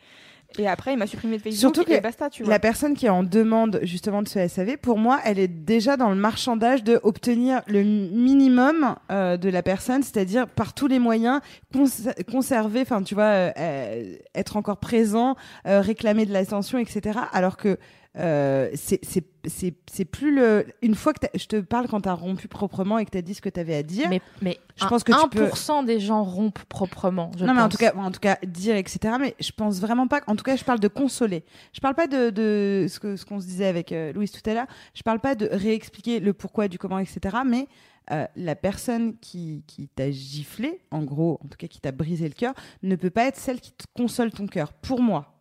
et 0.60 0.68
après, 0.68 0.94
il 0.94 0.98
m'a 0.98 1.06
supprimé 1.08 1.38
de 1.38 1.42
Facebook 1.44 1.60
Surtout 1.76 1.84
que 1.84 2.00
basta, 2.02 2.30
tu 2.30 2.44
vois. 2.44 2.52
La 2.54 2.60
personne 2.60 2.96
qui 2.96 3.06
est 3.06 3.10
en 3.10 3.24
demande 3.24 3.80
justement 3.84 4.22
de 4.24 4.28
ce 4.28 4.48
SAV, 4.48 4.78
pour 4.78 4.98
moi, 4.98 5.20
elle 5.26 5.40
est 5.40 5.48
déjà 5.48 5.98
dans 5.98 6.10
le 6.10 6.16
marchandage 6.16 6.84
de 6.84 7.00
obtenir 7.04 7.62
le 7.68 7.84
minimum 7.84 8.96
euh, 9.12 9.38
de 9.38 9.50
la 9.50 9.62
personne, 9.64 10.04
c'est-à-dire 10.04 10.48
par 10.48 10.74
tous 10.74 10.88
les 10.88 11.00
moyens 11.00 11.42
cons- 11.74 11.86
conserver, 12.32 12.82
enfin 12.82 13.04
tu 13.04 13.14
vois, 13.16 13.24
euh, 13.26 13.52
euh, 13.58 14.16
être 14.36 14.58
encore 14.58 14.78
présent, 14.78 15.36
euh, 15.68 15.82
réclamer 15.82 16.26
de 16.26 16.34
l'attention, 16.34 16.80
etc. 16.80 17.20
Alors 17.34 17.58
que 17.58 17.78
euh, 18.18 18.70
c'est 18.76 19.00
c'est 19.06 19.24
c'est 19.46 19.76
c'est 19.92 20.06
plus 20.06 20.34
le 20.36 20.66
une 20.82 20.96
fois 20.96 21.14
que 21.14 21.26
je 21.36 21.46
te 21.46 21.58
parle 21.62 21.88
quand 21.88 22.02
t'as 22.02 22.14
rompu 22.14 22.48
proprement 22.48 22.98
et 22.98 23.06
que 23.06 23.12
t'as 23.12 23.22
dit 23.22 23.34
ce 23.34 23.42
que 23.42 23.50
t'avais 23.50 23.76
à 23.76 23.84
dire. 23.84 24.10
Mais, 24.10 24.22
mais 24.42 24.58
Je 24.76 24.86
un- 24.86 24.88
pense 24.90 25.04
que 25.04 25.12
tu 25.12 25.30
peux- 25.30 25.46
1% 25.48 25.84
des 25.86 26.00
gens 26.00 26.24
rompent 26.24 26.64
proprement. 26.66 27.32
je 27.38 27.46
non 27.46 27.54
mais 27.54 27.62
en 27.62 27.70
tout 27.70 27.78
cas 27.78 27.94
en 27.96 28.12
tout 28.12 28.20
cas 28.20 28.38
dire 28.46 28.76
etc 28.76 29.16
mais 29.20 29.36
je 29.40 29.52
pense 29.52 29.80
vraiment 29.80 30.08
pas 30.08 30.22
en 30.28 30.36
tout 30.36 30.44
cas 30.44 30.56
je 30.56 30.64
parle 30.64 30.80
de 30.80 30.88
consoler 30.88 31.44
je 31.74 31.80
parle 31.80 31.96
pas 31.96 32.08
de, 32.08 32.30
de 32.32 32.88
ce 32.90 33.00
que 33.00 33.16
ce 33.16 33.26
qu'on 33.26 33.40
se 33.40 33.46
disait 33.46 33.68
avec 33.68 33.92
euh, 33.92 34.12
Louise 34.14 34.32
tout 34.32 34.48
à 34.50 34.54
l'heure 34.54 34.68
je 34.94 35.04
parle 35.04 35.20
pas 35.20 35.36
de 35.36 35.48
réexpliquer 35.52 36.20
le 36.20 36.34
pourquoi 36.34 36.68
du 36.68 36.78
comment 36.78 37.00
etc 37.00 37.38
mais 37.46 37.68
euh, 38.12 38.26
la 38.38 38.56
personne 38.56 39.18
qui, 39.20 39.66
qui 39.68 39.90
t'a 39.90 40.10
giflé, 40.12 40.80
en 40.92 41.04
gros, 41.04 41.42
en 41.44 41.48
tout 41.50 41.58
cas 41.58 41.68
qui 41.68 41.82
t'a 41.82 41.92
brisé 41.92 42.26
le 42.26 42.34
cœur, 42.34 42.54
ne 42.82 42.96
peut 42.96 43.10
pas 43.10 43.26
être 43.26 43.36
celle 43.36 43.60
qui 43.60 43.74
te 43.74 43.84
console 43.98 44.32
ton 44.32 44.48
cœur. 44.48 44.72
Pour 44.72 45.02
moi. 45.02 45.37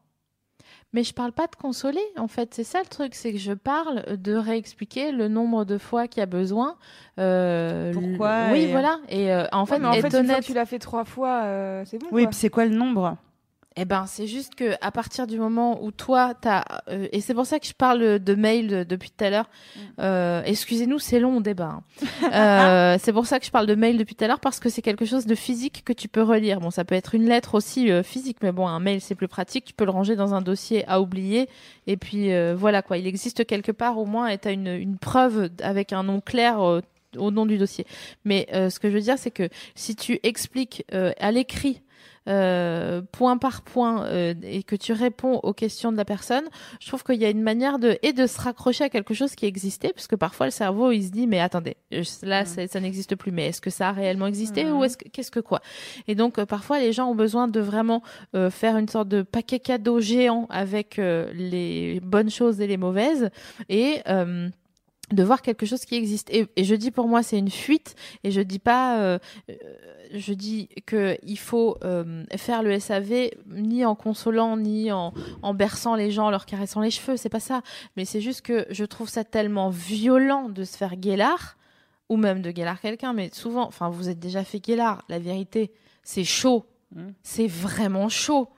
Mais 0.93 1.03
je 1.03 1.13
parle 1.13 1.33
pas 1.33 1.47
de 1.47 1.57
consoler, 1.57 2.01
en 2.17 2.29
fait. 2.29 2.55
C'est 2.55 2.65
ça 2.65 2.81
le 2.81 2.87
truc, 2.89 3.15
c'est 3.15 3.33
que 3.33 3.39
je 3.39 3.53
parle 3.53 4.17
de 4.17 4.35
réexpliquer 4.35 5.13
le 5.13 5.29
nombre 5.29 5.65
de 5.65 5.79
fois 5.79 6.07
qu'il 6.09 6.21
y 6.21 6.23
a 6.23 6.27
besoin. 6.27 6.77
euh, 7.19 7.93
Pourquoi 7.93 8.49
Oui, 8.53 8.61
et- 8.63 8.71
voilà. 8.73 8.99
Et 9.09 9.33
euh, 9.33 9.45
en 9.53 9.63
Ouais, 9.63 9.67
fait, 9.67 9.79
mais 9.79 9.89
en 9.89 9.93
être 9.93 10.01
fait, 10.03 10.07
une 10.19 10.25
fois 10.27 10.35
honnête. 10.35 10.41
que 10.41 10.47
tu 10.47 10.55
l'as 10.55 10.67
fait 10.67 10.79
trois 10.79 11.05
fois, 11.05 11.43
euh, 11.45 11.83
c'est 11.87 11.99
bon. 11.99 12.07
Oui, 12.13 12.23
quoi. 12.23 12.31
puis 12.31 12.39
c'est 12.39 12.49
quoi 12.51 12.65
le 12.65 12.75
nombre? 12.75 13.17
Eh 13.79 13.85
ben, 13.85 14.07
c'est 14.07 14.27
juste 14.27 14.55
que 14.55 14.73
à 14.81 14.91
partir 14.91 15.27
du 15.27 15.39
moment 15.39 15.83
où 15.85 15.91
toi, 15.91 16.33
t'as 16.41 16.65
euh, 16.89 17.09
et 17.13 17.21
c'est 17.21 17.35
pour 17.35 17.45
ça 17.45 17.61
que 17.61 17.67
je 17.67 17.75
parle 17.75 18.19
de 18.19 18.35
mail 18.35 18.69
de- 18.69 18.85
depuis 18.85 19.11
tout 19.11 19.23
à 19.25 19.29
l'heure. 19.31 19.51
Mm. 19.77 19.81
Euh, 20.01 20.43
Excusez-nous, 20.47 20.99
c'est 20.99 21.21
long 21.21 21.37
au 21.37 21.41
débat. 21.41 21.79
hein. 21.79 21.83
Euh, 22.33 22.97
c'est 23.01 23.13
pour 23.13 23.27
ça 23.27 23.39
que 23.39 23.47
je 23.47 23.51
parle 23.51 23.67
de 23.67 23.75
mail 23.75 23.99
depuis 23.99 24.15
tout 24.15 24.25
à 24.25 24.29
l'heure 24.29 24.41
parce 24.41 24.61
que 24.61 24.69
c'est 24.71 24.83
quelque 24.83 25.05
chose 25.05 25.27
de 25.27 25.35
physique 25.35 25.83
que 25.85 25.93
tu 25.93 26.09
peux 26.09 26.23
relire. 26.23 26.61
Bon, 26.61 26.71
ça 26.71 26.85
peut 26.85 26.95
être 26.95 27.15
une 27.15 27.27
lettre 27.27 27.55
aussi 27.55 27.91
euh, 27.91 28.03
physique, 28.03 28.39
mais 28.43 28.53
bon, 28.53 28.67
un 28.67 28.81
mail 28.81 29.01
c'est 29.01 29.15
plus 29.15 29.29
pratique. 29.29 29.65
Tu 29.67 29.75
peux 29.75 29.85
le 29.85 29.91
ranger 29.91 30.17
dans 30.17 30.35
un 30.35 30.41
dossier 30.43 30.85
à 30.89 31.01
oublier 31.01 31.49
et 31.87 31.97
puis 31.97 32.33
euh, 32.33 32.55
voilà 32.57 32.81
quoi. 32.83 32.97
Il 32.99 33.07
existe 33.07 33.47
quelque 33.47 33.73
part 33.73 33.99
au 33.99 34.07
moins 34.07 34.29
et 34.29 34.39
t'as 34.39 34.53
une, 34.53 34.69
une 34.69 34.97
preuve 34.99 35.51
avec 35.63 35.93
un 35.93 36.03
nom 36.03 36.21
clair. 36.21 36.61
euh, 36.63 36.81
au 37.19 37.31
nom 37.31 37.47
du 37.47 37.57
dossier. 37.57 37.87
Mais 38.27 38.47
euh, 38.53 38.69
ce 38.69 38.79
que 38.79 38.91
je 38.91 38.95
veux 38.95 39.01
dire, 39.01 39.17
c'est 39.17 39.31
que 39.31 39.49
si 39.75 39.97
tu 39.97 40.21
expliques 40.23 40.85
euh, 40.93 41.13
à 41.19 41.31
l'écrit 41.31 41.81
euh, 42.29 43.03
point 43.13 43.37
par 43.39 43.63
point 43.63 44.05
euh, 44.07 44.35
et 44.43 44.63
que 44.63 44.77
tu 44.77 44.93
réponds 44.93 45.41
aux 45.43 45.53
questions 45.53 45.93
de 45.93 45.97
la 45.97 46.05
personne, 46.05 46.45
je 46.81 46.89
trouve 46.89 47.05
qu'il 47.05 47.17
y 47.17 47.25
a 47.25 47.31
une 47.31 47.43
manière 47.43 47.79
de 47.79 47.99
et 48.03 48.13
de 48.13 48.27
se 48.27 48.41
raccrocher 48.41 48.85
à 48.85 48.89
quelque 48.89 49.15
chose 49.15 49.35
qui 49.35 49.47
existait, 49.47 49.93
parce 49.93 50.07
que 50.07 50.17
parfois 50.17 50.47
le 50.47 50.53
cerveau 50.53 50.91
il 50.93 51.03
se 51.05 51.11
dit 51.11 51.27
mais 51.27 51.41
attendez 51.41 51.77
là 52.23 52.43
Mm. 52.43 52.67
ça 52.69 52.81
n'existe 52.81 53.17
plus, 53.17 53.33
mais 53.33 53.47
est-ce 53.49 53.61
que 53.61 53.71
ça 53.71 53.89
a 53.89 53.93
réellement 53.93 54.27
existé 54.27 54.65
Mhm. 54.65 54.73
ou 54.77 54.85
est-ce 54.85 54.97
que 54.97 55.09
qu'est-ce 55.09 55.31
que 55.31 55.41
quoi? 55.41 55.61
Et 56.09 56.15
donc 56.15 56.39
euh, 56.39 56.47
parfois 56.47 56.79
les 56.81 56.93
gens 56.93 57.09
ont 57.11 57.15
besoin 57.15 57.49
de 57.49 57.61
vraiment 57.61 58.03
euh, 58.35 58.51
faire 58.51 58.77
une 58.77 58.89
sorte 58.89 59.09
de 59.09 59.23
paquet 59.23 59.59
cadeau 59.61 60.01
géant 60.01 60.47
avec 60.51 60.99
euh, 60.99 61.31
les 61.35 62.01
bonnes 62.03 62.31
choses 62.31 62.61
et 62.61 62.67
les 62.67 62.77
mauvaises 62.77 63.31
et 63.69 64.01
euh, 64.09 64.49
de 65.13 65.23
voir 65.23 65.43
quelque 65.43 65.67
chose 65.67 65.85
qui 65.85 65.95
existe. 65.95 66.31
Et, 66.31 66.47
et 66.57 66.65
je 66.65 66.75
dis 66.75 66.91
pour 66.91 67.09
moi 67.09 67.23
c'est 67.23 67.39
une 67.39 67.51
fuite 67.51 67.95
et 68.25 68.31
je 68.31 68.41
dis 68.41 68.59
pas 68.59 68.99
euh, 69.01 69.19
euh, 69.51 69.55
je 70.13 70.33
dis 70.33 70.69
que 70.87 71.17
il 71.23 71.39
faut 71.39 71.77
euh, 71.85 72.25
faire 72.37 72.63
le 72.63 72.79
SAV 72.79 73.31
ni 73.49 73.85
en 73.85 73.95
consolant 73.95 74.57
ni 74.57 74.91
en, 74.93 75.13
en 75.43 75.55
berçant 75.55 75.95
les 75.95 76.11
gens, 76.11 76.27
en 76.27 76.31
leur 76.31 76.47
caressant 76.47 76.81
les 76.81 76.91
cheveux, 76.91 77.17
c'est 77.17 77.29
pas 77.29 77.41
ça. 77.41 77.63
Mais 77.97 78.05
c'est 78.05 78.21
juste 78.21 78.43
que 78.43 78.67
je 78.71 78.85
trouve 78.85 79.09
ça 79.09 79.25
tellement 79.25 79.71
violent 79.71 80.49
de 80.49 80.65
se 80.65 80.77
faire 80.77 80.97
guélard 80.97 81.57
ou 82.09 82.17
même 82.17 82.43
de 82.43 82.51
guélard 82.51 82.81
quelqu'un. 82.81 83.13
Mais 83.13 83.31
souvent, 83.33 83.67
enfin, 83.67 83.89
vous 83.89 84.09
êtes 84.09 84.21
déjà 84.21 84.45
fait 84.45 84.61
guélard. 84.61 85.05
La 85.09 85.19
vérité, 85.19 85.73
c'est 86.03 86.25
chaud. 86.25 86.67
Mm. 86.95 87.09
C'est 87.23 87.49
vraiment 87.49 88.09
chaud. 88.09 88.49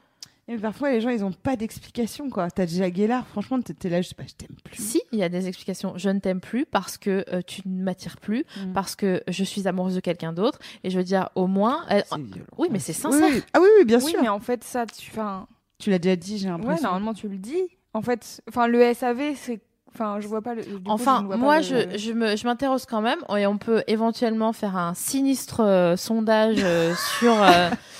Et 0.50 0.56
parfois, 0.56 0.90
les 0.90 1.00
gens, 1.02 1.10
ils 1.10 1.22
ont 1.24 1.30
pas 1.32 1.56
d'explication, 1.56 2.30
quoi. 2.30 2.50
T'as 2.50 2.64
déjà 2.64 2.88
Guélard, 2.88 3.26
franchement, 3.26 3.60
t'es 3.60 3.88
là, 3.90 4.00
je 4.00 4.08
sais 4.08 4.14
pas, 4.14 4.24
je 4.26 4.32
t'aime 4.34 4.56
plus. 4.64 4.82
Si, 4.82 5.02
il 5.12 5.18
y 5.18 5.22
a 5.22 5.28
des 5.28 5.46
explications. 5.46 5.92
Je 5.96 6.08
ne 6.08 6.20
t'aime 6.20 6.40
plus 6.40 6.64
parce 6.64 6.96
que 6.96 7.22
euh, 7.32 7.42
tu 7.46 7.60
ne 7.66 7.82
m'attires 7.84 8.16
plus, 8.16 8.44
Mm. 8.56 8.72
parce 8.72 8.96
que 8.96 9.22
je 9.28 9.44
suis 9.44 9.68
amoureuse 9.68 9.94
de 9.94 10.00
quelqu'un 10.00 10.32
d'autre. 10.32 10.58
Et 10.84 10.90
je 10.90 10.96
veux 10.96 11.04
dire, 11.04 11.28
au 11.34 11.46
moins. 11.46 11.84
euh, 11.90 12.00
violent. 12.16 12.46
oui, 12.56 12.68
mais 12.70 12.78
c'est 12.78 12.92
Oui, 12.96 13.12
sincère. 13.12 13.28
oui. 13.30 13.42
Ah 13.52 13.58
oui, 13.60 13.68
oui, 13.78 13.84
bien 13.84 13.98
oui, 14.00 14.10
sûr. 14.10 14.22
mais 14.22 14.28
en 14.28 14.40
fait, 14.40 14.64
ça, 14.64 14.86
tu. 14.86 15.10
Enfin, 15.10 15.46
Tu 15.78 15.90
l'as 15.90 15.98
déjà 15.98 16.16
dit, 16.16 16.38
j'ai 16.38 16.46
ouais, 16.46 16.52
l'impression. 16.56 16.82
normalement, 16.84 17.12
tu 17.14 17.28
le 17.28 17.36
dis. 17.36 17.62
En 17.92 18.00
fait, 18.02 18.40
enfin, 18.48 18.66
le 18.68 18.94
SAV, 18.94 19.34
c'est. 19.36 19.60
Enfin, 19.94 20.18
je 20.20 20.28
vois 20.28 20.42
pas 20.42 20.54
le. 20.54 20.62
coup, 20.62 20.68
Enfin, 20.86 21.22
moi, 21.22 21.60
je, 21.60 21.96
je 21.98 22.12
me- 22.12 22.36
je 22.36 22.46
m'interroge 22.46 22.82
quand 22.88 23.00
même, 23.00 23.18
et 23.36 23.46
on 23.46 23.58
peut 23.58 23.82
éventuellement 23.86 24.52
faire 24.52 24.76
un 24.76 24.94
sinistre 24.94 25.60
euh, 25.60 25.96
sondage 25.96 26.58
euh, 26.62 26.94
sur, 27.18 27.32
euh, 27.42 27.70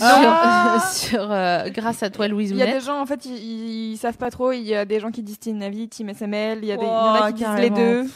Ah. 0.00 0.50
sur, 0.80 0.80
sur, 1.10 1.30
euh, 1.32 1.68
grâce 1.70 2.02
à 2.02 2.10
toi, 2.10 2.28
Louise 2.28 2.50
Il 2.50 2.56
y 2.56 2.62
a 2.62 2.72
des 2.72 2.80
gens, 2.80 3.00
en 3.00 3.06
fait, 3.06 3.24
ils, 3.26 3.92
ils 3.92 3.96
savent 3.96 4.16
pas 4.18 4.30
trop. 4.30 4.52
Il 4.52 4.62
y 4.62 4.74
a 4.74 4.84
des 4.84 5.00
gens 5.00 5.10
qui 5.10 5.22
disent 5.22 5.38
Team 5.38 5.58
Navi, 5.58 5.88
Team 5.88 6.08
SML. 6.10 6.58
Il 6.62 6.66
y, 6.66 6.72
a 6.72 6.76
des, 6.76 6.86
il 6.86 6.88
y 6.88 6.92
Oh, 6.92 7.10
en 7.10 7.14
a 7.14 7.28
qui 7.28 7.34
disent 7.34 7.42
les 7.56 7.70
carrément. 7.70 7.76
deux. 7.76 8.10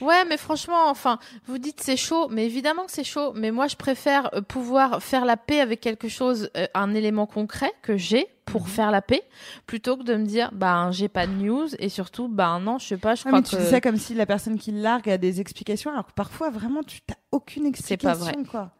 Ouais, 0.00 0.24
mais 0.26 0.38
franchement, 0.38 0.88
enfin, 0.88 1.18
vous 1.46 1.58
dites 1.58 1.80
c'est 1.82 1.98
chaud, 1.98 2.28
mais 2.30 2.46
évidemment 2.46 2.86
que 2.86 2.90
c'est 2.92 3.04
chaud. 3.04 3.32
Mais 3.34 3.50
moi, 3.50 3.66
je 3.66 3.76
préfère 3.76 4.30
euh, 4.34 4.40
pouvoir 4.40 5.02
faire 5.02 5.26
la 5.26 5.36
paix 5.36 5.60
avec 5.60 5.82
quelque 5.82 6.08
chose, 6.08 6.48
euh, 6.56 6.66
un 6.72 6.94
élément 6.94 7.26
concret 7.26 7.70
que 7.82 7.98
j'ai 7.98 8.26
pour 8.46 8.62
Mhm. 8.62 8.66
faire 8.68 8.90
la 8.90 9.02
paix, 9.02 9.22
plutôt 9.66 9.98
que 9.98 10.02
de 10.02 10.14
me 10.16 10.24
dire, 10.24 10.50
ben, 10.52 10.90
j'ai 10.90 11.08
pas 11.08 11.26
de 11.26 11.32
news 11.32 11.68
et 11.78 11.88
surtout, 11.90 12.28
ben 12.28 12.58
non, 12.60 12.78
je 12.78 12.86
sais 12.88 12.96
pas, 12.96 13.14
je 13.14 13.22
Ah, 13.26 13.28
crois 13.28 13.40
mais 13.40 13.42
tu 13.46 13.54
que. 13.56 13.60
dis 13.60 13.68
ça 13.68 13.80
comme 13.82 13.96
si 13.98 14.14
la 14.14 14.24
personne 14.26 14.58
qui 14.58 14.72
largue 14.72 15.08
a 15.10 15.18
des 15.18 15.40
explications, 15.40 15.90
alors 15.92 16.06
que 16.06 16.12
parfois, 16.12 16.48
vraiment, 16.50 16.82
tu 16.82 17.00
t'as 17.02 17.14
aucune 17.30 17.66
explication, 17.66 18.08
pas 18.08 18.14
vrai. 18.32 18.34
quoi. 18.50 18.70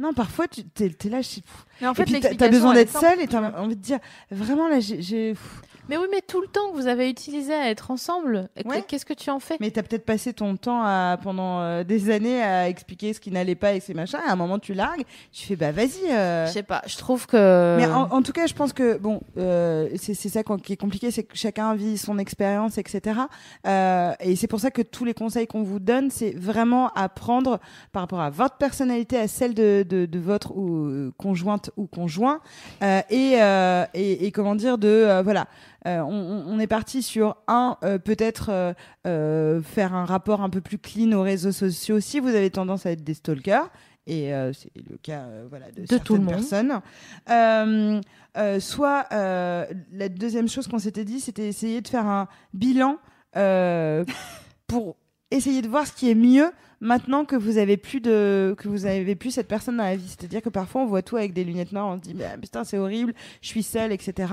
Non, 0.00 0.12
parfois, 0.14 0.48
tu 0.48 0.64
t'es 0.64 0.88
t'es 0.90 1.08
là, 1.10 1.20
je 1.20 1.28
sais- 1.28 1.42
Mais 1.80 1.86
en 1.86 1.94
fait, 1.94 2.04
t'as 2.04 2.12
l'explication, 2.12 2.50
besoin 2.50 2.74
d'être 2.74 2.98
seule 3.00 3.20
et 3.20 3.26
tu 3.26 3.32
t'as 3.32 3.60
envie 3.60 3.76
de 3.76 3.82
dire, 3.82 3.98
vraiment, 4.30 4.66
là, 4.68 4.80
j'ai- 4.80 5.02
j'ai... 5.02 5.30
pff. 5.34 5.62
Mais 5.90 5.96
oui, 5.96 6.06
mais 6.10 6.20
tout 6.22 6.40
le 6.40 6.46
temps 6.46 6.70
que 6.70 6.76
vous 6.76 6.86
avez 6.86 7.10
utilisé 7.10 7.52
à 7.52 7.68
être 7.68 7.90
ensemble, 7.90 8.48
Ouais. 8.64 8.82
qu'est-ce 8.86 9.04
que 9.04 9.12
tu 9.12 9.28
en 9.28 9.40
fais? 9.40 9.56
Mais 9.60 9.70
t'as 9.72 9.82
peut-être 9.82 10.06
passé 10.06 10.32
ton 10.32 10.56
temps 10.56 10.82
à, 10.84 11.18
pendant 11.22 11.60
euh, 11.60 11.82
des 11.84 12.10
années 12.10 12.40
à 12.42 12.68
expliquer 12.68 13.12
ce 13.12 13.18
qui 13.18 13.32
n'allait 13.32 13.56
pas 13.56 13.72
et 13.74 13.80
ces 13.80 13.92
machins, 13.92 14.20
et 14.24 14.28
à 14.28 14.32
un 14.32 14.36
moment, 14.36 14.60
tu 14.60 14.72
largues, 14.72 15.02
tu 15.32 15.46
fais, 15.46 15.56
bah, 15.56 15.72
vas-y. 15.72 16.10
euh. 16.10 16.46
Je 16.46 16.52
sais 16.52 16.62
pas, 16.62 16.80
je 16.86 16.96
trouve 16.96 17.26
que. 17.26 17.76
Mais 17.76 17.86
en, 17.86 18.02
en 18.12 18.22
tout 18.22 18.32
cas, 18.32 18.46
je 18.46 18.54
pense 18.54 18.72
que 18.72 18.96
bon, 18.98 19.20
euh, 19.36 19.88
c'est 19.96 20.14
ça 20.14 20.42
qui 20.62 20.72
est 20.72 20.76
compliqué, 20.76 21.10
c'est 21.10 21.24
que 21.24 21.36
chacun 21.36 21.74
vit 21.74 21.98
son 21.98 22.18
expérience, 22.18 22.78
etc. 22.78 23.20
Euh, 23.66 24.12
et 24.20 24.36
c'est 24.36 24.46
pour 24.46 24.60
ça 24.60 24.70
que 24.70 24.82
tous 24.82 25.04
les 25.04 25.14
conseils 25.14 25.48
qu'on 25.48 25.64
vous 25.64 25.80
donne, 25.80 26.10
c'est 26.10 26.30
vraiment 26.36 26.88
à 26.94 27.08
prendre 27.08 27.58
par 27.92 28.02
rapport 28.02 28.20
à 28.20 28.30
votre 28.30 28.56
personnalité, 28.58 29.16
à 29.18 29.26
celle 29.26 29.54
de, 29.54 29.84
de, 29.88 30.06
de 30.06 30.18
votre 30.20 30.56
ou, 30.56 30.86
euh, 30.86 31.12
conjointe 31.18 31.70
ou 31.76 31.86
conjoint, 31.88 32.40
euh, 32.84 33.00
et, 33.10 33.42
euh, 33.42 33.84
et, 33.94 34.26
et 34.26 34.30
comment 34.30 34.54
dire 34.54 34.78
de 34.78 35.20
voilà. 35.24 35.46
Euh, 35.86 36.00
on, 36.00 36.58
est 36.58 36.66
parti 36.66 37.02
sur 37.02 37.38
un 37.48 37.78
euh, 37.84 37.98
peut-être 37.98 38.74
euh, 39.06 39.62
faire 39.62 39.94
un 39.94 40.04
rapport 40.04 40.42
un 40.42 40.50
peu 40.50 40.60
plus 40.60 40.76
clean 40.76 41.12
aux 41.12 41.22
réseaux 41.22 41.52
sociaux 41.52 42.00
si 42.00 42.20
vous 42.20 42.28
avez 42.28 42.50
tendance 42.50 42.84
à 42.84 42.90
être 42.90 43.02
des 43.02 43.14
stalkers 43.14 43.70
et 44.06 44.34
euh, 44.34 44.52
c'est 44.52 44.72
le 44.76 44.96
cas 44.96 45.22
euh, 45.22 45.46
voilà 45.48 45.70
de, 45.70 45.82
De 45.82 45.98
tout 45.98 46.16
le 46.16 46.20
certaines 46.20 46.22
monde. 46.22 46.34
personnes. 46.34 48.00
Euh, 48.36 48.60
soit 48.60 49.06
la 49.10 50.08
deuxième 50.08 50.48
chose 50.48 50.66
qu'on 50.66 50.78
s'était 50.78 51.04
dit, 51.04 51.20
c'était 51.20 51.48
essayer 51.48 51.80
de 51.80 51.88
faire 51.88 52.06
un 52.06 52.28
bilan 52.54 52.98
pour 54.66 54.96
essayer 55.30 55.62
de 55.62 55.68
voir 55.68 55.86
ce 55.86 55.92
qui 55.92 56.10
est 56.10 56.14
mieux 56.14 56.50
maintenant 56.80 57.24
que 57.24 57.36
vous 57.36 57.58
avez 57.58 57.76
plus 57.76 58.00
de 58.00 58.54
que 58.58 58.68
vous 58.68 58.86
avez 58.86 59.14
plus 59.14 59.30
cette 59.30 59.48
personne 59.48 59.76
dans 59.76 59.84
la 59.84 59.96
vie. 59.96 60.08
C'est-à-dire 60.08 60.42
que 60.42 60.48
parfois 60.48 60.82
on 60.82 60.86
voit 60.86 61.02
tout 61.02 61.16
avec 61.16 61.32
des 61.32 61.44
lunettes 61.44 61.72
noires, 61.72 61.88
on 61.88 61.96
se 61.96 62.00
dit 62.00 62.14
mais 62.14 62.26
putain 62.40 62.64
c'est 62.64 62.78
horrible, 62.78 63.14
je 63.42 63.48
suis 63.48 63.62
seule, 63.62 63.92
etc. 63.92 64.32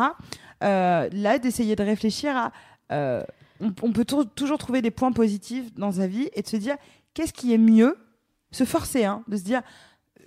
Euh, 0.63 1.07
là 1.11 1.37
d'essayer 1.39 1.75
de 1.75 1.83
réfléchir 1.83 2.35
à 2.35 2.51
euh, 2.91 3.23
on, 3.59 3.91
peut 3.91 4.05
tou- 4.05 4.25
toujours 4.25 4.57
trouver 4.57 4.81
des 4.81 4.91
points 4.91 5.11
positifs 5.11 5.73
dans 5.75 5.91
sa 5.91 6.07
vie 6.07 6.29
et 6.33 6.41
de 6.41 6.47
se 6.47 6.57
dire 6.57 6.75
qu'est-ce 7.13 7.33
qui 7.33 7.53
est 7.53 7.57
mieux, 7.59 7.97
se 8.51 8.63
forcer 8.63 9.03
hein, 9.05 9.23
de 9.27 9.37
se 9.37 9.43
dire 9.43 9.61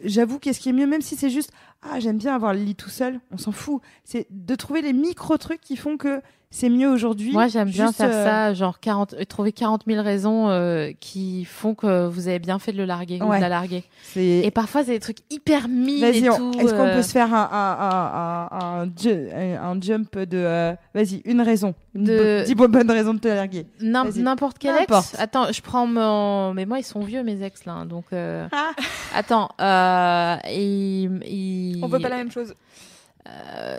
j'avoue 0.04 0.38
qu'est-ce 0.38 0.60
qui 0.60 0.68
est 0.68 0.72
mieux 0.72 0.86
même 0.86 1.02
si 1.02 1.16
c'est 1.16 1.30
juste 1.30 1.52
ah 1.82 1.98
j'aime 2.00 2.18
bien 2.18 2.34
avoir 2.34 2.52
le 2.54 2.60
lit 2.60 2.74
tout 2.76 2.90
seul, 2.90 3.20
on 3.30 3.38
s'en 3.38 3.52
fout. 3.52 3.80
C'est 4.04 4.26
de 4.30 4.54
trouver 4.54 4.82
les 4.82 4.92
micro 4.92 5.36
trucs 5.38 5.60
qui 5.60 5.76
font 5.76 5.96
que 5.96 6.20
c'est 6.52 6.68
mieux 6.68 6.88
aujourd'hui. 6.88 7.30
Moi, 7.32 7.46
j'aime 7.46 7.70
bien 7.70 7.92
faire 7.92 8.10
euh, 8.12 8.24
ça, 8.24 8.54
genre 8.54 8.80
40, 8.80 9.14
euh, 9.14 9.24
trouver 9.24 9.52
40 9.52 9.82
000 9.86 10.02
raisons 10.02 10.48
euh, 10.48 10.90
qui 10.98 11.44
font 11.44 11.74
que 11.76 12.08
vous 12.08 12.26
avez 12.26 12.40
bien 12.40 12.58
fait 12.58 12.72
de 12.72 12.78
le 12.78 12.86
larguer 12.86 13.20
ou 13.22 13.26
Ouais. 13.26 13.36
de 13.36 13.42
la 13.42 13.48
larguer. 13.48 13.84
C'est 14.02 14.40
Et 14.44 14.50
parfois, 14.50 14.82
c'est 14.82 14.90
des 14.90 14.98
trucs 14.98 15.18
hyper 15.30 15.68
mille 15.68 16.02
et 16.02 16.10
Vas-y, 16.20 16.28
on- 16.30 16.50
est-ce 16.52 16.74
qu'on 16.74 16.86
euh, 16.86 16.96
peut 16.96 17.02
se 17.02 17.12
faire 17.12 17.32
un, 17.32 17.48
un, 17.52 17.78
un, 17.80 18.58
un, 18.58 18.82
un 18.82 18.92
ju- 19.00 19.30
un 19.32 19.80
jump 19.80 20.18
de. 20.18 20.36
euh, 20.38 20.74
Vas-y, 20.92 21.22
une 21.24 21.40
raison. 21.40 21.72
Une 21.94 22.04
De- 22.04 22.40
bo- 22.40 22.46
Dis 22.46 22.54
bonne 22.56 22.90
raison 22.90 23.14
de 23.14 23.20
te 23.20 23.28
larguer. 23.28 23.66
N'importe 23.80 24.58
quel 24.58 24.74
N'importe. 24.74 25.14
ex. 25.14 25.20
Attends, 25.20 25.52
je 25.52 25.62
prends 25.62 25.86
mon. 25.86 26.52
Mais 26.54 26.66
moi, 26.66 26.80
ils 26.80 26.84
sont 26.84 27.00
vieux, 27.00 27.22
mes 27.22 27.42
ex, 27.44 27.64
là. 27.64 27.72
hein, 27.74 27.86
Donc. 27.86 28.06
euh, 28.12 28.48
Ah. 28.50 28.70
Attends. 29.14 29.50
Euh... 29.60 30.36
ils- 30.52 31.20
ils- 31.26 31.80
On 31.84 31.86
veut 31.86 32.00
pas 32.00 32.08
la 32.08 32.16
même 32.16 32.32
chose. 32.32 32.54
Euh, 33.28 33.78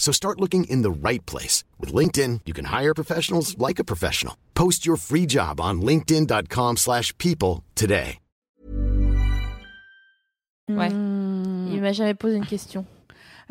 So 0.00 0.12
start 0.12 0.40
looking 0.40 0.64
in 0.64 0.82
the 0.82 0.90
right 0.90 1.24
place. 1.26 1.62
With 1.78 1.92
LinkedIn, 1.94 2.40
you 2.46 2.52
can 2.54 2.64
hire 2.64 2.94
professionals 2.94 3.56
like 3.58 3.78
a 3.78 3.84
professional. 3.84 4.34
Post 4.54 4.84
your 4.86 4.96
free 4.96 5.26
job 5.26 5.60
on 5.60 5.82
linkedin.com/people 5.82 6.76
slash 6.76 7.16
people 7.18 7.62
today. 7.76 8.18
Ouais. 10.70 10.90
hmm, 10.92 11.72
Il 11.72 11.80
m'a 11.80 11.92
jamais 11.92 12.14
posé 12.14 12.36
une 12.36 12.46
question. 12.46 12.84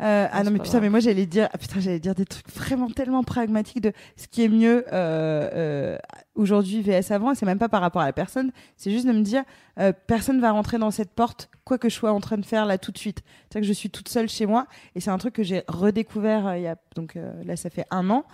Euh, 0.00 0.26
ah 0.30 0.38
c'est 0.38 0.44
non, 0.44 0.50
mais 0.50 0.58
putain, 0.58 0.70
grave. 0.72 0.82
mais 0.82 0.88
moi 0.90 1.00
j'allais 1.00 1.26
dire, 1.26 1.48
ah, 1.52 1.58
putain, 1.58 1.80
j'allais 1.80 2.00
dire 2.00 2.14
des 2.14 2.24
trucs 2.24 2.48
vraiment 2.50 2.88
tellement 2.90 3.22
pragmatiques 3.22 3.80
de 3.82 3.92
ce 4.16 4.26
qui 4.28 4.42
est 4.44 4.48
mieux 4.48 4.84
euh, 4.92 5.50
euh, 5.54 5.98
aujourd'hui 6.34 6.80
VS 6.82 7.10
avant, 7.12 7.32
et 7.32 7.34
c'est 7.34 7.46
même 7.46 7.58
pas 7.58 7.68
par 7.68 7.80
rapport 7.80 8.02
à 8.02 8.06
la 8.06 8.12
personne, 8.12 8.50
c'est 8.76 8.90
juste 8.90 9.06
de 9.06 9.12
me 9.12 9.22
dire, 9.22 9.42
euh, 9.78 9.92
personne 10.06 10.40
va 10.40 10.52
rentrer 10.52 10.78
dans 10.78 10.90
cette 10.90 11.10
porte, 11.10 11.50
quoi 11.64 11.76
que 11.78 11.88
je 11.88 11.94
sois 11.94 12.12
en 12.12 12.20
train 12.20 12.38
de 12.38 12.46
faire 12.46 12.64
là 12.66 12.78
tout 12.78 12.92
de 12.92 12.98
suite. 12.98 13.22
C'est-à-dire 13.50 13.68
que 13.68 13.74
je 13.74 13.78
suis 13.78 13.90
toute 13.90 14.08
seule 14.08 14.28
chez 14.28 14.46
moi, 14.46 14.66
et 14.94 15.00
c'est 15.00 15.10
un 15.10 15.18
truc 15.18 15.34
que 15.34 15.42
j'ai 15.42 15.62
redécouvert 15.68 16.46
euh, 16.46 16.56
il 16.56 16.62
y 16.62 16.66
a, 16.66 16.76
donc 16.96 17.16
là 17.44 17.56
ça 17.56 17.68
fait 17.70 17.84
un 17.90 18.08
an, 18.10 18.24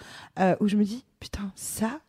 où 0.61 0.69
je 0.69 0.77
me 0.77 0.85
dis, 0.85 1.05
putain, 1.21 1.51
ça, 1.57 2.01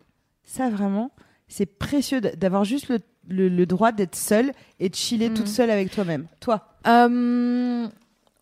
ça 0.43 0.69
vraiment, 0.69 1.11
c'est 1.47 1.65
précieux 1.65 2.21
d'avoir 2.21 2.63
juste 2.63 2.89
le, 2.89 2.99
le, 3.29 3.49
le 3.49 3.65
droit 3.65 3.91
d'être 3.91 4.15
seule 4.15 4.51
et 4.79 4.89
de 4.89 4.95
chiller 4.95 5.29
Mhm. 5.29 5.35
toute 5.35 5.47
seule 5.47 5.69
avec 5.69 5.91
toi-même. 5.91 6.27
Toi. 6.39 6.67
Euh, 6.87 7.87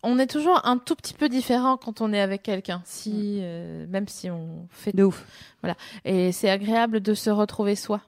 on 0.06 0.18
est 0.18 0.26
toujours 0.26 0.60
un 0.64 0.78
tout 0.78 0.94
petit 0.94 1.12
peu 1.14 1.28
différent 1.28 1.76
quand 1.76 2.00
on 2.00 2.12
est 2.12 2.20
avec 2.20 2.42
quelqu'un, 2.42 2.80
si 2.84 3.40
euh, 3.42 3.84
même 3.88 4.08
si 4.08 4.30
on 4.30 4.66
fait 4.70 4.94
De 4.96 5.04
ouf. 5.04 5.24
et 6.04 6.32
c'est 6.32 6.48
agréable 6.50 7.00
de 7.00 7.12
se 7.14 7.28
retrouver 7.30 7.74
soi, 7.76 8.00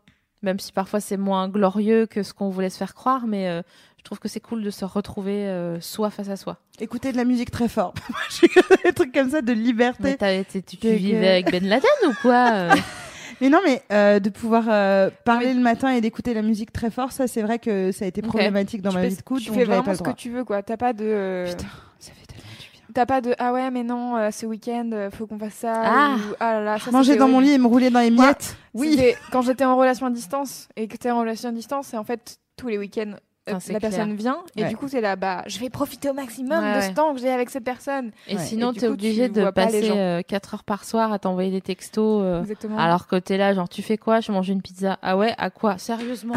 même 0.42 0.58
si 0.58 0.72
parfois 0.72 1.00
c'est 1.00 1.16
moins 1.16 1.48
glorieux 1.48 2.06
que 2.06 2.22
ce 2.22 2.32
qu'on 2.32 2.48
voulait 2.50 2.70
se 2.70 2.78
faire 2.78 2.94
croire, 2.94 3.26
mais 3.26 3.48
euh, 3.48 3.62
je 3.98 4.04
trouve 4.04 4.18
que 4.20 4.28
c'est 4.28 4.40
cool 4.40 4.62
de 4.62 4.70
se 4.70 4.84
retrouver 4.84 5.46
euh, 5.48 5.80
soi 5.80 6.10
face 6.10 6.28
à 6.28 6.36
soi. 6.36 6.56
Écouter 6.80 7.10
de 7.12 7.16
la 7.16 7.24
musique 7.24 7.50
très 7.50 7.68
fort. 7.68 7.92
Des 8.84 8.92
trucs 8.92 9.12
comme 9.12 9.30
ça 9.30 9.42
de 9.42 9.52
liberté. 9.52 10.16
Mais 10.20 10.44
tu, 10.44 10.62
tu 10.62 10.76
Que- 10.76 10.88
vivais 10.88 11.28
avec 11.28 11.50
Ben 11.50 11.66
Laden 11.66 11.90
ou 12.08 12.12
quoi 12.22 12.68
Mais 13.40 13.50
non, 13.50 13.60
mais 13.64 13.82
euh, 13.92 14.18
de 14.18 14.30
pouvoir 14.30 14.64
euh, 14.68 15.10
parler 15.24 15.54
le 15.54 15.60
matin 15.60 15.90
et 15.90 16.00
d'écouter 16.00 16.34
la 16.34 16.42
musique 16.42 16.72
très 16.72 16.90
fort, 16.90 17.12
ça 17.12 17.28
c'est 17.28 17.42
vrai 17.42 17.60
que 17.60 17.92
ça 17.92 18.04
a 18.04 18.08
été 18.08 18.20
problématique 18.20 18.82
dans 18.82 18.90
tu 18.90 18.96
ma 18.96 19.02
fais, 19.02 19.08
vie 19.10 19.16
de 19.16 19.22
couple. 19.22 19.40
tu 19.42 19.52
fais 19.52 19.64
pas 19.64 19.74
vraiment 19.76 19.92
le 19.92 19.96
ce 19.96 20.02
que 20.02 20.10
tu 20.10 20.30
veux, 20.30 20.42
quoi. 20.44 20.60
T'as 20.64 20.76
pas 20.76 20.92
de. 20.92 21.44
Putain, 21.46 21.66
ça 22.00 22.10
fait 22.18 22.26
tellement 22.26 22.50
du 22.60 22.68
bien. 22.72 22.77
T'as 22.94 23.06
pas 23.06 23.20
de 23.20 23.34
ah 23.38 23.52
ouais 23.52 23.70
mais 23.70 23.82
non 23.82 24.16
euh, 24.16 24.30
ce 24.30 24.46
week-end 24.46 24.90
euh, 24.92 25.10
faut 25.10 25.26
qu'on 25.26 25.38
fasse 25.38 25.54
ça 25.54 25.72
Ah. 25.74 26.16
ou 26.16 26.34
ah 26.40 26.52
là 26.54 26.60
là 26.64 26.78
ça, 26.78 26.90
Manger 26.90 27.16
dans 27.16 27.28
mon 27.28 27.40
lit 27.40 27.52
et 27.52 27.58
me 27.58 27.66
rouler 27.66 27.90
dans 27.90 28.00
les 28.00 28.10
miettes. 28.10 28.56
Oui. 28.74 28.92
C'était 28.92 29.16
quand 29.30 29.42
j'étais 29.42 29.64
en 29.64 29.76
relation 29.76 30.06
à 30.06 30.10
distance 30.10 30.68
et 30.76 30.88
que 30.88 30.96
t'es 30.96 31.10
en 31.10 31.18
relation 31.20 31.50
à 31.50 31.52
distance 31.52 31.92
et 31.92 31.96
en 31.98 32.04
fait 32.04 32.38
tous 32.56 32.68
les 32.68 32.78
week-ends 32.78 33.12
euh, 33.48 33.52
la 33.54 33.60
clair. 33.60 33.80
personne 33.80 34.14
vient 34.14 34.38
et 34.56 34.62
Ouais. 34.64 34.68
du 34.68 34.76
coup 34.76 34.88
c'est 34.88 35.00
là 35.00 35.16
bah 35.16 35.42
je 35.46 35.58
vais 35.58 35.70
profiter 35.70 36.10
au 36.10 36.12
maximum 36.12 36.62
Ouais, 36.62 36.72
de 36.74 36.78
ouais. 36.80 36.88
ce 36.88 36.92
temps 36.92 37.14
que 37.14 37.20
j'ai 37.20 37.30
avec 37.30 37.48
cette 37.50 37.64
personne 37.64 38.10
Et 38.26 38.36
Ouais. 38.36 38.42
sinon 38.42 38.72
t'es 38.74 38.88
obligé 38.88 39.28
tu 39.28 39.40
de 39.40 39.50
passer 39.50 39.84
gens. 39.84 40.20
4 40.26 40.54
heures 40.54 40.64
par 40.64 40.84
soir 40.84 41.12
à 41.12 41.18
t'envoyer 41.18 41.50
des 41.50 41.60
textos. 41.62 42.22
euh, 42.24 42.40
exactement 42.42 42.78
alors 42.78 43.06
que 43.06 43.16
t'es 43.16 43.36
là, 43.38 43.52
genre 43.54 43.68
tu 43.68 43.82
fais 43.82 43.96
quoi? 43.98 44.20
Je 44.20 44.32
mange 44.32 44.48
une 44.50 44.60
pizza. 44.62 44.98
Ah 45.02 45.16
ouais? 45.16 45.34
À 45.38 45.48
quoi? 45.50 45.78
Sérieusement? 45.78 46.34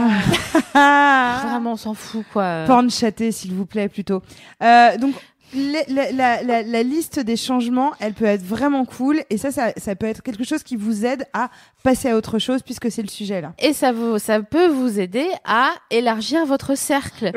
Ah. 0.73 1.41
Vraiment, 1.43 1.73
on 1.73 1.77
s'en 1.77 1.93
fout 1.93 2.25
quoi. 2.31 2.63
Porn 2.67 2.89
chaté, 2.89 3.31
s'il 3.31 3.53
vous 3.53 3.65
plaît, 3.65 3.89
plutôt. 3.89 4.21
Euh, 4.63 4.97
donc, 4.97 5.13
la, 5.53 6.11
la- 6.11 6.43
la- 6.43 6.63
la 6.63 6.83
liste 6.83 7.19
des 7.19 7.35
changements, 7.35 7.91
elle 7.99 8.13
peut 8.13 8.25
être 8.25 8.43
vraiment 8.43 8.85
cool. 8.85 9.21
Et 9.29 9.37
ça, 9.37 9.51
ça, 9.51 9.73
ça 9.77 9.95
peut 9.95 10.05
être 10.07 10.23
quelque 10.23 10.43
chose 10.43 10.63
qui 10.63 10.75
vous 10.75 11.05
aide 11.05 11.25
à 11.33 11.49
passer 11.83 12.09
à 12.09 12.15
autre 12.17 12.39
chose, 12.39 12.61
puisque 12.63 12.89
c'est 12.91 13.01
le 13.01 13.07
sujet 13.09 13.41
là. 13.41 13.53
Et 13.59 13.73
ça, 13.73 13.91
vous, 13.91 14.17
ça 14.19 14.41
peut 14.41 14.67
vous 14.67 14.99
aider 14.99 15.27
à 15.45 15.71
élargir 15.89 16.45
votre 16.45 16.75
cercle 16.75 17.31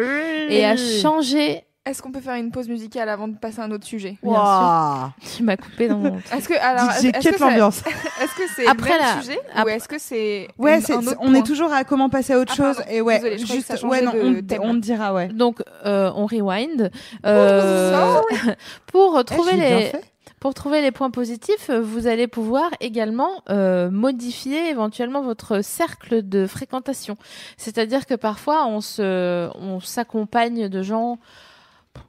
et 0.50 0.64
à 0.64 0.76
changer. 1.02 1.64
Est-ce 1.86 2.00
qu'on 2.02 2.12
peut 2.12 2.20
faire 2.20 2.34
une 2.36 2.50
pause 2.50 2.68
musicale 2.68 3.08
avant 3.08 3.28
de 3.28 3.36
passer 3.36 3.60
à 3.60 3.64
un 3.64 3.70
autre 3.70 3.84
sujet 3.86 4.16
Bien. 4.22 5.12
Tu 5.36 5.42
m'as 5.42 5.56
coupé 5.56 5.88
dans 5.88 5.98
mon. 5.98 6.16
est-ce 6.36 6.48
que 6.48 6.54
alors 6.54 6.90
DJ, 6.92 7.04
est-ce 7.06 7.18
quête 7.20 7.32
que 7.34 7.38
ça- 7.38 7.50
l'ambiance. 7.50 7.78
est-ce 8.22 8.34
que 8.36 8.48
c'est 8.56 8.66
Après 8.66 8.92
le 8.98 9.22
sujet 9.22 9.38
ou 9.64 9.68
est-ce 9.68 9.86
que 9.88 9.98
c'est 9.98 10.48
Ouais, 10.58 10.76
une- 10.76 10.80
c'est, 10.82 10.94
un 10.94 11.02
c'est- 11.02 11.08
autre 11.08 11.18
on 11.20 11.34
est 11.34 11.42
toujours 11.46 11.72
à 11.72 11.84
comment 11.84 12.08
passer 12.08 12.32
à 12.32 12.38
autre 12.38 12.52
Ah, 12.54 12.56
chose. 12.56 12.76
pardon. 12.76 12.90
Et 12.92 13.00
ouais, 13.02 13.16
Désolée, 13.18 13.38
je 13.38 13.44
croyais 13.44 13.60
que 13.60 13.66
ça 13.66 13.74
juste, 13.74 13.82
changeait 13.82 13.98
ouais, 14.00 14.04
non, 14.32 14.40
de 14.40 14.58
on, 14.60 14.72
te- 14.74 14.78
dira, 14.80 15.12
ouais. 15.12 15.28
Donc, 15.28 15.62
euh, 15.84 16.10
on 16.16 16.26
rewind. 16.26 16.90
Euh, 17.26 18.20
pour 18.86 19.18
Eh, 19.20 19.24
trouver 19.24 19.52
les. 19.56 19.92
Pour 20.40 20.52
trouver 20.52 20.82
les 20.82 20.90
points 20.90 21.10
positifs, 21.10 21.70
vous 21.70 22.06
allez 22.06 22.26
pouvoir 22.28 22.68
également 22.80 23.30
euh, 23.48 23.90
modifier 23.90 24.68
éventuellement 24.68 25.22
votre 25.22 25.62
cercle 25.62 26.26
de 26.26 26.46
fréquentation. 26.46 27.16
C'est-à-dire 27.56 28.04
que 28.04 28.12
parfois 28.14 28.66
on 28.66 28.82
se, 28.82 29.48
on 29.58 29.80
s'accompagne 29.80 30.68
de 30.68 30.82
gens. 30.82 31.18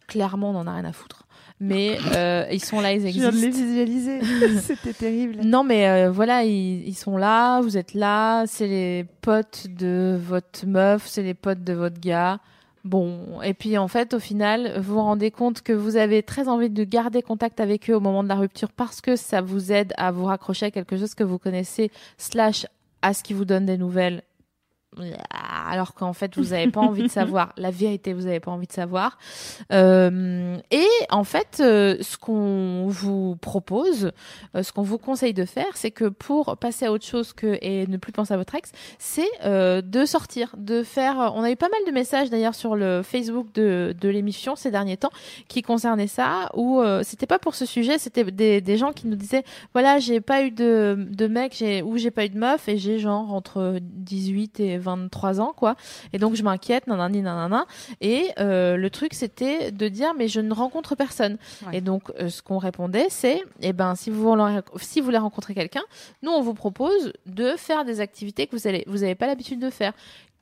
Clairement, 0.08 0.52
on 0.52 0.54
n'en 0.54 0.68
a 0.68 0.74
rien 0.76 0.86
à 0.86 0.94
foutre. 0.94 1.24
Mais 1.60 1.98
euh, 2.16 2.46
ils 2.52 2.64
sont 2.64 2.82
là, 2.82 2.92
ils 2.94 3.02
Je 3.08 3.08
viens 3.08 3.32
de 3.32 3.36
les 3.38 3.46
existent. 3.46 3.66
visualiser. 3.68 4.20
C'était 4.62 4.94
terrible. 4.94 5.42
Non, 5.46 5.64
mais 5.64 5.88
euh, 5.88 6.12
voilà, 6.12 6.44
ils, 6.44 6.86
ils 6.88 6.96
sont 6.96 7.18
là, 7.18 7.62
vous 7.62 7.78
êtes 7.78 7.94
là, 7.94 8.46
c'est 8.46 8.68
les 8.68 9.06
potes 9.22 9.68
de 9.70 10.20
votre 10.22 10.66
meuf, 10.66 11.08
c'est 11.08 11.24
les 11.24 11.34
potes 11.34 11.64
de 11.64 11.74
votre 11.74 12.00
gars. 12.00 12.40
Bon, 12.84 13.42
et 13.42 13.56
puis 13.56 13.78
en 13.80 13.88
fait, 13.88 14.14
au 14.14 14.20
final, 14.20 14.74
vous 14.80 14.94
vous 14.96 15.02
rendez 15.02 15.32
compte 15.32 15.62
que 15.64 15.74
vous 15.74 15.96
avez 15.96 16.22
très 16.22 16.48
envie 16.48 16.70
de 16.70 16.84
garder 16.84 17.24
contact 17.24 17.60
avec 17.60 17.90
eux 17.90 17.96
au 17.96 18.00
moment 18.00 18.22
de 18.24 18.28
la 18.30 18.36
rupture 18.36 18.72
parce 18.72 19.02
que 19.02 19.16
ça 19.16 19.42
vous 19.42 19.72
aide 19.72 19.92
à 19.98 20.12
vous 20.12 20.26
raccrocher 20.26 20.68
à 20.68 20.72
quelque 20.72 20.96
chose 20.98 21.16
que 21.16 21.24
vous 21.24 21.40
connaissez, 21.40 21.90
slash 22.18 22.68
à 23.02 23.14
ce 23.16 23.24
qui 23.24 23.34
vous 23.34 23.46
donne 23.46 23.66
des 23.66 23.78
nouvelles. 23.78 24.22
Alors 25.70 25.94
qu'en 25.94 26.14
fait, 26.14 26.36
vous 26.38 26.52
n'avez 26.52 26.72
pas 26.72 26.82
envie 26.82 27.04
de 27.04 27.08
savoir. 27.10 27.54
La 27.58 27.72
vérité, 27.72 28.14
vous 28.14 28.24
n'avez 28.24 28.40
pas 28.40 28.52
envie 28.52 28.68
de 28.68 28.72
savoir. 28.72 29.18
Euh, 29.72 30.58
et 30.72 30.88
en 31.10 31.24
fait, 31.24 31.58
euh, 31.60 31.98
ce 32.02 32.18
qu'on 32.18 32.88
vous 32.88 33.36
propose, 33.36 34.12
euh, 34.56 34.64
ce 34.64 34.72
qu'on 34.72 34.82
vous 34.84 34.98
conseille 34.98 35.34
de 35.34 35.46
faire, 35.46 35.76
c'est 35.76 35.92
que 35.92 36.06
pour 36.06 36.58
passer 36.58 36.86
à 36.86 36.92
autre 36.92 37.06
chose 37.06 37.34
que 37.34 37.58
et 37.62 37.88
ne 37.88 37.98
plus 37.98 38.12
penser 38.12 38.34
à 38.34 38.38
votre 38.38 38.56
ex, 38.56 38.72
c'est 39.00 39.30
euh, 39.44 39.82
de 39.82 40.06
sortir, 40.06 40.56
de 40.58 40.84
faire. 40.84 41.32
On 41.36 41.44
a 41.44 41.52
eu 41.52 41.56
pas 41.56 41.70
mal 41.70 41.80
de 41.88 41.92
messages 41.92 42.30
d'ailleurs 42.30 42.56
sur 42.56 42.76
le 42.76 43.02
Facebook 43.04 43.48
de, 43.54 43.96
de 44.00 44.10
l'émission 44.10 44.56
ces 44.56 44.72
derniers 44.72 44.98
temps 44.98 45.12
qui 45.48 45.62
concernaient 45.62 46.08
ça, 46.08 46.50
où 46.56 46.82
euh, 46.82 47.02
c'était 47.04 47.28
pas 47.28 47.40
pour 47.40 47.56
ce 47.56 47.66
sujet, 47.66 47.98
c'était 47.98 48.24
des, 48.24 48.62
des 48.62 48.78
gens 48.78 48.92
qui 48.92 49.08
nous 49.08 49.16
disaient 49.16 49.44
voilà, 49.74 50.00
j'ai 50.00 50.22
pas 50.22 50.44
eu 50.44 50.52
de, 50.52 51.08
de 51.10 51.28
mec, 51.28 51.64
ou 51.86 51.98
j'ai 51.98 52.12
pas 52.12 52.26
eu 52.26 52.30
de 52.30 52.38
meuf 52.38 52.68
et 52.68 52.78
j'ai 52.78 53.00
genre 53.00 53.34
entre 53.34 53.80
18 53.82 54.60
et 54.60 54.78
23 54.86 55.42
ans 55.42 55.54
quoi, 55.56 55.76
et 56.14 56.18
donc 56.18 56.36
je 56.36 56.44
m'inquiète, 56.44 56.88
nanani 56.88 57.22
nanana. 57.22 57.66
Et 58.02 58.30
euh, 58.40 58.78
le 58.78 58.90
truc 58.90 59.14
c'était 59.14 59.72
de 59.72 59.88
dire 59.88 60.14
mais 60.18 60.28
je 60.28 60.40
ne 60.40 60.54
rencontre 60.54 60.96
personne. 60.96 61.38
Ouais. 61.66 61.78
Et 61.78 61.82
donc 61.82 62.12
euh, 62.20 62.30
ce 62.30 62.42
qu'on 62.42 62.58
répondait 62.58 63.08
c'est 63.10 63.44
eh 63.62 63.74
ben 63.74 63.96
si 63.96 64.10
vous 64.10 64.22
voulez, 64.22 64.60
si 64.78 65.00
vous 65.00 65.06
voulez 65.06 65.18
rencontrer 65.18 65.54
quelqu'un, 65.54 65.84
nous 66.22 66.32
on 66.32 66.42
vous 66.42 66.54
propose 66.54 67.14
de 67.26 67.54
faire 67.58 67.84
des 67.86 68.00
activités 68.00 68.48
que 68.48 68.56
vous 68.56 68.68
allez 68.68 68.84
vous 68.88 69.04
avez 69.04 69.16
pas 69.16 69.28
l'habitude 69.28 69.60
de 69.60 69.70
faire. 69.70 69.94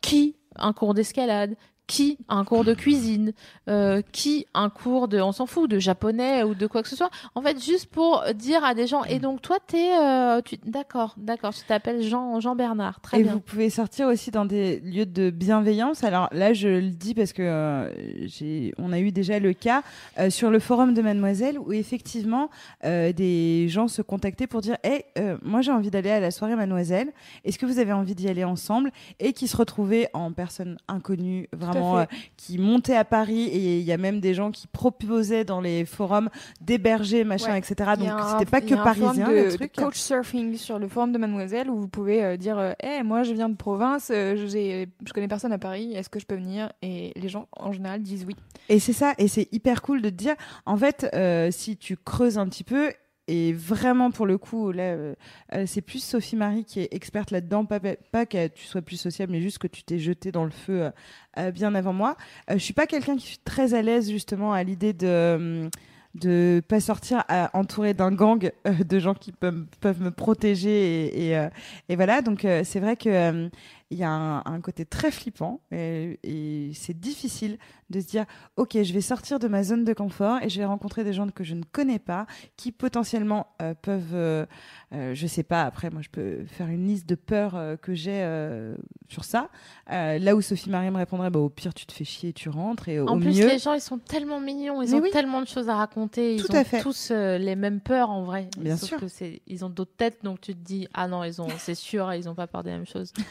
Qui? 0.01 0.35
Un 0.55 0.73
cours 0.73 0.93
d'escalade, 0.93 1.55
qui 1.87 2.17
un 2.29 2.45
cours 2.45 2.63
de 2.63 2.73
cuisine, 2.73 3.33
euh, 3.69 4.01
qui 4.11 4.45
un 4.53 4.69
cours 4.69 5.07
de, 5.07 5.19
on 5.19 5.31
s'en 5.31 5.45
fout, 5.45 5.69
de 5.69 5.79
japonais 5.79 6.43
ou 6.43 6.55
de 6.55 6.67
quoi 6.67 6.81
que 6.81 6.89
ce 6.89 6.95
soit. 6.95 7.09
En 7.35 7.41
fait, 7.41 7.63
juste 7.63 7.87
pour 7.87 8.23
dire 8.35 8.63
à 8.63 8.73
des 8.73 8.87
gens. 8.87 9.03
Et 9.03 9.19
donc 9.19 9.41
toi, 9.41 9.57
t'es, 9.65 9.91
euh, 9.97 10.41
tu, 10.41 10.57
d'accord, 10.65 11.15
d'accord, 11.17 11.53
tu 11.53 11.63
t'appelles 11.65 12.01
Jean, 12.01 12.39
Jean 12.39 12.55
Bernard, 12.55 13.01
très 13.01 13.19
et 13.19 13.23
bien. 13.23 13.33
vous 13.33 13.39
pouvez 13.39 13.69
sortir 13.69 14.07
aussi 14.07 14.31
dans 14.31 14.45
des 14.45 14.79
lieux 14.79 15.05
de 15.05 15.29
bienveillance. 15.29 16.03
Alors 16.03 16.29
là, 16.31 16.53
je 16.53 16.67
le 16.67 16.89
dis 16.89 17.13
parce 17.13 17.33
que 17.33 17.41
euh, 17.41 18.27
j'ai, 18.27 18.73
on 18.77 18.93
a 18.93 18.99
eu 18.99 19.11
déjà 19.11 19.39
le 19.39 19.53
cas 19.53 19.83
euh, 20.17 20.29
sur 20.29 20.49
le 20.51 20.59
forum 20.59 20.93
de 20.93 21.01
Mademoiselle 21.01 21.59
où 21.59 21.73
effectivement 21.73 22.49
euh, 22.85 23.11
des 23.11 23.67
gens 23.69 23.87
se 23.87 24.01
contactaient 24.01 24.47
pour 24.47 24.61
dire, 24.61 24.77
hey, 24.83 25.03
euh, 25.17 25.37
moi 25.41 25.61
j'ai 25.61 25.71
envie 25.71 25.91
d'aller 25.91 26.11
à 26.11 26.19
la 26.19 26.31
soirée 26.31 26.55
Mademoiselle. 26.55 27.11
Est-ce 27.43 27.59
que 27.59 27.65
vous 27.65 27.79
avez 27.79 27.93
envie 27.93 28.15
d'y 28.15 28.29
aller 28.29 28.43
ensemble? 28.43 28.91
Et 29.19 29.33
qui 29.33 29.47
se 29.47 29.57
retrouvaient 29.57 30.09
en 30.13 30.31
personnes 30.31 30.77
inconnues, 30.87 31.47
vraiment, 31.51 31.72
euh, 31.77 32.05
qui 32.37 32.57
montaient 32.57 32.95
à 32.95 33.05
Paris 33.05 33.43
et 33.47 33.79
il 33.79 33.83
y 33.85 33.91
a 33.91 33.97
même 33.97 34.19
des 34.19 34.33
gens 34.33 34.51
qui 34.51 34.67
proposaient 34.67 35.45
dans 35.45 35.61
les 35.61 35.85
forums 35.85 36.29
d'héberger, 36.61 37.23
machin, 37.23 37.51
Ouais. 37.53 37.59
etc. 37.59 37.91
Donc 37.97 38.09
c'était 38.31 38.49
pas 38.49 38.61
que 38.61 38.75
parisien 38.75 39.27
de, 39.27 39.31
le 39.33 39.51
de 39.51 39.55
truc. 39.55 39.73
coach 39.73 39.97
surfing 39.97 40.55
sur 40.57 40.79
le 40.79 40.87
forum 40.87 41.11
de 41.11 41.17
Mademoiselle 41.17 41.69
où 41.69 41.77
vous 41.79 41.87
pouvez 41.87 42.23
euh, 42.23 42.37
dire 42.37 42.75
Eh, 42.83 43.03
moi 43.03 43.23
je 43.23 43.33
viens 43.33 43.49
de 43.49 43.55
province, 43.55 44.11
euh, 44.13 44.35
j'ai- 44.47 44.87
je 45.05 45.13
connais 45.13 45.27
personne 45.27 45.51
à 45.51 45.57
Paris, 45.59 45.93
est-ce 45.93 46.09
que 46.09 46.19
je 46.19 46.25
peux 46.25 46.35
venir? 46.35 46.71
Et 46.81 47.11
les 47.15 47.29
gens 47.29 47.47
en 47.57 47.71
général 47.71 48.01
disent 48.01 48.25
oui. 48.27 48.35
Et 48.69 48.79
c'est 48.79 48.93
ça, 48.93 49.13
et 49.17 49.27
c'est 49.27 49.47
hyper 49.51 49.81
cool 49.81 50.01
de 50.01 50.09
te 50.09 50.15
dire, 50.15 50.35
en 50.65 50.77
fait, 50.77 51.05
si 51.51 51.77
tu 51.77 51.97
creuses 51.97 52.37
un 52.37 52.47
petit 52.47 52.63
peu, 52.63 52.91
et 53.27 53.53
vraiment 53.53 54.11
pour 54.11 54.25
le 54.25 54.37
coup, 54.37 54.71
là, 54.71 54.83
euh, 54.83 55.15
euh, 55.53 55.63
c'est 55.65 55.81
plus 55.81 56.03
Sophie 56.03 56.35
Marie 56.35 56.65
qui 56.65 56.81
est 56.81 56.93
experte 56.93 57.31
là-dedans, 57.31 57.65
pas, 57.65 57.79
pas 57.79 58.25
que 58.25 58.47
tu 58.47 58.65
sois 58.65 58.81
plus 58.81 58.97
sociable, 58.97 59.31
mais 59.31 59.41
juste 59.41 59.59
que 59.59 59.67
tu 59.67 59.83
t'es 59.83 59.97
jeté 59.97 60.33
dans 60.33 60.43
le 60.43 60.51
feu 60.51 60.91
euh, 61.37 61.51
bien 61.51 61.73
avant 61.73 61.93
moi. 61.93 62.17
Je 62.49 62.57
suis 62.57 62.73
pas 62.73 62.85
quelqu'un 62.85 63.15
qui 63.15 63.25
suis 63.27 63.37
très 63.37 63.73
à 63.75 63.81
l'aise 63.81 64.11
justement 64.11 64.51
à 64.51 64.63
l'idée 64.63 64.91
de 64.93 65.35
hum, 65.63 65.69
de 66.15 66.61
pas 66.67 66.79
sortir 66.79 67.23
entouré 67.53 67.95
d'un 67.95 68.11
gang 68.11 68.51
de 68.65 68.99
gens 68.99 69.15
qui 69.15 69.31
peuvent, 69.31 69.65
peuvent 69.81 69.99
me 69.99 70.11
protéger 70.11 71.31
et, 71.31 71.49
et, 71.89 71.95
voilà 71.95 72.21
donc 72.21 72.45
c'est 72.63 72.79
vrai 72.79 72.95
que 72.97 73.09
euh, 73.09 73.49
il 73.89 73.97
y 73.97 74.03
a 74.03 74.11
un, 74.11 74.61
côté 74.61 74.85
très 74.85 75.09
flippant 75.09 75.61
et 75.71 76.71
c'est 76.75 76.99
difficile 76.99 77.57
de 77.93 78.01
se 78.01 78.07
dire 78.07 78.25
ok 78.57 78.81
je 78.81 78.91
vais 78.93 79.01
sortir 79.01 79.39
de 79.39 79.47
ma 79.47 79.63
zone 79.63 79.85
de 79.85 79.93
confort 79.93 80.39
et 80.41 80.49
je 80.49 80.59
vais 80.59 80.65
rencontrer 80.65 81.03
des 81.03 81.13
gens 81.13 81.27
que 81.29 81.43
je 81.43 81.53
ne 81.53 81.63
connais 81.71 81.99
pas 81.99 82.25
qui 82.57 82.71
potentiellement 82.71 83.47
euh, 83.61 83.73
peuvent 83.81 84.13
euh, 84.13 84.45
euh, 84.93 85.13
je 85.15 85.27
sais 85.27 85.43
pas 85.43 85.63
après 85.63 85.89
moi 85.89 86.01
je 86.01 86.09
peux 86.09 86.43
faire 86.45 86.67
une 86.67 86.87
liste 86.87 87.07
de 87.07 87.15
peurs 87.15 87.55
euh, 87.55 87.75
que 87.77 87.93
j'ai 87.93 88.21
euh, 88.23 88.75
sur 89.09 89.23
ça 89.23 89.49
là 89.89 90.35
où 90.35 90.41
Sophie 90.41 90.69
Marie 90.69 90.89
me 90.91 90.97
répondrait 90.97 91.29
bah, 91.29 91.39
au 91.39 91.49
pire 91.49 91.73
tu 91.73 91.85
te 91.85 91.93
fais 91.93 92.03
chier 92.03 92.33
tu 92.33 92.49
rentres 92.49 92.89
et 92.89 92.99
En 92.99 93.15
au 93.17 93.19
plus, 93.19 93.37
mieux 93.39 93.47
les 93.47 93.59
gens, 93.59 93.73
ils 93.73 93.81
sont 93.81 93.99
tellement 93.99 94.39
mignons, 94.39 94.81
ils 94.81 94.89
Mais 94.89 94.97
ont 94.97 95.01
oui. 95.01 95.11
tellement 95.11 95.41
de 95.41 95.47
choses 95.47 95.69
à 95.69 95.75
raconter, 95.75 96.35
ils 96.35 96.43
Tout 96.43 96.53
ont 96.55 96.63
tous 96.81 97.11
les 97.11 97.55
mêmes 97.55 97.79
peurs 97.79 98.09
en 98.09 98.23
vrai. 98.23 98.49
Bien 98.57 98.75
Sauf 98.75 98.89
sûr. 98.89 98.99
que 98.99 99.05
ils 99.47 99.63
ont 99.63 99.69
d'autres 99.69 99.95
têtes, 99.95 100.23
donc 100.23 100.41
tu 100.41 100.53
te 100.53 100.59
dis 100.59 100.87
ah 100.93 101.07
non, 101.07 101.23
ils 101.23 101.41
ont, 101.41 101.47
c'est 101.57 101.75
sûr, 101.75 102.11
ils 102.13 102.27
ont 102.27 102.35
pas 102.35 102.47
peur 102.47 102.63
des 102.63 102.71
mêmes 102.71 102.87
choses. 102.87 103.13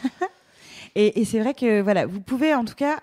Et, 0.94 1.20
et 1.20 1.24
c'est 1.24 1.40
vrai 1.40 1.54
que 1.54 1.80
voilà, 1.80 2.04
vous 2.06 2.20
pouvez 2.20 2.54
en 2.54 2.64
tout 2.64 2.74
cas 2.74 2.98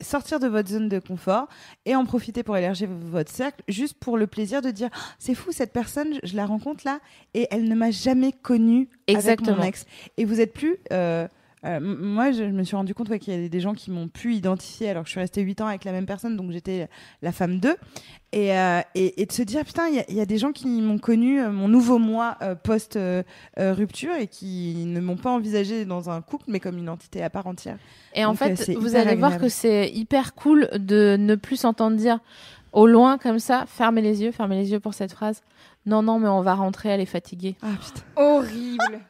sortir 0.00 0.40
de 0.40 0.46
votre 0.46 0.68
zone 0.68 0.88
de 0.88 0.98
confort 0.98 1.48
et 1.84 1.94
en 1.96 2.04
profiter 2.04 2.42
pour 2.42 2.56
élargir 2.56 2.88
votre 2.90 3.30
cercle, 3.32 3.62
juste 3.68 3.94
pour 3.98 4.18
le 4.18 4.26
plaisir 4.26 4.62
de 4.62 4.70
dire 4.70 4.90
c'est 5.18 5.34
fou 5.34 5.52
cette 5.52 5.72
personne, 5.72 6.14
je, 6.22 6.30
je 6.30 6.36
la 6.36 6.46
rencontre 6.46 6.82
là 6.84 7.00
et 7.34 7.48
elle 7.50 7.64
ne 7.68 7.74
m'a 7.74 7.90
jamais 7.90 8.32
connue 8.32 8.88
avec 9.08 9.18
Exactement. 9.18 9.56
mon 9.56 9.62
ex. 9.62 9.86
Et 10.16 10.24
vous 10.24 10.40
êtes 10.40 10.52
plus 10.52 10.76
euh, 10.92 11.26
euh, 11.64 11.80
moi, 11.80 12.30
je, 12.32 12.44
je 12.44 12.50
me 12.52 12.62
suis 12.62 12.76
rendu 12.76 12.94
compte 12.94 13.08
ouais, 13.08 13.18
qu'il 13.18 13.40
y 13.40 13.44
a 13.44 13.48
des 13.48 13.60
gens 13.60 13.74
qui 13.74 13.90
m'ont 13.90 14.08
pu 14.08 14.34
identifier 14.34 14.90
alors 14.90 15.02
que 15.02 15.08
je 15.08 15.12
suis 15.12 15.20
restée 15.20 15.40
8 15.42 15.60
ans 15.62 15.66
avec 15.66 15.84
la 15.84 15.92
même 15.92 16.06
personne, 16.06 16.36
donc 16.36 16.50
j'étais 16.52 16.88
la 17.22 17.32
femme 17.32 17.58
d'eux. 17.58 17.76
Et, 18.32 18.56
euh, 18.56 18.80
et, 18.94 19.22
et 19.22 19.26
de 19.26 19.32
se 19.32 19.42
dire, 19.42 19.64
putain, 19.64 19.88
il 19.88 19.94
y, 19.96 19.98
a- 19.98 20.04
il 20.08 20.14
y 20.14 20.20
a 20.20 20.26
des 20.26 20.38
gens 20.38 20.52
qui 20.52 20.66
m'ont 20.68 20.98
connu, 20.98 21.40
euh, 21.40 21.50
mon 21.50 21.68
nouveau 21.68 21.98
moi 21.98 22.36
euh, 22.42 22.54
post-rupture, 22.54 24.14
et 24.14 24.26
qui 24.26 24.84
ne 24.86 25.00
m'ont 25.00 25.16
pas 25.16 25.30
envisagé 25.30 25.84
dans 25.84 26.10
un 26.10 26.20
couple, 26.20 26.44
mais 26.48 26.60
comme 26.60 26.78
une 26.78 26.88
entité 26.88 27.22
à 27.22 27.30
part 27.30 27.46
entière. 27.46 27.78
Et 28.14 28.24
en 28.24 28.30
Donc, 28.30 28.38
fait, 28.38 28.72
vous 28.74 28.88
hyper 28.90 29.00
allez 29.06 29.16
voir 29.16 29.38
que 29.38 29.48
c'est 29.48 29.90
hyper 29.90 30.34
cool 30.34 30.68
de 30.74 31.16
ne 31.18 31.34
plus 31.34 31.56
s'entendre 31.56 31.96
dire 31.96 32.20
au 32.72 32.86
loin 32.86 33.16
comme 33.18 33.38
ça, 33.38 33.64
fermez 33.66 34.02
les 34.02 34.22
yeux, 34.22 34.32
fermez 34.32 34.56
les 34.56 34.72
yeux 34.72 34.80
pour 34.80 34.94
cette 34.94 35.12
phrase. 35.12 35.42
Non, 35.86 36.02
non, 36.02 36.18
mais 36.18 36.28
on 36.28 36.42
va 36.42 36.54
rentrer, 36.54 36.90
elle 36.90 37.00
est 37.00 37.06
fatiguée. 37.06 37.56
Ah 37.62 37.68
putain. 37.80 38.02
Horrible. 38.16 39.00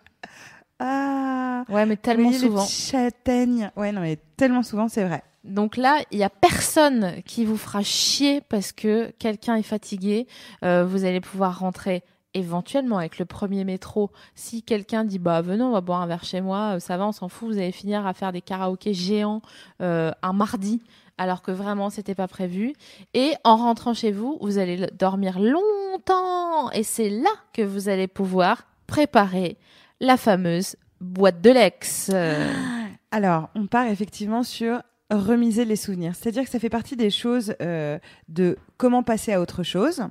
Ah 0.78 1.64
Ouais, 1.68 1.86
mais 1.86 1.96
tellement 1.96 2.24
voyez 2.30 2.38
les 2.38 2.46
souvent. 2.48 2.64
petits 2.64 2.72
châtaignes. 2.90 3.70
Ouais, 3.76 3.92
non, 3.92 4.00
mais 4.02 4.18
tellement 4.36 4.62
souvent, 4.62 4.88
c'est 4.88 5.04
vrai. 5.04 5.22
Donc 5.44 5.76
là, 5.76 5.98
il 6.10 6.18
y 6.18 6.24
a 6.24 6.30
personne 6.30 7.22
qui 7.24 7.44
vous 7.44 7.56
fera 7.56 7.82
chier 7.82 8.40
parce 8.48 8.72
que 8.72 9.10
quelqu'un 9.18 9.54
est 9.56 9.62
fatigué. 9.62 10.26
Euh, 10.64 10.84
vous 10.84 11.04
allez 11.04 11.20
pouvoir 11.20 11.58
rentrer 11.60 12.02
éventuellement 12.34 12.98
avec 12.98 13.18
le 13.18 13.24
premier 13.24 13.64
métro. 13.64 14.10
Si 14.34 14.62
quelqu'un 14.62 15.04
dit 15.04 15.18
bah 15.18 15.40
venez, 15.40 15.62
on 15.62 15.70
va 15.70 15.80
boire 15.80 16.02
un 16.02 16.06
verre 16.06 16.24
chez 16.24 16.40
moi, 16.40 16.74
euh, 16.76 16.80
ça 16.80 16.96
va, 16.96 17.06
on 17.06 17.12
s'en 17.12 17.28
fout. 17.28 17.48
Vous 17.48 17.58
allez 17.58 17.72
finir 17.72 18.06
à 18.06 18.12
faire 18.12 18.32
des 18.32 18.42
karaokés 18.42 18.92
géants 18.94 19.40
euh, 19.80 20.10
un 20.22 20.32
mardi. 20.32 20.82
Alors 21.18 21.40
que 21.42 21.50
vraiment, 21.52 21.88
c'était 21.90 22.14
pas 22.16 22.28
prévu. 22.28 22.74
Et 23.14 23.32
en 23.44 23.56
rentrant 23.56 23.94
chez 23.94 24.12
vous, 24.12 24.36
vous 24.42 24.58
allez 24.58 24.76
le- 24.76 24.88
dormir 24.88 25.38
longtemps. 25.38 26.70
Et 26.72 26.82
c'est 26.82 27.08
là 27.08 27.30
que 27.52 27.62
vous 27.62 27.88
allez 27.88 28.06
pouvoir 28.08 28.66
préparer 28.86 29.56
la 30.00 30.16
fameuse 30.16 30.76
boîte 31.00 31.40
de 31.40 31.50
l'ex. 31.50 32.10
Alors, 33.10 33.48
on 33.54 33.66
part 33.66 33.86
effectivement 33.86 34.42
sur 34.42 34.82
remiser 35.10 35.64
les 35.64 35.76
souvenirs. 35.76 36.14
C'est-à-dire 36.14 36.44
que 36.44 36.50
ça 36.50 36.58
fait 36.58 36.68
partie 36.68 36.96
des 36.96 37.10
choses 37.10 37.54
euh, 37.62 37.98
de 38.28 38.56
comment 38.76 39.02
passer 39.02 39.32
à 39.32 39.40
autre 39.40 39.62
chose. 39.62 40.02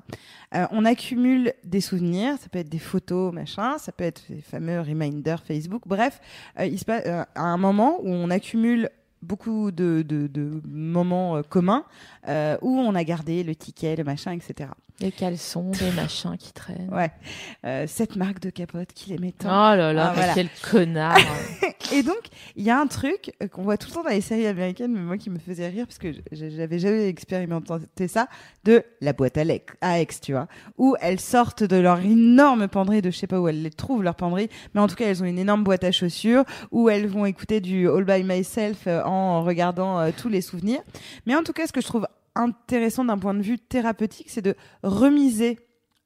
Euh, 0.53 0.65
on 0.71 0.85
accumule 0.85 1.53
des 1.63 1.81
souvenirs, 1.81 2.37
ça 2.39 2.47
peut 2.49 2.59
être 2.59 2.69
des 2.69 2.79
photos, 2.79 3.33
machin, 3.33 3.77
ça 3.77 3.91
peut 3.91 4.05
être 4.05 4.23
les 4.29 4.41
fameux 4.41 4.79
reminders 4.79 5.43
Facebook. 5.43 5.83
Bref, 5.85 6.21
euh, 6.59 6.65
il 6.65 6.79
se 6.79 6.85
passe 6.85 7.05
à 7.05 7.41
un 7.41 7.57
moment 7.57 7.99
où 8.01 8.09
on 8.09 8.29
accumule 8.29 8.89
beaucoup 9.25 9.71
de, 9.71 10.03
de- 10.07 10.27
de 10.27 10.61
moments 10.67 11.37
euh, 11.37 11.41
communs 11.41 11.83
euh, 12.27 12.57
où 12.61 12.77
on 12.79 12.95
a 12.95 13.03
gardé 13.03 13.43
le 13.43 13.55
ticket, 13.55 13.95
le 13.95 14.03
machin, 14.03 14.31
etc. 14.31 14.69
les 15.01 15.11
caleçons, 15.11 15.71
les 15.81 15.91
machins 15.91 16.37
qui 16.37 16.53
traînent. 16.53 16.89
Ouais, 16.93 17.11
Euh, 17.65 17.85
cette 17.87 18.15
marque 18.15 18.39
de 18.39 18.49
capote 18.49 18.93
qu'il 18.93 19.13
aimait 19.13 19.33
Oh 19.39 19.43
tant. 19.43 19.75
là 19.75 19.91
là, 19.93 20.09
Ah, 20.09 20.13
voilà. 20.13 20.33
quel 20.33 20.49
connard. 20.69 21.17
Et 21.91 22.03
donc, 22.03 22.21
il 22.55 22.63
y 22.63 22.69
a 22.69 22.79
un 22.79 22.87
truc 22.87 23.31
qu'on 23.51 23.61
voit 23.61 23.77
tout 23.77 23.87
le 23.89 23.93
temps 23.93 24.03
dans 24.03 24.09
les 24.09 24.21
séries 24.21 24.47
américaines, 24.47 24.91
mais 24.91 25.01
moi 25.01 25.17
qui 25.17 25.29
me 25.29 25.37
faisait 25.37 25.67
rire, 25.67 25.85
parce 25.85 25.99
que 25.99 26.11
j'avais 26.31 26.79
jamais 26.79 27.07
expérimenté 27.07 28.07
ça, 28.07 28.27
de 28.63 28.83
la 29.01 29.13
boîte 29.13 29.37
à 29.81 29.99
ex, 29.99 30.19
tu 30.19 30.31
vois, 30.31 30.47
où 30.77 30.95
elles 30.99 31.19
sortent 31.19 31.63
de 31.63 31.75
leur 31.75 31.99
énorme 31.99 32.67
penderie, 32.67 33.01
de 33.01 33.11
je 33.11 33.17
sais 33.17 33.27
pas 33.27 33.39
où 33.39 33.47
elles 33.47 33.61
les 33.61 33.69
trouvent, 33.69 34.03
leur 34.03 34.15
penderie, 34.15 34.49
mais 34.73 34.81
en 34.81 34.87
tout 34.87 34.95
cas, 34.95 35.05
elles 35.05 35.21
ont 35.21 35.27
une 35.27 35.39
énorme 35.39 35.63
boîte 35.63 35.83
à 35.83 35.91
chaussures, 35.91 36.43
où 36.71 36.89
elles 36.89 37.07
vont 37.07 37.25
écouter 37.25 37.61
du 37.61 37.89
All 37.89 38.03
by 38.03 38.23
Myself 38.23 38.87
euh, 38.87 39.03
en 39.03 39.43
regardant 39.43 39.99
euh, 39.99 40.11
tous 40.15 40.29
les 40.29 40.41
souvenirs. 40.41 40.81
Mais 41.25 41.35
en 41.35 41.43
tout 41.43 41.53
cas, 41.53 41.67
ce 41.67 41.73
que 41.73 41.81
je 41.81 41.87
trouve 41.87 42.07
intéressant 42.35 43.05
d'un 43.05 43.17
point 43.17 43.33
de 43.33 43.41
vue 43.41 43.59
thérapeutique, 43.59 44.29
c'est 44.29 44.41
de 44.41 44.55
remiser 44.83 45.59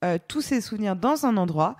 euh, 0.03 0.17
tous 0.27 0.41
ces 0.41 0.61
souvenirs 0.61 0.95
dans 0.95 1.25
un 1.25 1.35
endroit. 1.37 1.75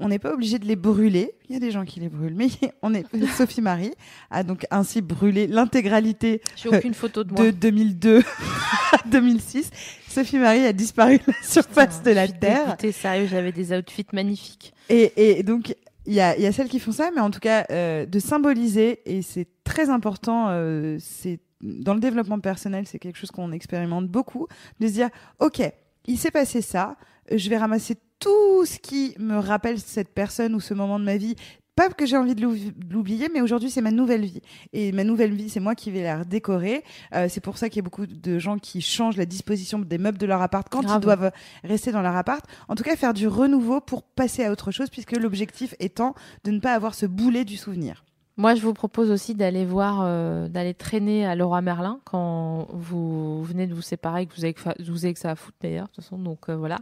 On 0.00 0.08
n'est 0.08 0.18
pas 0.18 0.32
obligé 0.32 0.58
de 0.58 0.66
les 0.66 0.76
brûler. 0.76 1.34
Il 1.48 1.52
y 1.52 1.56
a 1.56 1.60
des 1.60 1.70
gens 1.70 1.84
qui 1.84 2.00
les 2.00 2.08
brûlent, 2.08 2.34
mais 2.34 2.48
on 2.82 2.94
est 2.94 3.04
Sophie 3.36 3.60
Marie 3.60 3.92
a 4.30 4.42
donc 4.42 4.66
ainsi 4.70 5.00
brûlé 5.02 5.46
l'intégralité 5.46 6.40
aucune 6.66 6.94
photo 6.94 7.22
de 7.22 7.32
moi. 7.32 7.44
de 7.44 7.50
2002 7.50 8.18
à 8.92 9.08
2006. 9.08 9.70
Sophie 10.08 10.38
Marie 10.38 10.64
a 10.64 10.72
disparu 10.72 11.18
de 11.18 11.24
la 11.28 11.34
surface 11.42 11.98
Putain, 11.98 12.10
de 12.10 12.14
la 12.16 12.28
terre. 12.28 12.76
sérieux, 12.92 13.26
j'avais 13.30 13.52
des 13.52 13.72
outfits 13.72 14.06
magnifiques. 14.12 14.72
Et, 14.88 15.38
et 15.38 15.42
donc, 15.42 15.74
il 16.06 16.14
y 16.14 16.20
a, 16.20 16.36
y 16.38 16.46
a 16.46 16.52
celles 16.52 16.68
qui 16.68 16.80
font 16.80 16.92
ça, 16.92 17.10
mais 17.14 17.20
en 17.20 17.30
tout 17.30 17.40
cas, 17.40 17.66
euh, 17.70 18.06
de 18.06 18.18
symboliser, 18.18 19.00
et 19.06 19.22
c'est 19.22 19.46
très 19.64 19.90
important, 19.90 20.48
euh, 20.48 20.96
c'est 20.98 21.40
dans 21.60 21.94
le 21.94 22.00
développement 22.00 22.40
personnel, 22.40 22.86
c'est 22.86 22.98
quelque 22.98 23.18
chose 23.18 23.30
qu'on 23.30 23.52
expérimente 23.52 24.08
beaucoup, 24.08 24.48
de 24.80 24.88
se 24.88 24.92
dire, 24.92 25.10
OK, 25.40 25.60
il 26.06 26.18
s'est 26.18 26.30
passé 26.30 26.62
ça, 26.62 26.96
je 27.30 27.48
vais 27.50 27.58
ramasser 27.58 27.96
tout 28.20 28.64
ce 28.66 28.78
qui 28.78 29.14
me 29.18 29.38
rappelle 29.38 29.78
cette 29.80 30.10
personne 30.14 30.54
ou 30.54 30.60
ce 30.60 30.74
moment 30.74 30.98
de 31.00 31.04
ma 31.04 31.16
vie. 31.16 31.34
Pas 31.76 31.88
que 31.88 32.04
j'ai 32.04 32.16
envie 32.18 32.34
de 32.34 32.42
l'ou- 32.42 32.54
de 32.56 32.92
l'oublier, 32.92 33.28
mais 33.32 33.40
aujourd'hui 33.40 33.70
c'est 33.70 33.80
ma 33.80 33.90
nouvelle 33.92 34.24
vie. 34.26 34.42
Et 34.74 34.92
ma 34.92 35.02
nouvelle 35.02 35.32
vie, 35.32 35.48
c'est 35.48 35.60
moi 35.60 35.74
qui 35.74 35.90
vais 35.90 36.02
la 36.02 36.18
redécorer. 36.18 36.84
Euh, 37.14 37.26
c'est 37.30 37.40
pour 37.40 37.56
ça 37.56 37.70
qu'il 37.70 37.76
y 37.76 37.80
a 37.80 37.82
beaucoup 37.82 38.06
de 38.06 38.38
gens 38.38 38.58
qui 38.58 38.82
changent 38.82 39.16
la 39.16 39.24
disposition 39.24 39.78
des 39.78 39.96
meubles 39.96 40.18
de 40.18 40.26
leur 40.26 40.42
appart 40.42 40.68
quand 40.68 40.82
Grave. 40.82 40.98
ils 41.00 41.04
doivent 41.04 41.30
rester 41.64 41.90
dans 41.90 42.02
leur 42.02 42.16
appart. 42.16 42.44
En 42.68 42.74
tout 42.74 42.82
cas, 42.82 42.96
faire 42.96 43.14
du 43.14 43.26
renouveau 43.28 43.80
pour 43.80 44.02
passer 44.02 44.44
à 44.44 44.52
autre 44.52 44.72
chose, 44.72 44.90
puisque 44.90 45.12
l'objectif 45.12 45.74
étant 45.78 46.14
de 46.44 46.50
ne 46.50 46.58
pas 46.58 46.74
avoir 46.74 46.94
ce 46.94 47.06
boulet 47.06 47.46
du 47.46 47.56
souvenir. 47.56 48.04
Moi, 48.40 48.54
je 48.54 48.62
vous 48.62 48.72
propose 48.72 49.10
aussi 49.10 49.34
d'aller 49.34 49.66
voir, 49.66 50.00
euh, 50.02 50.48
d'aller 50.48 50.72
traîner 50.72 51.26
à 51.26 51.34
Leroy 51.34 51.60
Merlin 51.60 52.00
quand 52.06 52.68
vous 52.70 53.44
venez 53.44 53.66
de 53.66 53.74
vous 53.74 53.82
séparer, 53.82 54.24
que 54.24 54.34
vous 54.34 54.46
avez, 54.46 54.54
vous 54.88 55.04
avez 55.04 55.12
que 55.12 55.20
ça 55.20 55.32
à 55.32 55.34
foutre 55.34 55.58
d'ailleurs, 55.60 55.88
de 55.88 55.92
toute 55.92 56.02
façon, 56.02 56.16
donc 56.16 56.48
euh, 56.48 56.56
voilà. 56.56 56.78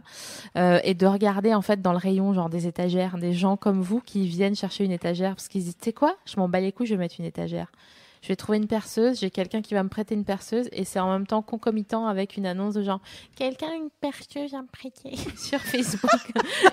Euh, 0.55 0.79
et 0.85 0.93
de 0.93 1.05
regarder 1.05 1.53
en 1.53 1.61
fait 1.61 1.81
dans 1.81 1.91
le 1.91 1.97
rayon, 1.97 2.33
genre 2.33 2.49
des 2.49 2.65
étagères, 2.65 3.17
des 3.17 3.33
gens 3.33 3.57
comme 3.57 3.81
vous 3.81 3.99
qui 3.99 4.25
viennent 4.25 4.55
chercher 4.55 4.85
une 4.85 4.93
étagère 4.93 5.35
parce 5.35 5.49
qu'ils 5.49 5.63
disent, 5.63 5.75
tu 5.75 5.83
sais 5.83 5.91
quoi, 5.91 6.15
je 6.25 6.37
m'en 6.37 6.47
bats 6.47 6.61
les 6.61 6.71
couilles, 6.71 6.87
je 6.87 6.93
vais 6.93 6.99
mettre 6.99 7.15
une 7.19 7.25
étagère. 7.25 7.69
Je 8.21 8.27
vais 8.27 8.35
trouver 8.35 8.57
une 8.57 8.67
perceuse, 8.67 9.19
j'ai 9.19 9.29
quelqu'un 9.29 9.61
qui 9.61 9.73
va 9.73 9.83
me 9.83 9.89
prêter 9.89 10.15
une 10.15 10.25
perceuse 10.25 10.69
et 10.71 10.85
c'est 10.85 10.99
en 10.99 11.11
même 11.11 11.27
temps 11.27 11.41
concomitant 11.41 12.07
avec 12.07 12.37
une 12.37 12.45
annonce 12.45 12.73
de 12.73 12.83
genre 12.83 12.99
quelqu'un 13.35 13.73
une 13.73 13.89
perceuse 14.01 14.53
à 14.53 14.61
me 14.61 14.67
prêter 14.67 15.15
sur 15.37 15.59
Facebook. 15.59 16.11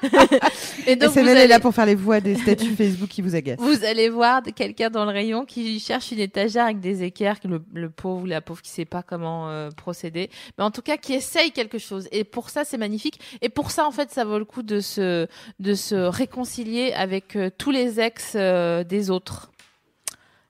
et 0.86 0.96
donc, 0.96 1.10
vous 1.10 1.18
allez... 1.18 1.46
là 1.46 1.60
pour 1.60 1.74
faire 1.74 1.86
les 1.86 1.94
voix 1.94 2.20
des 2.20 2.36
statuts 2.36 2.74
Facebook 2.74 3.08
qui 3.08 3.22
vous 3.22 3.34
agacent. 3.34 3.60
Vous 3.60 3.84
allez 3.84 4.08
voir 4.08 4.42
quelqu'un 4.54 4.90
dans 4.90 5.04
le 5.04 5.10
rayon 5.10 5.44
qui 5.44 5.78
cherche 5.80 6.12
une 6.12 6.20
étagère 6.20 6.64
avec 6.64 6.80
des 6.80 7.02
équerres, 7.02 7.38
le, 7.44 7.62
le 7.72 7.90
pauvre 7.90 8.22
ou 8.22 8.26
la 8.26 8.40
pauvre 8.40 8.62
qui 8.62 8.70
sait 8.70 8.84
pas 8.84 9.02
comment 9.02 9.48
euh, 9.48 9.70
procéder, 9.70 10.30
mais 10.58 10.64
en 10.64 10.70
tout 10.70 10.82
cas 10.82 10.96
qui 10.96 11.14
essaye 11.14 11.52
quelque 11.52 11.78
chose. 11.78 12.08
Et 12.12 12.24
pour 12.24 12.50
ça, 12.50 12.64
c'est 12.64 12.78
magnifique. 12.78 13.20
Et 13.42 13.48
pour 13.48 13.70
ça, 13.70 13.86
en 13.86 13.90
fait, 13.90 14.10
ça 14.10 14.24
vaut 14.24 14.38
le 14.38 14.44
coup 14.44 14.62
de 14.62 14.80
se 14.80 15.26
de 15.60 15.74
se 15.74 15.94
réconcilier 15.94 16.92
avec 16.92 17.36
euh, 17.36 17.50
tous 17.56 17.70
les 17.70 18.00
ex 18.00 18.32
euh, 18.34 18.84
des 18.84 19.10
autres. 19.10 19.50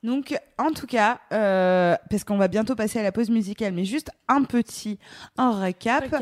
Donc, 0.06 0.38
en 0.56 0.70
tout 0.70 0.86
cas, 0.86 1.18
euh, 1.32 1.96
parce 2.08 2.22
qu'on 2.22 2.36
va 2.36 2.46
bientôt 2.46 2.76
passer 2.76 3.00
à 3.00 3.02
la 3.02 3.10
pause 3.10 3.28
musicale, 3.28 3.74
mais 3.74 3.84
juste 3.84 4.12
un 4.28 4.44
petit 4.44 5.00
un 5.36 5.50
récap. 5.50 6.14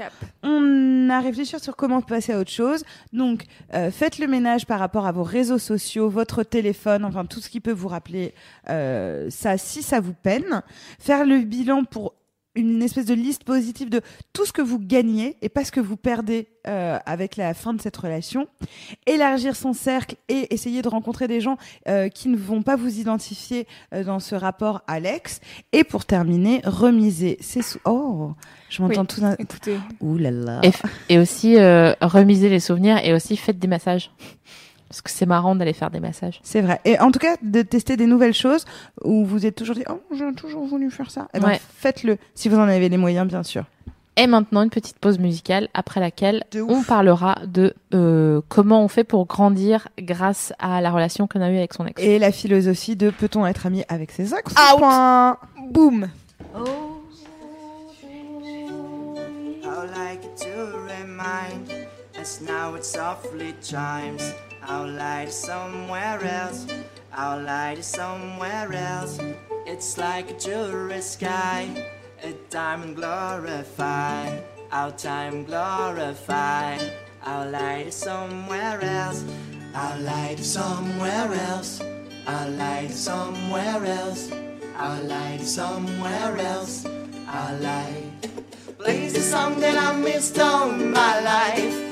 On 0.43 1.11
a 1.11 1.21
réfléchi 1.21 1.61
sur 1.61 1.77
comment 1.77 2.01
passer 2.01 2.33
à 2.33 2.39
autre 2.39 2.51
chose. 2.51 2.83
Donc, 3.13 3.45
euh, 3.75 3.91
faites 3.91 4.19
le 4.19 4.27
ménage 4.27 4.65
par 4.65 4.81
rapport 4.81 5.07
à 5.07 5.13
vos 5.13 5.23
réseaux 5.23 5.59
sociaux, 5.59 6.09
votre 6.09 6.45
téléphone, 6.45 7.05
enfin 7.05 7.27
tout 7.27 7.41
ce 7.41 7.51
qui 7.51 7.61
peut 7.61 7.73
vous 7.73 7.89
rappeler 7.89 8.33
euh, 8.71 9.29
ça, 9.29 9.59
si 9.59 9.83
ça 9.83 10.01
vous 10.01 10.15
peine. 10.15 10.63
Faire 10.99 11.27
le 11.27 11.41
bilan 11.41 11.85
pour 11.85 12.15
une 12.55 12.83
espèce 12.83 13.07
de 13.07 13.15
liste 13.15 13.45
positive 13.45 13.91
de 13.91 14.01
tout 14.33 14.47
ce 14.47 14.53
que 14.53 14.63
vous 14.63 14.79
gagnez 14.79 15.37
et 15.43 15.49
pas 15.49 15.65
ce 15.65 15.73
que 15.73 15.81
vous 15.81 15.97
perdez 15.97 16.49
euh, 16.67 16.99
avec 17.05 17.37
la 17.37 17.53
fin 17.55 17.75
de 17.75 17.81
cette 17.81 17.97
relation. 17.97 18.47
Élargir 19.07 19.57
son 19.57 19.73
cercle 19.73 20.17
et 20.29 20.53
essayer 20.55 20.83
de 20.83 20.89
rencontrer 20.89 21.29
des 21.29 21.41
gens 21.41 21.57
euh, 21.89 22.09
qui 22.09 22.29
ne 22.29 22.37
vont 22.37 22.63
pas 22.63 22.77
vous 22.77 22.99
identifier 22.99 23.67
euh, 23.93 24.05
dans 24.05 24.21
ce 24.21 24.35
rapport 24.35 24.83
à 24.87 25.01
l'ex. 25.01 25.41
Et 25.73 25.85
pour 25.85 26.05
terminer, 26.05 26.61
remiser 26.65 27.37
ses 27.41 27.63
sous. 27.63 27.81
Oh, 27.85 28.33
je 28.71 28.83
m'entends 28.83 29.05
tout 29.05 29.21
d'un. 29.21 29.35
Écoutez. 29.39 29.79
Ouh 30.01 30.17
là 30.17 30.31
là. 30.31 30.61
Et, 30.63 30.71
et 31.15 31.19
aussi 31.19 31.57
remiser 31.57 32.49
les 32.49 32.61
souvenirs 32.61 32.99
et 33.05 33.13
aussi 33.13 33.37
faites 33.37 33.59
des 33.59 33.69
massages. 33.69 34.11
Parce 34.89 35.03
que 35.03 35.11
c'est 35.11 35.27
marrant 35.27 35.55
d'aller 35.55 35.73
faire 35.73 35.91
des 35.91 36.01
massages. 36.01 36.41
C'est 36.43 36.61
vrai. 36.61 36.81
Et 36.85 36.99
en 36.99 37.11
tout 37.11 37.19
cas, 37.19 37.37
de 37.43 37.63
tester 37.63 37.97
des 37.97 38.07
nouvelles 38.07 38.35
choses 38.35 38.65
où 39.03 39.25
vous 39.25 39.47
êtes 39.47 39.57
toujours 39.57 39.75
dit 39.75 39.85
Oh, 39.89 40.01
j'ai 40.17 40.33
toujours 40.35 40.67
voulu 40.67 40.91
faire 40.91 41.11
ça. 41.11 41.29
Eh 41.35 41.41
ben, 41.41 41.57
faites-le, 41.77 42.19
si 42.35 42.49
vous 42.49 42.57
en 42.57 42.69
avez 42.69 42.89
les 42.89 42.97
moyens, 42.97 43.27
bien 43.27 43.43
sûr. 43.43 43.65
Et 44.17 44.29
maintenant, 44.29 44.63
une 44.63 44.71
petite 44.71 44.99
pause 44.99 45.19
musicale 45.19 45.69
après 45.75 45.99
laquelle 45.99 46.45
on 46.69 46.85
parlera 46.85 47.37
de 47.47 47.75
euh, 47.95 48.41
comment 48.49 48.85
on 48.85 48.89
fait 48.89 49.03
pour 49.03 49.27
grandir 49.27 49.89
grâce 49.99 50.53
à 50.61 50.81
la 50.81 50.93
relation 50.93 51.27
qu'on 51.27 51.41
a 51.41 51.51
eue 51.51 51.57
avec 51.57 51.75
son 51.75 51.85
ex. 51.85 52.01
Et 52.01 52.21
la 52.21 52.31
philosophie 52.31 52.95
de 52.95 53.11
peut-on 53.11 53.45
être 53.45 53.67
ami 53.67 53.83
avec 53.89 54.13
ses 54.13 54.33
ex 54.33 54.53
Out 54.53 55.39
Boum 55.73 56.09
oh. 56.57 56.95
like 60.15 60.37
to 60.37 60.73
remind 60.89 61.71
as 62.17 62.41
now 62.41 62.75
it 62.75 62.85
softly 62.85 63.55
chimes. 63.63 64.33
Our 64.67 64.87
light 64.87 65.29
is 65.29 65.35
somewhere 65.35 66.25
else. 66.25 66.67
Our 67.13 67.41
light 67.43 67.79
is 67.79 67.87
somewhere 67.87 68.73
else. 68.73 69.19
It's 69.67 69.99
like 69.99 70.31
a 70.31 70.39
jewelry 70.39 71.03
sky, 71.03 71.69
a 72.23 72.33
diamond 72.49 72.97
glorified. 72.97 74.43
Our 74.73 74.91
time 74.93 75.45
glorified. 75.45 76.81
Our 77.25 77.47
light 77.47 77.89
is 77.89 77.95
somewhere 77.95 78.81
else. 78.83 79.25
Our 79.75 79.99
light 79.99 80.41
is 80.41 80.51
somewhere 80.51 81.33
else. 81.33 81.83
Our 82.27 82.49
light 82.49 82.91
is 82.91 82.99
somewhere 82.99 83.85
else. 83.85 84.33
Our 84.77 85.03
light 85.03 85.41
is 85.41 85.55
somewhere 85.55 86.39
else. 86.39 86.87
Our 87.29 87.53
light. 87.59 88.15
Song 89.35 89.59
that 89.61 89.77
I 89.77 89.97
missed 90.01 90.39
all 90.39 90.71
my 90.71 91.21
life. 91.21 91.84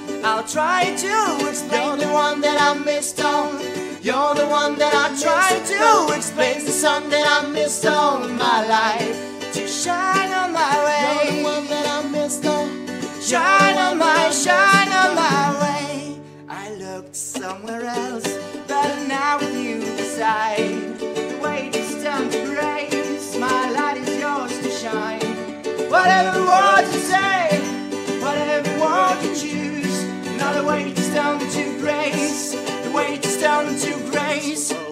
I'll 0.42 0.48
try 0.48 0.84
to 0.96 1.48
explain. 1.48 1.86
You're 1.86 1.96
the 1.98 2.12
one 2.12 2.40
that 2.40 2.60
I 2.60 2.74
missed 2.74 3.20
on. 3.22 3.60
You're 4.02 4.34
the 4.34 4.48
one 4.48 4.76
that 4.76 4.92
I 4.92 5.06
try 5.22 5.50
to 5.70 6.16
explain. 6.16 6.64
The 6.64 6.72
sun 6.72 7.10
that 7.10 7.44
I 7.44 7.48
missed 7.48 7.86
all 7.86 8.18
my 8.26 8.66
life 8.66 9.52
to 9.52 9.68
shine 9.68 10.32
on 10.32 10.52
my 10.52 10.74
way. 10.84 11.26
You're 11.30 11.36
the 11.36 11.44
one 11.44 11.66
that 11.68 11.86
I 11.86 12.08
missed 12.08 12.44
on. 12.44 12.68
Shine 13.20 13.78
on 13.78 13.98
my, 13.98 14.30
shine 14.30 14.88
on 14.88 15.14
my 15.14 15.60
way. 15.62 16.20
I 16.48 16.74
looked 16.74 17.14
somewhere 17.14 17.84
else, 17.84 18.26
but 18.66 19.06
now 19.06 19.38
with 19.38 19.56
you 19.56 19.78
beside, 19.96 20.98
the 20.98 21.38
weight 21.40 21.76
is 21.76 22.02
down 22.02 22.28
to 22.30 22.44
grace. 22.46 23.38
My 23.38 23.70
light 23.70 23.98
is 23.98 24.18
yours 24.18 24.58
to 24.58 24.70
shine. 24.70 25.20
Whatever 25.88 26.40
the 30.52 30.64
weight 30.64 30.98
is 30.98 31.08
down 31.14 31.38
to 31.38 31.78
grace. 31.80 32.52
The 32.52 32.92
weight 32.94 33.24
is 33.24 33.40
down 33.40 33.74
to 33.76 34.10
grace. 34.10 34.91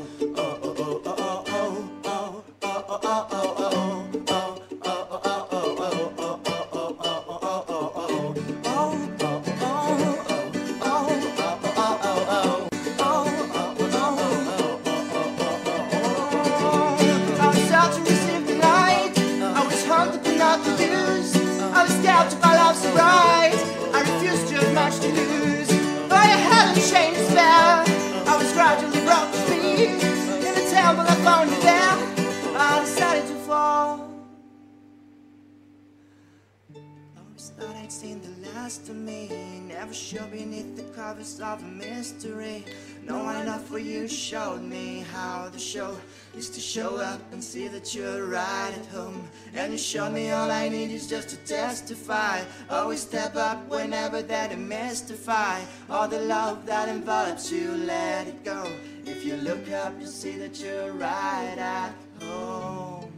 To 38.78 38.92
me. 38.92 39.28
Never 39.66 39.92
show 39.92 40.24
beneath 40.26 40.76
the 40.76 40.84
covers 40.94 41.40
of 41.40 41.60
a 41.62 41.66
mystery. 41.66 42.64
Knowing 43.02 43.40
enough 43.40 43.66
for 43.66 43.78
you 43.78 44.06
showed 44.06 44.62
me 44.62 45.04
how 45.12 45.48
the 45.48 45.58
show 45.58 45.96
is 46.36 46.48
to 46.50 46.60
show 46.60 46.96
up 46.96 47.20
and 47.32 47.42
see 47.42 47.66
that 47.68 47.94
you're 47.94 48.26
right 48.26 48.72
at 48.72 48.86
home. 48.86 49.28
And 49.54 49.72
you 49.72 49.78
showed 49.78 50.12
me 50.12 50.30
all 50.30 50.50
I 50.50 50.68
need 50.68 50.92
is 50.92 51.08
just 51.08 51.30
to 51.30 51.36
testify. 51.38 52.42
Always 52.70 53.00
step 53.00 53.34
up 53.34 53.68
whenever 53.68 54.22
that 54.22 54.56
mystify. 54.56 55.60
All 55.88 56.06
the 56.06 56.20
love 56.20 56.64
that 56.66 56.88
envelops 56.88 57.50
you, 57.50 57.72
let 57.72 58.28
it 58.28 58.44
go. 58.44 58.64
If 59.04 59.24
you 59.24 59.36
look 59.36 59.68
up, 59.72 59.94
you'll 59.98 60.08
see 60.08 60.36
that 60.38 60.60
you're 60.60 60.92
right 60.92 61.56
at 61.58 61.92
home. 62.20 63.12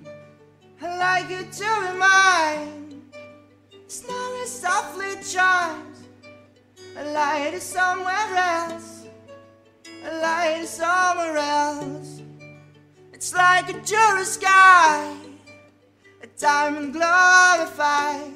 I 0.80 0.96
like 0.96 1.30
you 1.30 1.44
to 1.44 1.92
remind 1.92 2.91
Snowy 3.92 4.46
softly 4.46 5.16
chimes. 5.22 6.08
A 6.96 7.04
light 7.12 7.52
is 7.52 7.62
somewhere 7.62 8.34
else. 8.34 9.04
A 10.02 10.18
light 10.18 10.62
is 10.62 10.70
somewhere 10.70 11.36
else. 11.36 12.22
It's 13.12 13.34
like 13.34 13.68
a 13.68 13.74
jury 13.84 14.24
sky. 14.24 15.14
A 16.22 16.26
diamond 16.40 16.94
glorified. 16.94 18.32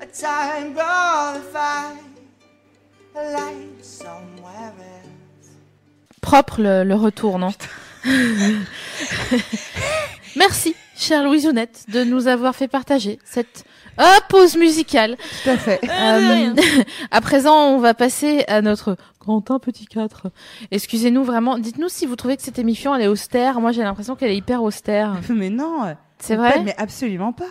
A 0.00 0.06
time 0.06 0.72
glorified. 0.72 1.98
A 3.14 3.32
light 3.36 3.84
somewhere 3.84 4.72
else. 4.72 5.50
Propre 6.22 6.62
le, 6.62 6.82
le 6.82 6.94
retour, 6.94 7.38
non? 7.38 7.52
Merci, 10.36 10.74
chère 10.96 11.24
Louise 11.24 11.44
de 11.44 12.04
nous 12.04 12.26
avoir 12.26 12.56
fait 12.56 12.68
partager 12.68 13.18
cette 13.26 13.66
Hop, 13.98 14.24
pause 14.28 14.56
musicale. 14.56 15.16
Tout 15.42 15.50
à 15.50 15.56
fait. 15.56 15.80
Euh, 15.84 16.54
à 17.10 17.20
présent, 17.20 17.70
on 17.70 17.78
va 17.78 17.94
passer 17.94 18.44
à 18.48 18.60
notre 18.60 18.96
Quentin 19.18 19.58
Petit 19.58 19.86
4. 19.86 20.28
Excusez-nous 20.70 21.24
vraiment. 21.24 21.58
Dites-nous 21.58 21.88
si 21.88 22.06
vous 22.06 22.16
trouvez 22.16 22.36
que 22.36 22.42
cette 22.42 22.58
émission, 22.58 22.94
elle 22.94 23.02
est 23.02 23.08
austère. 23.08 23.60
Moi, 23.60 23.72
j'ai 23.72 23.82
l'impression 23.82 24.14
qu'elle 24.14 24.30
est 24.30 24.36
hyper 24.36 24.62
austère. 24.62 25.14
Mais 25.30 25.50
non. 25.50 25.94
C'est 26.18 26.36
vrai? 26.36 26.62
Mais 26.62 26.74
absolument 26.78 27.32
pas. 27.32 27.48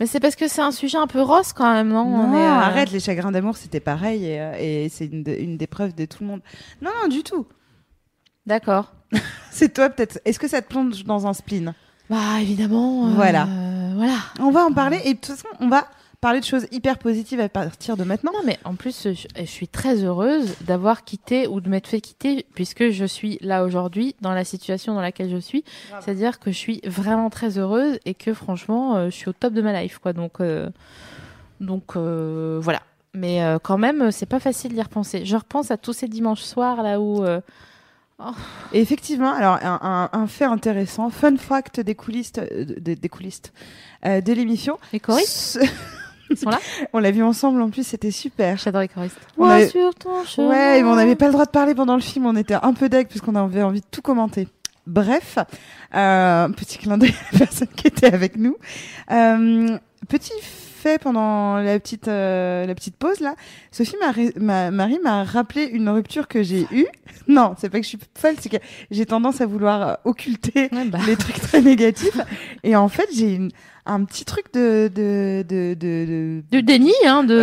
Mais 0.00 0.06
c'est 0.06 0.20
parce 0.20 0.34
que 0.34 0.48
c'est 0.48 0.60
un 0.60 0.72
sujet 0.72 0.98
un 0.98 1.06
peu 1.06 1.22
rose 1.22 1.52
quand 1.52 1.72
même, 1.72 1.88
non, 1.88 2.04
non 2.04 2.36
euh, 2.36 2.48
arrête, 2.48 2.90
les 2.90 2.98
chagrins 2.98 3.30
d'amour, 3.30 3.56
c'était 3.56 3.78
pareil 3.78 4.26
et, 4.26 4.40
euh, 4.40 4.88
c'est 4.90 5.06
une, 5.06 5.24
une 5.38 5.56
des 5.56 5.68
preuves 5.68 5.94
de 5.94 6.04
tout 6.04 6.24
le 6.24 6.28
monde. 6.28 6.40
Non, 6.82 6.90
non, 7.00 7.08
du 7.08 7.22
tout. 7.22 7.46
D'accord. 8.44 8.92
c'est 9.52 9.72
toi 9.72 9.90
peut-être. 9.90 10.18
Est-ce 10.24 10.40
que 10.40 10.48
ça 10.48 10.62
te 10.62 10.68
plonge 10.68 11.04
dans 11.04 11.26
un 11.28 11.32
spleen? 11.32 11.74
Bah 12.10 12.40
évidemment. 12.40 13.08
Voilà. 13.10 13.46
Voilà. 13.94 14.16
On 14.40 14.50
va 14.50 14.64
en 14.64 14.72
parler 14.72 15.00
et 15.04 15.14
de 15.14 15.18
toute 15.18 15.36
façon, 15.36 15.48
on 15.60 15.68
va 15.68 15.86
parler 16.20 16.40
de 16.40 16.44
choses 16.46 16.66
hyper 16.72 16.96
positives 16.96 17.40
à 17.40 17.50
partir 17.50 17.98
de 17.98 18.04
maintenant. 18.04 18.32
Non, 18.32 18.40
mais 18.46 18.58
en 18.64 18.76
plus, 18.76 19.08
je, 19.10 19.26
je 19.38 19.44
suis 19.44 19.68
très 19.68 20.02
heureuse 20.04 20.54
d'avoir 20.62 21.04
quitté 21.04 21.46
ou 21.46 21.60
de 21.60 21.68
m'être 21.68 21.86
fait 21.86 22.00
quitter, 22.00 22.46
puisque 22.54 22.88
je 22.88 23.04
suis 23.04 23.38
là 23.42 23.62
aujourd'hui, 23.62 24.16
dans 24.22 24.32
la 24.32 24.44
situation 24.44 24.94
dans 24.94 25.02
laquelle 25.02 25.28
je 25.30 25.36
suis. 25.36 25.64
C'est-à-dire 26.00 26.40
que 26.40 26.50
je 26.50 26.56
suis 26.56 26.80
vraiment 26.86 27.28
très 27.28 27.58
heureuse 27.58 27.98
et 28.06 28.14
que 28.14 28.32
franchement, 28.32 28.96
euh, 28.96 29.10
je 29.10 29.16
suis 29.16 29.28
au 29.28 29.34
top 29.34 29.52
de 29.52 29.60
ma 29.60 29.82
life, 29.82 29.98
quoi. 29.98 30.14
Donc, 30.14 30.40
euh, 30.40 30.70
donc 31.60 31.94
euh, 31.96 32.58
voilà. 32.62 32.80
Mais 33.12 33.44
euh, 33.44 33.58
quand 33.62 33.76
même, 33.76 34.10
c'est 34.10 34.24
pas 34.24 34.40
facile 34.40 34.72
d'y 34.72 34.80
repenser. 34.80 35.26
Je 35.26 35.36
repense 35.36 35.70
à 35.70 35.76
tous 35.76 35.92
ces 35.92 36.08
dimanches 36.08 36.42
soirs 36.42 36.82
là 36.82 37.00
où. 37.00 37.22
Et 38.72 38.80
effectivement, 38.80 39.32
alors 39.32 39.58
un, 39.62 39.80
un- 40.12 40.18
un 40.18 40.26
fait 40.26 40.44
intéressant, 40.44 41.10
fun 41.10 41.36
fact 41.36 41.80
des 41.80 41.94
coulisses, 41.94 42.32
euh, 42.38 42.64
des, 42.78 42.96
des 42.96 43.08
coulisses 43.08 43.42
euh, 44.06 44.20
de 44.20 44.32
l'émission. 44.32 44.78
les 44.92 45.00
choristes, 45.00 45.28
Ce- 45.28 45.58
ils 46.30 46.36
sont 46.38 46.48
là 46.50 46.60
On 46.92 47.00
l'a 47.00 47.10
vu 47.10 47.22
ensemble 47.22 47.60
en 47.60 47.70
plus, 47.70 47.86
c'était 47.86 48.10
super. 48.12 48.56
J'adore 48.56 48.82
les 48.82 48.88
choristes. 48.88 49.18
On 49.36 49.44
Moi, 49.46 49.54
avait- 49.54 49.68
sur 49.68 49.94
ton 49.96 50.24
chemin. 50.24 50.48
Ouais, 50.48 50.82
mais 50.82 50.88
on 50.88 50.94
n'avait 50.94 51.16
pas 51.16 51.26
le 51.26 51.32
droit 51.32 51.44
de 51.44 51.50
parler 51.50 51.74
pendant 51.74 51.96
le 51.96 52.00
film, 52.02 52.26
on 52.26 52.36
était 52.36 52.54
un 52.54 52.72
peu 52.72 52.88
deg 52.88 53.08
puisqu'on 53.08 53.34
avait 53.34 53.62
envie 53.62 53.80
de 53.80 53.86
tout 53.90 54.02
commenter. 54.02 54.48
Bref, 54.86 55.38
euh, 55.94 56.48
petit 56.50 56.78
clin 56.78 56.98
d'œil 56.98 57.10
à 57.10 57.32
la 57.32 57.38
personne 57.40 57.68
qui 57.76 57.86
était 57.88 58.12
avec 58.12 58.36
nous. 58.36 58.56
Euh, 59.10 59.76
petit 60.08 60.32
fait 60.84 61.00
pendant 61.00 61.56
la 61.56 61.80
petite 61.80 62.08
euh, 62.08 62.66
la 62.66 62.74
petite 62.74 62.96
pause 62.96 63.20
là, 63.20 63.34
Sophie 63.72 63.96
m'a 64.38 64.70
Marie 64.70 64.98
m'a 65.02 65.24
rappelé 65.24 65.64
une 65.64 65.88
rupture 65.88 66.28
que 66.28 66.42
j'ai 66.42 66.66
eue. 66.70 66.86
Non, 67.26 67.54
c'est 67.58 67.70
pas 67.70 67.78
que 67.78 67.84
je 67.84 67.88
suis 67.88 67.98
folle, 68.18 68.34
c'est 68.38 68.50
que 68.50 68.58
j'ai 68.90 69.06
tendance 69.06 69.40
à 69.40 69.46
vouloir 69.46 69.88
euh, 69.88 69.94
occulter 70.04 70.68
Ouais, 70.72 70.84
bah, 70.84 70.98
les 71.06 71.16
trucs 71.16 71.40
très 71.40 71.62
négatifs. 71.62 72.20
Et 72.64 72.76
en 72.76 72.88
fait, 72.88 73.08
j'ai 73.16 73.34
une- 73.36 73.50
un 73.86 74.04
petit 74.04 74.24
truc 74.24 74.46
de 74.54 74.90
de 74.94 75.44
de 75.48 75.74
de, 75.74 76.04
de- 76.06 76.42
du 76.50 76.62
déni, 76.62 76.92
hein, 77.06 77.22
de, 77.24 77.34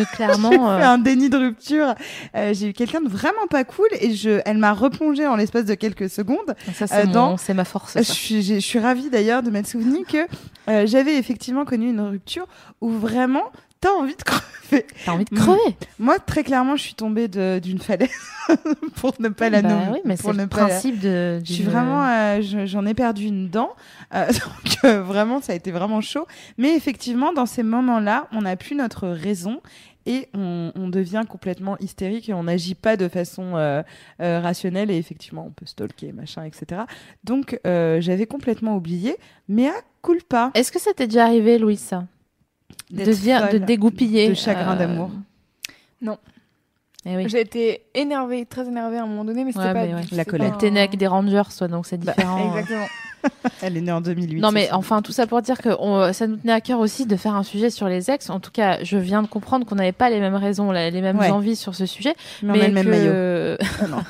de 0.00 0.04
clairement. 0.16 0.70
euh, 0.70 0.78
fait 0.78 0.84
un 0.84 0.98
déni 0.98 1.28
de 1.28 1.36
rupture. 1.36 1.94
Euh, 2.34 2.54
j'ai 2.54 2.68
eu 2.68 2.72
quelqu'un 2.72 3.00
de 3.02 3.08
vraiment 3.08 3.46
pas 3.50 3.64
cool 3.64 3.88
et 4.00 4.14
je, 4.14 4.40
elle 4.46 4.56
m'a 4.58 4.72
replongé 4.72 5.26
en 5.26 5.36
l'espace 5.36 5.64
de 5.66 5.74
quelques 5.74 6.08
secondes. 6.08 6.54
Ça, 6.74 6.84
euh, 6.84 6.88
c'est 6.88 7.06
dans- 7.10 7.36
c'est 7.36 7.54
ma 7.54 7.64
force. 7.64 7.96
Je 7.98 8.02
suis, 8.02 8.42
je 8.42 8.58
suis 8.58 8.78
ravie 8.78 9.10
d'ailleurs 9.10 9.42
de 9.42 9.50
m'être 9.50 9.68
souvenu 9.68 10.04
que 10.04 10.26
euh, 10.70 10.86
j'avais 10.86 11.16
effectivement 11.18 11.64
connu 11.64 11.90
une 11.90 12.00
rupture 12.00 12.46
où 12.80 12.88
vraiment 12.90 13.44
t'as 13.82 13.90
envie 13.90 14.16
de 14.16 14.22
crever. 14.22 14.86
T'as 15.04 15.12
envie 15.12 15.24
de 15.26 15.34
crever. 15.36 15.76
Moi, 15.98 16.18
très 16.18 16.42
clairement, 16.44 16.76
je 16.76 16.82
suis 16.82 16.94
tombée 16.94 17.28
d'une 17.28 17.78
falaise 17.78 18.08
pour 18.96 19.12
ne 19.20 19.28
pas 19.28 19.50
la 19.50 19.60
Bah 19.60 19.68
nommer. 19.68 19.88
oui, 19.92 19.98
mais 20.06 20.16
c'est 20.16 20.32
le 20.32 20.46
pas 20.46 20.60
la- 20.62 20.66
principe 20.68 20.98
de. 20.98 21.40
Je 21.44 21.52
suis 21.52 21.62
d'une- 21.64 21.72
vraiment, 21.72 22.02
euh, 22.06 22.40
je- 22.40 22.64
j'en 22.64 22.86
ai 22.86 22.94
perdu 22.94 23.26
une 23.26 23.48
dent, 23.48 23.70
euh, 24.14 24.26
donc 24.28 24.78
euh, 24.84 25.02
vraiment 25.02 25.42
ça 25.42 25.52
a 25.52 25.56
été 25.56 25.70
vraiment 25.72 26.00
chaud. 26.00 26.26
Mais 26.56 26.74
effectivement, 26.74 27.34
dans 27.34 27.44
ces 27.46 27.62
moments-là, 27.62 28.28
on 28.32 28.42
n'a 28.42 28.56
plus 28.56 28.74
notre 28.74 29.08
raison 29.08 29.60
et 30.06 30.28
on, 30.34 30.72
on 30.74 30.88
devient 30.88 31.22
complètement 31.28 31.76
hystérique 31.78 32.28
et 32.28 32.34
on 32.34 32.44
n'agit 32.44 32.74
pas 32.74 32.96
de 32.96 33.08
façon 33.08 33.56
euh, 33.56 33.82
euh, 34.20 34.40
rationnelle 34.40 34.90
et 34.90 34.96
effectivement 34.96 35.44
on 35.46 35.50
peut 35.50 35.64
stalker 35.66 36.12
machin 36.12 36.42
etc. 36.44 36.80
Donc 37.22 37.60
euh, 37.66 38.00
j'avais 38.00 38.26
complètement 38.26 38.74
oublié, 38.76 39.16
mais 39.48 39.68
à 39.68 39.74
culpa. 40.02 40.50
Est-ce 40.54 40.72
que 40.72 40.80
ça 40.80 40.92
t'est 40.92 41.06
déjà 41.06 41.24
arrivé, 41.26 41.58
Louis, 41.58 41.76
ça? 41.76 42.04
De, 42.90 43.12
dire, 43.12 43.48
de 43.52 43.58
dégoupiller 43.58 44.28
de 44.28 44.34
chagrin 44.34 44.74
euh, 44.74 44.78
d'amour. 44.78 45.10
Non. 46.00 46.18
Eh 47.04 47.16
oui. 47.16 47.24
J'ai 47.28 47.40
été 47.40 47.82
énervée, 47.94 48.46
très 48.46 48.66
énervée 48.68 48.98
à 48.98 49.02
un 49.02 49.06
moment 49.06 49.24
donné, 49.24 49.44
mais 49.44 49.52
c'était 49.52 49.64
Ouais, 49.64 49.72
pas 49.74 49.86
mais 49.86 49.94
ouais. 49.94 50.02
du- 50.02 50.14
La 50.14 50.24
colère. 50.24 50.56
T'es 50.58 50.70
né 50.70 50.78
un- 50.80 50.84
avec 50.84 50.96
des 50.96 51.06
rangers, 51.08 51.42
toi, 51.56 51.66
donc 51.68 51.86
c'est 51.86 51.98
Bah, 51.98 52.12
différent. 52.16 52.54
Exactement. 52.56 52.86
Elle 53.62 53.76
est 53.76 53.80
née 53.80 53.92
en 53.92 54.00
2008. 54.00 54.40
Non 54.40 54.50
mais 54.50 54.68
enfin 54.72 55.00
tout 55.00 55.12
ça 55.12 55.28
pour 55.28 55.40
dire 55.42 55.58
que 55.58 55.68
on- 55.78 56.12
ça 56.12 56.26
nous 56.26 56.36
tenait 56.38 56.52
à 56.52 56.60
cœur 56.60 56.80
aussi 56.80 57.06
de 57.06 57.14
faire 57.16 57.36
un 57.36 57.44
sujet 57.44 57.70
sur 57.70 57.86
les 57.86 58.10
ex. 58.10 58.28
En 58.30 58.40
tout 58.40 58.50
cas, 58.50 58.82
je 58.82 58.96
viens 58.98 59.22
de 59.22 59.28
comprendre 59.28 59.64
qu'on 59.64 59.76
n'avait 59.76 59.92
pas 59.92 60.10
les 60.10 60.18
mêmes 60.18 60.34
raisons, 60.34 60.72
les 60.72 60.90
mêmes 61.00 61.18
Ouais. 61.18 61.30
envies 61.30 61.54
sur 61.54 61.74
ce 61.76 61.86
sujet, 61.86 62.14
mais 62.42 62.58
on 62.58 62.62
a 62.62 62.66
le 62.66 62.72
même 62.74 62.84
que, 62.84 62.90
maillot. 62.90 63.88
Non. 63.88 64.02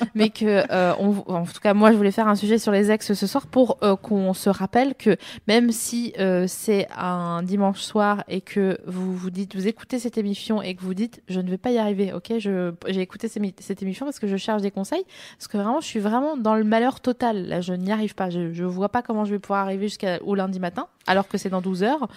mais 0.14 0.30
que 0.30 0.64
euh, 0.70 0.94
on, 0.98 1.18
en 1.32 1.44
tout 1.44 1.60
cas 1.60 1.74
moi 1.74 1.92
je 1.92 1.96
voulais 1.96 2.10
faire 2.10 2.28
un 2.28 2.34
sujet 2.34 2.58
sur 2.58 2.72
les 2.72 2.90
ex 2.90 3.12
ce 3.12 3.26
soir 3.26 3.46
pour 3.46 3.78
euh, 3.82 3.96
qu'on 3.96 4.34
se 4.34 4.50
rappelle 4.50 4.94
que 4.94 5.16
même 5.48 5.72
si 5.72 6.12
euh, 6.18 6.44
c'est 6.48 6.86
un 6.96 7.42
dimanche 7.42 7.80
soir 7.80 8.24
et 8.28 8.40
que 8.40 8.78
vous 8.86 9.14
vous 9.14 9.30
dites 9.30 9.54
vous 9.54 9.66
écoutez 9.66 9.98
cette 9.98 10.18
émission 10.18 10.62
et 10.62 10.74
que 10.74 10.82
vous 10.82 10.94
dites 10.94 11.22
je 11.28 11.40
ne 11.40 11.50
vais 11.50 11.58
pas 11.58 11.70
y 11.70 11.78
arriver, 11.78 12.12
ok, 12.12 12.34
je 12.38 12.72
j'ai 12.88 13.00
écouté 13.00 13.28
cette 13.28 13.82
émission 13.82 14.06
parce 14.06 14.18
que 14.18 14.26
je 14.26 14.36
cherche 14.36 14.62
des 14.62 14.70
conseils 14.70 15.04
parce 15.36 15.48
que 15.48 15.56
vraiment 15.56 15.80
je 15.80 15.86
suis 15.86 16.00
vraiment 16.00 16.36
dans 16.36 16.54
le 16.54 16.64
malheur 16.64 17.00
total 17.00 17.46
là, 17.46 17.60
je 17.60 17.72
n'y 17.72 17.92
arrive 17.92 18.14
pas, 18.14 18.30
je 18.30 18.52
je 18.52 18.64
vois 18.64 18.88
pas 18.88 19.02
comment 19.02 19.24
je 19.24 19.32
vais 19.32 19.38
pouvoir 19.38 19.60
arriver 19.60 19.88
jusqu'au 19.88 20.34
lundi 20.34 20.60
matin 20.60 20.86
alors 21.06 21.28
que 21.28 21.38
c'est 21.38 21.48
dans 21.48 21.60
12 21.60 21.82
heures. 21.82 22.08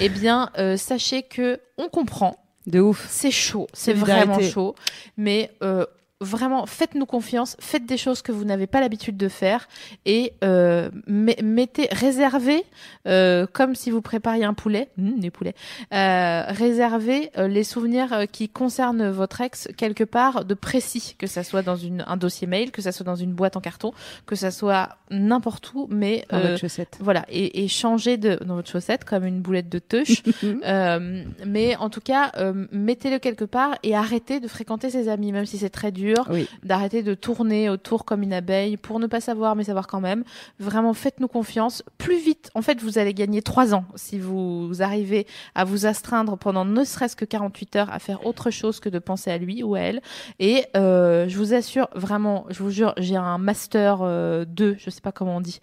Eh 0.00 0.08
bien 0.08 0.50
euh, 0.58 0.76
sachez 0.76 1.22
que 1.22 1.60
on 1.78 1.88
comprend 1.88 2.36
De 2.66 2.80
ouf. 2.80 3.06
c'est 3.08 3.30
chaud, 3.30 3.66
c'est 3.72 3.92
vraiment 3.92 4.40
chaud. 4.40 4.74
Mais 5.16 5.50
euh, 5.62 5.86
vraiment, 6.20 6.66
faites-nous 6.66 7.06
confiance, 7.06 7.56
faites 7.60 7.86
des 7.86 7.96
choses 7.96 8.20
que 8.22 8.30
vous 8.32 8.44
n'avez 8.44 8.66
pas 8.66 8.80
l'habitude 8.80 9.16
de 9.16 9.28
faire 9.28 9.68
et 10.04 10.34
euh, 10.44 10.90
me- 11.06 11.40
mettez, 11.42 11.88
réservez, 11.92 12.62
euh, 13.08 13.46
comme 13.52 13.74
si 13.74 13.90
vous 13.90 14.02
prépariez 14.02 14.44
un 14.44 14.52
poulet, 14.54 14.88
hum, 14.98 15.18
des 15.18 15.30
poulets, 15.30 15.54
euh, 15.94 16.44
réservez 16.48 17.30
euh, 17.38 17.48
les 17.48 17.64
souvenirs 17.64 18.12
euh, 18.12 18.26
qui 18.26 18.48
concernent 18.48 19.08
votre 19.10 19.40
ex 19.40 19.68
quelque 19.76 20.04
part 20.04 20.44
de 20.44 20.54
précis, 20.54 21.14
que 21.18 21.26
ça 21.26 21.42
soit 21.42 21.62
dans 21.62 21.76
une, 21.76 22.04
un 22.06 22.16
dossier 22.16 22.46
mail, 22.46 22.70
que 22.70 22.82
ça 22.82 22.92
soit 22.92 23.04
dans 23.06 23.14
une 23.16 23.32
boîte 23.32 23.56
en 23.56 23.60
carton, 23.60 23.92
que 24.26 24.36
ça 24.36 24.50
soit 24.50 24.90
n'importe 25.10 25.72
où, 25.74 25.86
mais 25.90 26.24
Dans 26.30 26.36
euh, 26.38 26.42
votre 26.48 26.58
chaussette. 26.60 26.98
voilà, 27.00 27.24
et, 27.30 27.64
et 27.64 27.68
changer 27.68 28.16
de 28.18 28.36
dans 28.44 28.54
votre 28.56 28.70
chaussette 28.70 29.04
comme 29.04 29.24
une 29.24 29.40
boulette 29.40 29.68
de 29.68 29.78
teuche. 29.78 30.22
Euh, 30.64 31.24
mais 31.46 31.76
en 31.76 31.88
tout 31.90 32.00
cas, 32.00 32.32
euh, 32.36 32.66
mettez-le 32.72 33.18
quelque 33.18 33.44
part 33.44 33.76
et 33.82 33.94
arrêtez 33.94 34.40
de 34.40 34.48
fréquenter 34.48 34.90
ses 34.90 35.08
amis, 35.08 35.32
même 35.32 35.46
si 35.46 35.58
c'est 35.58 35.70
très 35.70 35.90
dur. 35.92 36.09
Oui. 36.30 36.48
D'arrêter 36.62 37.02
de 37.02 37.14
tourner 37.14 37.68
autour 37.68 38.04
comme 38.04 38.22
une 38.22 38.32
abeille 38.32 38.76
pour 38.76 38.98
ne 39.00 39.06
pas 39.06 39.20
savoir, 39.20 39.56
mais 39.56 39.64
savoir 39.64 39.86
quand 39.86 40.00
même. 40.00 40.24
Vraiment, 40.58 40.94
faites-nous 40.94 41.28
confiance. 41.28 41.82
Plus 41.98 42.18
vite, 42.18 42.50
en 42.54 42.62
fait, 42.62 42.80
vous 42.82 42.98
allez 42.98 43.14
gagner 43.14 43.42
trois 43.42 43.74
ans 43.74 43.84
si 43.94 44.18
vous 44.18 44.70
arrivez 44.80 45.26
à 45.54 45.64
vous 45.64 45.86
astreindre 45.86 46.36
pendant 46.36 46.64
ne 46.64 46.84
serait-ce 46.84 47.16
que 47.16 47.24
48 47.24 47.76
heures 47.76 47.92
à 47.92 47.98
faire 47.98 48.26
autre 48.26 48.50
chose 48.50 48.80
que 48.80 48.88
de 48.88 48.98
penser 48.98 49.30
à 49.30 49.38
lui 49.38 49.62
ou 49.62 49.74
à 49.74 49.80
elle. 49.80 50.00
Et 50.38 50.64
euh, 50.76 51.28
je 51.28 51.36
vous 51.36 51.54
assure, 51.54 51.88
vraiment, 51.94 52.46
je 52.50 52.62
vous 52.62 52.70
jure, 52.70 52.94
j'ai 52.98 53.16
un 53.16 53.38
master 53.38 53.98
euh, 54.02 54.44
2, 54.46 54.76
je 54.78 54.90
sais 54.90 55.00
pas 55.00 55.12
comment 55.12 55.36
on 55.36 55.40
dit, 55.40 55.60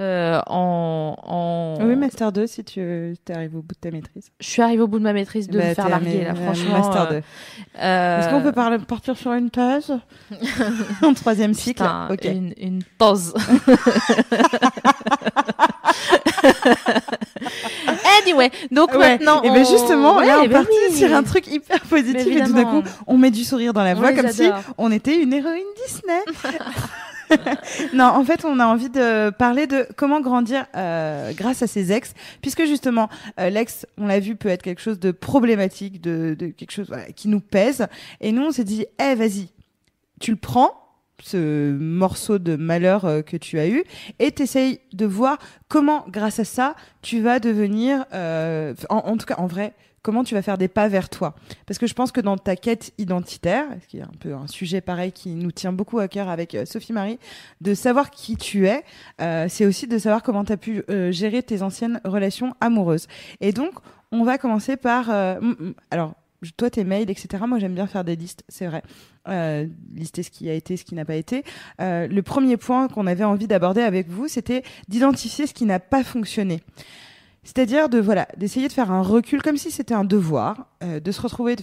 euh, 0.00 0.40
en, 0.46 1.16
en... 1.22 1.84
Oui, 1.86 1.96
Master 1.96 2.32
2 2.32 2.46
si 2.46 2.64
tu 2.64 3.14
arrives 3.34 3.56
au 3.56 3.62
bout 3.62 3.74
de 3.74 3.80
ta 3.80 3.90
maîtrise. 3.90 4.30
Je 4.40 4.46
suis 4.46 4.62
arrivée 4.62 4.82
au 4.82 4.88
bout 4.88 4.98
de 4.98 5.04
ma 5.04 5.12
maîtrise 5.12 5.48
de 5.48 5.58
Bah, 5.58 5.68
me 5.68 5.74
faire 5.74 5.88
larguer, 5.88 6.24
là, 6.24 6.34
franchement. 6.34 6.72
Master 6.78 7.08
2. 7.08 7.14
euh, 7.16 7.20
euh, 7.80 8.18
Est-ce 8.20 8.28
qu'on 8.30 8.42
peut 8.42 8.52
parler, 8.52 8.78
partir 8.78 9.16
sur 9.16 9.32
une 9.32 9.50
page? 9.50 9.87
en 11.02 11.14
troisième 11.14 11.54
cycle 11.54 11.82
putain, 12.10 12.32
une, 12.32 12.54
une 12.58 12.82
pause. 12.98 13.34
anyway, 18.22 18.50
donc 18.70 18.92
Ouais. 18.92 18.98
maintenant. 19.18 19.42
Et 19.42 19.50
ben 19.50 19.64
on- 19.66 19.70
justement, 19.70 20.16
Ouais, 20.18 20.26
là, 20.26 20.38
on 20.40 20.46
ben 20.46 20.50
partit 20.52 20.68
oui. 20.90 20.96
sur 20.96 21.12
un 21.14 21.22
truc 21.22 21.46
hyper 21.46 21.80
positif 21.82 22.26
et 22.26 22.42
tout 22.44 22.52
d'un 22.52 22.64
coup, 22.64 22.82
on 23.06 23.16
met 23.16 23.30
du 23.30 23.44
sourire 23.44 23.72
dans 23.72 23.84
la 23.84 23.94
voix 23.94 24.12
comme 24.12 24.30
si 24.30 24.48
on 24.76 24.90
était 24.90 25.20
une 25.20 25.32
héroïne 25.32 25.64
Disney. 25.86 26.20
non, 27.94 28.04
en 28.06 28.24
fait, 28.24 28.44
on 28.46 28.58
a 28.58 28.66
envie 28.66 28.88
de 28.88 29.28
parler 29.30 29.66
de 29.66 29.86
comment 29.96 30.20
grandir 30.20 30.64
euh, 30.74 31.32
grâce 31.34 31.62
à 31.62 31.66
ses 31.66 31.92
ex, 31.92 32.14
puisque 32.40 32.64
justement, 32.64 33.08
euh, 33.38 33.50
l'ex, 33.50 33.86
on 33.98 34.06
l'a 34.06 34.18
vu, 34.18 34.34
peut 34.34 34.48
être 34.48 34.62
quelque 34.62 34.80
chose 34.80 34.98
de 34.98 35.10
problématique, 35.10 36.00
de, 36.00 36.34
de 36.38 36.46
quelque 36.46 36.70
chose 36.72 36.86
voilà, 36.88 37.04
qui 37.12 37.28
nous 37.28 37.40
pèse. 37.40 37.86
Et 38.22 38.32
nous, 38.32 38.42
on 38.44 38.50
s'est 38.50 38.64
dit, 38.64 38.86
eh, 38.98 39.14
vas-y, 39.14 39.48
tu 40.20 40.30
le 40.30 40.36
prends 40.36 40.72
ce 41.22 41.72
morceau 41.72 42.38
de 42.38 42.56
malheur 42.56 43.04
euh, 43.04 43.22
que 43.22 43.36
tu 43.36 43.58
as 43.58 43.68
eu 43.68 43.84
et 44.18 44.30
t'essayes 44.30 44.80
de 44.92 45.06
voir 45.06 45.38
comment 45.68 46.04
grâce 46.08 46.38
à 46.38 46.44
ça 46.44 46.76
tu 47.02 47.20
vas 47.20 47.40
devenir 47.40 48.04
euh, 48.12 48.74
en, 48.88 49.16
tout 49.16 49.26
cas 49.26 49.34
en 49.38 49.46
vrai 49.46 49.74
comment 50.02 50.22
tu 50.22 50.34
vas 50.34 50.42
faire 50.42 50.58
des 50.58 50.68
pas 50.68 50.86
vers 50.86 51.08
toi. 51.10 51.34
Parce 51.66 51.78
que 51.78 51.88
je 51.88 51.94
pense 51.94 52.12
que 52.12 52.20
dans 52.20 52.38
ta 52.38 52.54
quête 52.54 52.92
identitaire 52.98 53.66
ce 53.82 53.88
qui 53.88 53.98
est 53.98 54.02
un 54.02 54.12
peu 54.20 54.32
un 54.32 54.46
sujet 54.46 54.80
pareil 54.80 55.10
qui 55.10 55.30
nous 55.30 55.50
tient 55.50 55.72
beaucoup 55.72 55.98
à 55.98 56.06
cœur 56.06 56.28
avec 56.28 56.54
euh, 56.54 56.64
Sophie 56.64 56.92
Marie 56.92 57.18
de 57.60 57.74
savoir 57.74 58.10
qui 58.10 58.36
tu 58.36 58.68
es 58.68 58.84
c'est 59.48 59.66
aussi 59.66 59.88
de 59.88 59.98
savoir 59.98 60.22
comment 60.22 60.44
tu 60.44 60.52
as 60.52 60.56
pu 60.56 60.84
gérer 61.10 61.42
tes 61.42 61.62
anciennes 61.62 62.00
relations 62.04 62.54
amoureuses. 62.60 63.08
Et 63.40 63.52
donc 63.52 63.72
on 64.12 64.22
va 64.22 64.38
commencer 64.38 64.76
par 64.76 65.10
alors 65.90 66.14
toi 66.56 66.70
tes 66.70 66.84
mails 66.84 67.10
etc 67.10 67.42
moi 67.46 67.58
j'aime 67.58 67.74
bien 67.74 67.86
faire 67.86 68.04
des 68.04 68.16
listes 68.16 68.44
c'est 68.48 68.66
vrai. 68.66 68.82
Euh, 69.28 69.66
lister 69.94 70.22
ce 70.22 70.30
qui 70.30 70.48
a 70.48 70.54
été 70.54 70.76
ce 70.76 70.84
qui 70.84 70.94
n'a 70.94 71.04
pas 71.04 71.16
été. 71.16 71.44
Euh, 71.80 72.06
le 72.06 72.22
premier 72.22 72.56
point 72.56 72.88
qu'on 72.88 73.06
avait 73.06 73.24
envie 73.24 73.46
d'aborder 73.46 73.82
avec 73.82 74.08
vous 74.08 74.28
c'était 74.28 74.62
d'identifier 74.88 75.46
ce 75.46 75.54
qui 75.54 75.64
n'a 75.64 75.80
pas 75.80 76.04
fonctionné. 76.04 76.62
C'est-à-dire 77.42 77.88
de 77.88 77.98
voilà 77.98 78.28
d'essayer 78.36 78.68
de 78.68 78.72
faire 78.72 78.90
un 78.90 79.02
recul 79.02 79.42
comme 79.42 79.56
si 79.56 79.70
c'était 79.70 79.94
un 79.94 80.04
devoir, 80.04 80.68
euh, 80.82 81.00
de 81.00 81.12
se 81.12 81.20
retrouver 81.20 81.56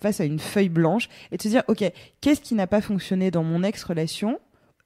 face 0.00 0.20
à 0.20 0.24
une 0.24 0.38
feuille 0.38 0.68
blanche 0.68 1.08
et 1.30 1.36
de 1.36 1.42
se 1.42 1.48
dire 1.48 1.62
ok 1.68 1.84
qu'est-ce 2.20 2.40
qui 2.40 2.54
n'a 2.54 2.66
pas 2.66 2.80
fonctionné 2.80 3.30
dans 3.30 3.44
mon 3.44 3.62
ex 3.62 3.82
relation 3.84 4.38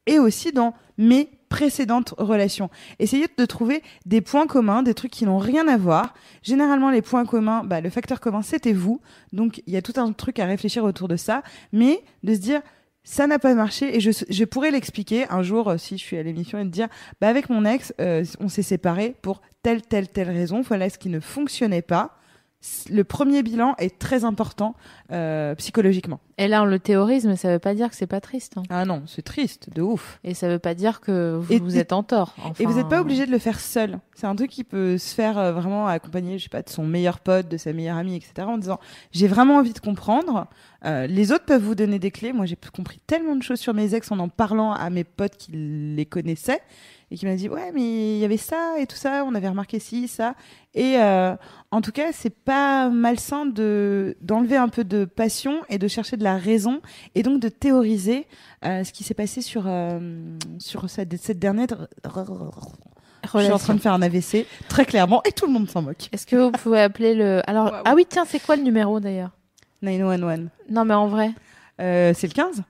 et 0.06 0.19
aussi 0.19 0.52
dans 0.52 0.74
mes 0.97 1.28
précédentes 1.49 2.15
relations. 2.19 2.70
Essayez 2.99 3.27
de 3.37 3.45
trouver 3.45 3.83
des 4.07 4.20
points 4.20 4.47
communs, 4.47 4.83
des 4.83 4.95
trucs 4.95 5.12
qui 5.12 5.25
n'ont 5.25 5.39
rien 5.39 5.66
à 5.69 5.77
voir. 5.77 6.15
Généralement, 6.43 6.91
les 6.91 7.03
points 7.03 7.25
communs, 7.25 7.65
bah, 7.65 7.81
le 7.81 7.91
facteur 7.91 8.20
commun, 8.20 8.43
c'était 8.43 8.73
vous. 8.73 9.01
Donc, 9.33 9.62
il 9.66 9.73
y 9.73 9.77
a 9.77 9.83
tout 9.83 9.95
un 9.97 10.12
truc 10.12 10.39
à 10.39 10.47
réfléchir 10.47 10.85
autour 10.85 11.09
de 11.09 11.16
ça. 11.16 11.43
Mais 11.73 12.03
de 12.23 12.35
se 12.35 12.39
dire, 12.39 12.61
ça 13.05 13.27
n'a 13.27 13.39
pas 13.39 13.55
marché 13.55 13.97
et 13.97 14.01
je, 14.01 14.11
je 14.29 14.45
pourrais 14.45 14.70
l'expliquer 14.70 15.27
un 15.31 15.43
jour 15.43 15.69
euh, 15.69 15.79
si 15.79 15.97
je 15.97 16.03
suis 16.03 16.19
à 16.19 16.23
l'émission 16.23 16.59
et 16.59 16.65
de 16.65 16.69
dire 16.69 16.89
bah 17.23 17.29
avec 17.29 17.49
mon 17.49 17.65
ex 17.65 17.95
euh, 18.03 18.23
on 18.39 18.49
s'est 18.49 18.62
séparés 18.62 19.15
pour 19.23 19.41
telle 19.62 19.81
telle 19.81 20.09
telle 20.09 20.29
raison 20.29 20.61
voilà 20.61 20.91
ce 20.91 20.99
qui 20.99 21.09
ne 21.09 21.19
fonctionnait 21.19 21.81
pas 21.81 22.18
le 22.90 23.05
premier 23.05 23.44
bilan 23.44 23.74
est 23.78 23.98
très 24.01 24.24
important 24.24 24.74
euh, 25.12 25.55
psychologiquement. 25.55 26.18
Et 26.39 26.48
là, 26.48 26.62
on 26.62 26.66
le 26.66 26.80
théorise, 26.80 27.24
mais 27.24 27.36
ça 27.36 27.51
veut 27.52 27.59
pas 27.60 27.74
dire 27.74 27.89
que 27.89 27.94
c'est 27.94 28.09
pas 28.09 28.20
triste. 28.20 28.55
hein. 28.59 28.62
Ah 28.68 28.85
non, 28.85 29.05
c'est 29.06 29.22
triste, 29.22 29.70
de 29.74 29.80
ouf. 29.80 30.18
Et 30.24 30.35
ça 30.35 30.48
veut 30.48 30.59
pas 30.59 30.74
dire 30.74 31.01
que 31.01 31.36
vous, 31.40 31.52
Et- 31.52 31.59
vous 31.60 31.76
êtes 31.78 31.93
en 31.93 32.02
tort. 32.02 32.35
Et 32.59 32.66
vous 32.66 32.74
n'êtes 32.74 32.89
pas 32.89 33.01
obligé 33.01 33.26
de 33.26 33.30
le 33.30 33.39
faire 33.39 33.60
seul. 33.60 34.01
C'est 34.14 34.26
un 34.26 34.35
truc 34.35 34.51
qui 34.51 34.64
peut 34.64 34.98
se 34.98 35.14
faire 35.14 35.39
euh, 35.39 35.52
vraiment 35.52 35.86
accompagné, 35.86 36.36
je 36.39 36.44
sais 36.44 36.48
pas, 36.48 36.62
de 36.62 36.68
son 36.68 36.85
meilleur 36.85 37.20
pote, 37.20 37.48
de 37.48 37.56
sa 37.56 37.72
meilleure 37.72 37.97
amie, 37.97 38.16
etc. 38.16 38.32
En 38.48 38.59
disant 38.59 38.80
j'ai 39.12 39.28
vraiment 39.28 39.56
envie 39.59 39.72
de 39.72 39.78
comprendre. 39.80 40.48
Euh, 40.85 41.06
les 41.06 41.30
autres 41.32 41.44
peuvent 41.44 41.62
vous 41.62 41.74
donner 41.76 41.98
des 42.01 42.10
clés. 42.10 42.32
Moi, 42.32 42.47
j'ai 42.47 42.56
compris 42.74 43.01
tellement 43.06 43.36
de 43.36 43.43
choses 43.43 43.60
sur 43.60 43.72
mes 43.74 43.94
ex 43.94 44.10
en 44.12 44.18
en 44.18 44.28
parlant 44.28 44.72
à 44.72 44.90
mes 44.90 45.05
potes 45.05 45.36
qui 45.36 45.52
les 45.52 46.06
connaissaient 46.06 46.60
et 47.10 47.16
qui 47.16 47.26
m'ont 47.26 47.35
dit 47.35 47.48
ouais 47.48 47.72
mais 47.72 48.16
il 48.16 48.18
y 48.18 48.24
avait 48.24 48.36
ça 48.36 48.78
et 48.78 48.86
tout 48.86 48.97
ça. 48.97 49.24
On 49.26 49.35
avait 49.35 49.48
remarqué 49.48 49.78
ci 49.78 50.09
ça. 50.09 50.35
Et 50.74 50.97
euh, 50.98 51.35
en 51.70 51.80
tout 51.80 51.93
cas, 51.93 52.12
c'est 52.12 52.35
pas 52.35 52.89
malsain 52.89 53.47
de 53.47 54.16
d'enlever 54.20 54.56
un 54.56 54.68
peu 54.68 54.85
de 54.85 55.05
passion 55.05 55.62
et 55.68 55.78
de 55.78 55.89
chercher 55.89 56.16
de 56.16 56.24
la 56.24 56.36
raison 56.36 56.80
et 57.14 57.22
donc 57.22 57.40
de 57.40 57.48
théoriser 57.48 58.26
euh, 58.64 58.85
ce 58.85 58.93
qui 58.93 59.05
s'est 59.05 59.14
passé 59.14 59.40
sur 59.40 59.64
euh, 59.66 59.98
sur 60.59 60.89
cette, 60.90 61.16
cette 61.20 61.39
dernière 61.39 61.66
je 63.35 63.40
suis 63.40 63.52
en 63.52 63.59
train 63.59 63.74
de 63.74 63.80
faire 63.80 63.93
un 63.93 64.02
AVC, 64.02 64.47
très 64.68 64.86
clairement, 64.86 65.22
et 65.24 65.32
tout 65.32 65.47
le 65.47 65.52
monde 65.52 65.68
s'en 65.68 65.82
moque. 65.82 66.09
Est-ce 66.12 66.26
que 66.26 66.36
vous 66.36 66.52
pouvez 66.52 66.80
appeler 66.80 67.14
le. 67.14 67.43
Alors, 67.47 67.74
ah 67.85 67.94
oui, 67.94 68.06
tiens, 68.09 68.24
c'est 68.24 68.40
quoi 68.40 68.56
le 68.56 68.62
numéro 68.62 69.01
d'ailleurs? 69.01 69.32
911. 69.82 70.48
Non, 70.70 70.85
mais 70.85 70.94
en 70.94 71.09
vrai, 71.09 71.32
Euh, 71.80 72.12
c'est 72.14 72.26
le 72.26 72.32
15 72.32 72.62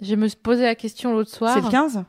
je 0.00 0.14
me 0.14 0.28
posé 0.28 0.64
la 0.64 0.74
question 0.74 1.14
l'autre 1.14 1.30
soir. 1.30 1.54
C'est 1.54 1.62
le 1.62 1.70
15 1.70 2.04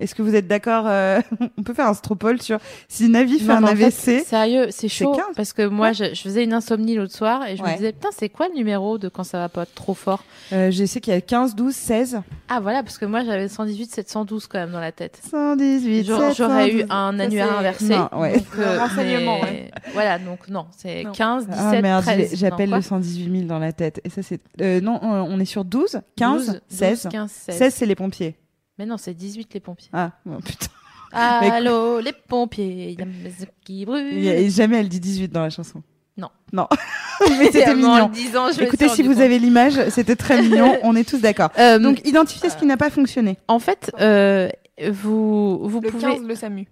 Est-ce 0.00 0.14
que 0.14 0.22
vous 0.22 0.34
êtes 0.34 0.46
d'accord 0.46 0.84
euh, 0.86 1.20
On 1.58 1.62
peut 1.62 1.74
faire 1.74 1.86
un 1.88 1.94
stropole 1.94 2.40
sur 2.40 2.58
si 2.88 3.08
Navi 3.08 3.38
fait 3.38 3.46
Non, 3.46 3.54
un 3.66 3.72
en 3.72 3.76
fait, 3.76 3.84
AVC. 3.86 4.24
sérieux, 4.24 4.66
c'est 4.70 4.88
chaud 4.88 5.12
15? 5.14 5.24
parce 5.36 5.52
que 5.52 5.66
moi, 5.66 5.88
Ouais. 5.88 5.94
je, 5.94 6.14
je 6.14 6.20
faisais 6.22 6.44
une 6.44 6.52
insomnie 6.52 6.94
l'autre 6.94 7.14
soir 7.14 7.46
et 7.46 7.56
je 7.56 7.62
me 7.62 7.74
disais 7.76 7.92
putain, 7.92 8.08
c'est 8.16 8.28
quoi 8.28 8.48
le 8.48 8.54
numéro 8.54 8.98
de 8.98 9.08
quand 9.08 9.24
ça 9.24 9.38
va 9.38 9.48
pas 9.48 9.66
trop 9.66 9.94
fort 9.94 10.22
Euh, 10.52 10.70
je 10.70 10.84
sais 10.84 11.00
qu'il 11.00 11.12
y 11.12 11.16
a 11.16 11.20
15, 11.20 11.54
12, 11.54 11.74
16. 11.74 12.20
Ah 12.48 12.60
voilà, 12.60 12.82
parce 12.82 12.98
que 12.98 13.04
moi 13.04 13.24
j'avais 13.24 13.48
118, 13.48 13.90
712 13.92 14.46
quand 14.46 14.58
même 14.58 14.72
dans 14.72 14.80
la 14.80 14.92
tête. 14.92 15.20
118, 15.30 16.04
J'aurais 16.04 16.34
j'aurais 16.34 16.68
eu 16.68 16.78
712. 16.80 16.86
un 16.90 17.20
annuaire 17.20 17.58
inversé. 17.58 17.88
Non, 17.88 18.08
ouais. 18.18 18.34
donc, 18.38 18.46
Le 18.56 18.78
renseignement, 18.78 19.38
mais- 19.42 19.70
Voilà, 19.92 20.18
donc 20.18 20.48
non, 20.48 20.66
c'est 20.76 21.04
Non. 21.04 21.12
15, 21.12 21.46
17, 21.48 21.58
Ah 21.76 21.82
merde, 21.82 22.02
13. 22.04 22.30
j'ai- 22.30 22.36
j'appelle 22.36 22.70
le 22.70 22.80
118 22.80 23.30
000 23.30 23.44
dans 23.46 23.58
la 23.58 23.72
tête. 23.72 24.00
Et 24.04 24.10
ça, 24.10 24.22
c'est. 24.22 24.40
Euh, 24.60 24.80
non, 24.80 24.96
euh, 25.02 25.24
on 25.28 25.38
est 25.40 25.44
sur 25.44 25.64
12, 25.64 26.00
15, 26.16 26.46
12, 26.46 26.60
16. 26.68 27.08
15, 27.10 27.30
16. 27.30 27.56
16, 27.58 27.74
c'est 27.74 27.86
les 27.86 27.94
pompiers. 27.94 28.36
Mais 28.78 28.86
non, 28.86 28.96
c'est 28.96 29.14
18 29.14 29.52
les 29.54 29.60
pompiers. 29.60 29.88
Ah, 29.92 30.12
oh, 30.26 30.36
putain. 30.44 30.66
Mais- 31.12 31.50
Allô, 31.50 32.00
les 32.00 32.12
pompiers, 32.12 32.90
il 32.92 32.98
y 32.98 33.02
a 33.02 33.06
mes 33.06 33.24
yeux 33.24 33.46
qui 33.64 33.84
brûlent. 33.86 34.50
Jamais 34.50 34.78
elle 34.78 34.88
dit 34.88 35.00
18 35.00 35.28
dans 35.32 35.42
la 35.42 35.50
chanson. 35.50 35.82
Non. 36.16 36.28
Non. 36.52 36.66
Mais 37.38 37.46
c'était 37.50 37.74
mignon. 37.74 38.08
le 38.08 38.12
disant, 38.12 38.50
je 38.52 38.62
Écoutez, 38.62 38.88
si 38.88 39.02
vous 39.02 39.12
compte. 39.14 39.22
avez 39.22 39.38
l'image, 39.38 39.88
c'était 39.90 40.16
très 40.16 40.42
mignon. 40.42 40.76
On 40.82 40.94
est 40.96 41.08
tous 41.08 41.20
d'accord. 41.20 41.50
Euh, 41.58 41.78
Donc, 41.78 42.06
identifiez 42.06 42.50
ce 42.50 42.56
qui 42.56 42.66
n'a 42.66 42.76
pas 42.76 42.90
fonctionné. 42.90 43.38
en 43.48 43.58
fait, 43.58 43.90
euh, 44.00 44.48
vous, 44.92 45.58
vous 45.68 45.80
Le 45.80 45.90
pouvez. 45.90 46.02
15, 46.16 46.22
le 46.22 46.34
SAMU. 46.34 46.66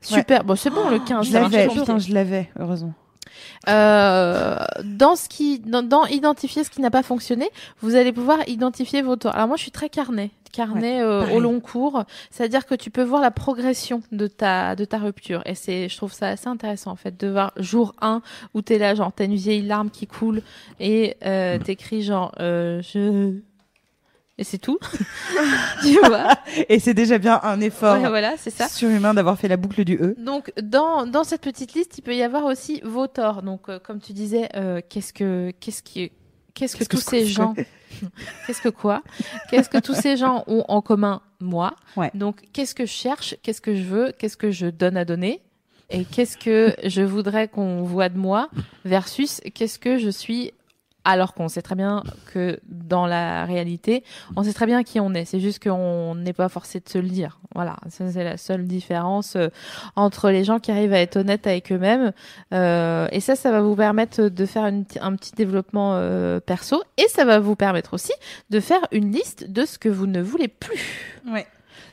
Super, 0.00 0.44
bon, 0.44 0.56
c'est 0.56 0.70
bon, 0.70 0.88
le 0.90 0.98
15. 0.98 1.26
Je 1.28 1.32
l'avais, 1.34 1.68
putain, 1.68 1.98
je 1.98 2.12
l'avais, 2.14 2.48
heureusement. 2.58 2.94
Euh, 3.68 4.56
dans 4.84 5.16
ce 5.16 5.28
qui, 5.28 5.58
dans, 5.58 5.82
dans 5.82 6.06
identifier 6.06 6.64
ce 6.64 6.70
qui 6.70 6.80
n'a 6.80 6.90
pas 6.90 7.02
fonctionné, 7.02 7.50
vous 7.80 7.94
allez 7.94 8.12
pouvoir 8.12 8.38
identifier 8.48 9.02
vos 9.02 9.16
torts. 9.16 9.34
Alors 9.34 9.48
moi, 9.48 9.56
je 9.56 9.62
suis 9.62 9.70
très 9.70 9.88
carnet, 9.88 10.30
carnet 10.52 11.00
euh, 11.00 11.28
au 11.30 11.40
long 11.40 11.60
cours, 11.60 12.04
c'est-à-dire 12.30 12.66
que 12.66 12.74
tu 12.74 12.90
peux 12.90 13.02
voir 13.02 13.20
la 13.20 13.30
progression 13.30 14.02
de 14.12 14.26
ta 14.26 14.74
de 14.74 14.84
ta 14.84 14.98
rupture. 14.98 15.42
Et 15.46 15.54
c'est, 15.54 15.88
je 15.88 15.96
trouve 15.96 16.12
ça 16.12 16.28
assez 16.28 16.48
intéressant 16.48 16.90
en 16.90 16.96
fait 16.96 17.18
de 17.18 17.28
voir 17.28 17.52
jour 17.56 17.94
1 18.00 18.22
où 18.54 18.62
t'es 18.62 18.78
là, 18.78 18.94
genre 18.94 19.12
t'as 19.14 19.24
une 19.24 19.34
vieille 19.34 19.62
larme 19.62 19.90
qui 19.90 20.06
coule 20.06 20.42
et 20.80 21.16
euh, 21.24 21.58
t'écris 21.58 22.02
genre 22.02 22.32
euh, 22.40 22.82
je 22.82 23.38
et 24.38 24.44
c'est 24.44 24.58
tout, 24.58 24.78
tu 25.82 25.98
vois. 26.06 26.36
Et 26.68 26.78
c'est 26.78 26.94
déjà 26.94 27.18
bien 27.18 27.40
un 27.42 27.60
effort 27.60 28.00
Ouais, 28.00 28.08
voilà, 28.08 28.34
c'est 28.38 28.50
ça. 28.50 28.68
surhumain 28.68 29.12
d'avoir 29.14 29.38
fait 29.38 29.48
la 29.48 29.56
boucle 29.56 29.84
du 29.84 29.94
E. 29.96 30.14
Donc 30.18 30.52
dans, 30.62 31.06
dans 31.06 31.24
cette 31.24 31.42
petite 31.42 31.74
liste, 31.74 31.98
il 31.98 32.02
peut 32.02 32.14
y 32.14 32.22
avoir 32.22 32.44
aussi 32.44 32.80
vos 32.84 33.06
torts. 33.06 33.42
Donc 33.42 33.68
euh, 33.68 33.78
comme 33.78 34.00
tu 34.00 34.12
disais, 34.12 34.48
euh, 34.56 34.80
qu'est-ce 34.88 35.12
que 35.12 35.52
qu'est-ce 35.60 35.82
qui 35.82 36.12
qu'est-ce 36.54 36.76
que 36.76 36.84
tous 36.84 36.98
ce 37.00 37.10
ces 37.10 37.26
gens 37.26 37.54
qu'est-ce 38.46 38.62
que 38.62 38.68
quoi 38.68 39.02
Qu'est-ce 39.50 39.68
que 39.68 39.78
tous 39.78 39.94
ces 39.94 40.16
gens 40.16 40.44
ont 40.46 40.64
en 40.68 40.80
commun 40.82 41.20
moi 41.40 41.74
Ouais. 41.96 42.10
Donc 42.14 42.42
qu'est-ce 42.52 42.74
que 42.74 42.86
je 42.86 42.92
cherche 42.92 43.36
Qu'est-ce 43.42 43.60
que 43.60 43.74
je 43.74 43.82
veux 43.82 44.12
Qu'est-ce 44.18 44.36
que 44.36 44.50
je 44.50 44.66
donne 44.66 44.96
à 44.96 45.04
donner 45.04 45.40
Et 45.90 46.04
qu'est-ce 46.04 46.36
que 46.36 46.74
je 46.84 47.02
voudrais 47.02 47.48
qu'on 47.48 47.82
voit 47.82 48.08
de 48.08 48.18
moi 48.18 48.50
versus 48.84 49.40
qu'est-ce 49.54 49.78
que 49.78 49.98
je 49.98 50.10
suis 50.10 50.52
alors 51.08 51.32
qu'on 51.32 51.48
sait 51.48 51.62
très 51.62 51.74
bien 51.74 52.02
que 52.32 52.60
dans 52.68 53.06
la 53.06 53.46
réalité, 53.46 54.04
on 54.36 54.42
sait 54.42 54.52
très 54.52 54.66
bien 54.66 54.82
qui 54.82 55.00
on 55.00 55.14
est. 55.14 55.24
C'est 55.24 55.40
juste 55.40 55.62
qu'on 55.62 56.14
n'est 56.14 56.34
pas 56.34 56.50
forcé 56.50 56.80
de 56.80 56.88
se 56.88 56.98
le 56.98 57.08
dire. 57.08 57.40
Voilà, 57.54 57.76
c'est 57.88 58.22
la 58.22 58.36
seule 58.36 58.66
différence 58.66 59.34
euh, 59.34 59.48
entre 59.96 60.28
les 60.28 60.44
gens 60.44 60.58
qui 60.58 60.70
arrivent 60.70 60.92
à 60.92 61.00
être 61.00 61.16
honnêtes 61.16 61.46
avec 61.46 61.72
eux-mêmes. 61.72 62.12
Euh, 62.52 63.08
et 63.10 63.20
ça, 63.20 63.36
ça 63.36 63.50
va 63.50 63.62
vous 63.62 63.74
permettre 63.74 64.28
de 64.28 64.46
faire 64.46 64.64
un 64.64 65.16
petit 65.16 65.32
développement 65.34 65.92
euh, 65.94 66.40
perso. 66.40 66.82
Et 66.98 67.08
ça 67.08 67.24
va 67.24 67.38
vous 67.38 67.56
permettre 67.56 67.94
aussi 67.94 68.12
de 68.50 68.60
faire 68.60 68.86
une 68.92 69.10
liste 69.10 69.50
de 69.50 69.64
ce 69.64 69.78
que 69.78 69.88
vous 69.88 70.06
ne 70.06 70.20
voulez 70.20 70.48
plus. 70.48 71.14
Ouais. 71.26 71.46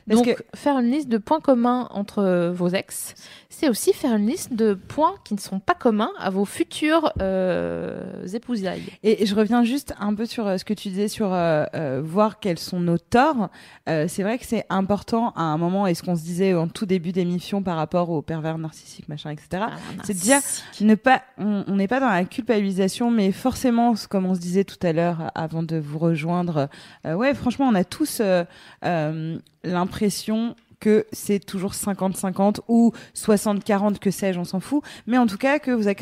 Parce 0.08 0.22
Donc, 0.22 0.36
que- 0.36 0.42
faire 0.56 0.78
une 0.78 0.90
liste 0.90 1.08
de 1.08 1.18
points 1.18 1.40
communs 1.40 1.88
entre 1.90 2.50
vos 2.54 2.68
ex, 2.68 3.14
c'est 3.48 3.68
aussi 3.68 3.92
faire 3.92 4.14
une 4.16 4.26
liste 4.26 4.52
de 4.52 4.74
points 4.74 5.14
qui 5.24 5.34
ne 5.34 5.40
sont 5.40 5.58
pas 5.58 5.74
communs 5.74 6.10
à 6.18 6.30
vos 6.30 6.44
futurs 6.44 7.12
euh, 7.20 8.26
épousailles. 8.32 8.82
Et 9.02 9.26
je 9.26 9.34
reviens 9.34 9.64
juste 9.64 9.94
un 9.98 10.14
peu 10.14 10.26
sur 10.26 10.46
euh, 10.46 10.58
ce 10.58 10.64
que 10.64 10.74
tu 10.74 10.88
disais 10.90 11.08
sur 11.08 11.32
euh, 11.32 11.64
euh, 11.74 12.00
voir 12.04 12.38
quels 12.38 12.58
sont 12.58 12.78
nos 12.80 12.98
torts. 12.98 13.48
Euh, 13.88 14.06
c'est 14.08 14.22
vrai 14.22 14.38
que 14.38 14.44
c'est 14.46 14.64
important 14.68 15.30
à 15.30 15.42
un 15.42 15.56
moment, 15.58 15.86
et 15.86 15.94
ce 15.94 16.02
qu'on 16.02 16.16
se 16.16 16.22
disait 16.22 16.54
en 16.54 16.68
tout 16.68 16.86
début 16.86 17.12
d'émission 17.12 17.62
par 17.62 17.76
rapport 17.76 18.10
aux 18.10 18.22
pervers 18.22 18.58
narcissiques, 18.58 19.08
machin, 19.08 19.30
etc. 19.30 19.64
Ah, 19.66 19.70
c'est 20.04 20.14
de 20.14 20.20
dire 20.20 20.38
ne 20.80 20.94
pas 20.94 21.22
on 21.38 21.74
n'est 21.76 21.88
pas 21.88 21.98
dans 22.00 22.08
la 22.10 22.24
culpabilisation 22.24 23.10
mais 23.10 23.32
forcément 23.32 23.94
comme 24.08 24.26
on 24.26 24.34
se 24.34 24.40
disait 24.40 24.64
tout 24.64 24.78
à 24.86 24.92
l'heure 24.92 25.30
avant 25.34 25.62
de 25.62 25.76
vous 25.78 25.98
rejoindre 25.98 26.68
euh, 27.06 27.14
ouais 27.14 27.34
franchement 27.34 27.66
on 27.68 27.74
a 27.74 27.84
tous 27.84 28.20
l'impression 29.70 30.54
que 30.78 31.06
c'est 31.10 31.38
toujours 31.44 31.72
50-50 31.72 32.58
ou 32.68 32.92
60-40 33.14 33.98
que 33.98 34.10
sais-je, 34.10 34.38
on 34.38 34.44
s'en 34.44 34.60
fout. 34.60 34.82
Mais 35.06 35.16
en 35.16 35.26
tout 35.26 35.38
cas 35.38 35.58
que 35.58 35.70
vous 35.70 35.88
avez, 35.88 35.94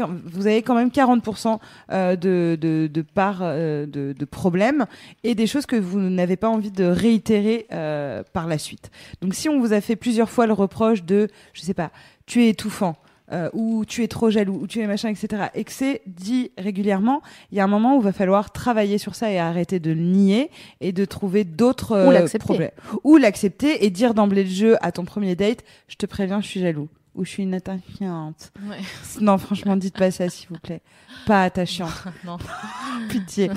quand- 0.62 0.74
même 0.74 0.88
40% 0.88 1.60
euh, 1.92 2.16
de, 2.16 2.58
de, 2.60 2.88
de 2.92 3.02
part 3.02 3.38
euh, 3.42 3.86
de, 3.86 4.12
de 4.18 4.24
problèmes 4.24 4.86
et 5.22 5.36
des 5.36 5.46
choses 5.46 5.66
que 5.66 5.76
vous 5.76 6.00
n'avez 6.00 6.36
pas 6.36 6.48
envie 6.48 6.72
de 6.72 6.84
réitérer 6.84 7.66
euh, 7.72 8.24
par 8.32 8.48
la 8.48 8.58
suite. 8.58 8.90
Donc 9.22 9.34
si 9.34 9.48
on 9.48 9.60
vous 9.60 9.72
a 9.72 9.80
fait 9.80 9.94
plusieurs 9.96 10.28
fois 10.28 10.46
le 10.46 10.52
reproche 10.52 11.04
de, 11.04 11.28
je 11.52 11.62
sais 11.62 11.74
pas, 11.74 11.90
tu 12.26 12.42
es 12.42 12.48
étouffant, 12.48 12.96
euh, 13.32 13.48
ou 13.54 13.84
tu 13.86 14.02
es 14.02 14.08
trop 14.08 14.30
jaloux, 14.30 14.58
ou 14.60 14.66
tu 14.66 14.80
es 14.80 14.86
machin, 14.86 15.08
etc., 15.08 15.44
et 15.54 15.64
que 15.64 15.72
c'est 15.72 16.02
dit 16.06 16.50
régulièrement, 16.58 17.22
il 17.50 17.58
y 17.58 17.60
a 17.60 17.64
un 17.64 17.68
moment 17.68 17.96
où 17.96 18.00
il 18.00 18.04
va 18.04 18.12
falloir 18.12 18.52
travailler 18.52 18.98
sur 18.98 19.14
ça 19.14 19.30
et 19.30 19.38
arrêter 19.38 19.80
de 19.80 19.92
le 19.92 20.00
nier 20.02 20.50
et 20.80 20.92
de 20.92 21.04
trouver 21.04 21.44
d'autres 21.44 21.92
euh, 21.92 22.38
problèmes. 22.38 22.70
Ou 23.02 23.16
l'accepter 23.16 23.84
et 23.86 23.90
dire 23.90 24.12
d'emblée 24.14 24.44
de 24.44 24.50
jeu 24.50 24.76
à 24.82 24.92
ton 24.92 25.04
premier 25.04 25.36
date, 25.36 25.64
je 25.88 25.96
te 25.96 26.06
préviens, 26.06 26.40
je 26.42 26.48
suis 26.48 26.60
jaloux. 26.60 26.88
Ou 27.14 27.24
je 27.24 27.30
suis 27.30 27.42
une 27.44 27.54
attachante. 27.54 28.52
Ouais. 28.68 28.76
Non, 29.20 29.38
franchement, 29.38 29.76
dites 29.76 29.96
pas 29.96 30.10
ça, 30.10 30.28
s'il 30.28 30.48
vous 30.48 30.58
plaît. 30.58 30.82
Pas 31.26 31.44
attachante. 31.44 31.92
non. 32.24 32.38
Pitié. 33.08 33.50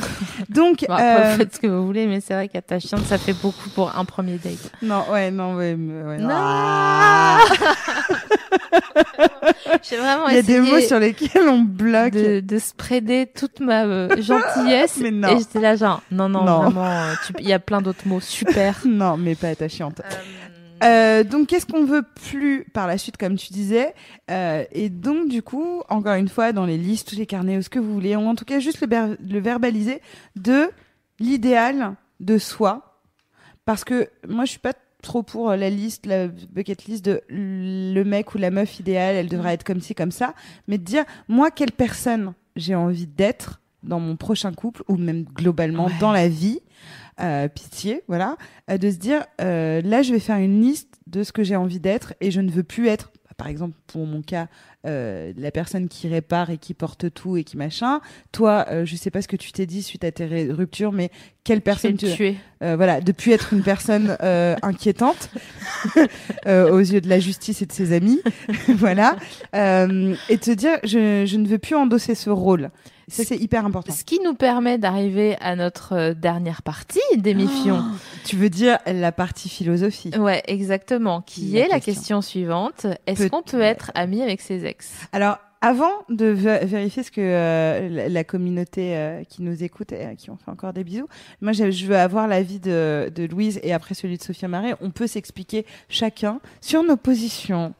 Donc, 0.47 0.85
Bon, 0.87 0.93
après, 0.93 1.25
euh, 1.25 1.37
faites 1.37 1.55
ce 1.55 1.59
que 1.59 1.67
vous 1.67 1.85
voulez, 1.85 2.05
mais 2.05 2.21
c'est 2.21 2.35
vrai 2.35 2.47
qu'à 2.47 2.61
ta 2.61 2.79
chiante, 2.79 3.03
ça 3.05 3.17
fait 3.17 3.33
beaucoup 3.33 3.69
pour 3.71 3.97
un 3.97 4.05
premier 4.05 4.37
date. 4.37 4.71
non, 4.83 5.03
ouais, 5.11 5.31
non, 5.31 5.55
ouais, 5.55 5.73
ouais, 5.73 6.17
Non. 6.19 6.29
Ah 6.31 7.39
J'ai 9.83 9.97
vraiment 9.97 10.27
Il 10.29 10.35
y 10.35 10.39
a 10.39 10.41
des 10.41 10.59
mots 10.59 10.79
sur 10.79 10.99
lesquels 10.99 11.47
on 11.47 11.61
bloque. 11.61 12.13
de, 12.13 12.39
de 12.39 12.59
spreader 12.59 13.27
toute 13.33 13.59
ma 13.59 13.83
euh, 13.85 14.21
gentillesse. 14.21 14.97
Mais 15.01 15.11
non. 15.11 15.29
Et 15.29 15.39
j'étais 15.39 15.59
là, 15.59 15.75
genre, 15.75 16.01
non, 16.11 16.29
non, 16.29 16.43
Non. 16.43 16.59
vraiment, 16.61 16.85
euh, 16.85 17.13
il 17.39 17.47
y 17.47 17.53
a 17.53 17.59
plein 17.59 17.81
d'autres 17.81 18.07
mots 18.07 18.19
super. 18.21 18.79
Non, 18.85 19.17
mais 19.17 19.35
pas 19.35 19.49
attachante. 19.49 20.01
Euh, 20.83 21.23
donc, 21.23 21.47
qu'est-ce 21.47 21.65
qu'on 21.65 21.85
veut 21.85 22.03
plus 22.29 22.65
par 22.73 22.85
la 22.87 22.97
suite, 22.97 23.17
comme 23.17 23.35
tu 23.35 23.51
disais? 23.51 23.93
Euh, 24.29 24.63
Et 24.71 24.89
donc, 24.89 25.27
du 25.27 25.41
coup, 25.41 25.81
encore 25.89 26.13
une 26.15 26.29
fois, 26.29 26.51
dans 26.53 26.65
les 26.65 26.77
listes, 26.77 27.13
les 27.13 27.25
carnets, 27.25 27.57
ou 27.57 27.61
ce 27.61 27.69
que 27.69 27.79
vous 27.79 27.93
voulez, 27.93 28.15
ou 28.15 28.21
en 28.27 28.35
tout 28.35 28.45
cas 28.45 28.59
juste 28.59 28.81
le, 28.81 29.17
le 29.19 29.39
verbaliser 29.39 30.01
de 30.35 30.69
l'idéal 31.19 31.95
de 32.19 32.37
soi. 32.37 32.99
Parce 33.65 33.83
que 33.83 34.07
moi, 34.27 34.45
je 34.45 34.51
suis 34.51 34.59
pas 34.59 34.73
trop 35.01 35.23
pour 35.23 35.51
la 35.51 35.69
liste, 35.69 36.05
la 36.05 36.27
bucket 36.27 36.85
list 36.85 37.05
de 37.05 37.21
le 37.29 38.03
mec 38.03 38.33
ou 38.33 38.37
la 38.37 38.51
meuf 38.51 38.79
idéale, 38.79 39.15
elle 39.15 39.29
devrait 39.29 39.53
être 39.53 39.63
comme 39.63 39.81
ci, 39.81 39.95
comme 39.95 40.11
ça, 40.11 40.33
mais 40.67 40.77
de 40.77 40.83
dire 40.83 41.05
moi 41.27 41.51
quelle 41.51 41.71
personne 41.71 42.33
j'ai 42.55 42.75
envie 42.75 43.07
d'être 43.07 43.61
dans 43.83 43.99
mon 43.99 44.15
prochain 44.15 44.51
couple 44.53 44.83
ou 44.87 44.97
même 44.97 45.23
globalement 45.23 45.89
dans 45.99 46.11
la 46.11 46.27
vie. 46.27 46.59
Euh, 47.19 47.47
pitié, 47.47 48.03
voilà, 48.07 48.37
euh, 48.69 48.77
de 48.77 48.91
se 48.91 48.97
dire 48.97 49.25
euh, 49.41 49.81
là 49.81 50.03
je 50.03 50.13
vais 50.13 50.19
faire 50.19 50.37
une 50.37 50.61
liste 50.61 50.99
de 51.07 51.23
ce 51.23 51.31
que 51.31 51.43
j'ai 51.43 51.55
envie 51.55 51.79
d'être 51.79 52.13
et 52.21 52.29
je 52.29 52.41
ne 52.41 52.51
veux 52.51 52.61
plus 52.61 52.89
être 52.89 53.11
par 53.37 53.47
exemple, 53.47 53.77
pour 53.85 54.05
mon 54.05 54.21
cas, 54.21 54.47
euh, 54.85 55.33
la 55.37 55.51
personne 55.51 55.89
qui 55.89 56.07
répare 56.07 56.49
et 56.49 56.57
qui 56.57 56.73
porte 56.73 57.11
tout 57.13 57.35
et 57.35 57.43
qui 57.43 57.57
machin. 57.57 57.99
Toi, 58.31 58.65
euh, 58.69 58.85
je 58.85 58.95
sais 58.95 59.09
pas 59.11 59.21
ce 59.21 59.27
que 59.27 59.35
tu 59.35 59.51
t'es 59.51 59.65
dit 59.65 59.81
suite 59.83 60.03
à 60.03 60.11
tes 60.11 60.51
ruptures, 60.51 60.91
mais 60.91 61.09
quelle 61.43 61.61
personne 61.61 61.97
tu 61.97 62.11
tuer. 62.13 62.35
euh, 62.61 62.75
voilà, 62.75 63.01
depuis 63.01 63.31
être 63.31 63.53
une 63.53 63.63
personne 63.63 64.17
euh, 64.21 64.55
inquiétante 64.61 65.29
euh, 66.45 66.71
aux 66.71 66.79
yeux 66.79 67.01
de 67.01 67.09
la 67.09 67.19
justice 67.19 67.61
et 67.61 67.65
de 67.65 67.71
ses 67.71 67.93
amis, 67.93 68.21
voilà, 68.69 69.15
et 69.53 70.37
te 70.37 70.51
dire 70.51 70.77
je, 70.83 71.25
je 71.25 71.37
ne 71.37 71.47
veux 71.47 71.57
plus 71.57 71.75
endosser 71.75 72.15
ce 72.15 72.29
rôle. 72.29 72.69
Ça 73.09 73.23
c'est 73.23 73.37
hyper 73.37 73.65
important. 73.65 73.93
Ce 73.93 74.03
qui 74.03 74.19
nous 74.19 74.33
permet 74.33 74.77
d'arriver 74.77 75.37
à 75.39 75.55
notre 75.55 76.11
dernière 76.13 76.61
partie 76.61 76.99
d'émission. 77.15 77.81
Tu 78.25 78.35
veux 78.35 78.49
dire 78.49 78.77
la 78.85 79.13
partie 79.13 79.47
philosophie 79.47 80.11
Ouais, 80.19 80.43
exactement. 80.47 81.21
Qui 81.21 81.51
La 81.51 81.61
est 81.61 81.67
la 81.69 81.79
question. 81.79 82.21
suivante 82.21 82.85
Est-ce 83.05 83.27
qu'on 83.27 83.41
peut 83.41 83.61
être 83.61 83.89
ami 83.95 84.21
avec 84.21 84.41
ses 84.41 84.65
ex? 84.65 84.76
Alors, 85.11 85.37
avant 85.61 85.91
de 86.09 86.33
vé- 86.33 86.65
vérifier 86.65 87.01
ce 87.03 87.09
que 87.11 87.19
euh, 87.21 87.89
la, 87.89 88.09
la 88.09 88.23
communauté 88.23 88.95
euh, 88.95 89.23
qui 89.23 89.41
nous 89.41 89.63
écoute 89.63 89.91
et 89.91 90.05
à 90.05 90.15
qui 90.15 90.29
on 90.29 90.37
fait 90.37 90.51
encore 90.51 90.71
des 90.73 90.83
bisous, 90.83 91.07
moi 91.41 91.51
je 91.51 91.71
je 91.71 91.85
veux 91.87 91.97
avoir 91.97 92.27
l'avis 92.27 92.59
de, 92.59 93.11
de 93.13 93.23
Louise 93.25 93.59
et 93.63 93.73
après 93.73 93.95
celui 93.95 94.17
de 94.17 94.23
Sophia 94.23 94.47
Marais. 94.47 94.75
On 94.81 94.91
peut 94.91 95.07
s'expliquer 95.07 95.65
chacun 95.89 96.39
sur 96.61 96.83
nos 96.83 96.95
positions. 96.97 97.73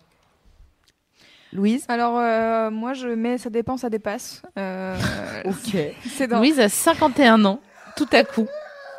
Louise? 1.54 1.86
Alors, 1.88 2.18
euh, 2.18 2.70
moi, 2.70 2.94
je 2.94 3.08
mets 3.08 3.38
ça 3.38 3.50
dépend, 3.50 3.78
ça 3.78 3.90
dépasse. 3.90 4.42
Euh, 4.58 4.98
Ok. 5.46 5.78
c'est 6.18 6.28
dans. 6.28 6.40
Louise 6.40 6.60
a 6.60 6.68
51 6.70 7.46
ans, 7.46 7.60
tout 7.96 8.08
à 8.12 8.24
coup. 8.24 8.48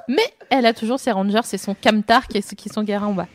Mais 0.08 0.22
elle 0.48 0.64
a 0.64 0.72
toujours 0.72 0.98
ses 0.98 1.10
rangers, 1.10 1.40
c'est 1.44 1.58
son 1.58 1.74
camtar 1.74 2.26
qui 2.28 2.38
est, 2.38 2.54
qui 2.54 2.70
sont 2.70 2.82
garés 2.82 3.04
en 3.04 3.12
bas. 3.12 3.26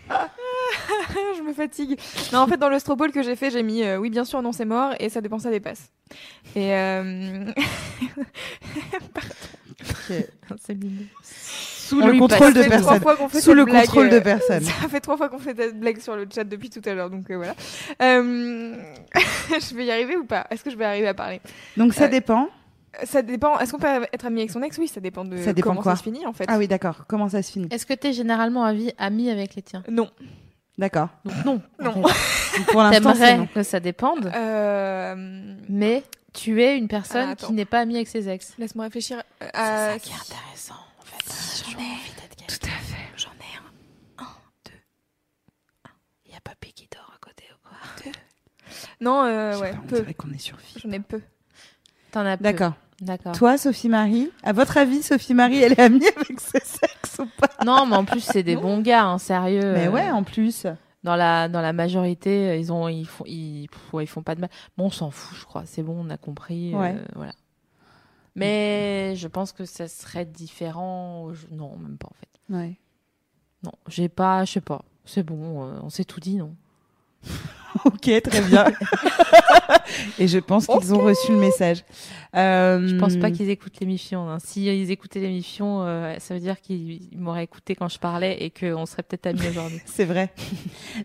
Je 1.44 1.48
me 1.50 1.54
fatigue. 1.54 2.00
Non, 2.32 2.40
en 2.40 2.48
fait, 2.48 2.58
dans 2.58 2.70
le 2.70 2.80
stropole 2.80 3.12
que 3.12 3.22
j'ai 3.24 3.36
fait, 3.36 3.52
j'ai 3.52 3.64
mis 3.64 3.84
euh, 3.84 3.98
oui, 3.98 4.10
bien 4.10 4.26
sûr, 4.26 4.42
non, 4.42 4.52
c'est 4.52 4.66
mort, 4.66 4.94
et 5.00 5.10
ça 5.10 5.22
dépend, 5.22 5.40
ça 5.40 5.52
dépasse. 5.52 5.90
Et 6.56 6.74
euh, 6.74 7.46
C'est 10.60 10.76
mignon. 10.76 11.04
Sous 11.24 12.02
On 12.02 12.08
le 12.08 12.18
contrôle 12.18 12.54
passe. 12.54 12.66
de 12.66 12.70
ça 12.70 12.70
fait 12.70 12.78
trois 12.80 12.92
personne. 12.94 13.02
fois 13.02 13.16
qu'on 13.18 13.30
fait 13.30 13.38
Sous 13.42 13.46
cette 13.50 13.56
le 13.56 13.66
blague, 13.66 13.86
contrôle 13.86 14.10
de 14.10 14.16
euh, 14.16 14.22
personne. 14.22 14.64
Ça 14.82 14.88
fait 14.88 15.00
trois 15.02 15.18
fois 15.18 15.30
qu'on 15.30 15.38
fait 15.40 15.56
cette 15.56 15.80
blague 15.80 16.00
sur 16.00 16.16
le 16.16 16.26
chat 16.34 16.44
depuis 16.46 16.70
tout 16.70 16.82
à 16.86 16.94
l'heure, 16.94 17.10
donc 17.10 17.30
euh, 17.30 17.36
voilà. 17.36 17.56
Euh, 18.02 18.76
je 19.16 19.76
vais 19.76 19.86
y 19.86 19.92
arriver 19.92 20.16
ou 20.16 20.24
pas? 20.26 20.48
Est-ce 20.50 20.64
que 20.64 20.70
je 20.72 20.78
vais 20.78 20.86
arriver 20.86 21.08
à 21.08 21.14
parler? 21.14 21.42
Donc 21.76 21.94
ça 21.94 22.06
Euh, 22.06 22.08
dépend. 22.08 22.48
Ça 23.06 23.22
dépend. 23.22 23.60
Est-ce 23.60 23.72
qu'on 23.72 23.80
peut 23.80 23.88
être 24.14 24.26
ami 24.26 24.42
avec 24.42 24.52
son 24.52 24.62
ex? 24.62 24.78
Oui, 24.78 24.88
ça 24.88 25.02
dépend 25.02 25.26
de 25.26 25.36
Ça 25.38 25.52
dépend 25.52 25.72
comment 25.72 25.82
quoi? 25.82 25.94
ça 25.94 25.98
se 25.98 26.04
finit 26.04 26.26
en 26.26 26.34
fait. 26.34 26.46
Ah 26.48 26.58
oui, 26.58 26.68
d'accord. 26.68 27.06
Comment 27.08 27.28
ça 27.28 27.42
se 27.42 27.52
finit? 27.52 27.68
Est-ce 27.72 27.86
que 27.88 27.94
tu 27.96 28.08
es 28.08 28.14
généralement 28.14 28.64
ami 28.64 29.30
avec 29.30 29.56
les 29.56 29.62
tiens? 29.64 29.84
Non. 29.90 30.10
D'accord. 30.78 31.10
Donc 31.26 31.46
non. 31.46 31.62
Non. 31.80 32.04
Pour 32.68 32.82
l'instant, 32.82 33.14
c'est 33.16 33.38
non. 33.38 33.48
que 33.48 33.64
ça 33.64 33.80
dépende, 33.80 34.32
Euh, 34.34 35.16
mais 35.70 36.04
tu 36.34 36.62
es 36.64 36.78
une 36.78 36.88
personne 36.88 37.30
Ah, 37.32 37.36
qui 37.36 37.54
n'est 37.54 37.66
pas 37.66 37.80
amie 37.82 37.96
avec 37.96 38.08
ses 38.08 38.28
ex. 38.30 38.54
Laisse-moi 38.58 38.86
réfléchir. 38.86 39.22
Euh, 39.42 39.48
à- 39.54 39.92
intéressant. 39.94 40.74
En 41.00 41.06
fait, 41.06 41.64
j'en 41.72 41.78
ai 41.80 41.84
envie 41.84 42.14
d'être 42.16 42.60
Tout 42.60 42.66
à 42.68 42.70
fait. 42.70 43.08
J'en 43.18 43.30
ai 43.30 43.58
un. 44.20 44.24
Un, 44.24 44.28
deux. 44.66 44.72
Un. 45.86 45.90
Il 46.26 46.32
y 46.34 46.36
a 46.36 46.40
papy 46.42 46.74
qui 46.74 46.88
dort 46.92 47.12
à 47.16 47.20
côté 47.26 47.46
ou 47.52 47.68
quoi? 47.68 48.12
Non, 49.02 49.24
euh, 49.26 49.60
ouais, 49.60 49.72
pas, 49.72 49.78
on 49.84 49.88
peu. 49.88 50.00
dirait 50.00 50.14
qu'on 50.14 50.32
est 50.32 50.38
sur 50.40 50.60
fille. 50.60 50.82
J'en 50.84 50.92
ai 50.92 51.00
peu. 51.00 51.22
T'en 52.12 52.26
as 52.26 52.38
peu. 52.38 52.44
D'accord. 52.44 52.74
D'accord. 53.02 53.34
Toi, 53.36 53.58
Sophie 53.58 53.90
Marie, 53.90 54.32
à 54.44 54.54
votre 54.54 54.78
avis, 54.78 55.04
Sophie 55.04 55.34
Marie, 55.34 55.62
elle 55.62 55.74
est 55.74 55.80
amie 55.80 56.06
avec 56.16 56.40
ses 56.40 56.58
ex? 56.58 56.80
ou 57.20 57.26
pas 57.38 57.50
Non, 57.66 57.86
mais 57.86 57.96
en 57.96 58.06
plus 58.06 58.22
c'est 58.22 58.44
des 58.44 58.56
bons 58.56 58.80
gars, 58.82 59.06
hein, 59.06 59.18
sérieux. 59.18 59.74
Mais 59.74 59.88
euh, 59.88 59.92
ouais, 59.92 60.12
en 60.12 60.24
plus. 60.24 60.66
Dans 61.04 61.18
la 61.18 61.50
dans 61.50 61.60
la 61.62 61.74
majorité, 61.74 62.50
euh, 62.52 62.56
ils 62.56 62.72
ont 62.72 62.88
ils 62.88 63.06
font 63.06 63.26
ils, 63.28 63.68
pff, 63.70 63.94
ouais, 63.94 64.06
ils 64.06 64.08
font 64.08 64.24
pas 64.24 64.36
de 64.36 64.42
mal. 64.42 64.50
Bon, 64.78 64.86
on 64.86 64.90
s'en 64.90 65.12
fout, 65.12 65.38
je 65.38 65.44
crois. 65.46 65.64
C'est 65.66 65.84
bon, 65.84 66.06
on 66.06 66.10
a 66.10 66.18
compris. 66.18 66.74
euh, 66.74 66.78
Ouais. 66.80 66.96
voilà. 67.16 67.34
Mais 68.36 69.14
je 69.16 69.28
pense 69.28 69.52
que 69.52 69.66
ça 69.66 69.88
serait 69.88 70.26
différent. 70.26 71.28
Non, 71.52 71.78
même 71.78 71.98
pas 71.98 72.08
en 72.08 72.16
fait. 72.16 72.54
Ouais. 72.56 72.80
Non, 73.64 73.72
j'ai 73.88 74.10
pas, 74.10 74.46
je 74.46 74.54
sais 74.54 74.62
pas. 74.62 74.84
C'est 75.06 75.24
bon, 75.24 75.66
euh, 75.66 75.80
on 75.84 75.90
s'est 75.90 76.06
tout 76.06 76.20
dit, 76.20 76.38
non? 76.38 76.56
Ok, 77.86 78.10
très 78.22 78.42
bien. 78.42 78.66
Et 80.20 80.28
je 80.28 80.38
pense 80.40 80.68
qu'ils 80.68 80.94
ont 80.94 81.00
reçu 81.00 81.32
le 81.32 81.40
message. 81.40 81.84
Euh, 82.36 82.88
Je 82.88 82.96
pense 82.96 83.18
pas 83.18 83.32
qu'ils 83.32 83.50
écoutent 83.50 83.80
l'émission. 83.80 84.30
Hein. 84.30 84.38
Si 84.44 84.66
ils 84.66 84.92
écoutaient 84.92 85.20
l'émission, 85.20 85.82
euh, 85.84 86.16
ça 86.20 86.34
veut 86.34 86.40
dire 86.40 86.60
qu'ils 86.62 87.02
ils 87.12 87.18
m'auraient 87.18 87.44
écouté 87.44 87.76
quand 87.76 87.90
je 87.90 88.00
parlais 88.00 88.38
et 88.44 88.52
qu'on 88.52 88.86
serait 88.86 89.04
peut-être 89.04 89.28
amis 89.28 89.48
aujourd'hui. 89.50 89.80
C'est 89.86 90.06
vrai. 90.06 90.32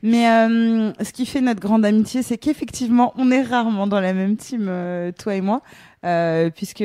Mais 0.03 0.29
euh, 0.31 0.93
ce 1.03 1.13
qui 1.13 1.27
fait 1.27 1.41
notre 1.41 1.61
grande 1.61 1.85
amitié, 1.85 2.23
c'est 2.23 2.39
qu'effectivement, 2.39 3.13
on 3.17 3.31
est 3.31 3.43
rarement 3.43 3.87
dans 3.87 4.01
la 4.01 4.13
même 4.13 4.37
team, 4.37 4.67
euh, 4.69 5.11
toi 5.13 5.35
et 5.35 5.41
moi, 5.41 5.63
euh, 6.05 6.51
puisque 6.51 6.85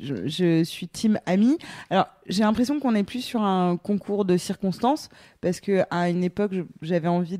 je, 0.00 0.26
je 0.26 0.64
suis 0.64 0.88
team 0.88 1.18
ami. 1.26 1.58
Alors, 1.90 2.06
j'ai 2.26 2.42
l'impression 2.42 2.80
qu'on 2.80 2.94
est 2.94 3.04
plus 3.04 3.22
sur 3.22 3.42
un 3.42 3.76
concours 3.76 4.24
de 4.24 4.36
circonstances, 4.36 5.08
parce 5.40 5.60
que 5.60 5.82
à 5.90 6.08
une 6.08 6.24
époque, 6.24 6.52
j'avais 6.82 7.08
envie 7.08 7.38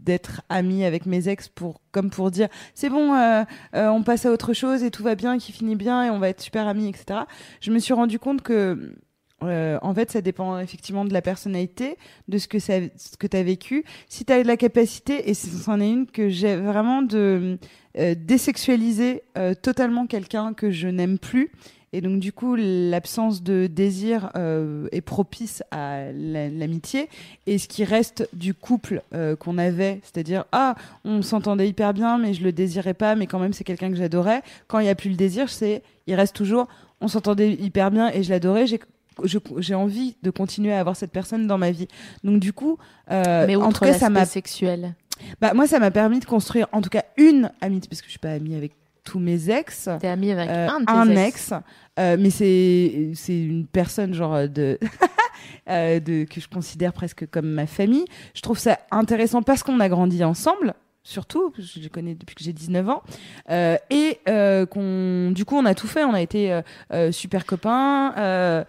d'être 0.00 0.42
amie 0.48 0.84
avec 0.84 1.06
mes 1.06 1.28
ex 1.28 1.48
pour 1.48 1.80
comme 1.92 2.10
pour 2.10 2.30
dire 2.30 2.48
c'est 2.74 2.90
bon 2.90 3.14
euh, 3.14 3.44
euh, 3.74 3.88
on 3.88 4.02
passe 4.02 4.26
à 4.26 4.32
autre 4.32 4.52
chose 4.52 4.82
et 4.82 4.90
tout 4.90 5.02
va 5.02 5.14
bien 5.14 5.38
qui 5.38 5.52
finit 5.52 5.76
bien 5.76 6.04
et 6.04 6.10
on 6.10 6.18
va 6.18 6.28
être 6.28 6.40
super 6.40 6.66
amis 6.66 6.88
etc 6.88 7.20
je 7.60 7.70
me 7.70 7.78
suis 7.78 7.94
rendu 7.94 8.18
compte 8.18 8.42
que 8.42 8.94
euh, 9.44 9.78
en 9.82 9.94
fait, 9.94 10.10
ça 10.10 10.20
dépend 10.20 10.58
effectivement 10.58 11.04
de 11.04 11.12
la 11.12 11.22
personnalité, 11.22 11.96
de 12.26 12.38
ce 12.38 12.48
que 12.48 12.58
ça, 12.58 12.80
que 13.20 13.26
t'as 13.28 13.44
vécu. 13.44 13.84
Si 14.08 14.24
t'as 14.24 14.42
la 14.42 14.56
capacité, 14.56 15.30
et 15.30 15.34
c'en 15.34 15.80
est 15.80 15.88
une 15.88 16.08
que 16.08 16.28
j'ai 16.28 16.56
vraiment 16.56 17.02
de 17.02 17.56
désexualiser 17.94 19.22
totalement 19.62 20.08
quelqu'un 20.08 20.54
que 20.54 20.72
je 20.72 20.88
n'aime 20.88 21.20
plus. 21.20 21.52
Et 21.92 22.00
donc 22.02 22.20
du 22.20 22.32
coup, 22.32 22.54
l'absence 22.56 23.42
de 23.42 23.66
désir 23.66 24.30
euh, 24.36 24.88
est 24.92 25.00
propice 25.00 25.62
à 25.70 26.12
la- 26.12 26.48
l'amitié. 26.50 27.08
Et 27.46 27.56
ce 27.58 27.66
qui 27.66 27.84
reste 27.84 28.28
du 28.34 28.52
couple 28.54 29.02
euh, 29.14 29.36
qu'on 29.36 29.56
avait, 29.58 30.00
c'est-à-dire 30.02 30.44
ah, 30.52 30.74
on 31.04 31.22
s'entendait 31.22 31.68
hyper 31.68 31.94
bien, 31.94 32.18
mais 32.18 32.34
je 32.34 32.42
le 32.44 32.52
désirais 32.52 32.94
pas, 32.94 33.14
mais 33.14 33.26
quand 33.26 33.38
même 33.38 33.52
c'est 33.54 33.64
quelqu'un 33.64 33.88
que 33.90 33.96
j'adorais. 33.96 34.42
Quand 34.66 34.80
il 34.80 34.86
y 34.86 34.90
a 34.90 34.94
plus 34.94 35.10
le 35.10 35.16
désir, 35.16 35.48
c'est 35.48 35.82
il 36.06 36.14
reste 36.14 36.36
toujours 36.36 36.68
on 37.00 37.08
s'entendait 37.08 37.52
hyper 37.52 37.90
bien 37.90 38.10
et 38.12 38.22
je 38.22 38.30
l'adorais. 38.30 38.66
J'ai 39.58 39.74
envie 39.74 40.16
de 40.22 40.30
continuer 40.30 40.72
à 40.72 40.80
avoir 40.80 40.94
cette 40.96 41.10
personne 41.10 41.46
dans 41.46 41.58
ma 41.58 41.70
vie. 41.70 41.88
Donc 42.22 42.38
du 42.40 42.52
coup, 42.52 42.76
euh, 43.10 43.46
Mais 43.46 43.56
en 43.56 43.72
tout 43.72 43.80
cas, 43.84 43.94
ça 43.94 44.10
m'a 44.10 44.24
sexuel. 44.26 44.94
bah, 45.40 45.54
moi, 45.54 45.66
ça 45.66 45.78
m'a 45.80 45.90
permis 45.90 46.20
de 46.20 46.24
construire 46.24 46.66
en 46.72 46.80
tout 46.82 46.90
cas 46.90 47.04
une 47.16 47.50
amitié, 47.60 47.88
parce 47.88 48.00
que 48.00 48.06
je 48.06 48.10
suis 48.10 48.18
pas 48.20 48.30
amie 48.32 48.54
avec 48.54 48.72
tous 49.08 49.18
mes 49.18 49.48
ex. 49.50 49.88
T'es 50.00 50.08
ami 50.08 50.32
avec 50.32 50.50
Euh, 50.50 50.68
un 50.68 50.80
de 50.80 50.84
tes 50.84 50.92
un 50.92 51.10
ex. 51.10 51.52
ex, 51.52 51.52
euh, 51.98 52.16
mais 52.18 52.30
c'est 52.30 53.12
c'est 53.14 53.38
une 53.38 53.66
personne 53.66 54.12
genre 54.12 54.46
de, 54.48 54.78
euh, 55.70 55.98
de 56.00 56.24
que 56.24 56.40
je 56.40 56.48
considère 56.48 56.92
presque 56.92 57.26
comme 57.30 57.48
ma 57.50 57.66
famille. 57.66 58.04
Je 58.34 58.42
trouve 58.42 58.58
ça 58.58 58.78
intéressant 58.90 59.42
parce 59.42 59.62
qu'on 59.62 59.80
a 59.80 59.88
grandi 59.88 60.22
ensemble. 60.24 60.74
Surtout, 61.04 61.54
je 61.58 61.80
les 61.80 61.88
connais 61.88 62.14
depuis 62.14 62.34
que 62.34 62.44
j'ai 62.44 62.52
19 62.52 62.86
ans, 62.90 63.02
euh, 63.50 63.78
et 63.88 64.18
euh, 64.28 64.66
qu'on, 64.66 65.30
du 65.30 65.46
coup, 65.46 65.56
on 65.56 65.64
a 65.64 65.74
tout 65.74 65.86
fait. 65.86 66.04
On 66.04 66.12
a 66.12 66.20
été 66.20 66.60
euh, 66.92 67.12
super 67.12 67.46
copains, 67.46 68.64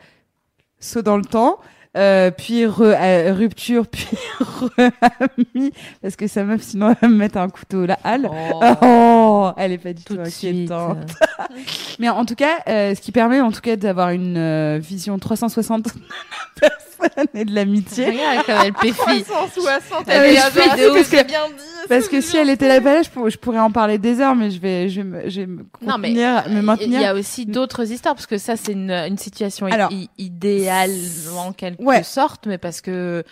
saut 0.80 1.02
dans 1.02 1.18
le 1.18 1.26
temps, 1.26 1.60
euh, 1.98 2.30
puis 2.32 2.66
re- 2.66 2.96
euh, 3.00 3.34
rupture, 3.34 3.88
puis 3.88 4.08
re-amis, 4.40 5.72
parce 6.02 6.16
que 6.16 6.28
sa 6.28 6.44
meuf, 6.44 6.62
sinon, 6.62 6.90
elle 6.90 6.96
va 7.02 7.08
me 7.08 7.16
mettre 7.16 7.38
un 7.38 7.50
couteau 7.50 7.86
la 7.86 7.98
halle. 8.04 8.30
Oh, 8.32 8.62
Oh, 8.82 9.52
elle 9.58 9.72
est 9.74 9.78
pas 9.78 9.94
du 9.94 10.04
tout 10.04 10.18
inquiétante. 10.20 11.12
Mais 12.00 12.10
en 12.10 12.26
tout 12.26 12.36
cas, 12.36 12.60
euh, 12.68 12.94
ce 12.96 13.02
qui 13.02 13.12
permet 13.12 13.42
en 13.42 13.52
tout 13.52 13.62
cas 13.62 13.76
d'avoir 13.76 14.10
une 14.10 14.78
vision 14.80 15.18
360 15.18 15.84
de 15.86 15.90
la 15.90 16.70
personne 16.70 16.89
et 17.34 17.46
de 17.46 17.54
l'amitié. 17.56 18.06
Regarde 18.12 18.46
comme 18.46 18.56
elle 18.66 18.74
péfie. 18.74 19.24
360, 19.24 20.06
Ah 20.08 20.10
ouais, 20.10 20.16
elle 20.30 20.36
est 20.36 20.40
parce 20.40 21.10
que- 21.10 21.26
bien 21.28 21.48
dit. 21.48 21.64
Parce 21.88 22.08
que 22.08 22.22
si 22.22 22.38
elle 22.38 22.50
était 22.50 22.68
là, 22.68 22.80
pas 22.82 22.94
là, 22.96 23.02
je, 23.02 23.10
pourrais, 23.10 23.32
je 23.32 23.38
pourrais 23.38 23.60
en 23.60 23.72
parler 23.72 23.98
des 23.98 24.20
heures, 24.22 24.36
mais 24.36 24.52
je 24.52 24.60
vais, 24.60 24.90
je 24.90 25.02
vais 25.02 25.08
me, 25.08 25.30
je 25.30 25.42
vais 25.42 25.48
me 25.48 25.66
Non, 25.82 25.98
mais 25.98 26.10
contenir, 26.10 26.44
me 26.48 26.52
Il 26.52 26.58
y 26.60 26.62
maintenir. 26.62 27.10
a 27.10 27.14
aussi 27.14 27.46
d'autres 27.46 27.92
histoires 27.92 28.14
parce 28.16 28.28
que 28.28 28.38
ça 28.38 28.56
c'est 28.58 28.74
une, 28.74 28.92
une 28.92 29.18
situation 29.18 29.66
Alors, 29.66 29.90
idéale 30.18 30.92
en 31.38 31.52
quelque 31.54 31.82
ouais. 31.82 32.04
sorte, 32.04 32.46
mais 32.48 32.58
parce 32.58 32.82
que 32.82 33.24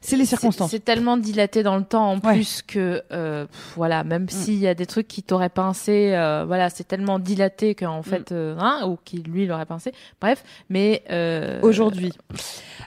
C'est 0.00 0.16
les 0.16 0.26
circonstances. 0.26 0.70
C'est 0.70 0.84
tellement 0.84 1.16
dilaté 1.16 1.62
dans 1.64 1.76
le 1.76 1.82
temps 1.84 2.10
en 2.12 2.18
Ouais. 2.20 2.34
plus 2.34 2.62
que 2.62 3.02
euh, 3.10 3.46
pff, 3.46 3.72
voilà, 3.76 4.04
même 4.04 4.28
s'il 4.28 4.54
y 4.58 4.68
a 4.68 4.74
des 4.74 4.86
trucs 4.86 5.08
qui 5.08 5.22
t'auraient 5.24 5.48
pincé, 5.48 6.12
euh, 6.14 6.44
voilà, 6.46 6.70
c'est 6.70 6.86
tellement 6.86 7.18
dilaté 7.18 7.74
qu'en 7.74 8.02
fait, 8.02 8.30
euh, 8.32 8.54
hein, 8.60 8.86
ou 8.86 8.96
qui 9.04 9.18
lui 9.18 9.46
l'aurait 9.46 9.66
pincé. 9.66 9.92
Bref, 10.20 10.44
mais 10.70 11.02
euh, 11.10 11.58
aujourd'hui. 11.62 12.12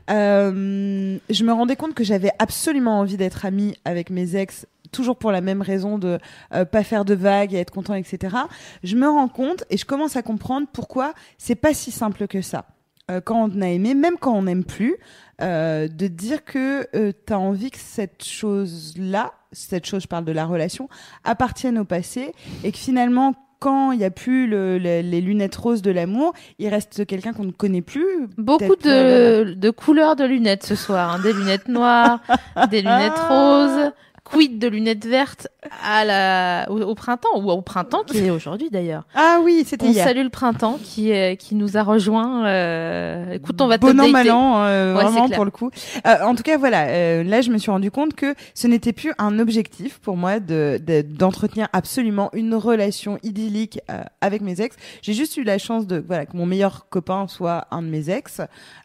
Euh, 0.09 1.17
je 1.29 1.43
me 1.43 1.53
rendais 1.53 1.75
compte 1.75 1.93
que 1.93 2.03
j'avais 2.03 2.31
absolument 2.39 2.99
envie 2.99 3.17
d'être 3.17 3.45
amie 3.45 3.75
avec 3.85 4.09
mes 4.09 4.35
ex, 4.35 4.65
toujours 4.91 5.17
pour 5.17 5.31
la 5.31 5.41
même 5.41 5.61
raison 5.61 5.97
de 5.97 6.17
euh, 6.53 6.65
pas 6.65 6.83
faire 6.83 7.05
de 7.05 7.13
vagues 7.13 7.53
et 7.53 7.57
être 7.57 7.71
content, 7.71 7.93
etc. 7.93 8.35
Je 8.83 8.95
me 8.95 9.07
rends 9.07 9.27
compte 9.27 9.63
et 9.69 9.77
je 9.77 9.85
commence 9.85 10.15
à 10.15 10.21
comprendre 10.21 10.67
pourquoi 10.71 11.13
c'est 11.38 11.55
pas 11.55 11.73
si 11.73 11.91
simple 11.91 12.27
que 12.27 12.41
ça. 12.41 12.65
Euh, 13.11 13.21
quand 13.21 13.49
on 13.53 13.61
a 13.61 13.67
aimé, 13.67 13.93
même 13.93 14.15
quand 14.19 14.33
on 14.33 14.43
n'aime 14.43 14.63
plus, 14.63 14.95
euh, 15.41 15.88
de 15.88 16.07
dire 16.07 16.43
que 16.45 16.88
tu 17.11 17.33
as 17.33 17.39
envie 17.39 17.69
que 17.71 17.77
cette 17.79 18.23
chose-là, 18.23 19.33
cette 19.51 19.85
chose, 19.85 20.03
je 20.03 20.07
parle 20.07 20.25
de 20.25 20.31
la 20.31 20.45
relation, 20.45 20.88
appartienne 21.23 21.77
au 21.77 21.83
passé 21.85 22.33
et 22.63 22.71
que 22.71 22.77
finalement, 22.77 23.33
quand 23.59 23.91
il 23.91 23.99
n'y 23.99 24.05
a 24.05 24.09
plus 24.11 24.47
le- 24.47 24.79
le- 24.79 25.01
les 25.01 25.21
lunettes 25.21 25.55
roses 25.55 25.81
de 25.83 25.91
l'amour, 25.91 26.33
il 26.57 26.67
reste 26.69 27.05
quelqu'un 27.05 27.31
qu'on 27.33 27.43
ne 27.43 27.51
connaît 27.51 27.81
plus. 27.83 28.27
beaucoup 28.38 28.57
Peut-être, 28.75 28.88
euh, 28.88 29.45
de, 29.45 29.53
de 29.53 29.69
couleurs 29.69 30.15
de 30.15 30.23
lunettes 30.25 30.63
ce 30.65 30.73
soir, 30.75 31.13
hein. 31.13 31.19
des 31.21 31.33
lunettes 31.33 31.67
noires, 31.67 32.21
des 32.71 32.81
lunettes 32.81 33.19
roses. 33.29 33.91
Quid 34.32 34.60
de 34.60 34.68
lunettes 34.68 35.06
vertes 35.06 35.48
à 35.86 36.06
la, 36.06 36.66
au, 36.72 36.82
au 36.82 36.95
printemps 36.95 37.30
ou 37.38 37.52
au 37.52 37.62
printemps 37.62 38.03
qui 38.06 38.18
est 38.20 38.30
aujourd'hui 38.30 38.70
d'ailleurs. 38.70 39.03
Ah 39.14 39.40
oui, 39.44 39.64
c'était 39.66 39.86
On 39.88 39.91
hier. 39.91 40.06
salue 40.06 40.24
le 40.24 40.30
printemps 40.30 40.80
qui 40.82 41.12
euh, 41.12 41.36
qui 41.36 41.56
nous 41.56 41.76
a 41.78 41.84
rejoint. 41.84 42.45
Euh... 42.45 43.34
Écoute, 43.34 43.60
on 43.62 43.68
va 43.68 43.78
te 43.78 43.86
bon 43.86 43.99
an, 43.99 44.08
mal 44.10 44.32
an, 44.32 44.64
euh, 44.64 44.95
Ouais, 44.95 45.03
vraiment 45.03 45.28
pour 45.30 45.45
le 45.45 45.52
coup. 45.52 45.70
Euh, 46.08 46.24
en 46.24 46.36
tout 46.36 46.44
cas, 46.44 46.58
voilà, 46.58 46.88
euh, 46.88 47.24
là, 47.24 47.41
je 47.41 47.49
me 47.52 47.58
suis 47.58 47.72
rendu 47.72 47.91
compte 47.91 48.14
que 48.14 48.34
ce 48.53 48.68
n'était 48.68 48.94
plus 48.94 49.14
un 49.18 49.38
objectif 49.40 49.99
pour 49.99 50.16
moi 50.18 50.40
de 50.40 50.80
de- 50.86 51.02
d'entretenir 51.02 51.68
absolument 51.74 52.30
une 52.34 52.56
relation 52.56 53.20
idyllique 53.24 53.80
euh, 53.90 54.02
avec 54.22 54.41
mes 54.41 54.62
ex. 54.62 54.76
J'ai 55.02 55.14
juste 55.14 55.36
eu 55.38 55.44
la 55.44 55.58
chance 55.58 55.88
de 55.88 56.03
voilà 56.06 56.26
que 56.26 56.38
mon 56.38 56.45
meilleur 56.45 56.88
copain 56.90 57.28
soit 57.28 57.66
un 57.72 57.82
de 57.82 57.88
mes 57.88 58.10
ex, 58.10 58.40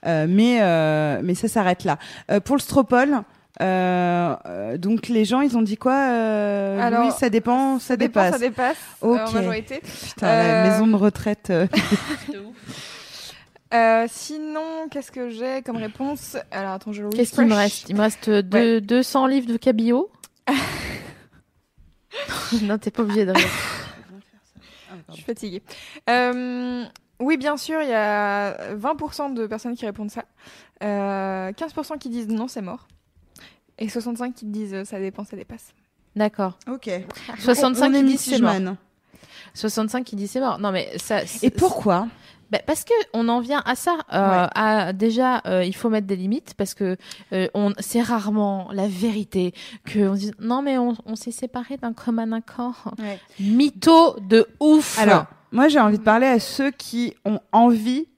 euh, 0.06 0.26
mais 0.28 0.58
euh, 0.60 1.20
mais 1.22 1.34
ça 1.34 1.48
s'arrête 1.48 1.84
là. 1.84 1.98
Euh, 2.30 2.40
pour 2.40 2.56
le 2.56 2.60
stropole. 2.60 3.18
Euh, 3.62 4.36
euh, 4.46 4.76
donc 4.76 5.08
les 5.08 5.24
gens 5.24 5.40
ils 5.40 5.56
ont 5.56 5.62
dit 5.62 5.78
quoi 5.78 5.94
euh, 5.94 6.78
Alors, 6.78 7.04
Louis, 7.04 7.12
ça 7.18 7.30
dépend 7.30 7.78
ça, 7.78 7.88
Ça 7.88 7.96
dépend, 7.96 8.20
dépasse 8.24 8.32
ça 8.32 8.38
dépasse. 8.38 8.76
Ok. 9.00 9.18
euh, 9.18 9.26
en 9.26 9.32
majorité. 9.32 9.80
Putain, 9.80 10.26
la 10.26 10.70
maison 10.70 10.86
de 10.86 10.96
retraite 10.96 11.50
euh, 11.50 11.66
Euh, 13.74 14.06
sinon, 14.08 14.88
qu'est-ce 14.90 15.10
que 15.10 15.28
j'ai 15.28 15.60
comme 15.62 15.76
réponse? 15.76 16.36
Alors 16.52 16.72
attends, 16.72 16.92
je 16.92 17.02
le 17.02 17.08
Qu'est-ce 17.10 17.32
qu'il 17.32 17.46
me 17.46 17.54
reste? 17.54 17.88
Il 17.88 17.96
me 17.96 18.00
reste 18.00 18.30
deux- 18.30 18.80
200 18.80 19.26
livres 19.26 19.48
de 19.48 19.56
cabillaud. 19.56 20.08
non, 22.62 22.78
t'es 22.78 22.92
pas 22.92 23.02
obligé 23.02 23.26
de 23.26 23.32
rire. 23.32 23.48
Je 25.08 25.14
suis 25.14 25.24
fatiguée. 25.24 25.62
Euh, 26.08 26.84
oui, 27.18 27.36
bien 27.36 27.56
sûr, 27.56 27.82
il 27.82 27.88
y 27.88 27.94
a 27.94 28.74
20% 28.76 29.34
de 29.34 29.46
personnes 29.46 29.74
qui 29.76 29.84
répondent 29.84 30.10
ça. 30.12 30.24
Euh, 30.84 31.52
15% 31.52 31.98
qui 31.98 32.08
disent 32.08 32.28
non, 32.28 32.46
c'est 32.48 32.62
mort. 32.62 32.86
Et 33.78 33.88
65 33.88 34.34
qui 34.34 34.46
disent 34.46 34.74
euh, 34.74 34.84
ça 34.84 34.98
dépend, 34.98 35.24
ça 35.24 35.36
dépasse. 35.36 35.74
D'accord. 36.14 36.58
ok 36.70 36.88
65 37.38 37.90
on 37.90 37.94
est 37.94 37.98
qui 37.98 38.04
disent 38.04 38.20
c'est 38.20 38.38
mort. 38.40 38.52
musulmane. 38.54 38.76
65 39.54 40.04
qui 40.04 40.16
disent 40.16 40.30
c'est 40.30 40.40
mort. 40.40 40.58
Non, 40.58 40.72
mais 40.72 40.88
ça. 40.96 41.20
et 41.42 41.50
pourquoi 41.50 42.08
Bah, 42.50 42.58
parce 42.66 42.84
que 42.84 42.94
on 43.12 43.28
en 43.28 43.40
vient 43.40 43.62
à 43.66 43.74
ça. 43.74 43.98
Euh, 44.12 44.46
à, 44.54 44.92
déjà, 44.92 45.42
euh, 45.46 45.62
il 45.64 45.74
faut 45.74 45.90
mettre 45.90 46.06
des 46.06 46.16
limites 46.16 46.54
parce 46.56 46.74
que 46.74 46.96
euh, 47.32 47.48
on, 47.54 47.72
c'est 47.78 48.00
rarement 48.02 48.68
la 48.72 48.88
vérité 48.88 49.52
que 49.84 50.08
on 50.08 50.14
dit 50.14 50.32
non 50.40 50.62
mais 50.62 50.78
on, 50.78 50.94
on 51.04 51.16
s'est 51.16 51.32
séparés 51.32 51.76
d'un 51.76 51.92
commun 51.92 52.32
accord. 52.32 52.94
Ouais. 52.98 53.18
Mytho 53.40 54.16
de 54.20 54.46
ouf. 54.60 54.98
Alors, 54.98 55.26
moi, 55.52 55.68
j'ai 55.68 55.80
envie 55.80 55.98
de 55.98 56.02
parler 56.02 56.26
à 56.26 56.38
ceux 56.40 56.70
qui 56.70 57.14
ont 57.24 57.40
envie 57.52 58.08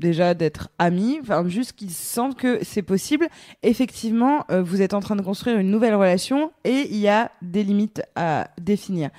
déjà 0.00 0.34
d'être 0.34 0.70
amis, 0.78 1.18
enfin 1.22 1.46
juste 1.46 1.74
qu'ils 1.74 1.90
sentent 1.90 2.36
que 2.36 2.58
c'est 2.62 2.82
possible. 2.82 3.28
Effectivement, 3.62 4.44
euh, 4.50 4.62
vous 4.62 4.82
êtes 4.82 4.94
en 4.94 5.00
train 5.00 5.16
de 5.16 5.22
construire 5.22 5.58
une 5.58 5.70
nouvelle 5.70 5.94
relation 5.94 6.50
et 6.64 6.88
il 6.90 6.96
y 6.96 7.08
a 7.08 7.30
des 7.42 7.62
limites 7.62 8.02
à 8.16 8.48
définir. 8.60 9.10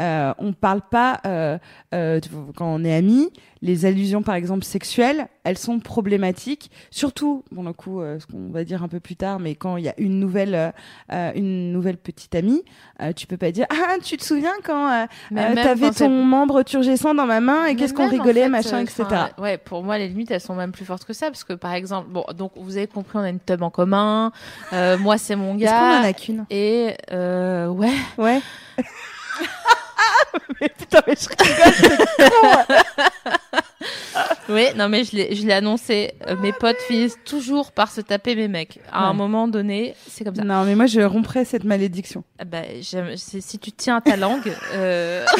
Euh, 0.00 0.32
on 0.38 0.52
parle 0.52 0.80
pas 0.80 1.20
euh, 1.26 1.58
euh, 1.94 2.20
quand 2.56 2.66
on 2.66 2.84
est 2.84 2.94
amis. 2.94 3.30
Les 3.62 3.84
allusions, 3.84 4.22
par 4.22 4.36
exemple 4.36 4.64
sexuelles, 4.64 5.28
elles 5.44 5.58
sont 5.58 5.80
problématiques. 5.80 6.70
Surtout, 6.90 7.44
bon, 7.52 7.62
le 7.62 7.74
coup, 7.74 8.00
euh, 8.00 8.18
ce 8.18 8.24
qu'on 8.26 8.48
va 8.50 8.64
dire 8.64 8.82
un 8.82 8.88
peu 8.88 9.00
plus 9.00 9.16
tard, 9.16 9.38
mais 9.38 9.54
quand 9.54 9.76
il 9.76 9.84
y 9.84 9.88
a 9.90 9.94
une 9.98 10.18
nouvelle, 10.18 10.54
euh, 10.54 10.70
euh, 11.12 11.32
une 11.34 11.70
nouvelle 11.70 11.98
petite 11.98 12.34
amie, 12.34 12.62
euh, 13.02 13.12
tu 13.12 13.26
peux 13.26 13.36
pas 13.36 13.50
dire 13.52 13.66
ah 13.68 13.96
tu 14.02 14.16
te 14.16 14.24
souviens 14.24 14.54
quand 14.64 15.06
t'avais 15.34 15.90
ton 15.90 16.08
membre 16.08 16.62
turgescent 16.62 17.14
dans 17.14 17.26
ma 17.26 17.40
main 17.40 17.66
et 17.66 17.76
qu'est-ce 17.76 17.92
qu'on 17.92 18.06
en 18.06 18.10
rigolait, 18.10 18.44
fait, 18.44 18.48
machin, 18.48 18.78
etc. 18.80 19.04
ouais, 19.36 19.58
pour 19.58 19.84
moi, 19.84 19.98
les 19.98 20.08
limites, 20.08 20.30
elles 20.30 20.40
sont 20.40 20.54
même 20.54 20.72
plus 20.72 20.86
fortes 20.86 21.04
que 21.04 21.12
ça, 21.12 21.26
parce 21.26 21.44
que 21.44 21.52
par 21.52 21.74
exemple, 21.74 22.08
bon, 22.08 22.24
donc 22.34 22.52
vous 22.56 22.78
avez 22.78 22.86
compris, 22.86 23.18
on 23.18 23.22
a 23.22 23.28
une 23.28 23.40
tub 23.40 23.62
en 23.62 23.68
commun. 23.70 24.32
Euh, 24.72 24.96
moi, 24.96 25.18
c'est 25.18 25.36
mon 25.36 25.58
Est-ce 25.58 25.70
qu'on 25.70 25.76
en 25.76 26.00
gars. 26.00 26.08
a 26.08 26.12
qu'une? 26.14 26.46
Et 26.48 26.94
euh, 27.12 27.68
ouais, 27.68 27.92
Ouais. 28.16 28.40
ვიტოვის 30.60 31.22
ხიგას 31.34 31.78
oui, 34.48 34.64
non 34.76 34.88
mais 34.88 35.04
je 35.04 35.16
l'ai, 35.16 35.34
je 35.34 35.46
l'ai 35.46 35.52
annoncé. 35.52 36.12
Euh, 36.28 36.36
mes 36.42 36.52
potes 36.52 36.76
finissent 36.86 37.18
toujours 37.24 37.72
par 37.72 37.90
se 37.90 38.00
taper 38.00 38.34
mes 38.36 38.48
mecs. 38.48 38.78
À 38.92 39.04
un 39.06 39.12
moment 39.14 39.48
donné, 39.48 39.94
c'est 40.08 40.24
comme 40.24 40.34
ça. 40.34 40.44
Non, 40.44 40.64
mais 40.64 40.74
moi, 40.74 40.86
je 40.86 41.00
romprais 41.00 41.44
cette 41.44 41.64
malédiction. 41.64 42.22
Ah 42.38 42.44
Bah, 42.44 42.62
si 43.16 43.58
tu 43.58 43.72
tiens 43.72 43.96
à 43.96 44.00
ta 44.00 44.16
langue, 44.16 44.52
euh, 44.74 45.24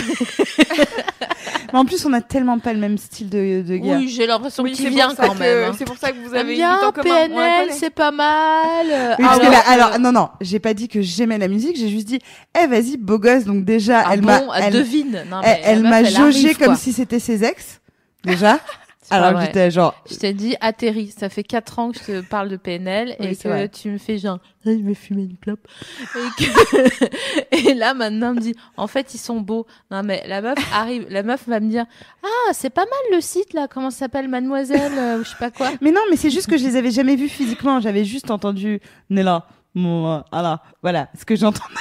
Mais 1.72 1.78
en 1.78 1.84
plus, 1.84 2.04
on 2.04 2.12
a 2.12 2.20
tellement 2.20 2.58
pas 2.58 2.72
le 2.72 2.80
même 2.80 2.98
style 2.98 3.28
de, 3.28 3.62
de 3.62 3.76
gars. 3.76 3.96
oui, 3.98 4.08
j'ai 4.08 4.26
l'impression 4.26 4.64
Oui, 4.64 4.72
qu'il 4.72 4.86
c'est 4.86 4.90
vient 4.90 5.14
quand 5.14 5.34
même. 5.36 5.70
hein. 5.70 5.74
C'est 5.78 5.84
pour 5.84 5.96
ça 5.98 6.10
que 6.10 6.16
vous 6.18 6.34
avez 6.34 6.50
une 6.52 6.56
bien 6.58 6.76
en 6.84 6.90
commun. 6.90 7.04
PNL, 7.28 7.68
c'est 7.72 7.90
pas 7.90 8.10
mal. 8.10 8.86
Oui, 9.18 9.24
parce 9.24 9.38
que 9.38 9.44
alors 9.44 9.52
là, 9.52 9.60
que- 9.62 9.68
alors, 9.70 9.98
non, 10.00 10.10
non, 10.12 10.28
j'ai 10.40 10.58
pas 10.58 10.74
dit 10.74 10.88
que 10.88 11.00
j'aimais 11.00 11.38
la 11.38 11.46
musique, 11.46 11.76
j'ai 11.76 11.88
juste 11.88 12.08
dit, 12.08 12.18
eh, 12.60 12.66
vas-y, 12.66 12.96
beau 12.96 13.18
gosse, 13.20 13.44
donc 13.44 13.64
déjà, 13.64 14.00
ah 14.04 14.10
elle 14.14 14.20
bon, 14.20 14.26
m'a, 14.26 14.58
elle 14.58 14.64
elle, 14.64 14.72
devine. 14.72 15.24
Non, 15.30 15.40
mais 15.44 15.60
elle, 15.64 15.82
m'a 15.82 16.02
jaugé 16.02 16.54
comme 16.54 16.66
quoi. 16.68 16.76
si 16.76 16.92
c'était 16.92 17.20
ses 17.20 17.44
ex, 17.44 17.79
déjà. 18.24 18.58
Alors 19.12 19.40
j'étais 19.40 19.72
genre, 19.72 20.00
Je 20.08 20.14
t'ai 20.14 20.32
dit 20.32 20.54
atterri. 20.60 21.12
Ça 21.16 21.28
fait 21.28 21.42
4 21.42 21.78
ans 21.80 21.90
que 21.90 21.98
je 21.98 22.04
te 22.04 22.20
parle 22.20 22.48
de 22.48 22.56
PNL 22.56 23.16
Oui, 23.18 23.26
et 23.26 23.36
que 23.36 23.48
vrai. 23.48 23.68
tu 23.68 23.90
me 23.90 23.98
fais 23.98 24.18
genre, 24.18 24.38
Ah, 24.64 24.70
je 24.70 24.86
vais 24.86 24.94
fumer 24.94 25.22
une 25.22 25.36
clope. 25.36 25.66
Et, 26.14 26.44
que... 26.44 27.70
et 27.70 27.74
là 27.74 27.92
maintenant 27.92 28.28
elle 28.28 28.36
me 28.36 28.40
dit, 28.40 28.54
en 28.76 28.86
fait 28.86 29.12
ils 29.12 29.18
sont 29.18 29.40
beaux. 29.40 29.66
Non 29.90 30.04
mais 30.04 30.22
la 30.28 30.40
meuf 30.42 30.58
arrive, 30.72 31.06
la 31.10 31.24
meuf 31.24 31.48
va 31.48 31.58
me 31.58 31.68
dire, 31.68 31.86
ah 32.22 32.52
c'est 32.52 32.70
pas 32.70 32.84
mal 32.84 33.16
le 33.16 33.20
site 33.20 33.52
là, 33.52 33.66
comment 33.66 33.90
ça 33.90 34.00
s'appelle 34.00 34.28
Mademoiselle 34.28 34.92
euh, 34.96 35.18
ou 35.18 35.24
je 35.24 35.30
sais 35.30 35.36
pas 35.40 35.50
quoi. 35.50 35.70
mais 35.80 35.90
non, 35.90 36.02
mais 36.10 36.16
c'est 36.16 36.30
juste 36.30 36.48
que 36.48 36.56
je 36.56 36.64
les 36.64 36.76
avais 36.76 36.92
jamais 36.92 37.16
vus 37.16 37.28
physiquement, 37.28 37.80
j'avais 37.80 38.04
juste 38.04 38.30
entendu 38.30 38.80
Nella. 39.08 39.48
Voilà, 39.74 40.62
voilà, 40.82 41.08
ce 41.18 41.24
que 41.24 41.34
j'entendais. 41.34 41.74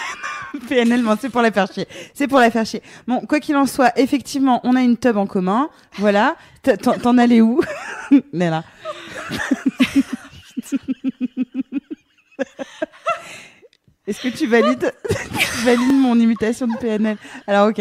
PNL, 0.70 1.04
c'est 1.22 1.30
pour 1.30 1.42
la 1.42 1.52
faire 1.52 1.72
chier. 1.72 1.88
C'est 2.14 2.28
pour 2.28 2.40
la 2.40 2.50
faire 2.52 2.66
chier. 2.66 2.82
Bon, 3.08 3.22
quoi 3.22 3.40
qu'il 3.40 3.56
en 3.56 3.66
soit, 3.66 3.98
effectivement, 3.98 4.60
on 4.64 4.76
a 4.76 4.82
une 4.82 4.98
tub 4.98 5.18
en 5.18 5.28
commun. 5.28 5.70
Voilà. 5.98 6.36
T'en- 6.82 7.18
allais 7.18 7.42
où? 7.42 7.62
Nella. 8.34 8.64
Est-ce 14.08 14.22
que 14.22 14.30
tu 14.30 14.48
valides, 14.48 14.92
tu 15.08 15.66
valides 15.66 15.94
mon 15.94 16.20
imitation 16.20 16.66
de 16.66 16.76
PNL 16.78 17.18
Alors 17.46 17.68
ok, 17.70 17.78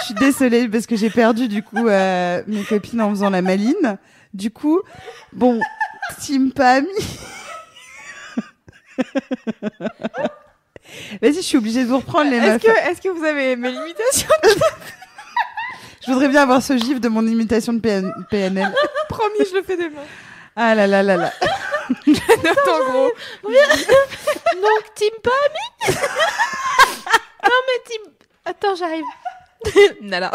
je 0.00 0.04
suis 0.06 0.14
désolée 0.14 0.68
parce 0.68 0.86
que 0.86 0.96
j'ai 0.96 1.10
perdu 1.10 1.46
du 1.46 1.62
coup 1.62 1.86
euh, 1.86 2.42
mes 2.48 2.64
copines 2.64 3.00
en 3.00 3.10
faisant 3.10 3.30
la 3.30 3.42
maline. 3.42 3.96
Du 4.34 4.50
coup, 4.50 4.80
bon, 5.32 5.60
team 6.20 6.52
pas 6.52 6.78
ami. 6.78 6.88
Vas-y, 11.20 11.34
je 11.34 11.40
suis 11.40 11.58
obligée 11.58 11.84
de 11.84 11.88
vous 11.88 11.98
reprendre 11.98 12.30
les 12.30 12.36
Est-ce 12.38 12.46
meufs. 12.52 12.62
que, 12.62 12.90
est-ce 12.90 13.00
que 13.00 13.08
vous 13.08 13.24
avez 13.24 13.56
mes 13.56 13.70
limitations 13.70 14.28
Je 16.06 16.10
voudrais 16.12 16.28
bien 16.28 16.42
avoir 16.42 16.60
ce 16.62 16.76
gif 16.76 17.00
de 17.00 17.08
mon 17.08 17.24
imitation 17.26 17.72
de 17.72 17.78
PN- 17.80 18.12
PNL. 18.28 18.72
Promis, 19.08 19.46
je 19.50 19.54
le 19.56 19.62
fais 19.62 19.76
demain. 19.76 20.02
Ah 20.56 20.74
là 20.74 20.86
là 20.86 21.02
là 21.02 21.16
là. 21.16 21.32
Note 22.06 22.68
en 22.68 22.90
gros. 22.90 23.10
Donc 23.44 24.94
team 24.94 25.10
pas 25.22 25.30
ami 25.46 25.94
Non 27.44 27.60
mais 27.66 27.82
team, 27.86 28.02
attends 28.44 28.74
j'arrive. 28.74 29.04
Nala. 30.02 30.30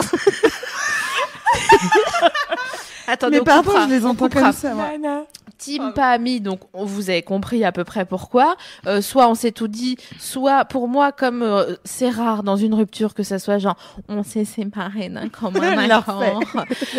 Attendez, 3.07 3.37
Mais 3.37 3.41
on 3.41 3.45
pardon, 3.45 3.69
coupera, 3.71 3.87
je 3.87 3.93
les 3.93 4.05
on 4.05 4.09
entends 4.09 4.25
coupera. 4.25 4.41
comme 4.41 4.51
ça. 4.53 4.73
moi. 4.73 4.89
Nana. 4.97 5.23
Team 5.57 5.93
pas 5.93 6.11
amis, 6.11 6.39
donc 6.41 6.61
on 6.73 6.85
vous 6.85 7.09
avez 7.09 7.21
compris 7.21 7.63
à 7.63 7.71
peu 7.71 7.83
près 7.83 8.05
pourquoi. 8.05 8.55
Euh, 8.85 9.01
soit 9.01 9.27
on 9.29 9.35
s'est 9.35 9.51
tout 9.51 9.67
dit, 9.67 9.97
soit 10.19 10.65
pour 10.65 10.87
moi, 10.87 11.11
comme 11.11 11.41
euh, 11.41 11.75
c'est 11.83 12.09
rare 12.09 12.43
dans 12.43 12.55
une 12.55 12.73
rupture 12.73 13.13
que 13.13 13.23
ça 13.23 13.39
soit 13.39 13.57
genre 13.57 13.77
on 14.07 14.23
s'est 14.23 14.45
séparé 14.45 15.09
d'un 15.09 15.29
commun 15.29 15.77
accord. 15.89 16.43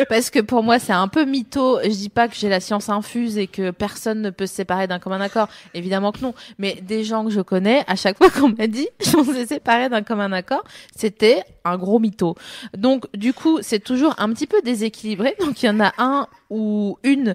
Parce 0.09 0.31
que 0.31 0.41
pour 0.41 0.63
moi 0.63 0.79
c'est 0.79 0.93
un 0.93 1.09
peu 1.09 1.25
mytho. 1.25 1.79
Je 1.83 1.89
dis 1.89 2.09
pas 2.09 2.29
que 2.29 2.35
j'ai 2.35 2.49
la 2.49 2.61
science 2.61 2.89
infuse 2.89 3.39
et 3.39 3.47
que 3.47 3.71
personne 3.71 4.21
ne 4.21 4.31
peut 4.31 4.47
se 4.47 4.55
séparer 4.55 4.87
d'un 4.87 4.99
commun 4.99 5.21
accord. 5.21 5.49
Évidemment 5.75 6.13
que 6.13 6.21
non. 6.21 6.35
Mais 6.59 6.75
des 6.83 7.05
gens 7.05 7.25
que 7.25 7.31
je 7.31 7.41
connais, 7.41 7.85
à 7.87 7.97
chaque 7.97 8.19
fois 8.19 8.31
qu'on 8.31 8.51
m'a 8.51 8.67
dit 8.67 8.89
on 9.17 9.25
s'est 9.25 9.47
séparé 9.47 9.89
d'un 9.89 10.03
commun 10.03 10.33
accord, 10.33 10.65
c'était 10.95 11.43
un 11.65 11.77
gros 11.77 11.99
mytho. 11.99 12.35
Donc 12.77 13.07
du 13.15 13.33
coup 13.33 13.59
c'est 13.63 13.83
toujours 13.83 14.15
un 14.19 14.33
petit 14.33 14.47
peu 14.47 14.61
déséquilibré. 14.63 15.37
Donc 15.41 15.63
il 15.63 15.67
y 15.67 15.69
en 15.71 15.81
a 15.81 15.93
un 15.99 16.27
ou 16.51 16.99
une 17.03 17.35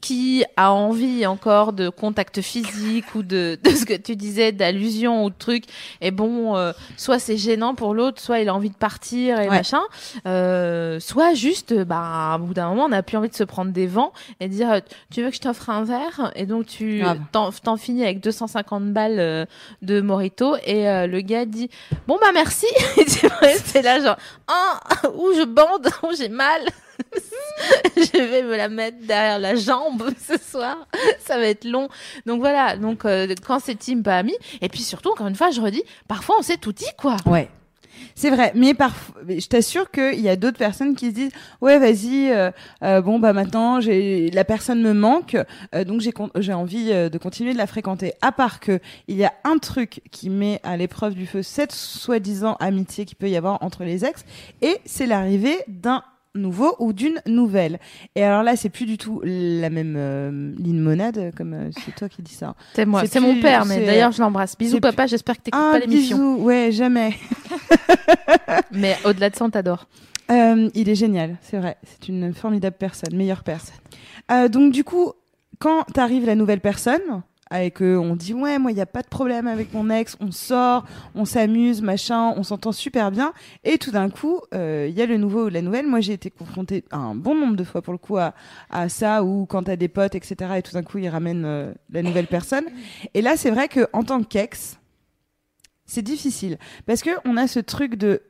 qui 0.00 0.44
a 0.56 0.72
envie 0.72 1.26
encore 1.26 1.72
de 1.72 1.88
contact 1.88 2.40
physique 2.40 3.14
ou 3.14 3.22
de, 3.22 3.58
de 3.62 3.70
ce 3.70 3.84
que 3.84 3.94
tu 3.94 4.16
disais 4.16 4.52
d'allusion 4.52 5.24
ou 5.24 5.30
de 5.30 5.34
truc 5.38 5.64
et 6.00 6.10
bon 6.10 6.56
euh, 6.56 6.72
soit 6.96 7.18
c'est 7.18 7.36
gênant 7.36 7.74
pour 7.74 7.94
l'autre 7.94 8.20
soit 8.20 8.40
il 8.40 8.48
a 8.48 8.54
envie 8.54 8.70
de 8.70 8.74
partir 8.74 9.40
et 9.40 9.48
machin. 9.48 9.82
Euh, 10.26 11.00
soit 11.00 11.34
juste 11.34 11.74
bah 11.84 12.38
au 12.40 12.44
bout 12.44 12.54
d'un 12.54 12.68
moment 12.68 12.84
on 12.84 12.88
n'a 12.88 13.02
plus 13.02 13.16
envie 13.16 13.28
de 13.28 13.34
se 13.34 13.44
prendre 13.44 13.72
des 13.72 13.86
vents 13.86 14.12
et 14.40 14.48
dire 14.48 14.80
tu 15.10 15.22
veux 15.22 15.30
que 15.30 15.36
je 15.36 15.40
t'offre 15.40 15.70
un 15.70 15.84
verre? 15.84 16.32
Et 16.34 16.46
donc 16.46 16.66
tu 16.66 17.02
t'en 17.32 17.76
finis 17.76 18.04
avec 18.04 18.20
250 18.20 18.92
balles 18.92 19.18
euh, 19.18 19.44
de 19.82 20.00
morito 20.00 20.56
et 20.64 20.88
euh, 20.88 21.06
le 21.06 21.20
gars 21.20 21.44
dit 21.44 21.70
bon 22.06 22.18
bah 22.20 22.30
merci. 22.32 22.66
Et 22.96 23.04
tu 23.04 23.26
rester 23.40 23.82
là 23.82 24.00
genre 24.00 24.16
ah 24.46 24.80
où 25.14 25.32
je 25.36 25.44
bande? 25.44 25.88
Où 26.02 26.14
j'ai 26.16 26.28
mal? 26.28 26.62
je 27.96 28.18
vais 28.18 28.42
me 28.42 28.56
la 28.56 28.68
mettre 28.68 28.98
derrière 29.06 29.38
la 29.38 29.54
jambe 29.54 30.10
ce 30.18 30.38
soir. 30.38 30.86
Ça 31.20 31.36
va 31.36 31.46
être 31.46 31.64
long. 31.64 31.88
Donc 32.26 32.40
voilà. 32.40 32.76
Donc 32.76 33.04
euh, 33.04 33.34
quand 33.46 33.60
c'est 33.60 33.74
team 33.74 34.02
pas 34.02 34.18
ami. 34.18 34.34
Et 34.60 34.68
puis 34.68 34.80
surtout 34.80 35.10
encore 35.10 35.26
une 35.26 35.36
fois, 35.36 35.50
je 35.50 35.60
redis, 35.60 35.82
parfois 36.08 36.36
on 36.38 36.42
s'est 36.42 36.58
tout 36.58 36.72
dit 36.72 36.84
quoi. 36.96 37.16
Ouais. 37.26 37.48
C'est 38.14 38.30
vrai, 38.30 38.52
mais 38.54 38.72
parfois, 38.72 39.14
je 39.28 39.46
t'assure 39.46 39.90
qu'il 39.90 40.20
y 40.20 40.28
a 40.28 40.36
d'autres 40.36 40.56
personnes 40.56 40.94
qui 40.94 41.06
se 41.06 41.14
disent, 41.14 41.32
ouais, 41.60 41.78
vas-y, 41.78 42.30
euh, 42.30 42.50
euh, 42.82 43.02
bon 43.02 43.18
bah 43.18 43.34
maintenant, 43.34 43.80
j'ai 43.80 44.30
la 44.30 44.44
personne 44.44 44.82
me 44.82 44.94
manque, 44.94 45.36
donc 45.86 46.00
j'ai 46.00 46.12
j'ai 46.36 46.52
envie 46.54 46.88
de 46.88 47.18
continuer 47.18 47.52
de 47.52 47.58
la 47.58 47.66
fréquenter. 47.66 48.14
À 48.22 48.32
part 48.32 48.58
que 48.58 48.80
il 49.06 49.16
y 49.16 49.24
a 49.24 49.34
un 49.44 49.58
truc 49.58 50.00
qui 50.10 50.30
met 50.30 50.60
à 50.62 50.78
l'épreuve 50.78 51.14
du 51.14 51.26
feu 51.26 51.42
cette 51.42 51.72
soi-disant 51.72 52.56
amitié 52.58 53.04
qui 53.04 53.14
peut 53.14 53.28
y 53.28 53.36
avoir 53.36 53.62
entre 53.62 53.84
les 53.84 54.04
ex, 54.04 54.24
et 54.62 54.78
c'est 54.86 55.06
l'arrivée 55.06 55.58
d'un 55.68 56.02
nouveau 56.34 56.76
ou 56.78 56.92
d'une 56.92 57.20
nouvelle. 57.26 57.78
Et 58.14 58.22
alors 58.22 58.42
là, 58.42 58.56
c'est 58.56 58.68
plus 58.68 58.86
du 58.86 58.98
tout 58.98 59.20
la 59.24 59.70
même 59.70 59.94
euh, 59.96 60.52
ligne 60.58 60.80
monade, 60.80 61.32
comme 61.36 61.54
euh, 61.54 61.70
c'est 61.84 61.94
toi 61.94 62.08
qui 62.08 62.22
dis 62.22 62.34
ça. 62.34 62.54
C'est 62.74 62.86
moi, 62.86 63.02
c'est 63.06 63.20
mon 63.20 63.40
père, 63.40 63.64
mais 63.64 63.84
d'ailleurs 63.84 64.12
je 64.12 64.20
l'embrasse. 64.20 64.56
Bisous 64.56 64.80
papa, 64.80 65.06
j'espère 65.06 65.36
que 65.36 65.42
t'écoutes 65.42 65.60
pas 65.60 65.78
l'émission. 65.78 66.16
Bisous, 66.16 66.44
ouais, 66.44 66.70
jamais. 66.72 67.14
mais 68.72 68.96
au-delà 69.04 69.30
de 69.30 69.36
ça, 69.36 69.44
on 69.44 69.50
t'adore. 69.50 69.86
Euh, 70.30 70.70
il 70.74 70.88
est 70.88 70.94
génial, 70.94 71.36
c'est 71.42 71.58
vrai. 71.58 71.76
C'est 71.84 72.08
une 72.08 72.32
formidable 72.32 72.76
personne, 72.78 73.16
meilleure 73.16 73.42
personne. 73.42 73.76
donc 74.48 74.72
du 74.72 74.84
coup, 74.84 75.12
quand 75.58 75.82
t'arrives 75.92 76.26
la 76.26 76.36
nouvelle 76.36 76.60
personne, 76.60 77.22
avec 77.50 77.74
que 77.74 77.96
on 77.96 78.16
dit 78.16 78.32
ouais 78.32 78.58
moi 78.58 78.70
il 78.70 78.78
y 78.78 78.80
a 78.80 78.86
pas 78.86 79.02
de 79.02 79.08
problème 79.08 79.46
avec 79.46 79.74
mon 79.74 79.90
ex 79.90 80.16
on 80.20 80.30
sort 80.30 80.84
on 81.14 81.24
s'amuse 81.24 81.82
machin 81.82 82.32
on 82.36 82.42
s'entend 82.42 82.72
super 82.72 83.10
bien. 83.10 83.32
Et 83.64 83.78
tout 83.78 83.90
d'un 83.90 84.08
coup 84.08 84.40
euh, 84.54 84.86
il 84.88 84.96
y 84.96 85.02
a 85.02 85.06
le 85.06 85.16
nouveau 85.16 85.46
ou 85.46 85.48
la 85.48 85.62
nouvelle. 85.62 85.86
Moi 85.86 86.00
j'ai 86.00 86.12
été 86.12 86.30
confrontée 86.30 86.84
un 86.90 87.14
bon 87.14 87.34
nombre 87.34 87.56
de 87.56 87.64
fois 87.64 87.82
pour 87.82 87.92
le 87.92 87.98
coup 87.98 88.16
à, 88.16 88.34
à 88.70 88.88
ça 88.88 89.24
ou 89.24 89.46
quand 89.46 89.64
t'as 89.64 89.76
des 89.76 89.88
potes 89.88 90.14
etc 90.14 90.52
et 90.56 90.62
tout 90.62 90.72
d'un 90.72 90.82
coup 90.82 90.98
ils 90.98 91.08
ramènent 91.08 91.44
euh, 91.44 91.72
la 91.90 92.02
nouvelle 92.02 92.26
personne. 92.26 92.64
Et 93.14 93.22
là 93.22 93.36
c'est 93.36 93.50
vrai 93.50 93.68
que 93.68 93.86
en 93.92 94.04
tant 94.04 94.22
qu'ex 94.22 94.78
c'est 95.86 96.02
difficile. 96.02 96.56
Parce 96.86 97.02
que 97.02 97.10
on 97.24 97.36
a 97.36 97.48
ce 97.48 97.58
truc 97.58 97.96
de 97.96 98.22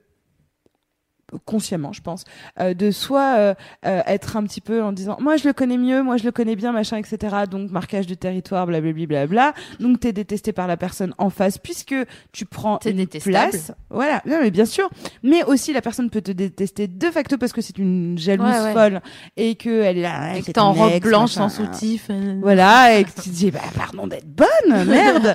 consciemment, 1.44 1.92
je 1.92 2.02
pense, 2.02 2.24
euh, 2.60 2.74
de 2.74 2.90
soit 2.90 3.36
euh, 3.36 3.54
euh, 3.86 4.02
être 4.06 4.36
un 4.36 4.42
petit 4.44 4.60
peu 4.60 4.82
en 4.82 4.92
disant 4.92 5.16
moi 5.20 5.36
je 5.36 5.46
le 5.46 5.52
connais 5.52 5.78
mieux, 5.78 6.02
moi 6.02 6.16
je 6.16 6.24
le 6.24 6.32
connais 6.32 6.56
bien, 6.56 6.72
machin, 6.72 6.96
etc. 6.96 7.36
Donc 7.50 7.70
marquage 7.70 8.06
de 8.06 8.14
territoire, 8.14 8.66
blablabla, 8.66 9.26
bla. 9.26 9.54
Donc 9.78 10.00
t'es 10.00 10.12
détesté 10.12 10.52
par 10.52 10.66
la 10.66 10.76
personne 10.76 11.14
en 11.18 11.30
face 11.30 11.58
puisque 11.58 11.94
tu 12.32 12.46
prends 12.46 12.78
une 12.84 13.06
place. 13.06 13.72
Voilà, 13.90 14.22
non, 14.26 14.38
mais 14.40 14.50
bien 14.50 14.64
sûr. 14.64 14.88
Mais 15.22 15.44
aussi 15.44 15.72
la 15.72 15.82
personne 15.82 16.10
peut 16.10 16.22
te 16.22 16.32
détester 16.32 16.88
de 16.88 17.06
facto 17.10 17.38
parce 17.38 17.52
que 17.52 17.60
c'est 17.60 17.78
une 17.78 18.18
jalouse 18.18 18.72
folle 18.72 19.00
et 19.36 19.54
que 19.54 19.82
elle 19.82 19.98
est 19.98 20.02
là, 20.02 20.36
et 20.36 20.42
que 20.42 20.50
t'es 20.50 20.58
en 20.58 20.72
robe 20.72 21.00
blanche 21.00 21.32
sans 21.32 21.48
soutif. 21.48 22.10
Voilà, 22.40 22.98
et 22.98 23.04
que 23.04 23.10
tu 23.10 23.30
te 23.30 23.34
dis 23.34 23.50
bah 23.50 23.60
pardon 23.76 24.06
d'être 24.06 24.28
bonne, 24.28 24.86
merde. 24.86 25.34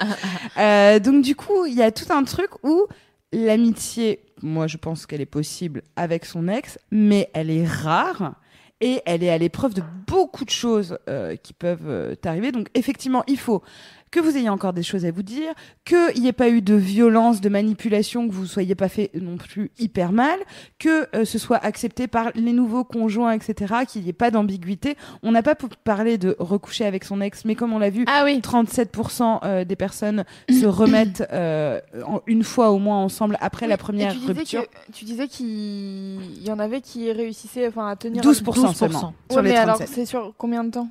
donc 1.03 1.23
du 1.23 1.35
coup 1.35 1.65
il 1.65 1.73
y 1.73 1.81
a 1.81 1.91
tout 1.91 2.11
un 2.11 2.23
truc 2.23 2.49
où 2.63 2.87
l'amitié 3.31 4.25
moi 4.41 4.67
je 4.67 4.77
pense 4.77 5.05
qu'elle 5.05 5.21
est 5.21 5.25
possible 5.25 5.83
avec 5.95 6.25
son 6.25 6.47
ex, 6.47 6.79
mais 6.91 7.29
elle 7.33 7.49
est 7.49 7.65
rare 7.65 8.35
et 8.81 9.01
elle 9.05 9.23
est 9.23 9.29
à 9.29 9.37
l'épreuve 9.37 9.73
de 9.73 9.83
beaucoup 10.07 10.45
de 10.45 10.49
choses 10.49 10.97
euh, 11.07 11.35
qui 11.35 11.53
peuvent 11.53 11.87
euh, 11.87 12.15
t'arriver. 12.15 12.51
Donc 12.51 12.69
effectivement, 12.73 13.23
il 13.27 13.39
faut 13.39 13.63
que 14.11 14.19
vous 14.19 14.37
ayez 14.37 14.49
encore 14.49 14.73
des 14.73 14.83
choses 14.83 15.05
à 15.05 15.11
vous 15.11 15.23
dire, 15.23 15.53
qu'il 15.83 16.21
n'y 16.21 16.27
ait 16.27 16.33
pas 16.33 16.49
eu 16.49 16.61
de 16.61 16.75
violence, 16.75 17.41
de 17.41 17.49
manipulation, 17.49 18.27
que 18.27 18.33
vous 18.33 18.43
ne 18.43 18.47
soyez 18.47 18.75
pas 18.75 18.89
fait 18.89 19.11
non 19.19 19.37
plus 19.37 19.71
hyper 19.77 20.11
mal, 20.11 20.39
que 20.79 21.07
euh, 21.15 21.25
ce 21.25 21.37
soit 21.37 21.57
accepté 21.57 22.07
par 22.07 22.31
les 22.35 22.53
nouveaux 22.53 22.83
conjoints, 22.83 23.33
etc., 23.33 23.73
qu'il 23.87 24.03
n'y 24.03 24.09
ait 24.09 24.13
pas 24.13 24.31
d'ambiguïté. 24.31 24.95
On 25.23 25.31
n'a 25.31 25.43
pas 25.43 25.55
parlé 25.83 26.17
de 26.17 26.35
recoucher 26.39 26.85
avec 26.85 27.03
son 27.03 27.21
ex, 27.21 27.45
mais 27.45 27.55
comme 27.55 27.73
on 27.73 27.79
l'a 27.79 27.89
vu, 27.89 28.05
ah 28.07 28.23
oui. 28.23 28.39
37% 28.39 29.39
euh, 29.43 29.65
des 29.65 29.75
personnes 29.75 30.23
se 30.49 30.65
remettent 30.65 31.23
euh, 31.31 31.81
une 32.27 32.43
fois 32.43 32.71
au 32.71 32.79
moins 32.79 32.97
ensemble 32.97 33.37
après 33.41 33.67
la 33.67 33.77
première 33.77 34.13
tu 34.13 34.25
rupture. 34.25 34.65
tu 34.93 35.05
disais 35.05 35.27
qu'il 35.27 36.43
y 36.43 36.51
en 36.51 36.59
avait 36.59 36.81
qui 36.81 37.11
réussissaient 37.11 37.67
enfin, 37.67 37.87
à 37.87 37.95
tenir 37.95 38.23
12%, 38.23 38.43
12%. 38.43 38.73
seulement. 38.75 39.13
sur 39.29 39.41
les 39.41 39.49
mais 39.49 39.57
alors, 39.57 39.79
c'est 39.85 40.05
sur 40.05 40.33
combien 40.37 40.63
de 40.63 40.71
temps? 40.71 40.89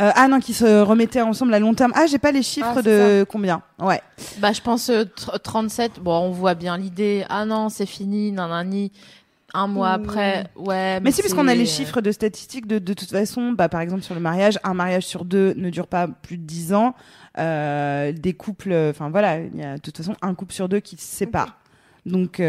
Euh, 0.00 0.10
ah 0.14 0.28
non, 0.28 0.38
qui 0.38 0.54
se 0.54 0.82
remettaient 0.82 1.22
ensemble 1.22 1.52
à 1.54 1.58
long 1.58 1.74
terme. 1.74 1.92
Ah, 1.96 2.06
j'ai 2.06 2.18
pas 2.18 2.30
les 2.30 2.42
chiffres 2.42 2.76
ah, 2.76 2.82
de 2.82 3.26
combien. 3.28 3.62
Ouais. 3.80 4.00
Bah, 4.38 4.52
je 4.52 4.60
pense 4.60 4.92
37. 5.42 5.92
Euh, 5.98 6.00
bon, 6.00 6.18
on 6.18 6.30
voit 6.30 6.54
bien 6.54 6.76
l'idée. 6.76 7.24
Ah 7.28 7.44
non, 7.44 7.68
c'est 7.68 7.86
fini, 7.86 8.30
nanani. 8.30 8.92
Un 9.54 9.66
mois 9.66 9.90
après, 9.90 10.46
ouais. 10.56 11.00
Mais, 11.00 11.10
si, 11.10 11.22
parce 11.22 11.32
qu'on 11.32 11.48
a 11.48 11.54
les 11.54 11.64
chiffres 11.64 12.02
de 12.02 12.12
statistiques 12.12 12.66
de, 12.66 12.78
de 12.78 12.92
toute 12.92 13.10
façon. 13.10 13.52
Bah, 13.52 13.68
par 13.68 13.80
exemple, 13.80 14.02
sur 14.02 14.14
le 14.14 14.20
mariage, 14.20 14.58
un 14.62 14.74
mariage 14.74 15.04
sur 15.04 15.24
deux 15.24 15.54
ne 15.56 15.70
dure 15.70 15.88
pas 15.88 16.06
plus 16.06 16.36
de 16.36 16.44
10 16.44 16.74
ans. 16.74 16.94
Euh, 17.38 18.12
des 18.12 18.34
couples, 18.34 18.74
enfin 18.90 19.10
voilà, 19.10 19.38
il 19.38 19.56
y 19.56 19.64
a 19.64 19.76
de 19.76 19.80
toute 19.80 19.96
façon 19.96 20.14
un 20.22 20.34
couple 20.34 20.52
sur 20.52 20.68
deux 20.68 20.80
qui 20.80 20.96
se 20.96 21.02
sépare. 21.02 21.58
Donc. 22.06 22.40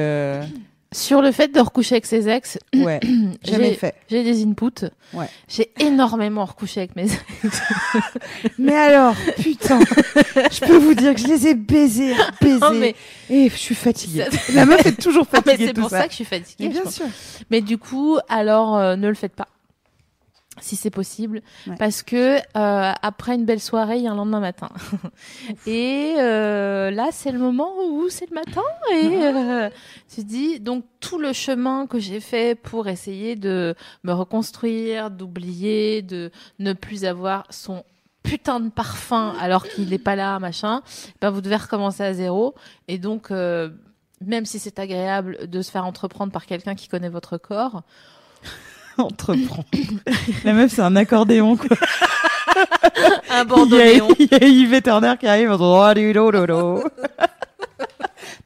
Sur 0.92 1.22
le 1.22 1.32
fait 1.32 1.50
de 1.50 1.60
recoucher 1.60 1.96
avec 1.96 2.08
ses 2.08 2.28
ex, 2.28 2.58
ouais, 2.74 3.00
jamais 3.44 3.76
fait. 3.76 3.94
J'ai 4.10 4.24
des 4.24 4.44
inputs. 4.44 4.88
Ouais. 5.14 5.28
J'ai 5.48 5.72
énormément 5.80 6.46
recouché 6.46 6.80
avec 6.80 6.96
mes 6.96 7.04
ex. 7.04 7.62
mais 8.58 8.76
alors, 8.76 9.14
putain, 9.40 9.80
je 9.80 10.66
peux 10.66 10.78
vous 10.78 10.96
dire 10.96 11.14
que 11.14 11.22
je 11.22 11.28
les 11.28 11.48
ai 11.48 11.54
baisés, 11.54 12.16
baisés. 12.42 12.96
Et 13.30 13.50
je 13.50 13.56
suis 13.56 13.76
fatiguée. 13.76 14.26
La 14.54 14.66
meuf 14.66 14.84
est 14.86 15.00
toujours 15.00 15.28
fatiguée. 15.28 15.58
mais 15.60 15.68
c'est 15.68 15.74
pour 15.74 15.92
ça. 15.92 16.06
que 16.06 16.10
je 16.10 16.16
suis 16.16 16.26
fatiguée. 16.26 16.70
bien 16.70 16.90
sûr. 16.90 17.06
Mais 17.52 17.62
du 17.62 17.78
coup, 17.78 18.18
alors 18.28 18.76
euh, 18.76 18.96
ne 18.96 19.08
le 19.08 19.14
faites 19.14 19.36
pas 19.36 19.48
si 20.62 20.76
c'est 20.76 20.90
possible, 20.90 21.42
parce 21.78 22.04
que 22.04 22.38
euh, 22.38 22.94
après 23.02 23.36
une 23.36 23.46
belle 23.46 23.60
soirée, 23.60 23.98
il 23.98 24.04
y 24.04 24.08
a 24.08 24.12
un 24.12 24.16
lendemain 24.16 24.40
matin. 24.40 24.70
et 25.68 26.16
euh, 26.20 26.92
là, 26.92 27.10
c'est 27.12 27.32
le 27.32 27.40
moment 27.40 27.72
où 27.90 28.10
c'est 28.10 28.30
le 28.30 28.36
matin, 28.36 28.62
et 28.94 29.08
euh, 29.24 29.70
tu 30.14 30.24
dis 30.24 30.60
donc 30.60 30.86
tout 31.00 31.20
le 31.20 31.34
chemin 31.34 31.88
que 31.88 32.00
j'ai 32.00 32.20
fait 32.20 32.56
pour 32.56 32.88
essayer 32.88 33.36
de 33.36 33.76
me 34.04 34.14
reconstruire, 34.14 35.12
d'oublier, 35.12 36.02
de 36.02 36.32
ne 36.60 36.74
plus 36.74 37.06
avoir 37.06 37.46
son 37.50 37.84
putain 38.24 38.60
de 38.60 38.70
parfum 38.70 39.34
alors 39.40 39.66
qu'il 39.66 39.90
n'est 39.90 39.98
pas 39.98 40.16
là, 40.16 40.40
machin. 40.40 40.82
Ben 41.22 41.30
vous 41.30 41.42
devez 41.42 41.56
recommencer 41.56 42.04
à 42.04 42.14
zéro, 42.14 42.56
et 42.88 42.98
donc 42.98 43.32
même 43.32 44.46
si 44.46 44.60
c'est 44.60 44.80
agréable 44.80 45.48
de 45.48 45.62
se 45.62 45.72
faire 45.72 45.86
entreprendre 45.86 46.32
par 46.32 46.46
quelqu'un 46.46 46.76
qui 46.76 46.88
connaît 46.88 47.10
votre 47.10 47.38
corps 47.38 47.84
entreprendre. 49.04 49.66
La 50.44 50.54
meuf, 50.54 50.74
c'est 50.74 50.82
un 50.82 50.96
accordéon, 50.96 51.58
quoi. 51.58 51.78
un 53.30 53.46
bandoneon. 53.46 54.10
Il 54.20 54.28
y 54.32 54.36
a 54.36 54.46
Yves 54.46 54.82
Turner 54.82 55.14
qui 55.20 55.28
arrive 55.28 55.52
en 55.52 56.74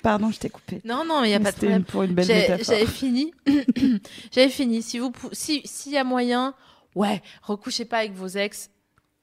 Pardon, 0.02 0.32
je 0.32 0.40
t'ai 0.40 0.50
coupé. 0.50 0.82
Non, 0.84 1.06
non, 1.06 1.24
il 1.24 1.30
n'y 1.30 1.34
a 1.34 1.40
pas 1.40 1.54
de 1.54 1.58
problème. 1.58 1.84
pour 1.84 2.04
une 2.04 2.14
belle 2.14 2.26
J'avais 2.26 2.86
fini. 2.86 3.34
J'avais 4.32 4.50
fini. 4.50 4.82
Si 4.82 5.00
vous, 5.00 5.14
si, 5.32 5.62
s'il 5.64 5.94
y 5.94 5.98
a 5.98 6.04
moyen, 6.04 6.54
ouais, 6.94 7.22
recouchez 7.42 7.86
pas 7.86 8.00
avec 8.00 8.14
vos 8.14 8.28
ex. 8.28 8.70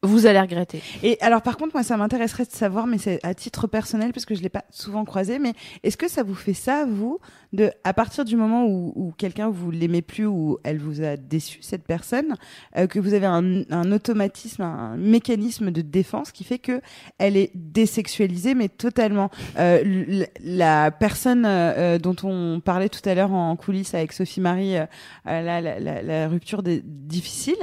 Vous 0.02 0.24
allez 0.24 0.40
regretter. 0.40 0.82
Et 1.02 1.18
alors, 1.20 1.42
par 1.42 1.58
contre, 1.58 1.74
moi, 1.74 1.82
ça 1.82 1.96
m'intéresserait 1.96 2.46
de 2.46 2.50
savoir, 2.50 2.86
mais 2.86 2.96
c'est 2.96 3.20
à 3.22 3.34
titre 3.34 3.66
personnel, 3.66 4.12
parce 4.12 4.24
que 4.24 4.34
je 4.34 4.40
l'ai 4.40 4.48
pas 4.48 4.64
souvent 4.70 5.04
croisé, 5.04 5.38
mais 5.38 5.52
est-ce 5.82 5.98
que 5.98 6.08
ça 6.08 6.22
vous 6.22 6.34
fait 6.34 6.54
ça, 6.54 6.86
vous, 6.86 7.18
de, 7.52 7.70
à 7.84 7.92
partir 7.92 8.24
du 8.24 8.36
moment 8.36 8.64
où, 8.64 8.92
où 8.96 9.12
quelqu'un 9.18 9.50
vous 9.50 9.70
l'aimez 9.70 10.00
plus 10.00 10.24
ou 10.24 10.58
elle 10.64 10.78
vous 10.78 11.02
a 11.02 11.16
déçu, 11.18 11.58
cette 11.60 11.84
personne, 11.84 12.36
euh, 12.78 12.86
que 12.86 12.98
vous 12.98 13.12
avez 13.12 13.26
un, 13.26 13.62
un 13.70 13.92
automatisme, 13.92 14.62
un 14.62 14.96
mécanisme 14.96 15.70
de 15.70 15.82
défense 15.82 16.32
qui 16.32 16.44
fait 16.44 16.58
que 16.58 16.80
elle 17.18 17.36
est 17.36 17.50
désexualisée, 17.54 18.54
mais 18.54 18.68
totalement. 18.68 19.30
Euh, 19.58 20.24
la 20.42 20.90
personne 20.90 21.44
euh, 21.46 21.98
dont 21.98 22.16
on 22.22 22.60
parlait 22.60 22.88
tout 22.88 23.06
à 23.06 23.14
l'heure 23.14 23.32
en 23.32 23.54
coulisses 23.56 23.94
avec 23.94 24.12
Sophie 24.12 24.40
Marie, 24.40 24.76
euh, 24.76 24.86
euh, 25.26 25.42
la, 25.42 25.60
la, 25.60 25.78
la, 25.78 26.02
la 26.02 26.28
rupture 26.28 26.62
des, 26.62 26.82
difficile, 26.84 27.58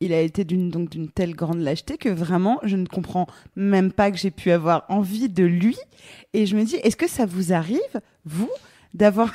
il 0.00 0.12
a 0.12 0.20
été 0.20 0.44
d'une 0.44 0.70
donc 0.70 0.90
d'une 0.90 1.08
telle 1.08 1.34
grande 1.34 1.58
lâcheté 1.60 1.98
que 1.98 2.08
vraiment 2.08 2.60
je 2.62 2.76
ne 2.76 2.86
comprends 2.86 3.26
même 3.56 3.90
pas 3.92 4.10
que 4.10 4.16
j'ai 4.16 4.30
pu 4.30 4.50
avoir 4.50 4.84
envie 4.88 5.28
de 5.28 5.44
lui 5.44 5.76
et 6.34 6.46
je 6.46 6.56
me 6.56 6.64
dis 6.64 6.76
est-ce 6.76 6.96
que 6.96 7.08
ça 7.08 7.26
vous 7.26 7.52
arrive 7.52 7.80
vous 8.24 8.50
d'avoir 8.94 9.32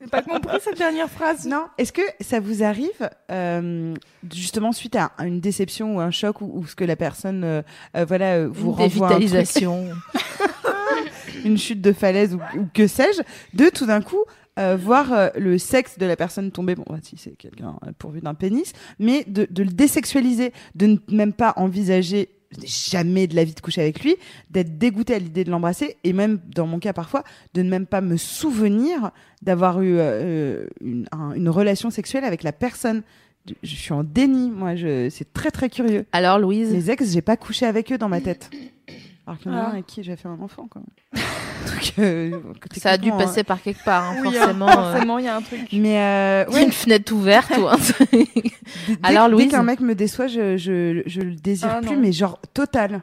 J'ai 0.00 0.06
pas 0.10 0.22
compris 0.22 0.58
cette 0.60 0.78
dernière 0.78 1.08
phrase? 1.10 1.46
non 1.46 1.64
est-ce 1.78 1.92
que 1.92 2.02
ça 2.20 2.40
vous 2.40 2.62
arrive 2.62 3.10
euh, 3.30 3.94
justement 4.32 4.72
suite 4.72 4.96
à 4.96 5.12
une 5.24 5.40
déception 5.40 5.96
ou 5.96 6.00
un 6.00 6.10
choc 6.10 6.40
ou, 6.40 6.50
ou 6.54 6.66
ce 6.66 6.74
que 6.74 6.84
la 6.84 6.96
personne 6.96 7.42
euh, 7.44 7.62
euh, 7.96 8.04
voilà 8.06 8.34
euh, 8.36 8.48
vous 8.50 8.68
Une 8.70 8.74
renvoie 8.76 9.06
un 9.06 9.10
truc, 9.10 9.20
dévitalisation. 9.20 9.88
une 11.44 11.56
chute 11.58 11.80
de 11.80 11.92
falaise 11.92 12.34
ou, 12.34 12.40
ou 12.58 12.66
que 12.74 12.86
sais-je 12.86 13.22
de 13.54 13.68
tout 13.70 13.86
d'un 13.86 14.02
coup 14.02 14.24
euh, 14.60 14.76
voir 14.76 15.12
euh, 15.12 15.28
le 15.36 15.58
sexe 15.58 15.98
de 15.98 16.06
la 16.06 16.14
personne 16.16 16.50
tomber, 16.52 16.74
bon, 16.74 16.84
bah, 16.88 16.98
si 17.02 17.16
c'est 17.16 17.32
quelqu'un 17.36 17.76
euh, 17.86 17.90
pourvu 17.98 18.20
d'un 18.20 18.34
pénis, 18.34 18.72
mais 18.98 19.24
de, 19.26 19.46
de 19.50 19.62
le 19.62 19.70
désexualiser, 19.70 20.52
de 20.74 20.86
ne 20.86 20.96
même 21.08 21.32
pas 21.32 21.54
envisager 21.56 22.28
jamais 22.64 23.28
de 23.28 23.36
la 23.36 23.44
vie 23.44 23.54
de 23.54 23.60
coucher 23.60 23.80
avec 23.80 24.02
lui, 24.02 24.16
d'être 24.50 24.76
dégoûté 24.76 25.14
à 25.14 25.18
l'idée 25.20 25.44
de 25.44 25.50
l'embrasser, 25.52 25.96
et 26.02 26.12
même, 26.12 26.40
dans 26.54 26.66
mon 26.66 26.78
cas 26.80 26.92
parfois, 26.92 27.22
de 27.54 27.62
ne 27.62 27.70
même 27.70 27.86
pas 27.86 28.00
me 28.00 28.16
souvenir 28.16 29.12
d'avoir 29.42 29.80
eu 29.82 29.94
euh, 29.98 30.66
une, 30.80 31.06
un- 31.12 31.32
une 31.32 31.48
relation 31.48 31.90
sexuelle 31.90 32.24
avec 32.24 32.42
la 32.42 32.52
personne. 32.52 33.02
Je 33.62 33.74
suis 33.74 33.92
en 33.92 34.02
déni, 34.04 34.50
moi, 34.50 34.74
je, 34.76 35.08
c'est 35.10 35.32
très 35.32 35.50
très 35.50 35.70
curieux. 35.70 36.04
Alors, 36.12 36.38
Louise, 36.38 36.72
Les 36.72 36.90
ex, 36.90 37.10
j'ai 37.12 37.22
pas 37.22 37.36
couché 37.36 37.66
avec 37.66 37.90
eux 37.92 37.98
dans 37.98 38.08
ma 38.08 38.20
tête. 38.20 38.50
Alors 39.30 39.38
qu'il 39.38 39.52
y 39.52 39.54
en 39.54 39.58
a 39.58 39.60
Ah. 39.62 39.66
un 39.68 39.72
avec 39.72 39.86
qui 39.86 40.02
j'ai 40.02 40.16
fait 40.16 40.26
un 40.28 40.40
enfant, 40.40 40.66
quand 40.68 40.80
même. 41.14 41.22
Donc, 41.66 41.92
euh, 41.98 42.40
ça 42.76 42.90
a 42.90 42.96
dû 42.96 43.04
techniquement, 43.04 43.18
passer 43.26 43.44
par 43.44 43.62
quelque 43.62 43.84
part, 43.84 44.02
hein, 44.10 44.16
Oui, 44.22 44.28
hein, 44.28 44.40
forcément. 44.40 44.68
euh, 44.68 44.72
forcément, 44.92 45.18
il 45.18 45.24
y 45.26 45.28
a 45.28 45.36
un 45.36 45.42
truc. 45.42 45.68
Mais 45.72 45.98
euh, 46.00 46.44
il 46.48 46.52
y 46.52 46.56
a 46.56 46.58
ouais, 46.60 46.64
une 46.66 46.72
fenêtre 46.72 47.12
ouverte 47.14 47.52
ou 47.56 47.68
un 47.68 47.76
truc. 47.76 48.08
dès, 48.10 48.52
Alors, 49.02 49.26
dès 49.28 49.32
Louise 49.32 49.50
qu'un 49.50 49.62
mec 49.62 49.80
me 49.80 49.94
déçoit, 49.94 50.26
je, 50.26 50.56
je, 50.56 51.02
je 51.06 51.20
le 51.20 51.34
désire 51.36 51.68
Ah, 51.76 51.80
plus, 51.80 51.96
mais 51.96 52.12
genre 52.12 52.40
total. 52.54 53.02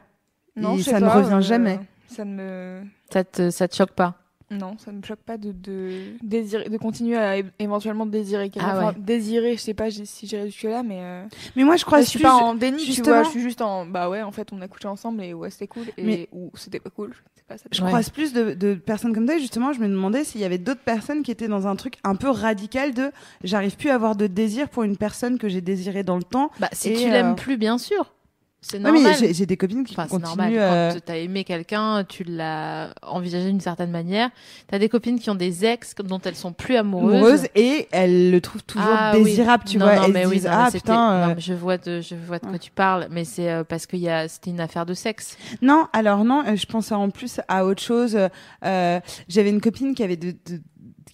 Non, 0.56 0.76
Et 0.76 0.82
ça 0.82 1.00
ne 1.00 1.08
revient 1.08 1.34
euh, 1.34 1.40
jamais. 1.40 1.80
Ça 2.08 2.24
ne 2.24 2.34
me. 2.34 2.82
ça 3.12 3.24
te, 3.24 3.48
ça 3.50 3.68
te 3.68 3.74
choque 3.76 3.92
pas 3.92 4.14
Non, 4.50 4.76
ça 4.78 4.92
ne 4.92 4.98
me 4.98 5.02
choque 5.02 5.18
pas 5.20 5.36
de, 5.36 5.52
de, 5.52 5.90
désirer, 6.22 6.68
de 6.70 6.78
continuer 6.78 7.16
à 7.18 7.36
éventuellement 7.58 8.06
désirer 8.06 8.48
quelqu'un. 8.48 8.68
Ah 8.70 8.78
ouais. 8.78 8.84
Enfin, 8.86 8.98
désirer, 8.98 9.56
je 9.56 9.60
sais 9.60 9.74
pas 9.74 9.90
si 9.90 10.26
j'irai 10.26 10.46
jusque-là, 10.46 10.82
mais. 10.82 10.98
euh, 11.00 11.24
Mais 11.54 11.64
moi, 11.64 11.76
je 11.76 11.84
crois 11.84 11.98
je 12.00 12.04
que 12.04 12.10
suis 12.10 12.18
pas 12.20 12.32
en 12.34 12.54
déni, 12.54 12.78
tu 12.78 12.86
justement- 12.86 13.16
vois. 13.16 13.24
Je 13.24 13.28
suis 13.30 13.42
juste 13.42 13.60
en. 13.60 13.84
Bah 13.84 14.08
ouais, 14.08 14.22
en 14.22 14.32
fait, 14.32 14.48
on 14.52 14.60
a 14.62 14.68
couché 14.68 14.88
ensemble 14.88 15.22
et 15.22 15.34
ouais, 15.34 15.50
c'était 15.50 15.66
cool. 15.66 15.84
Et, 15.98 16.02
Mais- 16.02 16.28
Ou 16.32 16.50
c'était 16.54 16.80
pas 16.80 16.88
cool. 16.90 17.12
Je 17.12 17.18
sais 17.40 17.44
pas, 17.46 17.58
ça 17.58 17.64
Je 17.70 17.82
Ouais. 17.82 17.88
croise 17.88 18.08
plus 18.08 18.32
de, 18.32 18.54
de 18.54 18.74
personnes 18.74 19.12
comme 19.14 19.26
ça. 19.26 19.36
Et 19.36 19.40
justement, 19.40 19.72
je 19.74 19.80
me 19.80 19.88
demandais 19.88 20.24
s'il 20.24 20.40
y 20.40 20.44
avait 20.44 20.56
d'autres 20.58 20.80
personnes 20.80 21.22
qui 21.22 21.30
étaient 21.30 21.48
dans 21.48 21.66
un 21.66 21.76
truc 21.76 21.94
un 22.04 22.14
peu 22.14 22.30
radical 22.30 22.94
de 22.94 23.10
j'arrive 23.44 23.76
plus 23.76 23.90
à 23.90 23.94
avoir 23.96 24.16
de 24.16 24.26
désir 24.26 24.70
pour 24.70 24.82
une 24.82 24.96
personne 24.96 25.38
que 25.38 25.48
j'ai 25.48 25.60
désirée 25.60 26.04
dans 26.04 26.16
le 26.16 26.22
temps. 26.22 26.50
Bah, 26.58 26.68
si 26.72 26.88
Et, 26.90 26.94
tu 26.94 27.10
l'aimes 27.10 27.32
euh, 27.32 27.34
plus, 27.34 27.58
bien 27.58 27.76
sûr. 27.76 28.14
C'est 28.60 28.78
Ouais, 28.78 28.90
mais 28.90 29.00
normal. 29.00 29.14
j'ai 29.32 29.46
des 29.46 29.56
copines 29.56 29.84
qui 29.84 29.94
Enfin, 29.94 30.08
c'est 30.10 30.18
normal. 30.18 30.46
continuent. 30.48 30.60
euh, 30.60 30.92
Quand 30.94 31.00
t'as 31.06 31.16
aimé 31.18 31.44
quelqu'un, 31.44 32.02
tu 32.02 32.24
l'as 32.24 32.92
envisagé 33.02 33.46
d'une 33.46 33.60
certaine 33.60 33.92
manière. 33.92 34.30
T'as 34.66 34.80
des 34.80 34.88
copines 34.88 35.20
qui 35.20 35.30
ont 35.30 35.36
des 35.36 35.64
ex 35.64 35.94
dont 36.04 36.18
elles 36.24 36.34
sont 36.34 36.52
plus 36.52 36.74
amoureuses. 36.76 37.14
amoureuses 37.14 37.46
et 37.54 37.86
elles 37.92 38.32
le 38.32 38.40
trouvent 38.40 38.64
toujours 38.64 38.88
Ah 38.92 39.12
oui. 39.14 39.22
désirable, 39.24 39.62
tu 39.64 39.78
Non, 39.78 39.86
vois. 39.86 39.94
non, 39.96 40.02
elles 40.06 40.12
mais 40.12 40.26
oui, 40.26 40.40
non, 40.40 40.50
ah 40.50 40.68
putain. 40.72 41.12
euh, 41.12 41.26
non, 41.28 41.34
mais 41.36 41.40
je 41.40 41.54
vois 41.54 41.78
de, 41.78 42.00
je 42.00 42.16
vois 42.16 42.40
de 42.40 42.46
quoi 42.46 42.58
tu 42.58 42.72
parles, 42.72 43.06
mais 43.12 43.24
c'est 43.24 43.48
euh, 43.48 43.62
parce 43.62 43.86
qu'il 43.86 44.00
y 44.00 44.08
a, 44.08 44.26
c'était 44.26 44.50
une 44.50 44.60
affaire 44.60 44.86
de 44.86 44.94
sexe. 44.94 45.36
Non, 45.62 45.86
alors 45.92 46.24
non, 46.24 46.42
euh, 46.44 46.56
je 46.56 46.66
pense 46.66 46.90
en 46.90 47.10
plus 47.10 47.40
à 47.46 47.64
autre 47.64 47.80
chose. 47.82 48.18
Euh, 48.64 49.00
J'avais 49.28 49.50
une 49.50 49.60
copine 49.60 49.94
qui 49.94 50.02
avait 50.02 50.16
de, 50.16 50.32
de- 50.32 50.60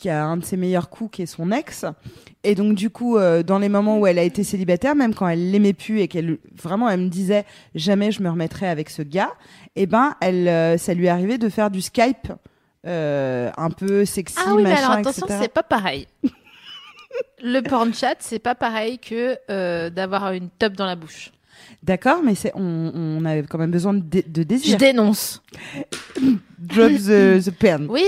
qui 0.05 0.11
a 0.11 0.23
un 0.23 0.37
de 0.37 0.45
ses 0.45 0.59
meilleurs 0.59 0.91
coups 0.91 1.13
qui 1.13 1.23
est 1.23 1.27
son 1.27 1.51
ex. 1.51 1.87
Et 2.43 2.55
donc 2.55 2.75
du 2.75 2.91
coup, 2.91 3.17
euh, 3.17 3.43
dans 3.43 3.59
les 3.59 3.71
moments 3.71 3.99
où 3.99 4.07
elle 4.07 4.19
a 4.19 4.23
été 4.23 4.45
célibataire, 4.45 4.95
même 4.95 5.15
quand 5.15 5.27
elle 5.27 5.51
l'aimait 5.51 5.73
plus 5.73 6.01
et 6.01 6.09
qu'elle 6.09 6.37
vraiment 6.63 6.91
elle 6.91 7.01
me 7.01 7.09
disait 7.09 7.47
jamais 7.75 8.13
je 8.13 8.23
me 8.23 8.29
remettrai 8.29 8.69
avec 8.69 8.91
ce 8.91 9.01
gars, 9.01 9.33
et 9.77 9.87
ben 9.87 10.15
elle, 10.21 10.47
euh, 10.47 10.77
ça 10.77 10.93
lui 10.93 11.09
arrivait 11.09 11.39
de 11.39 11.49
faire 11.49 11.71
du 11.71 11.81
Skype 11.81 12.31
euh, 12.87 13.51
un 13.57 13.71
peu 13.71 14.05
sexy, 14.05 14.37
ah 14.47 14.53
oui, 14.55 14.63
mais 14.63 14.73
machin, 14.73 14.85
alors 14.85 14.99
attention, 14.99 15.27
c'est 15.27 15.49
pas 15.49 15.63
pareil. 15.63 16.07
Le 17.43 17.63
porn 17.63 17.95
chat, 17.95 18.17
c'est 18.19 18.39
pas 18.39 18.55
pareil 18.55 18.99
que 18.99 19.39
d'avoir 19.89 20.33
une 20.33 20.51
top 20.51 20.75
dans 20.75 20.85
la 20.85 20.97
bouche. 20.97 21.33
D'accord, 21.83 22.21
mais 22.25 22.35
c'est 22.35 22.53
on, 22.55 22.93
on 22.95 23.25
a 23.25 23.43
quand 23.43 23.59
même 23.59 23.71
besoin 23.71 23.95
de, 23.95 24.01
de 24.03 24.23
Je 24.37 24.43
désir. 24.43 24.79
dénonce. 24.79 25.43
Drop 26.59 26.93
the, 26.93 27.43
the 27.45 27.51
pen. 27.51 27.87
Oui, 27.91 28.05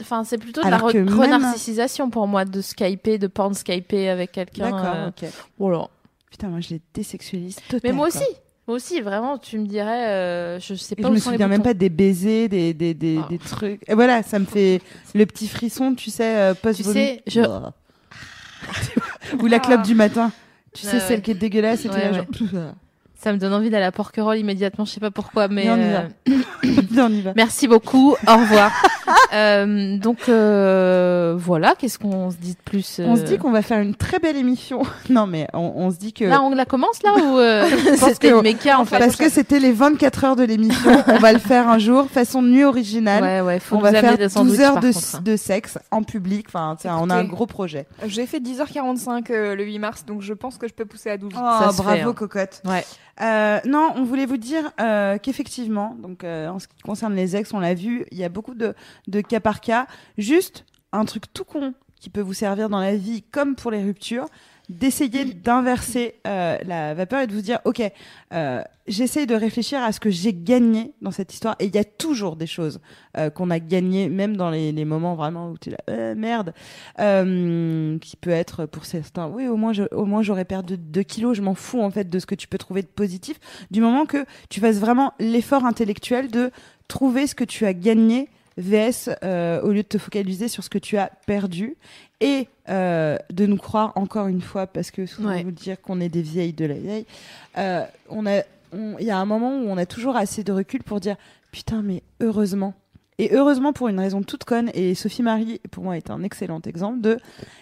enfin, 0.00 0.24
c'est 0.24 0.38
plutôt 0.38 0.60
de 0.62 0.66
Alors 0.66 0.86
la 0.86 0.92
re- 0.92 1.04
même- 1.04 1.14
renarcissisation 1.18 2.10
pour 2.10 2.26
moi 2.26 2.44
de 2.44 2.60
skyper, 2.60 3.18
de 3.18 3.26
porn 3.28 3.54
skyper 3.54 4.08
avec 4.08 4.32
quelqu'un. 4.32 4.70
D'accord, 4.70 4.94
euh, 4.96 5.08
ok. 5.08 5.24
voilà. 5.58 5.88
Putain, 6.30 6.48
moi 6.48 6.60
je 6.60 6.70
les 6.70 6.80
désexualise 6.94 7.56
totalement. 7.68 7.80
Mais 7.84 7.92
moi 7.92 8.08
aussi, 8.08 8.24
moi 8.66 8.76
aussi, 8.76 9.00
vraiment, 9.00 9.38
tu 9.38 9.58
me 9.58 9.66
dirais, 9.66 10.08
euh, 10.08 10.58
je 10.60 10.74
sais 10.74 10.94
Et 10.98 11.02
pas 11.02 11.08
je 11.08 11.12
où 11.12 11.14
me 11.14 11.20
sont 11.20 11.30
les 11.30 11.36
souviens 11.36 11.48
même 11.48 11.62
pas 11.62 11.74
des 11.74 11.90
baisers, 11.90 12.48
des, 12.48 12.74
des, 12.74 12.94
des, 12.94 13.20
Ah. 13.22 13.26
des 13.30 13.38
trucs. 13.38 13.88
Et 13.88 13.94
voilà, 13.94 14.22
ça 14.24 14.38
me 14.40 14.46
fait 14.46 14.80
le 15.14 15.24
petit 15.26 15.46
frisson, 15.46 15.94
tu 15.94 16.10
sais, 16.10 16.36
euh, 16.38 16.54
post 16.54 16.78
Tu 16.82 16.84
sais, 16.84 17.22
je- 17.26 17.40
Ou 19.40 19.46
la 19.46 19.58
clope 19.60 19.82
du 19.82 19.94
matin. 19.94 20.32
Tu 20.74 20.86
sais, 20.86 20.94
Ouais, 20.94 21.00
celle 21.00 21.22
qui 21.22 21.32
est 21.32 21.34
dégueulasse 21.34 21.84
et 21.84 21.88
Ouais, 21.90 22.10
là, 22.10 22.10
ouais. 22.10 22.26
genre. 22.50 22.74
Ça 23.22 23.32
me 23.32 23.38
donne 23.38 23.54
envie 23.54 23.70
d'aller 23.70 23.84
à 23.84 23.92
Porquerolles 23.92 24.38
immédiatement, 24.38 24.84
je 24.84 24.90
sais 24.90 25.00
pas 25.00 25.12
pourquoi, 25.12 25.46
mais 25.46 25.62
Viens, 25.62 25.78
on 25.78 25.80
y 25.80 26.34
euh, 26.34 26.38
va. 26.64 26.82
Viens, 26.90 27.06
on 27.06 27.12
y 27.12 27.20
va. 27.20 27.32
merci 27.36 27.68
beaucoup, 27.68 28.16
au 28.26 28.36
revoir. 28.36 28.72
Euh, 29.34 29.96
donc 29.96 30.28
euh, 30.28 31.34
voilà, 31.36 31.74
qu'est-ce 31.76 31.98
qu'on 31.98 32.30
se 32.30 32.36
dit 32.36 32.52
de 32.52 32.58
plus 32.64 33.00
On 33.02 33.16
se 33.16 33.22
euh, 33.22 33.24
dit 33.24 33.38
qu'on 33.38 33.50
va 33.50 33.62
faire 33.62 33.80
une 33.80 33.94
très 33.94 34.18
belle 34.18 34.36
émission. 34.36 34.82
non, 35.10 35.26
mais 35.26 35.48
on, 35.54 35.72
on 35.74 35.90
se 35.90 35.96
dit 35.96 36.12
que. 36.12 36.24
Là, 36.24 36.42
on 36.42 36.50
la 36.54 36.66
commence 36.66 37.02
là 37.02 37.14
ou 37.16 37.38
euh, 37.38 37.68
c'était 37.96 38.30
le 38.30 38.42
méca 38.42 38.78
en 38.78 38.84
fait 38.84 38.98
Parce 38.98 39.16
que 39.16 39.30
c'était 39.30 39.58
les 39.58 39.72
24 39.72 40.24
heures 40.24 40.36
de 40.36 40.44
l'émission, 40.44 41.02
on 41.06 41.18
va 41.18 41.32
le 41.32 41.38
faire 41.38 41.68
un 41.68 41.78
jour, 41.78 42.08
façon 42.10 42.42
nuit 42.42 42.64
originale. 42.64 43.22
Ouais, 43.22 43.40
ouais, 43.40 43.58
faut 43.58 43.76
on 43.76 43.78
nous 43.78 43.84
va 43.84 43.92
faire 43.92 44.18
des 44.18 44.24
12 44.24 44.32
sandwichs 44.32 44.60
heures 44.60 44.74
par 44.74 44.82
de, 44.82 44.92
contre, 44.92 45.16
hein. 45.16 45.20
de 45.22 45.36
sexe 45.36 45.78
en 45.90 46.02
public. 46.02 46.46
Enfin, 46.48 46.76
sais, 46.78 46.88
on 46.90 47.08
a 47.10 47.14
un 47.14 47.20
Écoutez. 47.20 47.34
gros 47.34 47.46
projet. 47.46 47.86
J'ai 48.06 48.26
fait 48.26 48.38
10h45 48.38 49.32
euh, 49.32 49.54
le 49.54 49.64
8 49.64 49.78
mars, 49.78 50.04
donc 50.04 50.20
je 50.22 50.34
pense 50.34 50.58
que 50.58 50.68
je 50.68 50.74
peux 50.74 50.84
pousser 50.84 51.10
à 51.10 51.16
12. 51.16 51.32
Ça 51.32 51.70
se 51.72 51.76
bravo, 51.78 51.82
fait, 51.82 52.00
hein. 52.02 52.12
cocotte. 52.12 52.62
Ouais. 52.66 52.84
Euh, 53.20 53.60
non, 53.66 53.92
on 53.96 54.04
voulait 54.04 54.26
vous 54.26 54.36
dire 54.36 54.72
euh, 54.80 55.18
qu'effectivement, 55.18 55.96
donc 56.00 56.24
euh, 56.24 56.48
en 56.48 56.58
ce 56.58 56.66
qui 56.68 56.80
concerne 56.82 57.14
les 57.14 57.36
ex, 57.36 57.52
on 57.52 57.60
l'a 57.60 57.74
vu, 57.74 58.06
il 58.10 58.18
y 58.18 58.24
a 58.24 58.28
beaucoup 58.28 58.54
de, 58.54 58.74
de 59.08 59.20
cas 59.20 59.40
par 59.40 59.60
cas. 59.60 59.86
Juste 60.18 60.64
un 60.92 61.04
truc 61.04 61.32
tout 61.32 61.44
con 61.44 61.74
qui 62.00 62.10
peut 62.10 62.20
vous 62.20 62.34
servir 62.34 62.68
dans 62.68 62.80
la 62.80 62.96
vie 62.96 63.22
comme 63.22 63.54
pour 63.54 63.70
les 63.70 63.82
ruptures, 63.82 64.26
d'essayer 64.68 65.24
d'inverser 65.24 66.14
euh, 66.26 66.56
la 66.64 66.94
vapeur 66.94 67.20
et 67.20 67.26
de 67.26 67.32
vous 67.32 67.40
dire, 67.40 67.60
ok, 67.64 67.82
euh, 68.32 68.62
de 68.86 69.34
réfléchir 69.34 69.82
à 69.82 69.92
ce 69.92 70.00
que 70.00 70.10
j'ai 70.10 70.34
gagné 70.34 70.92
dans 71.02 71.10
cette 71.10 71.32
histoire. 71.32 71.56
Et 71.58 71.66
il 71.66 71.74
y 71.74 71.78
a 71.78 71.84
toujours 71.84 72.36
des 72.36 72.46
choses 72.46 72.80
euh, 73.16 73.30
qu'on 73.30 73.50
a 73.50 73.58
gagnées, 73.58 74.08
même 74.08 74.36
dans 74.36 74.50
les, 74.50 74.72
les 74.72 74.84
moments 74.84 75.14
vraiment 75.14 75.50
où 75.50 75.58
tu 75.58 75.70
es 75.70 75.72
là, 75.72 75.78
euh, 75.90 76.14
merde, 76.14 76.52
euh, 76.98 77.98
qui 77.98 78.16
peut 78.16 78.30
être 78.30 78.66
pour 78.66 78.84
certains, 78.84 79.28
oui, 79.28 79.48
au 79.48 79.56
moins, 79.56 79.72
au 79.92 80.04
moins 80.04 80.22
j'aurais 80.22 80.44
perdu 80.44 80.76
2 80.78 81.02
kilos, 81.02 81.36
je 81.36 81.42
m'en 81.42 81.54
fous 81.54 81.80
en 81.80 81.90
fait 81.90 82.08
de 82.08 82.18
ce 82.18 82.26
que 82.26 82.34
tu 82.34 82.48
peux 82.48 82.58
trouver 82.58 82.82
de 82.82 82.88
positif, 82.88 83.38
du 83.70 83.80
moment 83.80 84.06
que 84.06 84.24
tu 84.48 84.60
fasses 84.60 84.78
vraiment 84.78 85.12
l'effort 85.18 85.64
intellectuel 85.64 86.30
de 86.30 86.50
trouver 86.88 87.26
ce 87.26 87.34
que 87.34 87.44
tu 87.44 87.64
as 87.66 87.74
gagné 87.74 88.28
VS 88.58 89.10
euh, 89.22 89.60
au 89.62 89.68
lieu 89.70 89.82
de 89.82 89.88
te 89.88 89.98
focaliser 89.98 90.48
sur 90.48 90.62
ce 90.64 90.70
que 90.70 90.78
tu 90.78 90.96
as 90.98 91.10
perdu 91.26 91.76
et 92.20 92.48
euh, 92.68 93.16
de 93.30 93.46
nous 93.46 93.56
croire 93.56 93.92
encore 93.96 94.26
une 94.28 94.40
fois 94.42 94.66
parce 94.66 94.90
que 94.90 95.06
souvent 95.06 95.30
Ouais. 95.30 95.42
vous 95.42 95.50
dire 95.50 95.80
qu'on 95.80 96.00
est 96.00 96.08
des 96.08 96.22
vieilles 96.22 96.52
de 96.52 96.64
la 96.66 96.74
vieille 96.74 97.06
euh, 97.58 97.84
on 98.08 98.26
a 98.26 98.42
il 98.74 99.04
y 99.04 99.10
a 99.10 99.18
un 99.18 99.26
moment 99.26 99.50
où 99.58 99.66
on 99.68 99.76
a 99.76 99.84
toujours 99.86 100.16
assez 100.16 100.44
de 100.44 100.52
recul 100.52 100.82
pour 100.82 100.98
dire 101.00 101.16
putain 101.50 101.82
mais 101.82 102.02
heureusement 102.20 102.72
et 103.18 103.34
heureusement 103.34 103.72
pour 103.74 103.88
une 103.88 104.00
raison 104.00 104.22
toute 104.22 104.44
conne 104.44 104.70
et 104.74 104.94
Sophie 104.94 105.22
Marie 105.22 105.60
pour 105.70 105.84
moi 105.84 105.96
est 105.98 106.10
un 106.10 106.22
excellent 106.22 106.60
exemple 106.64 107.00
de 107.02 107.18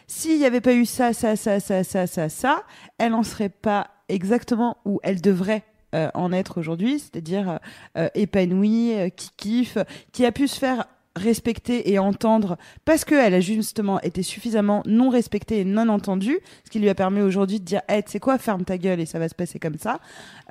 s'il 0.07 0.39
n'y 0.39 0.45
avait 0.47 0.61
pas 0.61 0.73
eu 0.75 0.85
ça 0.87 1.12
ça 1.12 1.35
ça 1.37 1.59
ça 1.59 1.83
ça 1.83 2.07
ça 2.07 2.29
ça 2.29 2.62
elle 2.99 3.15
en 3.15 3.23
serait 3.25 3.49
pas 3.49 3.89
exactement 4.09 4.77
où 4.85 5.01
elle 5.03 5.21
devrait 5.21 5.65
en 5.93 6.33
être 6.33 6.59
aujourd'hui, 6.59 6.99
c'est-à-dire 6.99 7.51
euh, 7.51 7.59
euh, 7.97 8.09
épanouie, 8.15 8.95
euh, 8.95 9.09
qui 9.09 9.31
kiffe, 9.37 9.79
qui 10.12 10.25
a 10.25 10.33
pu 10.33 10.49
se 10.49 10.59
faire 10.59 10.87
respecter 11.17 11.91
et 11.91 11.99
entendre 11.99 12.57
parce 12.85 13.05
qu'elle 13.05 13.35
a 13.35 13.41
justement 13.41 14.01
été 14.01 14.23
suffisamment 14.23 14.83
non 14.87 15.09
respectée 15.11 15.61
et 15.61 15.65
non 15.65 15.89
entendue, 15.89 16.39
ce 16.65 16.71
qui 16.71 16.79
lui 16.79 16.89
a 16.89 16.95
permis 16.95 17.21
aujourd'hui 17.21 17.59
de 17.59 17.65
dire 17.65 17.83
hey, 17.89 18.03
tu 18.03 18.12
sais 18.12 18.21
quoi, 18.21 18.39
ferme 18.39 18.65
ta 18.65 18.79
gueule 18.79 19.01
et 19.01 19.07
ça 19.07 19.19
va 19.19 19.29
se 19.29 19.35
passer 19.35 19.59
comme 19.59 19.77
ça. 19.77 19.99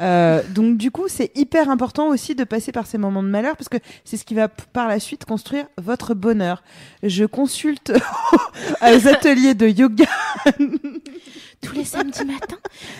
Euh, 0.01 0.43
donc 0.49 0.77
du 0.77 0.91
coup, 0.91 1.07
c'est 1.07 1.31
hyper 1.37 1.69
important 1.69 2.09
aussi 2.09 2.35
de 2.35 2.43
passer 2.43 2.71
par 2.71 2.87
ces 2.87 2.97
moments 2.97 3.23
de 3.23 3.29
malheur 3.29 3.55
parce 3.55 3.69
que 3.69 3.77
c'est 4.03 4.17
ce 4.17 4.25
qui 4.25 4.33
va 4.33 4.49
par 4.49 4.87
la 4.87 4.99
suite 4.99 5.23
construire 5.23 5.65
votre 5.77 6.13
bonheur. 6.13 6.61
Je 7.03 7.23
consulte 7.23 7.93
aux 8.81 9.07
ateliers 9.07 9.55
de 9.55 9.67
yoga. 9.67 10.05
Tous 11.61 11.73
les 11.73 11.83
samedis 11.83 12.25
matins, 12.25 12.57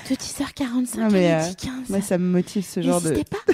de 0.10 0.15
10h45 0.15 0.99
Non, 0.99 1.07
mais, 1.11 1.31
à 1.31 1.41
euh, 1.41 1.44
midi 1.48 1.56
15. 1.56 1.90
Moi, 1.90 2.02
ça 2.02 2.18
me 2.18 2.26
motive 2.26 2.65
ce 2.65 2.81
genre 2.81 3.02
de. 3.02 3.10
N'hésitez 3.10 3.30
pas. 3.30 3.53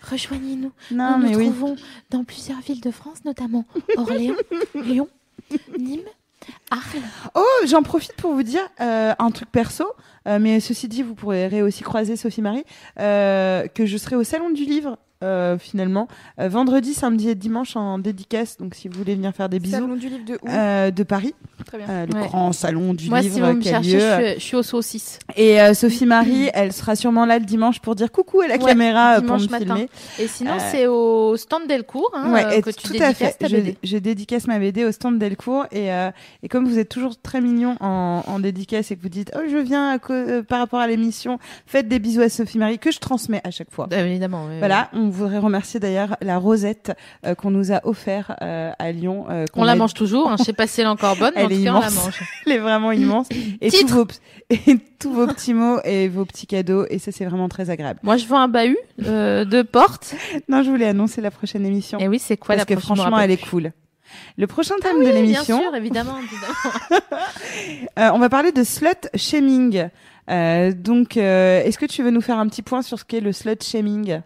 Rejoignez-nous. 0.10 0.72
Non, 0.90 1.18
Nous 1.18 1.24
mais 1.24 1.30
nous 1.32 1.38
oui. 1.38 1.44
trouvons 1.46 1.76
dans 2.10 2.24
plusieurs 2.24 2.60
villes 2.60 2.80
de 2.80 2.90
France, 2.90 3.18
notamment 3.24 3.64
Orléans, 3.96 4.34
Lyon, 4.74 5.08
Nîmes, 5.78 6.00
Arles. 6.70 7.02
Oh, 7.34 7.44
j'en 7.66 7.82
profite 7.82 8.14
pour 8.14 8.32
vous 8.32 8.42
dire 8.42 8.66
euh, 8.80 9.14
un 9.18 9.30
truc 9.30 9.50
perso, 9.50 9.84
euh, 10.26 10.38
mais 10.40 10.60
ceci 10.60 10.88
dit, 10.88 11.02
vous 11.02 11.14
pourrez 11.14 11.62
aussi 11.62 11.82
croiser 11.82 12.16
Sophie 12.16 12.42
Marie, 12.42 12.64
euh, 12.98 13.66
que 13.68 13.86
je 13.86 13.96
serai 13.96 14.16
au 14.16 14.24
Salon 14.24 14.50
du 14.50 14.64
Livre. 14.64 14.98
Euh, 15.22 15.58
finalement, 15.58 16.08
euh, 16.40 16.48
vendredi, 16.48 16.94
samedi 16.94 17.28
et 17.28 17.34
dimanche 17.34 17.76
en 17.76 17.98
dédicace. 17.98 18.56
Donc, 18.58 18.74
si 18.74 18.88
vous 18.88 18.98
voulez 18.98 19.14
venir 19.14 19.32
faire 19.34 19.48
des 19.48 19.58
bisous, 19.60 19.76
Salon 19.76 19.96
du 19.96 20.08
livre 20.08 20.24
de 20.24 20.38
où 20.42 20.48
euh, 20.48 20.90
de 20.90 21.02
Paris, 21.02 21.34
Très 21.66 21.78
bien. 21.78 21.86
euh, 21.88 22.06
le 22.06 22.14
Ouais. 22.14 22.26
grand 22.26 22.52
salon 22.52 22.94
du 22.94 23.08
Moi, 23.08 23.20
livre 23.20 23.34
si 23.34 23.40
vous 23.40 23.46
me 23.52 23.60
qui 23.60 23.68
a 23.68 23.72
cherchez, 23.82 23.92
lieu. 23.92 24.00
je 24.00 24.24
suis, 24.30 24.34
je 24.34 24.44
suis 24.44 24.56
au 24.56 24.62
saucisse. 24.62 25.18
Et 25.36 25.60
euh, 25.60 25.74
Sophie 25.74 26.06
Marie, 26.06 26.48
elle 26.54 26.72
sera 26.72 26.96
sûrement 26.96 27.26
là 27.26 27.38
le 27.38 27.44
dimanche 27.44 27.80
pour 27.80 27.94
dire 27.94 28.10
coucou 28.10 28.40
à 28.40 28.48
la 28.48 28.56
Ouais, 28.56 28.64
caméra 28.64 29.20
pour 29.20 29.36
me 29.38 29.46
matin. 29.48 29.58
filmer. 29.76 29.88
Et 30.18 30.26
sinon, 30.26 30.52
Euh, 30.52 30.58
c'est 30.70 30.86
au 30.86 31.36
stand 31.36 31.66
Delcourt 31.68 32.10
hein, 32.14 32.32
Ouais, 32.32 32.44
euh, 32.46 32.50
et 32.52 32.62
que 32.62 32.70
tu 32.70 32.88
tout 32.88 33.02
à 33.02 33.12
fait. 33.14 33.32
ta 33.38 33.46
Je, 33.48 33.56
BD. 33.56 33.76
je 33.84 33.98
dédicace 33.98 34.46
ma 34.46 34.58
BD 34.58 34.84
au 34.84 34.92
stand 34.92 35.18
Delcourt 35.18 35.66
et, 35.70 35.92
euh, 35.92 36.10
et 36.42 36.48
comme 36.48 36.66
vous 36.66 36.78
êtes 36.78 36.88
toujours 36.88 37.20
très 37.20 37.40
mignon 37.40 37.76
en, 37.80 38.22
en 38.26 38.38
dédicace 38.40 38.90
et 38.90 38.96
que 38.96 39.02
vous 39.02 39.08
dites 39.08 39.30
oh 39.36 39.40
je 39.50 39.56
viens 39.58 39.98
euh, 40.10 40.42
par 40.42 40.58
rapport 40.60 40.80
à 40.80 40.86
l'émission, 40.86 41.38
faites 41.66 41.88
des 41.88 41.98
bisous 41.98 42.22
à 42.22 42.28
Sophie 42.28 42.58
Marie 42.58 42.78
que 42.78 42.90
je 42.90 42.98
transmets 43.00 43.40
à 43.44 43.50
chaque 43.50 43.70
fois. 43.70 43.86
Euh, 43.92 44.06
évidemment. 44.06 44.46
oui, 44.48 44.58
Voilà, 44.58 44.88
on 44.94 45.08
voudrait 45.10 45.38
remercier 45.38 45.80
d'ailleurs 45.80 46.16
la 46.20 46.38
Rosette 46.38 46.92
euh, 47.26 47.34
qu'on 47.34 47.50
nous 47.50 47.72
a 47.72 47.80
offert 47.86 48.36
euh, 48.42 48.70
à 48.78 48.92
Lyon. 48.92 49.26
euh, 49.30 49.44
On 49.56 49.64
la 49.64 49.72
a- 49.72 49.76
mange 49.76 49.94
toujours. 49.94 50.30
hein. 50.30 50.36
Je 50.38 50.44
sais 50.44 50.52
pas 50.52 50.66
si 50.66 50.80
elle 50.80 50.86
est 50.86 50.90
encore 50.90 51.16
bonne, 51.16 51.32
mais 51.36 51.42
en 51.44 51.48
Elle 51.48 51.56
tout 51.56 51.60
est 51.60 51.64
cas, 51.64 51.70
on 51.74 51.80
la 51.80 51.88
immense. 51.88 52.04
mange. 52.04 52.20
Elle 52.46 52.52
est 52.52 52.58
vraiment 52.58 52.92
immense. 52.92 53.28
Et 53.60 53.70
tous, 53.70 53.86
vos, 53.88 54.06
et 54.50 54.78
tous 54.98 55.12
vos 55.12 55.26
petits 55.26 55.54
mots 55.54 55.78
et 55.84 56.08
vos 56.08 56.24
petits 56.24 56.46
cadeaux 56.46 56.84
et 56.90 56.98
ça 56.98 57.12
c'est 57.12 57.24
vraiment 57.24 57.48
très 57.48 57.70
agréable. 57.70 58.00
Moi, 58.02 58.16
je 58.16 58.26
vends 58.26 58.40
un 58.40 58.48
bahut 58.48 58.76
euh, 59.06 59.44
de 59.44 59.62
porte. 59.62 60.14
Non, 60.48 60.62
je 60.62 60.70
voulais 60.70 60.86
annoncer 60.86 61.20
la 61.20 61.30
prochaine 61.30 61.64
émission 61.66 61.98
Et 61.98 62.08
oui, 62.08 62.18
c'est 62.18 62.36
quoi 62.36 62.54
parce 62.56 62.68
la 62.68 62.74
que 62.74 62.80
prochaine 62.80 62.96
franchement 62.96 63.18
elle 63.20 63.30
est 63.30 63.36
cool. 63.48 63.72
Le 64.36 64.46
prochain 64.48 64.74
thème 64.82 64.98
de 64.98 65.04
Bien 65.04 65.12
l'émission, 65.12 65.60
sûr, 65.60 65.74
évidemment. 65.74 66.16
évidemment. 66.18 67.00
Euh, 67.98 68.10
on 68.12 68.18
va 68.18 68.28
parler 68.28 68.50
de 68.52 68.64
slut 68.64 68.88
shaming. 69.14 69.88
Euh, 70.30 70.72
donc, 70.72 71.16
euh, 71.16 71.62
est-ce 71.62 71.78
que 71.78 71.86
tu 71.86 72.02
veux 72.02 72.10
nous 72.10 72.20
faire 72.20 72.38
un 72.38 72.48
petit 72.48 72.62
point 72.62 72.82
sur 72.82 72.98
ce 72.98 73.04
qu'est 73.04 73.20
le 73.20 73.32
slut 73.32 73.56
shaming? 73.62 74.20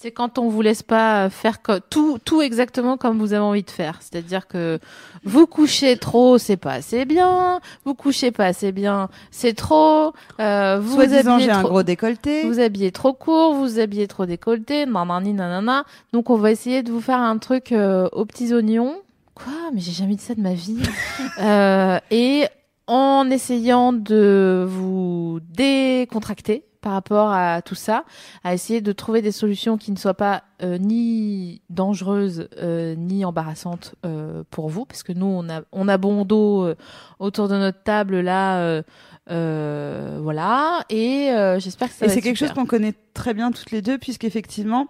C'est 0.00 0.12
quand 0.12 0.38
on 0.38 0.48
vous 0.48 0.62
laisse 0.62 0.84
pas 0.84 1.28
faire 1.28 1.60
co- 1.60 1.80
tout, 1.90 2.18
tout 2.24 2.40
exactement 2.40 2.96
comme 2.96 3.18
vous 3.18 3.32
avez 3.32 3.42
envie 3.42 3.64
de 3.64 3.70
faire. 3.70 3.98
C'est-à-dire 4.00 4.46
que 4.46 4.78
vous 5.24 5.48
couchez 5.48 5.96
trop, 5.96 6.38
c'est 6.38 6.56
pas 6.56 6.74
assez 6.74 7.04
bien. 7.04 7.58
Vous 7.84 7.94
couchez 7.96 8.30
pas 8.30 8.44
assez 8.46 8.70
bien, 8.70 9.08
c'est 9.32 9.54
trop. 9.54 10.12
Euh, 10.38 10.78
vous 10.80 11.00
habillez 11.00 11.40
j'ai 11.46 11.50
un 11.50 11.58
trop- 11.62 11.68
gros 11.70 11.82
décolleté. 11.82 12.44
Vous 12.44 12.60
habillez 12.60 12.92
trop 12.92 13.12
court, 13.12 13.54
vous 13.54 13.80
habillez 13.80 14.06
trop 14.06 14.24
décolleté, 14.24 14.86
nanani 14.86 15.32
nanana. 15.32 15.82
Donc 16.12 16.30
on 16.30 16.36
va 16.36 16.52
essayer 16.52 16.84
de 16.84 16.92
vous 16.92 17.00
faire 17.00 17.18
un 17.18 17.38
truc 17.38 17.72
euh, 17.72 18.08
aux 18.12 18.24
petits 18.24 18.54
oignons. 18.54 18.94
Quoi? 19.34 19.52
Mais 19.74 19.80
j'ai 19.80 19.90
jamais 19.90 20.14
dit 20.14 20.22
ça 20.22 20.36
de 20.36 20.40
ma 20.40 20.54
vie. 20.54 20.78
Euh, 21.40 21.98
et 22.10 22.46
en 22.88 23.28
essayant 23.30 23.92
de 23.92 24.64
vous 24.68 25.38
décontracter 25.54 26.64
par 26.80 26.92
rapport 26.92 27.30
à 27.30 27.62
tout 27.62 27.74
ça, 27.74 28.04
à 28.44 28.54
essayer 28.54 28.80
de 28.80 28.92
trouver 28.92 29.22
des 29.22 29.32
solutions 29.32 29.76
qui 29.76 29.90
ne 29.90 29.96
soient 29.96 30.14
pas 30.14 30.44
euh, 30.62 30.78
ni 30.78 31.62
dangereuses 31.70 32.48
euh, 32.58 32.94
ni 32.94 33.24
embarrassantes 33.24 33.94
euh, 34.04 34.44
pour 34.50 34.68
vous, 34.68 34.84
parce 34.84 35.02
que 35.02 35.12
nous 35.12 35.26
on 35.26 35.48
a 35.48 35.62
on 35.72 35.88
a 35.88 35.98
bon 35.98 36.24
dos 36.24 36.72
autour 37.18 37.48
de 37.48 37.56
notre 37.56 37.82
table 37.82 38.20
là. 38.20 38.82
voilà, 39.28 40.84
et 40.90 41.30
j'espère 41.58 41.88
que 41.88 41.94
ça 41.94 42.06
Et 42.06 42.08
c'est 42.08 42.20
quelque 42.20 42.36
chose 42.36 42.52
qu'on 42.52 42.66
connaît 42.66 42.94
très 43.14 43.34
bien 43.34 43.50
toutes 43.50 43.70
les 43.70 43.82
deux, 43.82 43.98
puisqu'effectivement, 43.98 44.88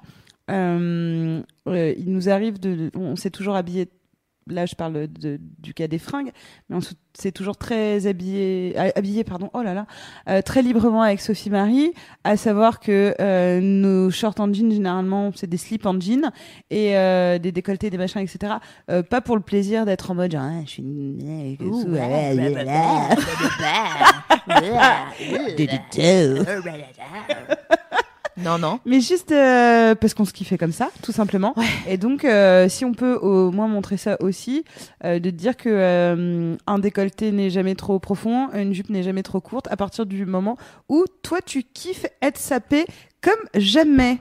il 0.49 1.45
nous 1.67 2.29
arrive 2.29 2.61
de. 2.61 2.91
On 2.95 3.17
s'est 3.17 3.31
toujours 3.31 3.57
habillé. 3.57 3.89
Là, 4.49 4.67
je 4.67 4.75
parle 4.75 5.07
de, 5.09 5.39
du 5.59 5.75
cas 5.75 5.87
des 5.89 5.99
fringues, 5.99 6.31
mais 6.69 6.77
on 6.77 6.81
se- 6.81 6.95
s'est 7.15 7.33
toujours 7.33 7.57
très 7.57 8.07
habillé, 8.07 8.75
ah, 8.77 8.87
habillé, 8.97 9.25
pardon, 9.25 9.51
oh 9.55 9.63
là 9.63 9.75
là, 9.75 9.87
euh, 10.29 10.41
très 10.43 10.63
librement 10.63 11.03
avec 11.03 11.21
Sophie 11.21 11.51
Marie, 11.51 11.93
à 12.25 12.37
savoir 12.37 12.81
que 12.81 13.15
euh, 13.21 13.61
nos 13.61 14.11
shorts 14.11 14.35
en 14.39 14.53
jean, 14.53 14.71
généralement, 14.71 15.31
c'est 15.35 15.49
des 15.49 15.57
slips 15.57 15.85
en 15.87 15.99
jean 16.01 16.31
et 16.71 16.97
euh, 16.97 17.39
des 17.39 17.53
décolletés, 17.53 17.91
des 17.91 17.99
machins, 17.99 18.21
etc. 18.21 18.55
Euh, 18.91 19.03
pas 19.03 19.21
pour 19.21 19.37
le 19.37 19.43
plaisir 19.43 19.85
d'être 19.85 20.11
en 20.11 20.15
mode, 20.15 20.33
genre, 20.33 20.43
Ah, 20.45 20.61
je 20.65 20.71
suis 20.71 20.83
Non, 28.45 28.59
non. 28.59 28.81
Mais 28.87 29.01
juste 29.01 29.33
euh, 29.33 29.95
parce 29.95 30.15
qu'on 30.15 30.25
se 30.25 30.33
kiffait 30.33 30.59
comme 30.59 30.73
ça, 30.73 30.91
tout 31.03 31.13
simplement. 31.13 31.55
Et 31.89 31.97
donc, 31.97 32.25
euh, 32.25 32.69
si 32.69 32.85
on 32.85 32.93
peut 32.95 33.15
au 33.15 33.51
moins 33.51 33.69
montrer 33.69 33.97
ça 33.97 34.17
aussi, 34.21 34.65
euh, 35.05 35.19
de 35.19 35.31
dire 35.31 35.57
que 35.57 35.69
euh, 35.69 36.57
un 36.67 36.79
décolleté 36.79 37.33
n'est 37.33 37.51
jamais 37.51 37.75
trop 37.75 37.99
profond, 37.99 38.51
une 38.55 38.73
jupe 38.73 38.91
n'est 38.91 39.03
jamais 39.03 39.23
trop 39.23 39.41
courte, 39.41 39.67
à 39.71 39.77
partir 39.77 40.07
du 40.07 40.25
moment 40.25 40.57
où 40.89 41.05
toi 41.23 41.39
tu 41.45 41.63
kiffes 41.65 42.07
être 42.23 42.39
sapé 42.39 42.87
comme 43.21 43.35
jamais. 43.55 44.19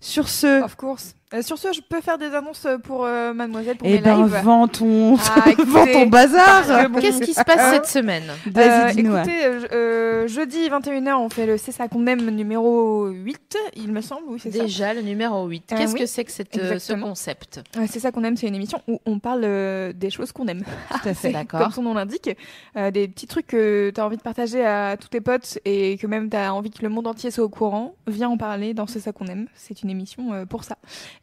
Sur 0.00 0.28
ce, 0.28 0.62
Of 0.62 0.76
course. 0.76 1.15
Euh, 1.34 1.42
sur 1.42 1.58
ce, 1.58 1.72
je 1.72 1.80
peux 1.80 2.00
faire 2.00 2.18
des 2.18 2.32
annonces 2.36 2.68
pour 2.84 3.04
euh, 3.04 3.34
Mademoiselle 3.34 3.76
pour 3.76 3.88
eh 3.88 3.94
mes 3.94 3.98
ben 3.98 4.22
lives? 4.22 4.40
vends 4.44 4.68
ton, 4.68 5.16
Ah, 5.16 5.50
écoutez, 5.50 5.64
vends 5.70 5.86
ton 5.86 6.06
bazar. 6.06 6.88
bon, 6.88 7.00
Qu'est-ce 7.00 7.20
qui 7.20 7.34
se 7.34 7.42
passe 7.42 7.72
cette 7.74 7.86
semaine? 7.86 8.22
Vas-y, 8.46 8.90
Euh, 8.90 8.92
dis-nous. 8.94 9.16
écoutez, 9.16 9.44
euh, 9.44 10.28
je- 10.28 10.32
jeudi 10.32 10.68
21h, 10.68 11.18
on 11.18 11.28
fait 11.28 11.46
le 11.46 11.58
C'est 11.58 11.72
ça 11.72 11.88
qu'on 11.88 12.06
aime 12.06 12.30
numéro 12.30 13.06
8, 13.08 13.56
il 13.74 13.90
me 13.90 14.02
semble, 14.02 14.22
oui, 14.28 14.38
c'est 14.40 14.52
ça. 14.52 14.62
Déjà, 14.62 14.94
le 14.94 15.00
numéro 15.02 15.48
8. 15.48 15.72
Euh, 15.72 15.76
Qu'est-ce 15.76 15.94
oui, 15.94 15.98
que 16.00 16.06
c'est 16.06 16.22
que 16.24 16.30
cette, 16.30 16.78
ce 16.78 16.92
concept? 16.92 17.60
C'est 17.88 17.98
ça 17.98 18.12
qu'on 18.12 18.22
aime, 18.22 18.36
c'est 18.36 18.46
une 18.46 18.54
émission 18.54 18.80
où 18.86 19.00
on 19.04 19.18
parle 19.18 19.42
euh, 19.42 19.92
des 19.92 20.10
choses 20.10 20.30
qu'on 20.30 20.46
aime. 20.46 20.62
Tout 20.62 21.08
à 21.08 21.14
fait. 21.14 21.14
C'est 21.26 21.32
D'accord. 21.32 21.58
Comme 21.60 21.72
son 21.72 21.82
nom 21.82 21.94
l'indique, 21.94 22.30
euh, 22.76 22.92
des 22.92 23.08
petits 23.08 23.26
trucs 23.26 23.48
que 23.48 23.90
tu 23.92 24.00
as 24.00 24.06
envie 24.06 24.16
de 24.16 24.22
partager 24.22 24.64
à 24.64 24.96
tous 24.96 25.08
tes 25.08 25.20
potes 25.20 25.58
et 25.64 25.98
que 25.98 26.06
même 26.06 26.30
tu 26.30 26.36
as 26.36 26.54
envie 26.54 26.70
que 26.70 26.82
le 26.82 26.88
monde 26.88 27.08
entier 27.08 27.32
soit 27.32 27.42
au 27.42 27.48
courant, 27.48 27.96
viens 28.06 28.28
en 28.28 28.36
parler 28.36 28.74
dans 28.74 28.86
C'est 28.86 29.00
ça 29.00 29.10
qu'on 29.10 29.26
aime. 29.26 29.46
C'est 29.56 29.82
une 29.82 29.90
émission 29.90 30.32
euh, 30.32 30.44
pour 30.44 30.62
ça. 30.62 30.76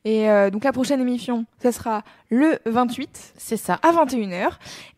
Et 0.06 0.30
euh, 0.30 0.50
donc 0.50 0.64
la 0.64 0.72
prochaine 0.74 1.00
émission, 1.02 1.46
ça 1.62 1.72
sera 1.72 2.04
le 2.30 2.58
28 2.66 3.34
C'est 3.38 3.58
ça. 3.58 3.80
à 3.84 3.92
21h. 3.92 4.50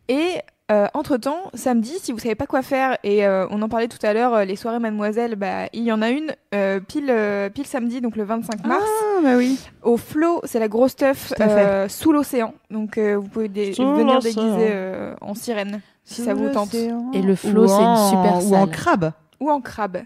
Et 0.08 0.40
euh, 0.72 0.88
entre-temps, 0.96 1.52
samedi, 1.54 1.94
si 2.02 2.12
vous 2.12 2.18
savez 2.18 2.34
pas 2.34 2.48
quoi 2.48 2.64
faire, 2.64 2.98
et 3.04 3.24
euh, 3.26 3.46
on 3.52 3.62
en 3.62 3.70
parlait 3.70 3.88
tout 3.88 4.04
à 4.04 4.14
l'heure, 4.14 4.34
euh, 4.34 4.46
les 4.46 4.56
soirées 4.56 4.80
Mademoiselle, 4.80 5.36
bah, 5.36 5.68
il 5.74 5.84
y 5.84 5.92
en 5.92 6.02
a 6.02 6.10
une 6.10 6.34
euh, 6.56 6.80
pile, 6.80 7.12
euh, 7.12 7.50
pile 7.50 7.68
samedi, 7.68 8.02
donc 8.02 8.16
le 8.16 8.24
25 8.24 8.66
mars. 8.66 8.84
Ah 8.84 9.20
bah 9.22 9.36
oui. 9.38 9.60
Au 9.84 9.98
flot, 9.98 10.42
c'est 10.44 10.58
la 10.60 10.68
grosse 10.68 10.96
teuf 10.96 11.34
euh, 11.40 11.88
sous 11.88 12.12
l'océan. 12.12 12.56
Donc 12.72 12.98
euh, 12.98 13.14
vous 13.16 13.28
pouvez 13.28 13.48
dé- 13.48 13.74
venir 13.74 14.18
déguiser 14.20 14.70
euh, 14.72 15.14
en 15.22 15.36
sirène, 15.36 15.82
si 16.04 16.24
ça 16.24 16.34
vous 16.34 16.50
tente. 16.50 16.74
Et 16.74 17.22
le 17.22 17.36
flow, 17.36 17.68
c'est 17.68 17.74
une 17.84 18.10
super 18.10 18.34
Ou 18.34 18.56
en 18.56 18.62
salle. 18.66 18.70
crabe. 18.72 19.12
Ou 19.40 19.52
en 19.52 19.62
crabe. 19.62 19.98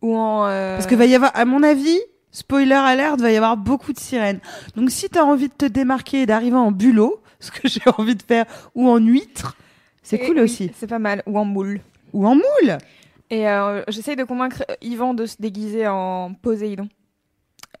Ou 0.00 0.16
en... 0.16 0.46
euh, 0.46 0.76
Parce 0.76 0.86
que 0.86 0.94
va 0.94 1.06
y 1.06 1.14
avoir, 1.16 1.32
à 1.34 1.44
mon 1.44 1.64
avis, 1.64 1.98
spoiler 2.34 2.74
alert, 2.74 3.18
va 3.20 3.30
y 3.32 3.36
avoir 3.36 3.56
beaucoup 3.56 3.92
de 3.94 3.98
sirènes. 3.98 4.40
Donc 4.76 4.90
si 4.90 5.08
t'as 5.08 5.22
envie 5.22 5.48
de 5.48 5.54
te 5.54 5.64
démarquer 5.64 6.22
et 6.22 6.26
d'arriver 6.26 6.56
en 6.56 6.72
bulot, 6.72 7.22
ce 7.40 7.50
que 7.50 7.68
j'ai 7.68 7.80
envie 7.96 8.16
de 8.16 8.22
faire, 8.22 8.44
ou 8.74 8.88
en 8.90 8.98
huître, 8.98 9.56
c'est 10.02 10.18
cool 10.18 10.36
oui, 10.36 10.42
aussi. 10.42 10.70
C'est 10.76 10.86
pas 10.86 10.98
mal. 10.98 11.22
Ou 11.26 11.38
en 11.38 11.44
moule. 11.46 11.80
Ou 12.12 12.26
en 12.26 12.34
moule. 12.34 12.76
Et 13.30 13.48
euh, 13.48 13.82
j'essaye 13.88 14.16
de 14.16 14.24
convaincre 14.24 14.64
Yvan 14.82 15.14
de 15.14 15.24
se 15.24 15.36
déguiser 15.38 15.86
en 15.88 16.34
Poséidon. 16.34 16.88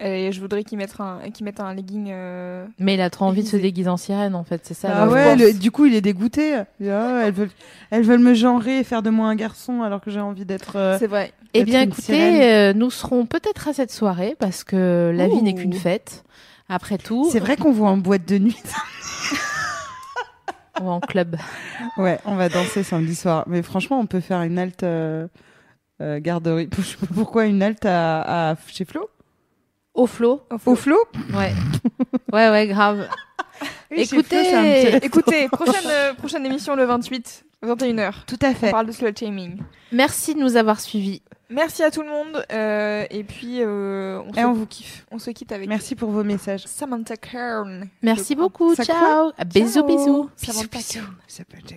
Et 0.00 0.32
je 0.32 0.40
voudrais 0.40 0.64
qu'il 0.64 0.76
mette 0.78 0.94
un, 0.98 1.18
qu'il 1.32 1.44
mette 1.44 1.60
un 1.60 1.72
legging. 1.72 2.08
euh, 2.10 2.66
Mais 2.80 2.94
il 2.94 3.00
a 3.00 3.10
trop 3.10 3.26
envie 3.26 3.42
de 3.44 3.48
se 3.48 3.56
déguiser 3.56 3.88
en 3.88 3.96
sirène, 3.96 4.34
en 4.34 4.42
fait. 4.42 4.60
C'est 4.64 4.74
ça. 4.74 5.02
Ah 5.04 5.08
ouais, 5.08 5.36
le- 5.36 5.52
du 5.52 5.70
coup 5.70 5.84
il 5.86 5.94
est 5.94 6.00
dégoûté. 6.00 6.56
Ah, 6.56 6.64
elles, 6.80 7.32
veulent, 7.32 7.50
elles 7.90 8.02
veulent 8.02 8.18
me 8.18 8.34
genrer 8.34 8.78
et 8.80 8.84
faire 8.84 9.02
de 9.02 9.10
moi 9.10 9.28
un 9.28 9.36
garçon 9.36 9.82
alors 9.82 10.00
que 10.00 10.10
j'ai 10.10 10.20
envie 10.20 10.44
d'être... 10.44 10.76
euh, 10.76 10.98
C'est 10.98 11.06
vrai. 11.06 11.32
Eh 11.54 11.64
bien, 11.64 11.82
écoutez, 11.82 12.52
euh, 12.52 12.72
nous 12.72 12.90
serons 12.90 13.26
peut-être 13.26 13.68
à 13.68 13.72
cette 13.72 13.92
soirée 13.92 14.34
parce 14.38 14.64
que 14.64 15.12
la 15.14 15.28
vie 15.28 15.42
n'est 15.42 15.54
qu'une 15.54 15.72
fête. 15.72 16.24
Après 16.68 16.98
tout, 16.98 17.28
C'est 17.30 17.40
vrai 17.40 17.56
qu'on 17.56 17.72
voit 17.72 17.90
en 17.90 17.96
boîte 17.96 18.26
de 18.26 18.38
nuit. 18.38 18.56
on 20.80 20.84
va 20.84 20.90
en 20.92 21.00
club. 21.00 21.36
ouais, 21.98 22.18
on 22.24 22.34
va 22.36 22.48
danser 22.48 22.82
samedi 22.82 23.14
soir. 23.14 23.44
Mais 23.46 23.62
franchement, 23.62 24.00
on 24.00 24.06
peut 24.06 24.20
faire 24.20 24.40
une 24.42 24.58
halte 24.58 24.82
euh, 24.82 25.28
euh, 26.00 26.18
garderie. 26.20 26.68
Pourquoi 27.14 27.46
une 27.46 27.62
halte 27.62 27.84
à, 27.86 28.50
à- 28.50 28.56
chez 28.68 28.84
Flo? 28.84 29.08
Au 29.94 30.06
flot. 30.08 30.42
Au 30.66 30.74
Flo 30.74 30.96
Ouais. 31.34 31.52
ouais, 32.32 32.50
ouais, 32.50 32.66
grave. 32.66 33.08
écoutez, 33.92 34.96
écoutez, 35.04 35.48
prochaine, 35.48 35.86
euh, 35.86 36.14
prochaine 36.14 36.44
émission 36.46 36.74
le 36.74 36.84
28, 36.84 37.44
21h. 37.64 38.12
Tout 38.26 38.38
à 38.42 38.48
On 38.50 38.54
fait. 38.54 38.70
parle 38.72 38.86
de 38.86 38.92
slut 38.92 39.14
shaming. 39.16 39.58
Merci 39.92 40.34
de 40.34 40.40
nous 40.40 40.56
avoir 40.56 40.80
suivis. 40.80 41.22
Merci 41.50 41.82
à 41.82 41.90
tout 41.90 42.02
le 42.02 42.08
monde. 42.08 42.44
euh, 42.52 43.04
et 43.10 43.22
puis, 43.24 43.62
euh, 43.62 44.20
on, 44.26 44.30
Et 44.32 44.40
se, 44.40 44.46
on 44.46 44.52
vous 44.54 44.66
kiffe. 44.66 45.06
on 45.10 45.18
se 45.18 45.30
quitte 45.30 45.52
avec 45.52 45.68
Merci 45.68 45.94
pour 45.94 46.10
vos 46.10 46.24
messages. 46.24 46.64
Samantha 46.66 47.16
Kern. 47.16 47.88
Merci 48.02 48.34
beaucoup. 48.34 48.74
Ciao. 48.74 49.32
Bisous, 49.46 49.72
Ciao. 49.80 49.86
bisous. 49.86 50.30
Samantha 50.36 50.80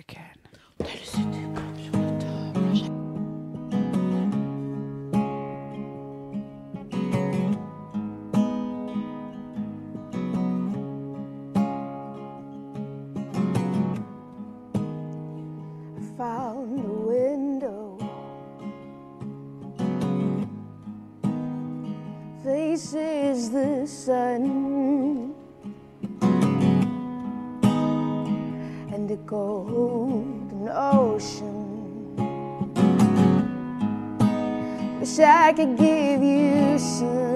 Kern. 0.06 1.67
Faces 22.78 23.50
the 23.50 23.84
sun. 23.86 25.34
And 28.92 29.08
the 29.08 29.16
golden 29.26 30.68
ocean. 30.68 31.56
Wish 35.00 35.18
I 35.18 35.52
could 35.54 35.76
give 35.76 36.22
you 36.22 36.78
some. 36.78 37.34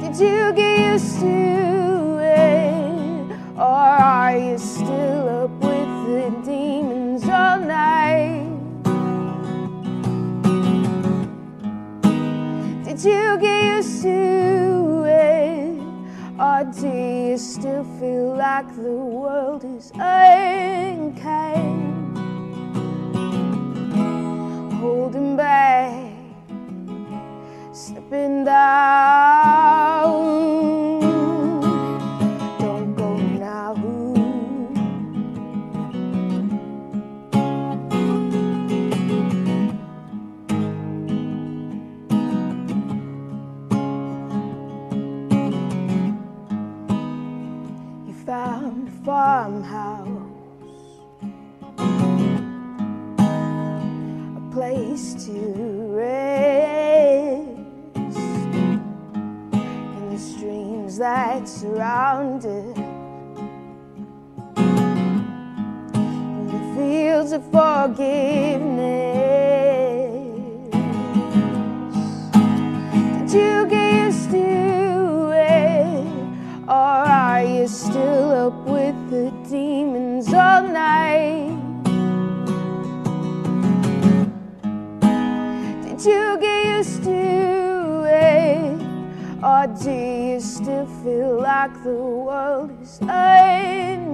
Did 0.00 0.16
you 0.20 0.52
get 0.52 0.92
used 0.92 1.18
to 1.20 2.18
it? 2.20 3.36
Or 3.56 3.62
are 3.62 4.36
you 4.36 4.58
Did 12.92 13.04
you 13.04 13.38
get 13.40 13.76
used 13.76 14.02
to 14.02 15.04
it? 15.06 15.80
Or 16.38 16.62
do 16.78 16.88
you 16.88 17.38
still 17.38 17.84
feel 17.98 18.36
like 18.36 18.68
the 18.76 18.92
world 18.92 19.64
is 19.64 19.90
unkind? 19.94 21.08
Holding 24.78 25.38
back 25.38 26.12
slipping 27.72 28.44
down. 28.44 30.01
Farmhouse, 49.42 50.06
a 54.36 54.40
place 54.52 55.14
to 55.26 55.32
rest 55.96 57.48
in 59.52 60.10
the 60.10 60.18
streams 60.18 60.96
that 60.98 61.48
surround 61.48 62.44
it, 62.44 62.76
in 65.96 66.46
the 66.46 66.60
fields 66.76 67.32
of 67.32 67.42
forgiveness. 67.50 68.51
Do 89.84 89.90
you 89.90 90.40
still 90.40 90.86
feel 91.02 91.40
like 91.40 91.72
the 91.82 91.90
world 91.90 92.70
is 92.80 93.00
unkind? 93.00 94.06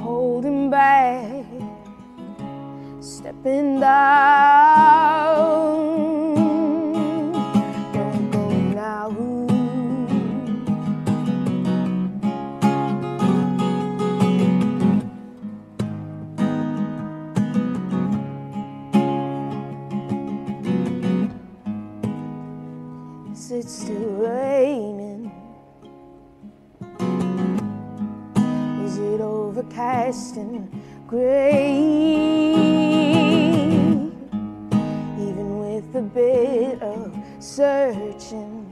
Holding 0.00 0.68
back, 0.68 1.46
stepping 3.00 3.80
down. 3.80 5.25
Is 23.56 23.64
it 23.64 23.68
still 23.70 24.10
raining? 24.16 25.32
Is 28.84 28.98
it 28.98 29.22
overcast 29.22 30.36
and 30.36 30.68
gray? 31.06 31.72
Even 35.26 35.58
with 35.58 35.96
a 35.96 36.02
bit 36.02 36.82
of 36.82 37.16
searching, 37.38 38.66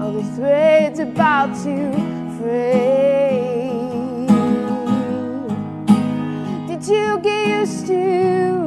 are 0.00 0.10
the 0.10 0.24
threads 0.34 0.98
about 0.98 1.54
to 1.62 1.92
fray? 2.40 3.70
Did 6.66 6.84
you 6.84 7.20
get 7.20 7.60
used 7.60 7.86
to 7.86 8.61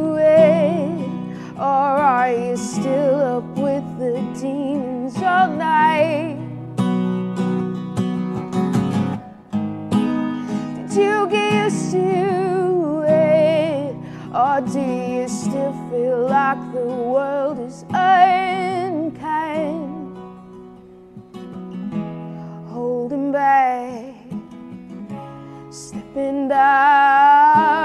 are 2.05 2.31
you 2.31 2.55
still 2.55 3.19
up 3.19 3.43
with 3.57 3.83
the 3.97 4.21
demons 4.39 5.17
all 5.23 5.49
night? 5.49 6.37
Did 10.77 10.91
you 11.01 11.27
get 11.31 11.63
used 11.63 11.91
to 11.93 13.01
it? 13.07 13.95
Or 14.35 14.61
do 14.61 14.79
you 14.79 15.27
still 15.27 15.73
feel 15.89 16.27
like 16.27 16.61
the 16.73 16.85
world 16.85 17.57
is 17.59 17.83
unkind? 17.89 19.07
Holding 22.69 23.31
back, 23.31 24.13
stepping 25.71 26.49
down. 26.49 27.84